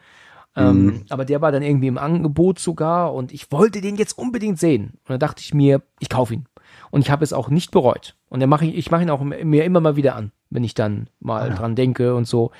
Ähm, 0.57 0.86
mhm. 0.86 1.05
aber 1.09 1.26
der 1.26 1.41
war 1.41 1.51
dann 1.51 1.63
irgendwie 1.63 1.88
im 1.88 1.97
Angebot 1.97 2.59
sogar 2.59 3.13
und 3.13 3.34
ich 3.34 3.51
wollte 3.51 3.82
den 3.82 3.97
jetzt 3.97 4.18
unbedingt 4.18 4.57
sehen. 4.57 4.91
Und 4.99 5.09
dann 5.09 5.20
dachte 5.20 5.41
ich 5.43 5.53
mir, 5.53 5.82
ich 5.99 6.07
kaufe 6.07 6.34
ihn. 6.34 6.45
Und 6.91 7.01
ich 7.01 7.11
habe 7.11 7.26
es 7.26 7.34
auch 7.34 7.49
nicht 7.49 7.72
bereut. 7.72 8.16
Und 8.30 8.39
dann 8.39 8.47
mache 8.47 8.66
ich, 8.66 8.78
ich 8.78 8.89
mache 8.89 9.03
ihn 9.03 9.09
auch 9.09 9.22
mir 9.22 9.66
immer 9.66 9.82
mal 9.82 9.97
wieder 9.97 10.16
an 10.16 10.32
wenn 10.49 10.63
ich 10.63 10.73
dann 10.73 11.09
mal 11.19 11.49
ja. 11.49 11.55
dran 11.55 11.75
denke 11.75 12.15
und 12.15 12.25
so. 12.25 12.51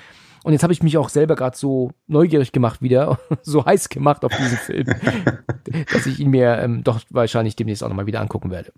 Und 0.44 0.52
jetzt 0.52 0.62
habe 0.62 0.72
ich 0.72 0.82
mich 0.82 0.96
auch 0.96 1.08
selber 1.08 1.34
gerade 1.34 1.56
so 1.56 1.90
neugierig 2.06 2.52
gemacht 2.52 2.80
wieder, 2.80 3.18
so 3.42 3.64
heiß 3.64 3.88
gemacht 3.88 4.24
auf 4.24 4.32
diesen 4.36 4.58
Film, 4.58 4.86
dass 5.92 6.06
ich 6.06 6.20
ihn 6.20 6.30
mir 6.30 6.58
ähm, 6.58 6.84
doch 6.84 7.00
wahrscheinlich 7.10 7.56
demnächst 7.56 7.82
auch 7.82 7.88
nochmal 7.88 8.06
wieder 8.06 8.20
angucken 8.20 8.50
werde. 8.50 8.72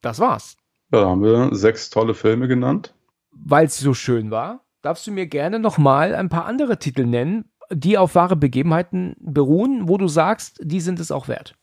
Das 0.00 0.20
war's. 0.20 0.56
Ja, 0.92 1.00
da 1.00 1.08
haben 1.08 1.22
wir 1.22 1.54
sechs 1.54 1.90
tolle 1.90 2.14
Filme 2.14 2.46
genannt. 2.46 2.94
Weil 3.32 3.66
es 3.66 3.78
so 3.78 3.94
schön 3.94 4.30
war, 4.30 4.60
darfst 4.82 5.06
du 5.06 5.10
mir 5.10 5.26
gerne 5.26 5.58
nochmal 5.58 6.14
ein 6.14 6.28
paar 6.28 6.44
andere 6.44 6.78
Titel 6.78 7.04
nennen, 7.04 7.50
die 7.70 7.98
auf 7.98 8.14
wahre 8.14 8.36
Begebenheiten 8.36 9.16
beruhen, 9.18 9.88
wo 9.88 9.98
du 9.98 10.06
sagst, 10.06 10.60
die 10.62 10.80
sind 10.80 11.00
es 11.00 11.10
auch 11.10 11.26
wert. 11.26 11.56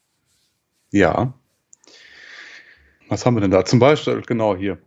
Ja. 0.91 1.33
Was 3.07 3.25
haben 3.25 3.35
wir 3.35 3.41
denn 3.41 3.51
da? 3.51 3.63
Zum 3.63 3.79
Beispiel, 3.79 4.21
genau 4.23 4.55
hier 4.55 4.77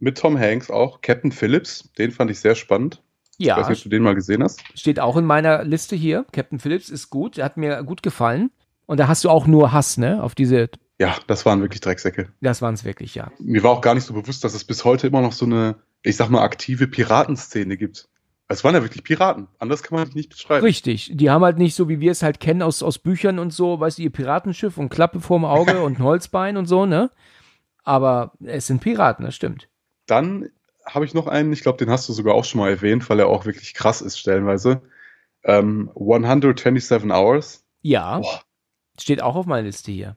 mit 0.00 0.18
Tom 0.18 0.38
Hanks 0.38 0.70
auch, 0.70 1.00
Captain 1.00 1.32
Phillips, 1.32 1.90
den 1.98 2.10
fand 2.10 2.30
ich 2.30 2.40
sehr 2.40 2.54
spannend. 2.54 3.02
Ja. 3.38 3.54
Ich 3.54 3.62
weiß 3.62 3.68
nicht, 3.70 3.78
ob 3.78 3.84
du 3.84 3.88
den 3.90 4.02
mal 4.02 4.14
gesehen 4.14 4.42
hast. 4.42 4.62
Steht 4.74 5.00
auch 5.00 5.16
in 5.16 5.24
meiner 5.24 5.64
Liste 5.64 5.96
hier. 5.96 6.26
Captain 6.32 6.58
Phillips 6.58 6.90
ist 6.90 7.08
gut, 7.08 7.38
der 7.38 7.46
hat 7.46 7.56
mir 7.56 7.82
gut 7.84 8.02
gefallen. 8.02 8.50
Und 8.84 8.98
da 8.98 9.08
hast 9.08 9.24
du 9.24 9.30
auch 9.30 9.46
nur 9.46 9.72
Hass, 9.72 9.96
ne, 9.96 10.22
auf 10.22 10.34
diese. 10.34 10.68
Ja, 10.98 11.16
das 11.26 11.46
waren 11.46 11.62
wirklich 11.62 11.80
Drecksäcke. 11.80 12.28
Das 12.40 12.60
waren 12.60 12.74
es 12.74 12.84
wirklich, 12.84 13.14
ja. 13.14 13.30
Mir 13.38 13.62
war 13.62 13.70
auch 13.70 13.80
gar 13.80 13.94
nicht 13.94 14.04
so 14.04 14.12
bewusst, 14.12 14.44
dass 14.44 14.52
es 14.52 14.64
bis 14.64 14.84
heute 14.84 15.06
immer 15.06 15.22
noch 15.22 15.32
so 15.32 15.46
eine, 15.46 15.76
ich 16.02 16.16
sag 16.16 16.28
mal, 16.28 16.42
aktive 16.42 16.86
Piratenszene 16.86 17.78
gibt. 17.78 18.08
Es 18.48 18.64
waren 18.64 18.74
ja 18.74 18.82
wirklich 18.82 19.04
Piraten. 19.04 19.46
Anders 19.58 19.82
kann 19.82 19.96
man 19.96 20.10
die 20.10 20.16
nicht 20.16 20.28
beschreiben. 20.28 20.66
Richtig. 20.66 21.12
Die 21.14 21.30
haben 21.30 21.44
halt 21.44 21.56
nicht 21.56 21.74
so, 21.74 21.88
wie 21.88 22.00
wir 22.00 22.10
es 22.10 22.22
halt 22.22 22.40
kennen 22.40 22.60
aus, 22.60 22.82
aus 22.82 22.98
Büchern 22.98 23.38
und 23.38 23.54
so, 23.54 23.80
weißt 23.80 23.96
du, 23.96 24.02
ihr 24.02 24.10
Piratenschiff 24.10 24.76
und 24.76 24.90
Klappe 24.90 25.20
vorm 25.20 25.46
Auge 25.46 25.80
und 25.84 25.98
ein 25.98 26.04
Holzbein 26.04 26.58
und 26.58 26.66
so, 26.66 26.84
ne? 26.84 27.10
Aber 27.84 28.32
es 28.44 28.66
sind 28.66 28.82
Piraten, 28.82 29.24
das 29.24 29.34
stimmt. 29.34 29.69
Dann 30.10 30.50
habe 30.84 31.04
ich 31.04 31.14
noch 31.14 31.26
einen, 31.26 31.52
ich 31.52 31.62
glaube, 31.62 31.78
den 31.78 31.90
hast 31.90 32.08
du 32.08 32.12
sogar 32.12 32.34
auch 32.34 32.44
schon 32.44 32.60
mal 32.60 32.70
erwähnt, 32.70 33.08
weil 33.08 33.20
er 33.20 33.28
auch 33.28 33.44
wirklich 33.46 33.74
krass 33.74 34.00
ist 34.00 34.18
stellenweise. 34.18 34.82
Ähm, 35.44 35.90
127 35.94 37.10
Hours. 37.10 37.64
Ja. 37.82 38.18
Boah. 38.18 38.42
Steht 38.98 39.22
auch 39.22 39.36
auf 39.36 39.46
meiner 39.46 39.62
Liste 39.62 39.92
hier. 39.92 40.16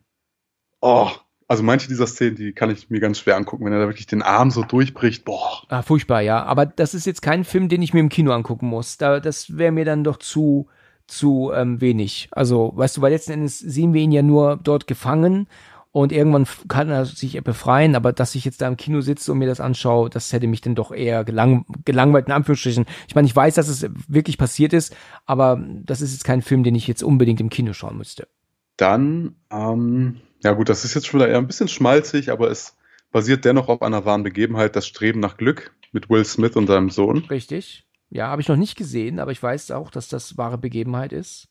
Oh, 0.81 1.09
also 1.47 1.63
manche 1.63 1.87
dieser 1.87 2.07
Szenen, 2.07 2.35
die 2.35 2.53
kann 2.53 2.71
ich 2.71 2.89
mir 2.89 2.99
ganz 2.99 3.19
schwer 3.19 3.35
angucken, 3.35 3.65
wenn 3.65 3.73
er 3.73 3.79
da 3.79 3.87
wirklich 3.87 4.07
den 4.07 4.21
Arm 4.21 4.51
so 4.51 4.63
durchbricht. 4.63 5.23
Boah. 5.23 5.63
Ah, 5.69 5.81
furchtbar, 5.81 6.21
ja. 6.21 6.43
Aber 6.43 6.65
das 6.65 6.93
ist 6.93 7.05
jetzt 7.05 7.21
kein 7.21 7.43
Film, 7.43 7.69
den 7.69 7.81
ich 7.81 7.93
mir 7.93 7.99
im 7.99 8.09
Kino 8.09 8.31
angucken 8.31 8.67
muss. 8.67 8.97
Da, 8.97 9.19
das 9.19 9.57
wäre 9.57 9.71
mir 9.71 9.85
dann 9.85 10.03
doch 10.03 10.17
zu, 10.17 10.67
zu 11.07 11.51
ähm, 11.53 11.79
wenig. 11.79 12.29
Also, 12.31 12.71
weißt 12.75 12.97
du, 12.97 13.01
weil 13.01 13.11
letzten 13.11 13.33
Endes 13.33 13.59
sehen 13.59 13.93
wir 13.93 14.01
ihn 14.01 14.11
ja 14.11 14.23
nur 14.23 14.59
dort 14.61 14.87
gefangen 14.87 15.47
und 15.93 16.11
irgendwann 16.11 16.47
kann 16.67 16.89
er 16.89 17.05
sich 17.05 17.41
befreien, 17.43 17.95
aber 17.95 18.13
dass 18.13 18.33
ich 18.33 18.43
jetzt 18.45 18.61
da 18.61 18.67
im 18.67 18.77
Kino 18.77 19.01
sitze 19.01 19.31
und 19.31 19.37
mir 19.37 19.47
das 19.47 19.59
anschaue, 19.59 20.09
das 20.09 20.33
hätte 20.33 20.47
mich 20.47 20.59
dann 20.59 20.73
doch 20.73 20.91
eher 20.91 21.23
gelang, 21.23 21.67
gelangweilt, 21.85 22.25
in 22.25 22.33
Anführungsstrichen. 22.33 22.85
Ich 23.07 23.13
meine, 23.13 23.27
ich 23.27 23.35
weiß, 23.35 23.53
dass 23.53 23.67
es 23.67 23.85
wirklich 24.07 24.39
passiert 24.39 24.73
ist, 24.73 24.95
aber 25.27 25.63
das 25.85 26.01
ist 26.01 26.13
jetzt 26.13 26.23
kein 26.23 26.41
Film, 26.41 26.63
den 26.63 26.73
ich 26.73 26.87
jetzt 26.87 27.03
unbedingt 27.03 27.39
im 27.39 27.51
Kino 27.51 27.73
schauen 27.73 27.99
müsste. 27.99 28.27
Dann, 28.75 29.35
ähm, 29.51 30.21
ja 30.43 30.53
gut, 30.53 30.67
das 30.67 30.83
ist 30.83 30.95
jetzt 30.95 31.05
schon 31.05 31.19
wieder 31.19 31.29
eher 31.29 31.37
ein 31.37 31.45
bisschen 31.45 31.67
schmalzig, 31.67 32.31
aber 32.31 32.49
es 32.49 32.75
basiert 33.11 33.45
dennoch 33.45 33.69
auf 33.69 33.83
einer 33.83 34.03
wahren 34.03 34.23
Begebenheit, 34.23 34.75
das 34.75 34.87
Streben 34.87 35.19
nach 35.19 35.37
Glück 35.37 35.75
mit 35.91 36.09
Will 36.09 36.25
Smith 36.25 36.55
und 36.55 36.65
seinem 36.65 36.89
Sohn. 36.89 37.19
Richtig. 37.29 37.85
Ja, 38.09 38.29
habe 38.29 38.41
ich 38.41 38.47
noch 38.47 38.55
nicht 38.57 38.75
gesehen, 38.75 39.19
aber 39.19 39.31
ich 39.31 39.43
weiß 39.43 39.69
auch, 39.69 39.91
dass 39.91 40.07
das 40.07 40.39
wahre 40.39 40.57
Begebenheit 40.57 41.13
ist. 41.13 41.49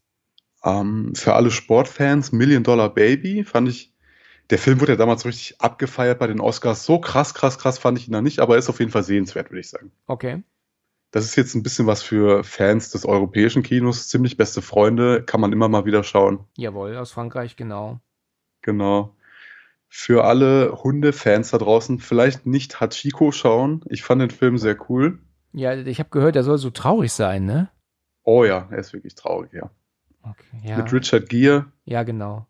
Ähm, 0.64 1.12
für 1.14 1.34
alle 1.34 1.52
Sportfans, 1.52 2.32
Million 2.32 2.64
Dollar 2.64 2.92
Baby 2.92 3.44
fand 3.44 3.68
ich 3.68 3.91
der 4.50 4.58
Film 4.58 4.80
wurde 4.80 4.92
ja 4.92 4.98
damals 4.98 5.24
richtig 5.24 5.60
abgefeiert 5.60 6.18
bei 6.18 6.26
den 6.26 6.40
Oscars. 6.40 6.84
So 6.84 6.98
krass, 6.98 7.34
krass, 7.34 7.58
krass 7.58 7.78
fand 7.78 7.98
ich 7.98 8.08
ihn 8.08 8.12
noch 8.12 8.20
nicht, 8.20 8.40
aber 8.40 8.54
er 8.54 8.58
ist 8.58 8.68
auf 8.68 8.80
jeden 8.80 8.90
Fall 8.90 9.02
sehenswert, 9.02 9.50
würde 9.50 9.60
ich 9.60 9.68
sagen. 9.68 9.92
Okay. 10.06 10.42
Das 11.10 11.24
ist 11.24 11.36
jetzt 11.36 11.54
ein 11.54 11.62
bisschen 11.62 11.86
was 11.86 12.02
für 12.02 12.42
Fans 12.42 12.90
des 12.90 13.04
europäischen 13.04 13.62
Kinos. 13.62 14.08
Ziemlich 14.08 14.36
beste 14.36 14.62
Freunde, 14.62 15.22
kann 15.22 15.40
man 15.40 15.52
immer 15.52 15.68
mal 15.68 15.84
wieder 15.84 16.04
schauen. 16.04 16.46
Jawohl, 16.56 16.96
aus 16.96 17.12
Frankreich, 17.12 17.56
genau. 17.56 18.00
Genau. 18.62 19.14
Für 19.88 20.24
alle 20.24 20.82
Hundefans 20.82 21.50
da 21.50 21.58
draußen, 21.58 21.98
vielleicht 21.98 22.46
nicht 22.46 22.80
Hachiko 22.80 23.30
schauen. 23.30 23.84
Ich 23.90 24.02
fand 24.02 24.22
den 24.22 24.30
Film 24.30 24.56
sehr 24.56 24.76
cool. 24.88 25.18
Ja, 25.52 25.74
ich 25.74 25.98
habe 25.98 26.08
gehört, 26.08 26.34
er 26.34 26.44
soll 26.44 26.56
so 26.56 26.70
traurig 26.70 27.12
sein, 27.12 27.44
ne? 27.44 27.68
Oh 28.22 28.44
ja, 28.44 28.68
er 28.70 28.78
ist 28.78 28.94
wirklich 28.94 29.14
traurig, 29.14 29.52
ja. 29.52 29.70
Okay, 30.22 30.62
ja. 30.62 30.78
Mit 30.78 30.92
Richard 30.92 31.28
Gere. 31.28 31.66
Ja, 31.84 32.04
genau 32.04 32.46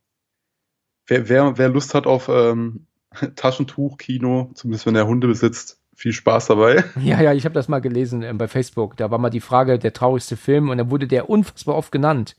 wer, 1.06 1.28
wer, 1.28 1.58
wer 1.58 1.68
Lust 1.68 1.94
hat 1.94 2.06
auf 2.06 2.28
ähm, 2.28 2.86
Taschentuch-Kino, 3.36 4.52
zumindest 4.54 4.86
wenn 4.86 4.96
er 4.96 5.06
Hunde 5.06 5.26
besitzt, 5.26 5.78
viel 5.94 6.12
Spaß 6.12 6.46
dabei. 6.46 6.84
Ja, 7.00 7.20
ja, 7.20 7.32
ich 7.32 7.44
habe 7.44 7.54
das 7.54 7.68
mal 7.68 7.80
gelesen 7.80 8.22
äh, 8.22 8.32
bei 8.34 8.48
Facebook. 8.48 8.96
Da 8.96 9.10
war 9.10 9.18
mal 9.18 9.30
die 9.30 9.40
Frage, 9.40 9.78
der 9.78 9.92
traurigste 9.92 10.36
Film 10.36 10.70
und 10.70 10.78
da 10.78 10.90
wurde 10.90 11.06
der 11.06 11.30
unfassbar 11.30 11.76
oft 11.76 11.92
genannt. 11.92 12.36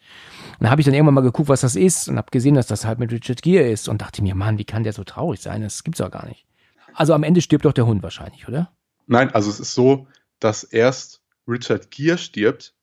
Und 0.60 0.66
da 0.66 0.70
habe 0.70 0.82
ich 0.82 0.86
dann 0.86 0.94
irgendwann 0.94 1.14
mal 1.14 1.22
geguckt, 1.22 1.50
was 1.50 1.62
das 1.62 1.76
ist 1.76 2.10
und 2.10 2.18
habe 2.18 2.32
gesehen, 2.32 2.56
dass 2.56 2.68
das 2.68 2.86
halt 2.86 3.00
mit 3.00 3.12
Richard 3.12 3.42
Gere 3.42 3.70
ist 3.70 3.88
und 3.88 4.02
dachte 4.02 4.22
mir, 4.22 4.36
Mann, 4.36 4.58
wie 4.58 4.66
kann 4.66 4.84
der 4.84 4.94
so 4.94 5.04
traurig 5.04 5.40
sein? 5.40 5.62
Das 5.62 5.84
gibt's 5.84 6.00
doch 6.00 6.12
gar 6.12 6.28
nicht. 6.28 6.46
Also 6.94 7.14
am 7.14 7.24
Ende 7.24 7.42
stirbt 7.42 7.66
doch 7.66 7.74
der 7.74 7.86
Hund 7.86 8.04
wahrscheinlich, 8.04 8.48
oder? 8.48 8.72
Nein, 9.08 9.34
also 9.34 9.50
es 9.50 9.60
ist 9.60 9.74
so, 9.74 10.08
dass 10.40 10.64
erst 10.64 11.22
Richard 11.48 11.92
Gere 11.92 12.18
stirbt 12.18 12.74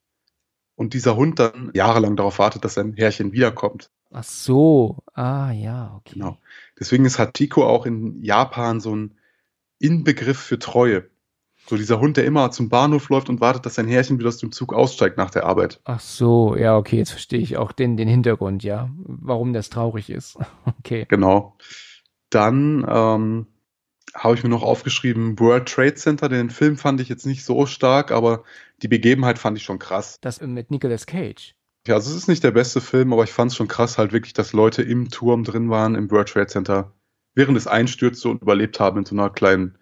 und 0.77 0.95
dieser 0.95 1.17
Hund 1.17 1.39
dann 1.39 1.71
jahrelang 1.75 2.17
darauf 2.17 2.39
wartet, 2.39 2.65
dass 2.65 2.75
sein 2.75 2.95
Herrchen 2.95 3.33
wiederkommt. 3.33 3.91
Ach 4.13 4.25
so, 4.25 4.99
ah 5.15 5.53
ja, 5.53 5.95
okay. 5.97 6.15
Genau. 6.15 6.39
Deswegen 6.79 7.05
ist 7.05 7.19
Hachiko 7.19 7.65
auch 7.65 7.87
in 7.87 8.23
Japan 8.23 8.81
so 8.81 8.95
ein 8.95 9.15
Inbegriff 9.79 10.39
für 10.39 10.59
Treue. 10.59 11.09
So 11.67 11.77
dieser 11.77 12.01
Hund, 12.01 12.17
der 12.17 12.25
immer 12.25 12.51
zum 12.51 12.69
Bahnhof 12.69 13.09
läuft 13.11 13.29
und 13.29 13.41
wartet, 13.41 13.65
dass 13.65 13.77
sein 13.77 13.87
Herrchen 13.87 14.19
wieder 14.19 14.29
aus 14.29 14.39
dem 14.39 14.51
Zug 14.51 14.75
aussteigt 14.75 15.17
nach 15.17 15.31
der 15.31 15.45
Arbeit. 15.45 15.81
Ach 15.85 16.01
so, 16.01 16.57
ja, 16.57 16.77
okay, 16.77 16.97
jetzt 16.97 17.11
verstehe 17.11 17.39
ich 17.39 17.57
auch 17.57 17.71
den, 17.71 17.97
den 17.97 18.09
Hintergrund, 18.09 18.65
ja, 18.65 18.91
warum 18.97 19.53
das 19.53 19.71
traurig 19.71 20.11
ist. 20.11 20.39
Okay. 20.81 21.05
Genau. 21.09 21.57
Dann 22.31 22.87
ähm, 22.89 23.47
habe 24.15 24.35
ich 24.35 24.43
mir 24.43 24.49
noch 24.49 24.63
aufgeschrieben, 24.63 25.39
World 25.39 25.69
Trade 25.69 25.95
Center. 25.95 26.29
Den 26.29 26.49
Film 26.51 26.77
fand 26.77 27.01
ich 27.01 27.09
jetzt 27.09 27.27
nicht 27.27 27.45
so 27.45 27.67
stark, 27.67 28.11
aber 28.11 28.45
die 28.83 28.89
Begebenheit 28.89 29.39
fand 29.39 29.59
ich 29.59 29.63
schon 29.63 29.79
krass. 29.79 30.19
Das 30.23 30.41
mit 30.41 30.71
Nicolas 30.71 31.07
Cage. 31.07 31.55
Ja, 31.87 31.95
also 31.95 32.11
es 32.11 32.17
ist 32.17 32.29
nicht 32.29 32.45
der 32.45 32.51
beste 32.51 32.81
Film, 32.81 33.13
aber 33.13 33.25
ich 33.25 33.33
fand 33.33 33.51
es 33.51 33.57
schon 33.57 33.69
krass 33.69 33.97
halt 33.97 34.13
wirklich, 34.13 34.35
dass 34.35 34.53
Leute 34.53 34.83
im 34.83 35.09
Turm 35.09 35.45
drin 35.45 35.71
waren, 35.71 35.95
im 35.95 36.11
World 36.11 36.29
Trade 36.29 36.47
Center, 36.47 36.93
während 37.35 37.57
es 37.57 37.67
einstürzte 37.67 38.29
und 38.29 38.43
überlebt 38.43 38.79
haben 38.81 38.99
in 38.99 39.05
so 39.07 39.15
einer 39.15 39.31
kleinen 39.31 39.79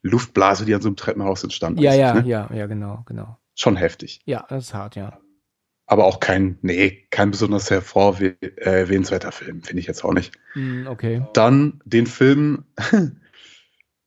Luftblase, 0.00 0.64
die 0.64 0.74
an 0.74 0.80
so 0.80 0.88
einem 0.88 0.96
Treppenhaus 0.96 1.44
entstand. 1.44 1.78
Ja, 1.80 1.90
mäßig, 1.90 2.00
ja, 2.00 2.14
ne? 2.14 2.28
ja, 2.28 2.50
ja, 2.54 2.66
genau, 2.66 3.02
genau. 3.06 3.38
Schon 3.54 3.76
heftig. 3.76 4.22
Ja, 4.24 4.46
das 4.48 4.68
ist 4.68 4.74
hart, 4.74 4.96
ja. 4.96 5.20
Aber 5.86 6.06
auch 6.06 6.20
kein, 6.20 6.58
nee, 6.62 7.06
kein 7.10 7.30
besonders 7.30 7.70
hervorerwähnenswerter 7.70 9.30
Film, 9.30 9.62
finde 9.62 9.80
ich 9.80 9.86
jetzt 9.86 10.04
auch 10.04 10.14
nicht. 10.14 10.32
Hm, 10.54 10.86
okay. 10.86 11.26
Dann 11.34 11.82
den 11.84 12.06
Film, 12.06 12.64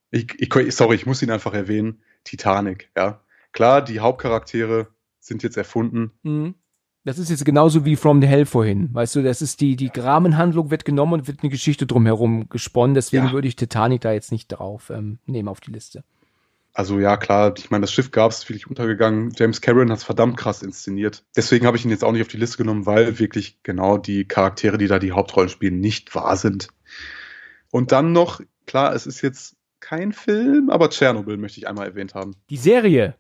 ich, 0.09 0.33
ich, 0.39 0.75
sorry, 0.75 0.95
ich 0.95 1.05
muss 1.05 1.21
ihn 1.21 1.31
einfach 1.31 1.53
erwähnen, 1.53 2.01
Titanic, 2.23 2.89
ja. 2.97 3.21
Klar, 3.51 3.83
die 3.83 3.99
Hauptcharaktere 3.99 4.87
sind 5.19 5.43
jetzt 5.43 5.57
erfunden. 5.57 6.11
Mhm. 6.23 6.55
Das 7.05 7.19
ist 7.19 7.29
jetzt 7.29 7.45
genauso 7.45 7.85
wie 7.85 7.95
From 7.95 8.19
the 8.19 8.27
Hell 8.27 8.47
vorhin. 8.47 8.89
Weißt 8.91 9.15
du, 9.15 9.21
das 9.21 9.43
ist 9.43 9.61
die, 9.61 9.75
die 9.75 9.91
Rahmenhandlung 9.95 10.71
wird 10.71 10.85
genommen 10.85 11.13
und 11.13 11.27
wird 11.27 11.43
eine 11.43 11.51
Geschichte 11.51 11.85
drumherum 11.85 12.49
gesponnen. 12.49 12.95
Deswegen 12.95 13.27
Ja. 13.27 13.31
würde 13.31 13.47
ich 13.47 13.55
Titanic 13.55 14.01
da 14.01 14.11
jetzt 14.11 14.31
nicht 14.31 14.47
drauf 14.47 14.89
ähm, 14.89 15.19
nehmen 15.27 15.47
auf 15.47 15.61
die 15.61 15.71
Liste. 15.71 16.03
Also 16.73 16.99
ja, 16.99 17.15
klar, 17.15 17.53
ich 17.57 17.69
meine, 17.69 17.81
das 17.83 17.93
Schiff 17.93 18.11
gab 18.11 18.31
es, 18.31 18.49
wirklich 18.49 18.67
untergegangen. 18.67 19.31
James 19.35 19.61
Cameron 19.61 19.91
hat 19.91 19.99
es 19.99 20.03
verdammt 20.03 20.35
krass 20.35 20.61
inszeniert. 20.61 21.23
Deswegen 21.35 21.67
habe 21.67 21.77
ich 21.77 21.85
ihn 21.85 21.91
jetzt 21.91 22.03
auch 22.03 22.11
nicht 22.11 22.23
auf 22.23 22.27
die 22.27 22.37
Liste 22.37 22.57
genommen, 22.57 22.85
weil 22.85 23.17
wirklich 23.19 23.59
genau 23.63 23.97
die 23.97 24.25
Charaktere, 24.27 24.77
die 24.77 24.87
da 24.87 24.99
die 24.99 25.13
Hauptrollen 25.13 25.49
spielen, 25.49 25.79
nicht 25.79 26.13
wahr 26.15 26.35
sind. 26.35 26.67
Und 27.71 27.91
dann 27.91 28.11
noch, 28.13 28.41
klar, 28.65 28.93
es 28.93 29.05
ist 29.05 29.21
jetzt 29.21 29.55
kein 29.79 30.11
Film, 30.11 30.69
aber 30.69 30.89
Tschernobyl 30.89 31.37
möchte 31.37 31.59
ich 31.59 31.67
einmal 31.67 31.85
erwähnt 31.87 32.15
haben. 32.15 32.35
Die 32.49 32.57
Serie. 32.57 33.15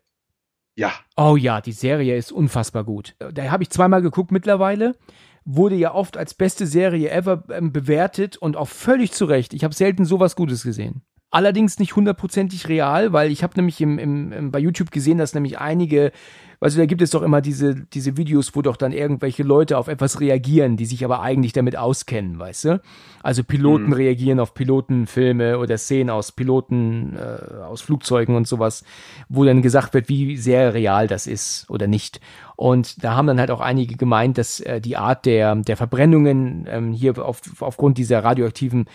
Ja, 0.75 0.93
Oh 1.17 1.37
ja, 1.37 1.61
die 1.61 1.71
Serie 1.71 2.17
ist 2.17 2.31
unfassbar 2.31 2.83
gut. 2.83 3.15
Da 3.33 3.49
habe 3.49 3.63
ich 3.63 3.69
zweimal 3.69 4.01
geguckt 4.01 4.31
mittlerweile. 4.31 4.95
Wurde 5.45 5.75
ja 5.75 5.93
oft 5.93 6.17
als 6.17 6.33
beste 6.33 6.67
Serie 6.67 7.09
ever 7.09 7.43
ähm, 7.49 7.71
bewertet 7.71 8.35
und 8.35 8.57
auch 8.57 8.67
völlig 8.67 9.13
zu 9.13 9.25
Recht. 9.25 9.53
Ich 9.53 9.63
habe 9.63 9.73
selten 9.73 10.03
sowas 10.03 10.35
Gutes 10.35 10.63
gesehen. 10.63 11.03
Allerdings 11.31 11.79
nicht 11.79 11.95
hundertprozentig 11.95 12.69
real, 12.69 13.11
weil 13.11 13.29
ich 13.29 13.43
habe 13.43 13.53
nämlich 13.57 13.81
im, 13.81 13.99
im, 13.99 14.31
im, 14.31 14.51
bei 14.51 14.59
YouTube 14.59 14.91
gesehen, 14.91 15.17
dass 15.17 15.33
nämlich 15.33 15.59
einige, 15.59 16.13
also 16.61 16.77
da 16.77 16.85
gibt 16.85 17.01
es 17.01 17.09
doch 17.09 17.23
immer 17.23 17.41
diese, 17.41 17.75
diese 17.75 18.15
Videos, 18.15 18.55
wo 18.55 18.61
doch 18.61 18.77
dann 18.77 18.93
irgendwelche 18.93 19.43
Leute 19.43 19.77
auf 19.77 19.89
etwas 19.89 20.21
reagieren, 20.21 20.77
die 20.77 20.85
sich 20.85 21.03
aber 21.03 21.21
eigentlich 21.21 21.51
damit 21.51 21.75
auskennen, 21.75 22.39
weißt 22.39 22.65
du? 22.65 22.81
Also 23.21 23.43
Piloten 23.43 23.87
Mhm. 23.87 23.93
reagieren 23.93 24.39
auf 24.39 24.53
Pilotenfilme 24.53 25.57
oder 25.57 25.77
Szenen 25.77 26.09
aus 26.09 26.31
Piloten, 26.31 27.17
äh, 27.17 27.63
aus 27.63 27.81
Flugzeugen 27.81 28.35
und 28.35 28.47
sowas, 28.47 28.85
wo 29.27 29.43
dann 29.43 29.61
gesagt 29.61 29.93
wird, 29.93 30.07
wie 30.07 30.37
sehr 30.37 30.73
real 30.73 31.07
das 31.07 31.27
ist 31.27 31.69
oder 31.69 31.87
nicht. 31.87 32.21
Und 32.55 33.03
da 33.03 33.15
haben 33.15 33.27
dann 33.27 33.39
halt 33.39 33.51
auch 33.51 33.59
einige 33.61 33.97
gemeint, 33.97 34.37
dass 34.37 34.61
äh, 34.61 34.79
die 34.79 34.95
Art 34.95 35.25
der, 35.25 35.55
der 35.55 35.75
Verbrennungen 35.75 36.65
ähm, 36.69 36.93
hier 36.93 37.17
auf, 37.17 37.41
aufgrund 37.59 37.97
dieser 37.97 38.23
radioaktiven 38.23 38.85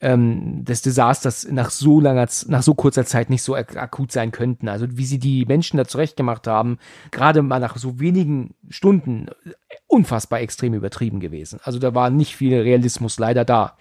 ähm, 0.00 0.64
des 0.64 0.82
Desasters 0.82 1.46
nach 1.50 1.70
so 1.70 2.00
langer, 2.00 2.28
nach 2.48 2.62
so 2.62 2.74
kurzer 2.74 3.04
Zeit 3.04 3.30
nicht 3.30 3.42
so 3.42 3.54
ak 3.54 3.76
akut 3.76 4.12
sein 4.12 4.32
könnten. 4.32 4.68
Also 4.68 4.86
wie 4.96 5.04
sie 5.04 5.18
die 5.18 5.44
Menschen 5.44 5.76
da 5.76 5.84
zurechtgemacht 5.84 6.46
haben, 6.46 6.78
gerade 7.10 7.42
mal 7.42 7.60
nach 7.60 7.76
so 7.76 8.00
wenigen 8.00 8.54
Stunden, 8.68 9.28
äh, 9.44 9.52
unfassbar 9.86 10.40
extrem 10.40 10.74
übertrieben 10.74 11.20
gewesen. 11.20 11.60
Also 11.62 11.78
da 11.78 11.94
war 11.94 12.10
nicht 12.10 12.36
viel 12.36 12.58
Realismus 12.58 13.18
leider 13.18 13.44
da. 13.44 13.76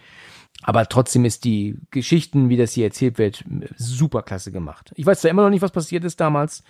Aber 0.64 0.86
trotzdem 0.88 1.24
ist 1.24 1.46
die 1.46 1.78
Geschichten, 1.90 2.50
wie 2.50 2.58
das 2.58 2.74
hier 2.74 2.84
erzählt 2.86 3.18
wird, 3.18 3.46
super 3.78 4.24
klasse 4.24 4.52
gemacht. 4.52 4.92
Ich 4.98 5.06
weiß 5.06 5.22
zwar 5.22 5.32
immer 5.32 5.44
noch 5.44 5.50
nicht, 5.50 5.62
was 5.62 5.72
passiert 5.72 6.04
ist 6.04 6.20
damals. 6.20 6.64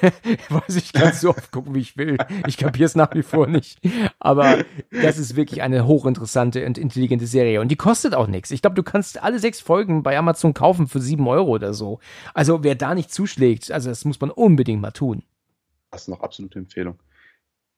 weiß, 0.48 0.74
ich 0.74 0.92
kann 0.92 1.12
so 1.12 1.30
oft 1.30 1.52
gucken, 1.52 1.74
wie 1.76 1.78
ich 1.80 1.96
will. 1.96 2.18
Ich 2.48 2.56
kapiere 2.56 2.86
es 2.86 2.96
nach 2.96 3.14
wie 3.14 3.22
vor 3.22 3.46
nicht. 3.46 3.78
Aber 4.18 4.64
das 4.90 5.16
ist 5.18 5.36
wirklich 5.36 5.62
eine 5.62 5.86
hochinteressante 5.86 6.66
und 6.66 6.76
intelligente 6.76 7.28
Serie. 7.28 7.60
Und 7.60 7.68
die 7.68 7.76
kostet 7.76 8.14
auch 8.16 8.26
nichts. 8.26 8.50
Ich 8.50 8.62
glaube, 8.62 8.74
du 8.74 8.82
kannst 8.82 9.22
alle 9.22 9.38
sechs 9.38 9.60
Folgen 9.60 10.02
bei 10.02 10.18
Amazon 10.18 10.52
kaufen 10.52 10.88
für 10.88 11.00
sieben 11.00 11.28
Euro 11.28 11.50
oder 11.52 11.72
so. 11.72 12.00
Also 12.34 12.64
wer 12.64 12.74
da 12.74 12.96
nicht 12.96 13.12
zuschlägt, 13.12 13.70
also 13.70 13.88
das 13.90 14.04
muss 14.04 14.20
man 14.20 14.30
unbedingt 14.30 14.82
mal 14.82 14.90
tun. 14.90 15.22
das 15.92 16.02
ist 16.02 16.08
noch 16.08 16.20
absolute 16.20 16.58
Empfehlung. 16.58 16.98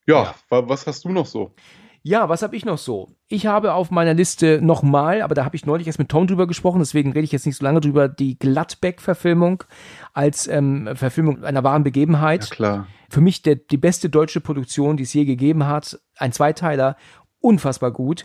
Ja, 0.07 0.35
wa- 0.49 0.67
was 0.67 0.87
hast 0.87 1.05
du 1.05 1.11
noch 1.11 1.27
so? 1.27 1.55
Ja, 2.03 2.29
was 2.29 2.43
habe 2.43 2.57
ich 2.57 2.65
noch 2.65 2.79
so? 2.79 3.11
Ich 3.27 3.47
habe 3.47 3.75
auf 3.75 3.91
meiner 3.91 4.15
Liste 4.15 4.61
nochmal, 4.63 5.23
aber 5.23 5.35
da 5.35 5.45
habe 5.45 5.57
ich 5.57 5.67
neulich 5.67 5.87
erst 5.87 5.99
mit 5.99 6.09
Tom 6.09 6.27
drüber 6.27 6.47
gesprochen, 6.47 6.79
deswegen 6.79 7.13
rede 7.13 7.25
ich 7.25 7.33
jetzt 7.33 7.47
nicht 7.47 7.57
so 7.57 7.65
lange 7.65 7.81
drüber, 7.81 8.09
die 8.09 8.39
Gladbeck-Verfilmung 8.39 9.65
als 10.13 10.47
ähm, 10.47 10.89
Verfilmung 10.95 11.45
einer 11.45 11.65
wahren 11.65 11.85
Begebenheit. 11.85 12.45
Ja, 12.45 12.55
klar. 12.55 12.87
Für 13.11 13.21
mich 13.21 13.43
der, 13.43 13.57
die 13.57 13.77
beste 13.77 14.11
deutsche 14.11 14.41
Produktion, 14.41 14.97
die 14.97 15.03
es 15.03 15.15
je 15.15 15.25
gegeben 15.25 15.67
hat. 15.67 15.99
Ein 16.17 16.33
Zweiteiler, 16.33 16.97
unfassbar 17.41 17.91
gut. 17.91 18.25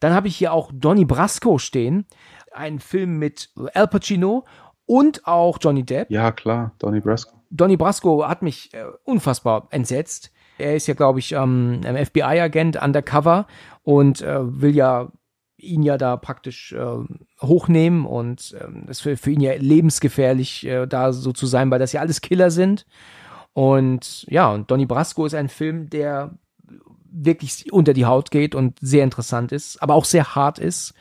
Dann 0.00 0.12
habe 0.12 0.28
ich 0.28 0.36
hier 0.36 0.52
auch 0.52 0.70
Donnie 0.72 1.04
Brasco 1.04 1.58
stehen, 1.58 2.06
ein 2.52 2.78
Film 2.78 3.18
mit 3.18 3.50
Al 3.74 3.88
Pacino 3.88 4.44
und 4.86 5.26
auch 5.26 5.58
Johnny 5.60 5.84
Depp. 5.84 6.10
Ja, 6.10 6.32
klar, 6.32 6.72
Donnie 6.78 7.00
Brasco. 7.00 7.38
Donnie 7.50 7.76
Brasco 7.76 8.26
hat 8.26 8.42
mich 8.42 8.72
äh, 8.74 8.84
unfassbar 9.04 9.68
entsetzt. 9.70 10.32
Er 10.58 10.76
ist 10.76 10.86
ja, 10.86 10.94
glaube 10.94 11.18
ich, 11.18 11.32
ähm, 11.32 11.80
FBI-Agent 11.82 12.82
undercover 12.82 13.46
und 13.82 14.22
äh, 14.22 14.38
will 14.40 14.74
ja 14.74 15.10
ihn 15.56 15.82
ja 15.82 15.98
da 15.98 16.16
praktisch 16.16 16.72
äh, 16.72 16.86
hochnehmen 17.42 18.06
und 18.06 18.54
das 18.86 18.98
ist 18.98 19.00
für, 19.00 19.16
für 19.16 19.32
ihn 19.32 19.40
ja 19.40 19.54
lebensgefährlich, 19.54 20.66
äh, 20.66 20.86
da 20.86 21.12
so 21.12 21.32
zu 21.32 21.46
sein, 21.46 21.70
weil 21.70 21.80
das 21.80 21.92
ja 21.92 22.00
alles 22.00 22.20
Killer 22.20 22.50
sind. 22.50 22.86
Und 23.52 24.24
ja, 24.28 24.52
und 24.52 24.70
Donnie 24.70 24.86
Brasco 24.86 25.26
ist 25.26 25.34
ein 25.34 25.48
Film, 25.48 25.90
der 25.90 26.38
wirklich 27.10 27.72
unter 27.72 27.92
die 27.92 28.06
Haut 28.06 28.30
geht 28.30 28.54
und 28.54 28.78
sehr 28.80 29.04
interessant 29.04 29.52
ist, 29.52 29.82
aber 29.82 29.94
auch 29.94 30.04
sehr 30.04 30.34
hart 30.34 30.58
ist. 30.58 30.94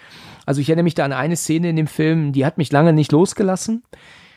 Also 0.45 0.61
ich 0.61 0.69
erinnere 0.69 0.85
mich 0.85 0.95
da 0.95 1.05
an 1.05 1.13
eine 1.13 1.35
Szene 1.35 1.69
in 1.69 1.75
dem 1.75 1.87
Film, 1.87 2.31
die 2.31 2.45
hat 2.45 2.57
mich 2.57 2.71
lange 2.71 2.93
nicht 2.93 3.11
losgelassen, 3.11 3.83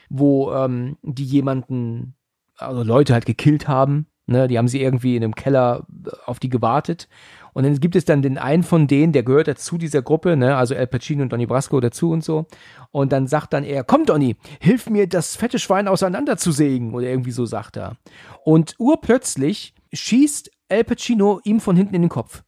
wo 0.08 0.52
ähm, 0.52 0.98
die 1.02 1.24
jemanden, 1.24 2.14
also 2.56 2.82
Leute 2.82 3.14
halt 3.14 3.26
gekillt 3.26 3.68
haben. 3.68 4.06
Ne, 4.30 4.46
die 4.46 4.58
haben 4.58 4.68
sie 4.68 4.80
irgendwie 4.80 5.16
in 5.16 5.24
einem 5.24 5.34
Keller 5.34 5.86
auf 6.24 6.38
die 6.38 6.48
gewartet. 6.48 7.08
Und 7.52 7.64
dann 7.64 7.80
gibt 7.80 7.96
es 7.96 8.04
dann 8.04 8.22
den 8.22 8.38
einen 8.38 8.62
von 8.62 8.86
denen, 8.86 9.12
der 9.12 9.24
gehört 9.24 9.48
dazu 9.48 9.76
dieser 9.76 10.02
Gruppe, 10.02 10.36
ne, 10.36 10.56
also 10.56 10.76
Al 10.76 10.86
Pacino 10.86 11.22
und 11.22 11.32
Donnie 11.32 11.46
Brasco 11.46 11.80
dazu 11.80 12.12
und 12.12 12.22
so. 12.22 12.46
Und 12.92 13.10
dann 13.10 13.26
sagt 13.26 13.52
dann 13.52 13.64
er, 13.64 13.82
komm 13.82 14.06
Donnie, 14.06 14.36
hilf 14.60 14.88
mir, 14.88 15.08
das 15.08 15.34
fette 15.34 15.58
Schwein 15.58 15.88
auseinanderzusägen. 15.88 16.94
Oder 16.94 17.08
irgendwie 17.08 17.32
so 17.32 17.44
sagt 17.44 17.76
er. 17.76 17.96
Und 18.44 18.76
urplötzlich 18.78 19.74
schießt 19.92 20.48
Al 20.68 20.84
Pacino 20.84 21.40
ihm 21.42 21.58
von 21.58 21.74
hinten 21.74 21.96
in 21.96 22.02
den 22.02 22.08
Kopf. 22.08 22.44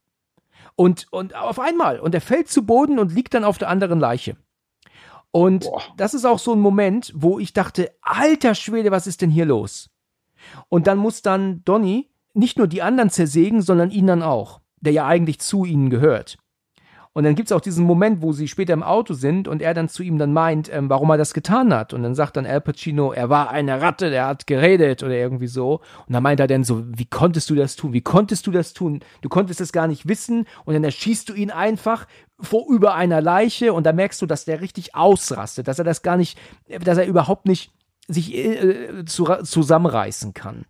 Und, 0.77 1.09
und 1.11 1.35
auf 1.35 1.59
einmal. 1.59 1.99
Und 1.99 2.15
er 2.15 2.21
fällt 2.21 2.49
zu 2.49 2.65
Boden 2.65 3.01
und 3.01 3.13
liegt 3.13 3.35
dann 3.35 3.43
auf 3.43 3.59
der 3.59 3.71
anderen 3.71 3.99
Leiche. 3.99 4.37
Und 5.33 5.65
Boah. 5.65 5.83
das 5.97 6.15
ist 6.15 6.27
auch 6.27 6.39
so 6.39 6.53
ein 6.53 6.61
Moment, 6.61 7.13
wo 7.17 7.41
ich 7.41 7.53
dachte, 7.53 7.91
alter 8.03 8.55
Schwede, 8.55 8.93
was 8.93 9.09
ist 9.09 9.21
denn 9.21 9.31
hier 9.31 9.47
los? 9.47 9.92
Und 10.69 10.87
dann 10.87 10.99
muss 10.99 11.23
dann 11.23 11.63
Donny 11.65 12.11
nicht 12.35 12.59
nur 12.59 12.67
die 12.67 12.83
anderen 12.83 13.11
zersägen, 13.11 13.63
sondern 13.63 13.91
ihn 13.91 14.07
dann 14.07 14.23
auch, 14.23 14.61
der 14.81 14.93
ja 14.93 15.07
eigentlich 15.07 15.39
zu 15.39 15.65
ihnen 15.65 15.91
gehört. 15.91 16.39
Und 17.15 17.25
dann 17.25 17.35
gibt's 17.35 17.53
auch 17.53 17.61
diesen 17.61 17.85
Moment, 17.85 18.23
wo 18.23 18.33
sie 18.33 18.49
später 18.49 18.73
im 18.73 18.83
Auto 18.83 19.13
sind 19.13 19.47
und 19.47 19.61
er 19.61 19.75
dann 19.75 19.91
zu 19.91 20.03
ihm 20.03 20.17
dann 20.17 20.33
meint, 20.33 20.73
ähm, 20.73 20.89
warum 20.89 21.11
er 21.11 21.19
das 21.19 21.35
getan 21.35 21.75
hat. 21.75 21.93
Und 21.93 22.03
dann 22.03 22.15
sagt 22.15 22.39
dann 22.39 22.47
Al 22.47 22.63
Pacino, 22.63 23.13
er 23.13 23.29
war 23.29 23.51
eine 23.51 23.83
Ratte, 23.83 24.09
der 24.09 24.27
hat 24.27 24.47
geredet 24.47 25.03
oder 25.03 25.15
irgendwie 25.15 25.47
so. 25.47 25.81
Und 26.07 26.15
dann 26.15 26.23
meint 26.23 26.41
er 26.41 26.47
dann 26.47 26.65
so, 26.65 26.83
wie 26.87 27.05
konntest 27.05 27.51
du 27.51 27.55
das 27.55 27.77
tun? 27.77 27.93
Wie 27.93 28.01
konntest 28.01 28.47
du 28.47 28.51
das 28.51 28.73
tun? 28.73 29.01
Du 29.21 29.29
konntest 29.29 29.61
es 29.61 29.73
gar 29.73 29.89
nicht 29.89 30.09
wissen. 30.09 30.47
Und 30.65 30.73
dann 30.73 30.85
erschießt 30.85 31.29
du 31.29 31.35
ihn 31.35 31.51
einfach 31.51 32.07
vor 32.41 32.65
über 32.71 32.95
einer 32.95 33.21
Leiche 33.21 33.75
und 33.75 33.85
da 33.85 33.93
merkst 33.93 34.21
du, 34.23 34.27
dass 34.27 34.47
der 34.47 34.63
richtig 34.63 34.95
ausrastet, 34.95 35.69
dass 35.69 35.79
er 35.79 35.85
das 35.85 36.03
gar 36.03 36.17
nicht, 36.17 36.39
dass 36.67 36.99
er 36.99 37.07
überhaupt 37.07 37.47
nicht 37.47 37.73
sich 38.09 38.35
äh, 38.35 39.05
zu, 39.07 39.25
zusammenreißen 39.43 40.35
kann. 40.35 40.65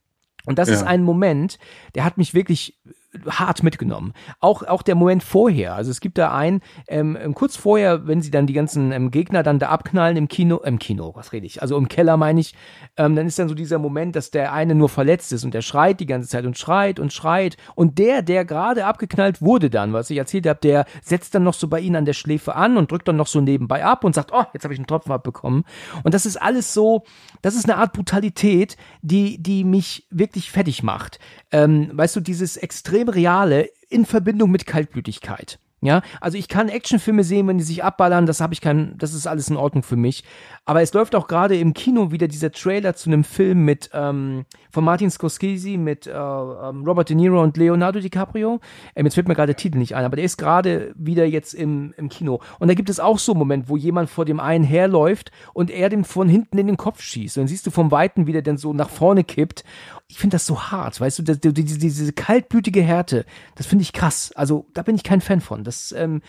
Und 0.45 0.59
das 0.59 0.69
Ja. 0.69 0.75
ist 0.75 0.83
ein 0.83 1.03
Moment, 1.03 1.59
der 1.95 2.05
hat 2.05 2.19
mich 2.19 2.35
wirklich 2.35 2.79
hart 3.27 3.63
mitgenommen. 3.63 4.13
Auch, 4.41 4.63
auch 4.63 4.83
der 4.83 4.95
Moment 4.95 5.23
vorher. 5.23 5.75
Also 5.75 5.91
es 5.91 6.01
gibt 6.01 6.19
da 6.19 6.35
einen, 6.35 6.61
ähm, 6.89 7.17
ähm, 7.21 7.35
kurz 7.35 7.57
vorher, 7.57 8.07
wenn 8.07 8.23
sie 8.23 8.31
dann 8.31 8.47
die 8.47 8.53
ganzen 8.53 8.93
ähm, 8.93 9.11
Gegner 9.11 9.43
dann 9.43 9.59
da 9.59 9.69
abknallen 9.69 10.17
im 10.17 10.29
Kino, 10.29 10.59
im 10.59 10.79
Kino, 10.79 11.13
was 11.15 11.33
rede 11.33 11.47
ich? 11.47 11.61
Also 11.61 11.77
im 11.77 11.89
Keller 11.89 12.17
meine 12.17 12.41
ich, 12.41 12.55
ähm, 12.97 13.15
dann 13.15 13.27
ist 13.27 13.39
dann 13.39 13.49
so 13.49 13.55
dieser 13.55 13.79
Moment, 13.79 14.17
dass 14.17 14.31
der 14.31 14.53
eine 14.53 14.75
nur 14.75 14.89
verletzt 14.89 15.33
ist 15.33 15.45
und 15.45 15.53
der 15.53 15.63
schreit 15.63 16.01
die 16.01 16.07
ganze 16.07 16.29
Zeit 16.29 16.47
und 16.47 16.57
schreit 16.57 16.99
und 16.99 17.13
schreit. 17.13 17.57
Und 17.75 17.99
der, 17.99 18.23
der 18.23 18.45
gerade 18.45 18.87
abgeknallt 18.87 19.43
wurde 19.43 19.69
dann, 19.69 19.93
was 19.93 20.11
ich 20.11 20.17
erzählt 20.17 20.47
habe, 20.47 20.61
der 20.61 20.87
setzt 21.03 21.35
dann 21.35 21.45
noch 21.45 21.55
so 21.55 21.69
bei 21.69 21.81
ihnen 21.81 21.97
an 21.97 22.05
der 22.05 22.15
Schläfe 22.15 22.55
an 22.55 22.77
und 22.77 22.91
drückt 22.91 23.09
dann 23.09 23.17
noch 23.17 23.27
so 23.27 23.41
nebenbei 23.41 23.85
ab 23.85 24.05
und 24.05 24.15
sagt, 24.15 24.33
oh, 24.33 24.45
jetzt 24.55 24.65
habe 24.65 24.73
ich 24.73 24.81
einen 24.81 24.87
Tropfen 24.87 25.13
abbekommen. 25.13 25.65
Und 26.03 26.15
das 26.15 26.25
ist 26.25 26.41
alles 26.41 26.73
so, 26.73 27.05
das 27.43 27.55
ist 27.55 27.69
eine 27.69 27.77
Art 27.77 27.93
Brutalität, 27.93 28.77
die, 29.03 29.43
die 29.43 29.65
mich 29.65 30.07
wirklich 30.11 30.51
fertig 30.51 30.83
macht. 30.83 31.19
Ähm, 31.51 31.91
weißt 31.93 32.17
du, 32.17 32.21
dieses 32.21 32.57
extrem 32.57 33.09
Reale 33.09 33.69
in 33.91 34.07
Verbindung 34.07 34.51
mit 34.51 34.65
Kaltblütigkeit. 34.65 35.59
Ja, 35.85 36.03
also 36.21 36.39
ich 36.39 36.47
kann 36.47 36.69
Actionfilme 36.69 37.25
sehen, 37.25 37.49
wenn 37.49 37.59
die 37.59 37.65
sich 37.65 37.83
abballern, 37.83 38.25
das 38.25 38.41
habe 38.41 38.55
ich 38.55 38.61
kein, 38.61 38.97
das 38.99 39.15
ist 39.15 39.27
alles 39.27 39.51
in 39.51 39.57
Ordnung 39.57 39.83
für 39.83 39.97
mich. 39.97 40.23
Aber 40.65 40.81
es 40.81 40.95
läuft 40.95 41.17
auch 41.17 41.27
gerade 41.27 41.59
im 41.59 41.75
Kino 41.75 42.13
wieder 42.13 42.29
dieser 42.29 42.53
Trailer 42.53 42.95
zu 42.95 43.11
einem 43.11 43.25
Film 43.25 43.65
mit 43.65 43.91
ähm, 43.93 44.45
von 44.71 44.85
Martin 44.85 45.11
Scorsese 45.11 45.79
mit 45.79 46.07
äh, 46.07 46.13
ähm, 46.13 46.85
Robert 46.85 47.09
De 47.09 47.17
Niro 47.17 47.43
und 47.43 47.57
Leonardo 47.57 47.99
DiCaprio. 47.99 48.61
Ähm, 48.95 49.07
jetzt 49.07 49.15
fällt 49.15 49.27
mir 49.27 49.35
gerade 49.35 49.55
der 49.55 49.57
Titel 49.57 49.79
nicht 49.79 49.97
ein, 49.97 50.05
aber 50.05 50.15
der 50.15 50.25
ist 50.25 50.37
gerade 50.37 50.93
wieder 50.95 51.27
jetzt 51.27 51.53
im, 51.53 51.93
im 51.97 52.09
Kino. 52.09 52.41
Und 52.61 52.69
da 52.69 52.75
gibt 52.75 52.89
es 52.89 53.01
auch 53.01 53.19
so 53.19 53.33
einen 53.33 53.41
Moment, 53.41 53.69
wo 53.69 53.77
jemand 53.77 54.09
vor 54.09 54.25
dem 54.25 54.39
einen 54.39 54.63
herläuft 54.63 55.33
und 55.53 55.69
er 55.69 55.89
dem 55.89 56.05
von 56.05 56.29
hinten 56.29 56.59
in 56.59 56.69
den 56.69 56.77
Kopf 56.77 57.03
schießt. 57.03 57.39
Und 57.39 57.43
dann 57.43 57.49
siehst 57.49 57.67
du 57.67 57.73
vom 57.73 57.91
Weiten, 57.91 58.29
wie 58.29 58.33
der 58.33 58.43
dann 58.43 58.57
so 58.57 58.73
nach 58.73 58.89
vorne 58.89 59.25
kippt. 59.25 59.65
Ich 60.13 60.19
finde 60.19 60.35
das 60.35 60.45
so 60.45 60.61
hart, 60.65 61.01
weißt 61.01 61.21
du, 61.21 61.23
das, 61.23 61.41
diese, 61.41 61.79
diese 61.79 62.13
kaltblütige 62.13 62.83
Härte, 62.83 63.25
das 63.55 63.65
finde 63.65 63.81
ich 63.81 63.95
krass. 63.95 64.31
Also 64.37 64.67
da 64.75 64.83
bin 64.83 64.95
ich 64.95 65.05
kein 65.05 65.23
Fan 65.23 65.41
von. 65.41 65.65
Das, 65.65 65.91
ähm, 65.93 66.21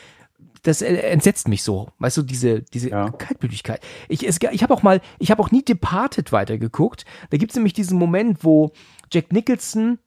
das 0.62 0.82
entsetzt 0.82 1.50
mich 1.50 1.64
so, 1.64 1.90
weißt 2.00 2.16
du, 2.16 2.22
diese, 2.22 2.62
diese 2.62 2.92
ja. 2.92 3.10
Kaltblütigkeit. 3.10 3.82
Ich, 4.08 4.26
es, 4.26 4.40
ich 4.52 4.64
habe 4.64 4.74
auch 4.74 4.84
mal, 4.84 5.02
ich 5.20 5.32
habe 5.32 5.44
auch 5.44 5.52
nie 5.52 5.64
Departed 5.64 6.32
weitergeguckt. 6.32 7.04
Da 7.30 7.36
gibt 7.36 7.52
es 7.52 7.58
nämlich 7.58 7.74
diesen 7.74 8.00
Moment, 8.00 8.46
wo 8.46 8.72
Jack 9.12 9.34
Nicholson 9.34 10.00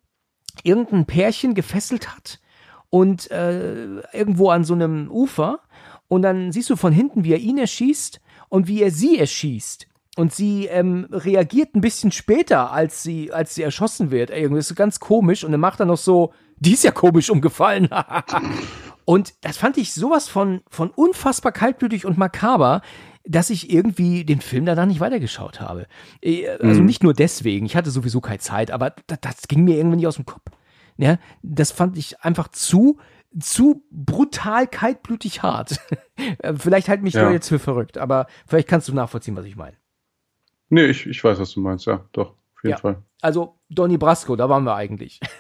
irgendein 0.63 1.05
Pärchen 1.05 1.53
gefesselt 1.53 2.17
hat 2.17 2.41
und 2.89 3.31
äh, 3.31 4.01
irgendwo 4.15 4.49
an 4.49 4.65
so 4.65 4.73
einem 4.73 5.11
Ufer 5.11 5.61
und 6.09 6.23
dann 6.23 6.51
siehst 6.51 6.71
du 6.71 6.77
von 6.77 6.95
hinten, 6.95 7.25
wie 7.25 7.33
er 7.33 7.41
ihn 7.41 7.59
erschießt 7.59 8.23
und 8.49 8.69
wie 8.69 8.81
er 8.81 8.91
sie 8.91 9.19
erschießt. 9.19 9.87
Und 10.17 10.35
sie 10.35 10.67
ähm, 10.67 11.07
reagiert 11.11 11.75
ein 11.75 11.83
bisschen 11.83 12.11
später, 12.11 12.73
als 12.73 13.03
sie, 13.03 13.33
als 13.33 13.55
sie 13.55 13.63
erschossen 13.63 14.11
wird. 14.11 14.31
Irgendwie 14.31 14.61
ist 14.61 14.69
so 14.69 14.75
ganz 14.75 14.99
komisch. 14.99 15.45
Und 15.45 15.53
dann 15.53 15.61
macht 15.61 15.79
er 15.79 15.87
noch 15.87 15.99
so, 15.99 16.33
die 16.59 16.73
ist 16.73 16.85
ja 16.85 16.91
komisch 16.91 17.29
umgefallen. 17.31 17.89
Und 19.05 19.35
das 19.43 19.57
fand 19.57 19.79
ich 19.79 19.95
sowas 19.95 20.27
von, 20.27 20.63
von 20.69 20.91
unfassbar 20.91 21.53
kaltblütig 21.53 22.07
und 22.07 22.19
makaber, 22.19 22.83
dass 23.25 23.51
ich 23.51 23.73
irgendwie 23.73 24.25
den 24.25 24.41
Film 24.41 24.67
danach 24.67 24.87
nicht 24.87 24.99
weitergeschaut 24.99 25.61
habe. 25.61 25.87
Äh, 26.21 26.49
also 26.49 26.81
mhm. 26.81 26.87
nicht 26.87 27.05
nur 27.05 27.15
deswegen, 27.15 27.67
ich 27.67 27.77
hatte 27.77 27.93
sowieso 27.93 28.21
keine 28.21 28.41
Zeit, 28.41 28.73
aber 28.73 28.95
das, 29.07 29.21
das 29.21 29.49
ging 29.49 29.63
mir 29.63 29.77
irgendwie 29.77 29.99
nicht 29.99 30.09
aus 30.09 30.17
dem 30.17 30.27
Kopf. 30.27 30.51
Ja, 30.97 31.19
das 31.43 31.71
fand 31.71 31.97
ich 31.97 32.21
einfach 32.23 32.49
zu, 32.49 32.99
zu 33.39 33.85
brutal 33.93 34.67
kaltblütig 34.67 35.43
hart. 35.43 35.81
vielleicht 36.57 36.89
halt 36.89 37.03
mich 37.03 37.15
ja. 37.15 37.31
jetzt 37.31 37.49
für 37.49 37.61
verrückt, 37.61 37.99
aber 37.99 38.27
vielleicht 38.47 38.67
kannst 38.67 38.89
du 38.89 38.95
nachvollziehen, 38.95 39.37
was 39.37 39.45
ich 39.45 39.55
meine. 39.55 39.77
Nee, 40.69 40.87
ich, 40.87 41.07
ich 41.07 41.23
weiß, 41.23 41.39
was 41.39 41.53
du 41.53 41.61
meinst, 41.61 41.87
ja, 41.87 42.05
doch, 42.13 42.31
auf 42.31 42.63
jeden 42.63 42.73
ja. 42.73 42.79
Fall. 42.79 43.03
Also 43.21 43.59
Donny 43.69 43.99
Brasco, 43.99 44.37
da 44.37 44.49
waren 44.49 44.65
wir 44.65 44.75
eigentlich. 44.75 45.21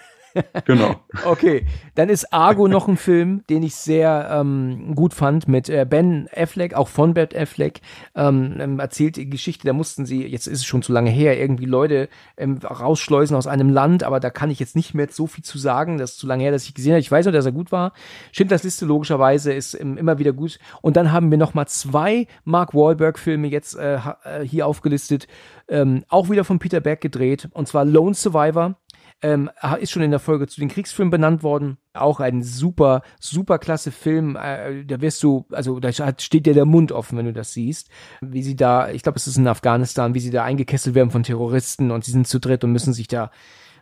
Genau. 0.64 0.96
okay, 1.24 1.66
dann 1.94 2.08
ist 2.08 2.32
Argo 2.32 2.68
noch 2.68 2.88
ein 2.88 2.96
Film, 2.96 3.44
den 3.48 3.62
ich 3.62 3.74
sehr 3.74 4.28
ähm, 4.30 4.94
gut 4.94 5.14
fand 5.14 5.48
mit 5.48 5.68
äh, 5.68 5.86
Ben 5.88 6.28
Affleck, 6.34 6.74
auch 6.74 6.88
von 6.88 7.14
Ben 7.14 7.28
Affleck. 7.34 7.80
Ähm, 8.14 8.56
ähm, 8.58 8.78
erzählt 8.78 9.16
die 9.16 9.28
Geschichte, 9.28 9.66
da 9.66 9.72
mussten 9.72 10.06
sie, 10.06 10.26
jetzt 10.26 10.46
ist 10.46 10.60
es 10.60 10.64
schon 10.64 10.82
zu 10.82 10.92
lange 10.92 11.10
her, 11.10 11.38
irgendwie 11.38 11.66
Leute 11.66 12.08
ähm, 12.36 12.58
rausschleusen 12.58 13.36
aus 13.36 13.46
einem 13.46 13.70
Land, 13.70 14.02
aber 14.02 14.20
da 14.20 14.30
kann 14.30 14.50
ich 14.50 14.60
jetzt 14.60 14.76
nicht 14.76 14.94
mehr 14.94 15.08
so 15.10 15.26
viel 15.26 15.44
zu 15.44 15.58
sagen. 15.58 15.98
Das 15.98 16.12
ist 16.12 16.18
zu 16.18 16.26
lange 16.26 16.42
her, 16.42 16.52
dass 16.52 16.64
ich 16.64 16.74
gesehen 16.74 16.92
habe. 16.92 17.00
Ich 17.00 17.10
weiß 17.10 17.26
nur, 17.26 17.32
dass 17.32 17.46
er 17.46 17.52
gut 17.52 17.72
war. 17.72 17.92
Schindlers 18.32 18.62
Liste 18.64 18.86
logischerweise 18.86 19.52
ist 19.52 19.78
ähm, 19.78 19.96
immer 19.96 20.18
wieder 20.18 20.32
gut. 20.32 20.58
Und 20.82 20.96
dann 20.96 21.12
haben 21.12 21.30
wir 21.30 21.38
noch 21.38 21.54
mal 21.54 21.66
zwei 21.66 22.26
Mark 22.44 22.74
Wahlberg-Filme 22.74 23.48
jetzt 23.48 23.76
äh, 23.76 23.96
äh, 23.96 24.42
hier 24.44 24.66
aufgelistet. 24.66 25.26
Ähm, 25.68 26.04
auch 26.08 26.30
wieder 26.30 26.44
von 26.44 26.58
Peter 26.58 26.80
Berg 26.80 27.00
gedreht. 27.00 27.48
Und 27.52 27.68
zwar 27.68 27.84
Lone 27.84 28.14
Survivor 28.14 28.76
ähm, 29.22 29.50
ist 29.80 29.90
schon 29.90 30.02
in 30.02 30.10
der 30.10 30.20
Folge 30.20 30.46
zu 30.46 30.60
den 30.60 30.68
Kriegsfilmen 30.68 31.10
benannt 31.10 31.42
worden. 31.42 31.78
Auch 31.94 32.20
ein 32.20 32.42
super, 32.42 33.02
super 33.18 33.58
klasse 33.58 33.90
Film. 33.90 34.36
Äh, 34.36 34.84
da 34.84 35.00
wirst 35.00 35.22
du, 35.22 35.46
also 35.50 35.80
da 35.80 35.90
steht 35.92 36.46
dir 36.46 36.54
der 36.54 36.66
Mund 36.66 36.92
offen, 36.92 37.16
wenn 37.16 37.26
du 37.26 37.32
das 37.32 37.52
siehst. 37.52 37.88
Wie 38.20 38.42
sie 38.42 38.56
da, 38.56 38.90
ich 38.90 39.02
glaube, 39.02 39.16
es 39.16 39.26
ist 39.26 39.38
in 39.38 39.48
Afghanistan, 39.48 40.14
wie 40.14 40.20
sie 40.20 40.30
da 40.30 40.44
eingekesselt 40.44 40.94
werden 40.94 41.10
von 41.10 41.22
Terroristen 41.22 41.90
und 41.90 42.04
sie 42.04 42.12
sind 42.12 42.28
zu 42.28 42.38
dritt 42.38 42.62
und 42.64 42.72
müssen 42.72 42.92
sich 42.92 43.08
da 43.08 43.30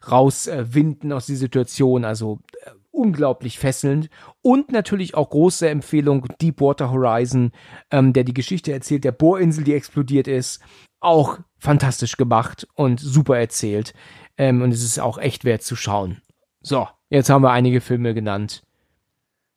rauswinden 0.08 1.10
äh, 1.10 1.14
aus 1.14 1.26
dieser 1.26 1.40
Situation. 1.40 2.04
Also 2.04 2.40
äh, 2.64 2.70
unglaublich 2.94 3.58
fesselnd. 3.58 4.08
Und 4.40 4.70
natürlich 4.70 5.14
auch 5.14 5.30
große 5.30 5.68
Empfehlung 5.68 6.26
Deepwater 6.40 6.90
Horizon, 6.90 7.50
ähm, 7.90 8.12
der 8.12 8.24
die 8.24 8.34
Geschichte 8.34 8.72
erzählt, 8.72 9.04
der 9.04 9.12
Bohrinsel, 9.12 9.64
die 9.64 9.74
explodiert 9.74 10.28
ist. 10.28 10.62
Auch 11.00 11.40
fantastisch 11.58 12.16
gemacht 12.16 12.66
und 12.74 13.00
super 13.00 13.38
erzählt. 13.38 13.92
Ähm, 14.36 14.62
und 14.62 14.72
es 14.72 14.82
ist 14.82 14.98
auch 14.98 15.18
echt 15.18 15.44
wert 15.44 15.62
zu 15.62 15.76
schauen. 15.76 16.20
So, 16.60 16.88
jetzt 17.10 17.30
haben 17.30 17.42
wir 17.42 17.50
einige 17.50 17.80
Filme 17.80 18.14
genannt, 18.14 18.62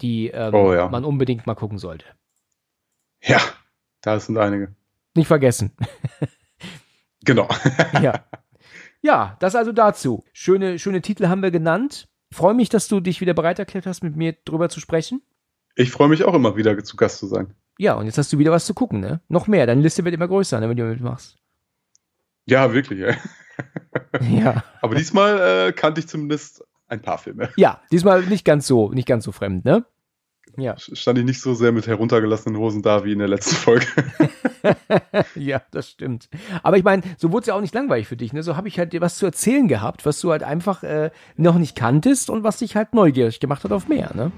die 0.02 0.28
ähm, 0.28 0.54
oh, 0.54 0.74
ja. 0.74 0.88
man 0.90 1.06
unbedingt 1.06 1.48
mal 1.48 1.56
gucken 1.56 1.78
sollte. 1.78 2.06
Ja, 3.22 3.40
da 4.02 4.20
sind 4.20 4.38
einige. 4.38 4.76
Nicht 5.16 5.28
vergessen. 5.28 5.72
genau. 7.24 7.48
ja. 8.02 8.26
Ja, 9.02 9.38
das 9.40 9.56
also 9.56 9.72
dazu. 9.72 10.24
Schöne, 10.34 10.80
schöne 10.80 11.02
Titel 11.02 11.28
haben 11.28 11.42
wir 11.42 11.52
genannt. 11.52 12.08
Freue 12.32 12.54
mich, 12.54 12.70
dass 12.70 12.88
du 12.88 13.00
dich 13.00 13.22
wieder 13.22 13.34
bereit 13.34 13.60
erklärt 13.60 13.86
hast, 13.86 14.04
mit 14.04 14.16
mir 14.16 14.36
drüber 14.46 14.70
zu 14.70 14.80
sprechen. 14.80 15.22
Ich 15.76 15.92
freue 15.92 16.10
mich 16.10 16.24
auch 16.24 16.34
immer 16.34 16.56
wieder 16.56 16.84
zu 16.84 16.98
Gast 16.98 17.20
zu 17.20 17.28
sein. 17.28 17.54
Ja, 17.78 17.94
und 17.94 18.08
jetzt 18.08 18.18
hast 18.18 18.34
du 18.34 18.40
wieder 18.40 18.52
was 18.52 18.66
zu 18.66 18.74
gucken, 18.74 19.00
ne? 19.00 19.22
Noch 19.30 19.48
mehr. 19.48 19.68
Deine 19.68 19.82
Liste 19.82 20.04
wird 20.04 20.16
immer 20.16 20.28
größer, 20.28 20.60
ne, 20.60 20.68
wenn 20.68 20.78
du 20.78 20.84
mitmachst. 20.84 21.38
Ja, 22.46 22.74
wirklich, 22.74 23.00
ey. 23.02 23.16
Ja. 24.22 24.64
Aber 24.82 24.96
diesmal 24.96 25.68
äh, 25.68 25.72
kannte 25.74 26.00
ich 26.00 26.08
zumindest 26.08 26.64
ein 26.88 27.02
paar 27.02 27.18
Filme. 27.18 27.50
Ja, 27.58 27.82
diesmal 27.92 28.24
nicht 28.24 28.46
ganz 28.46 28.68
so, 28.68 28.92
nicht 28.92 29.08
ganz 29.08 29.26
so 29.26 29.32
fremd, 29.32 29.66
ne? 29.66 29.86
Ja. 30.58 30.76
Stand 30.78 31.20
ich 31.20 31.26
nicht 31.26 31.40
so 31.40 31.54
sehr 31.54 31.72
mit 31.72 31.86
heruntergelassenen 31.86 32.60
Hosen 32.60 32.82
da 32.82 33.06
wie 33.06 33.12
in 33.12 33.20
der 33.20 33.28
letzten 33.28 33.56
Folge. 33.56 33.86
ja, 35.36 35.62
das 35.70 35.90
stimmt. 35.90 36.30
Aber 36.64 36.78
ich 36.78 36.84
meine, 36.84 37.04
so 37.18 37.32
wurde 37.32 37.42
es 37.42 37.48
ja 37.48 37.54
auch 37.54 37.62
nicht 37.62 37.76
langweilig 37.76 38.08
für 38.08 38.18
dich. 38.18 38.34
Ne? 38.34 38.42
So 38.42 38.58
habe 38.58 38.68
ich 38.68 38.80
halt 38.80 38.92
dir 38.92 39.02
was 39.02 39.18
zu 39.18 39.28
erzählen 39.28 39.68
gehabt, 39.68 40.06
was 40.08 40.20
du 40.20 40.32
halt 40.32 40.42
einfach 40.42 40.82
äh, 40.82 41.12
noch 41.36 41.60
nicht 41.60 41.76
kanntest 41.76 42.32
und 42.32 42.44
was 42.44 42.58
dich 42.58 42.76
halt 42.76 42.96
neugierig 42.96 43.40
gemacht 43.40 43.64
hat 43.66 43.72
auf 43.72 43.88
mehr. 43.88 44.12
Ne? 44.16 44.32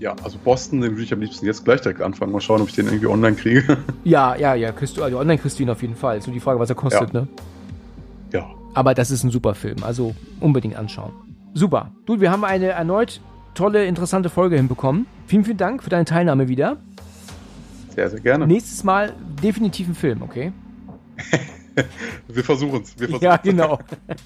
Ja, 0.00 0.14
also 0.22 0.38
Boston, 0.38 0.82
den 0.82 0.92
würde 0.92 1.04
ich 1.04 1.12
am 1.14 1.20
liebsten 1.20 1.46
jetzt 1.46 1.64
gleich 1.64 1.80
direkt 1.80 2.02
anfangen. 2.02 2.32
Mal 2.32 2.40
schauen, 2.40 2.60
ob 2.60 2.68
ich 2.68 2.74
den 2.74 2.86
irgendwie 2.86 3.06
online 3.06 3.36
kriege. 3.36 3.78
Ja, 4.04 4.36
ja, 4.36 4.54
ja. 4.54 4.72
Kriegst 4.72 4.98
du, 4.98 5.02
also 5.02 5.18
online 5.18 5.38
kriegst 5.38 5.58
du 5.58 5.62
ihn 5.62 5.70
auf 5.70 5.80
jeden 5.80 5.94
Fall. 5.94 6.18
Ist 6.18 6.26
nur 6.26 6.34
die 6.34 6.40
Frage, 6.40 6.58
was 6.58 6.68
er 6.68 6.76
kostet, 6.76 7.14
ja. 7.14 7.20
ne? 7.20 7.28
Ja. 8.32 8.50
Aber 8.74 8.94
das 8.94 9.10
ist 9.10 9.24
ein 9.24 9.30
super 9.30 9.54
Film. 9.54 9.82
Also 9.82 10.14
unbedingt 10.40 10.76
anschauen. 10.76 11.12
Super. 11.54 11.90
Du, 12.06 12.20
wir 12.20 12.30
haben 12.30 12.44
eine 12.44 12.66
erneut 12.66 13.20
tolle, 13.54 13.84
interessante 13.86 14.30
Folge 14.30 14.56
hinbekommen. 14.56 15.06
Vielen, 15.26 15.44
vielen 15.44 15.56
Dank 15.56 15.82
für 15.82 15.90
deine 15.90 16.04
Teilnahme 16.04 16.48
wieder. 16.48 16.76
Sehr, 17.94 18.08
sehr 18.08 18.20
gerne. 18.20 18.46
Nächstes 18.46 18.84
Mal 18.84 19.12
definitiv 19.42 19.88
ein 19.88 19.94
Film, 19.94 20.22
okay? 20.22 20.52
wir 22.28 22.44
versuchen 22.44 22.82
es. 22.82 22.94
Ja, 23.20 23.36
genau. 23.36 23.78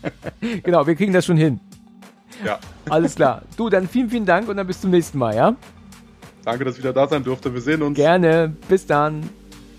genau, 0.62 0.86
wir 0.86 0.94
kriegen 0.94 1.12
das 1.12 1.24
schon 1.24 1.36
hin. 1.36 1.60
Ja. 2.44 2.58
Alles 2.88 3.14
klar. 3.14 3.42
Du, 3.56 3.70
dann 3.70 3.88
vielen, 3.88 4.10
vielen 4.10 4.26
Dank 4.26 4.48
und 4.48 4.56
dann 4.56 4.66
bis 4.66 4.80
zum 4.80 4.90
nächsten 4.90 5.18
Mal, 5.18 5.34
ja? 5.34 5.56
Danke, 6.44 6.64
dass 6.64 6.74
ich 6.74 6.80
wieder 6.80 6.92
da 6.92 7.08
sein 7.08 7.24
durfte. 7.24 7.52
Wir 7.52 7.60
sehen 7.60 7.82
uns. 7.82 7.96
Gerne. 7.96 8.54
Bis 8.68 8.86
dann. 8.86 9.28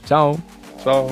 Ciao. 0.05 0.39
Ciao. 0.81 1.11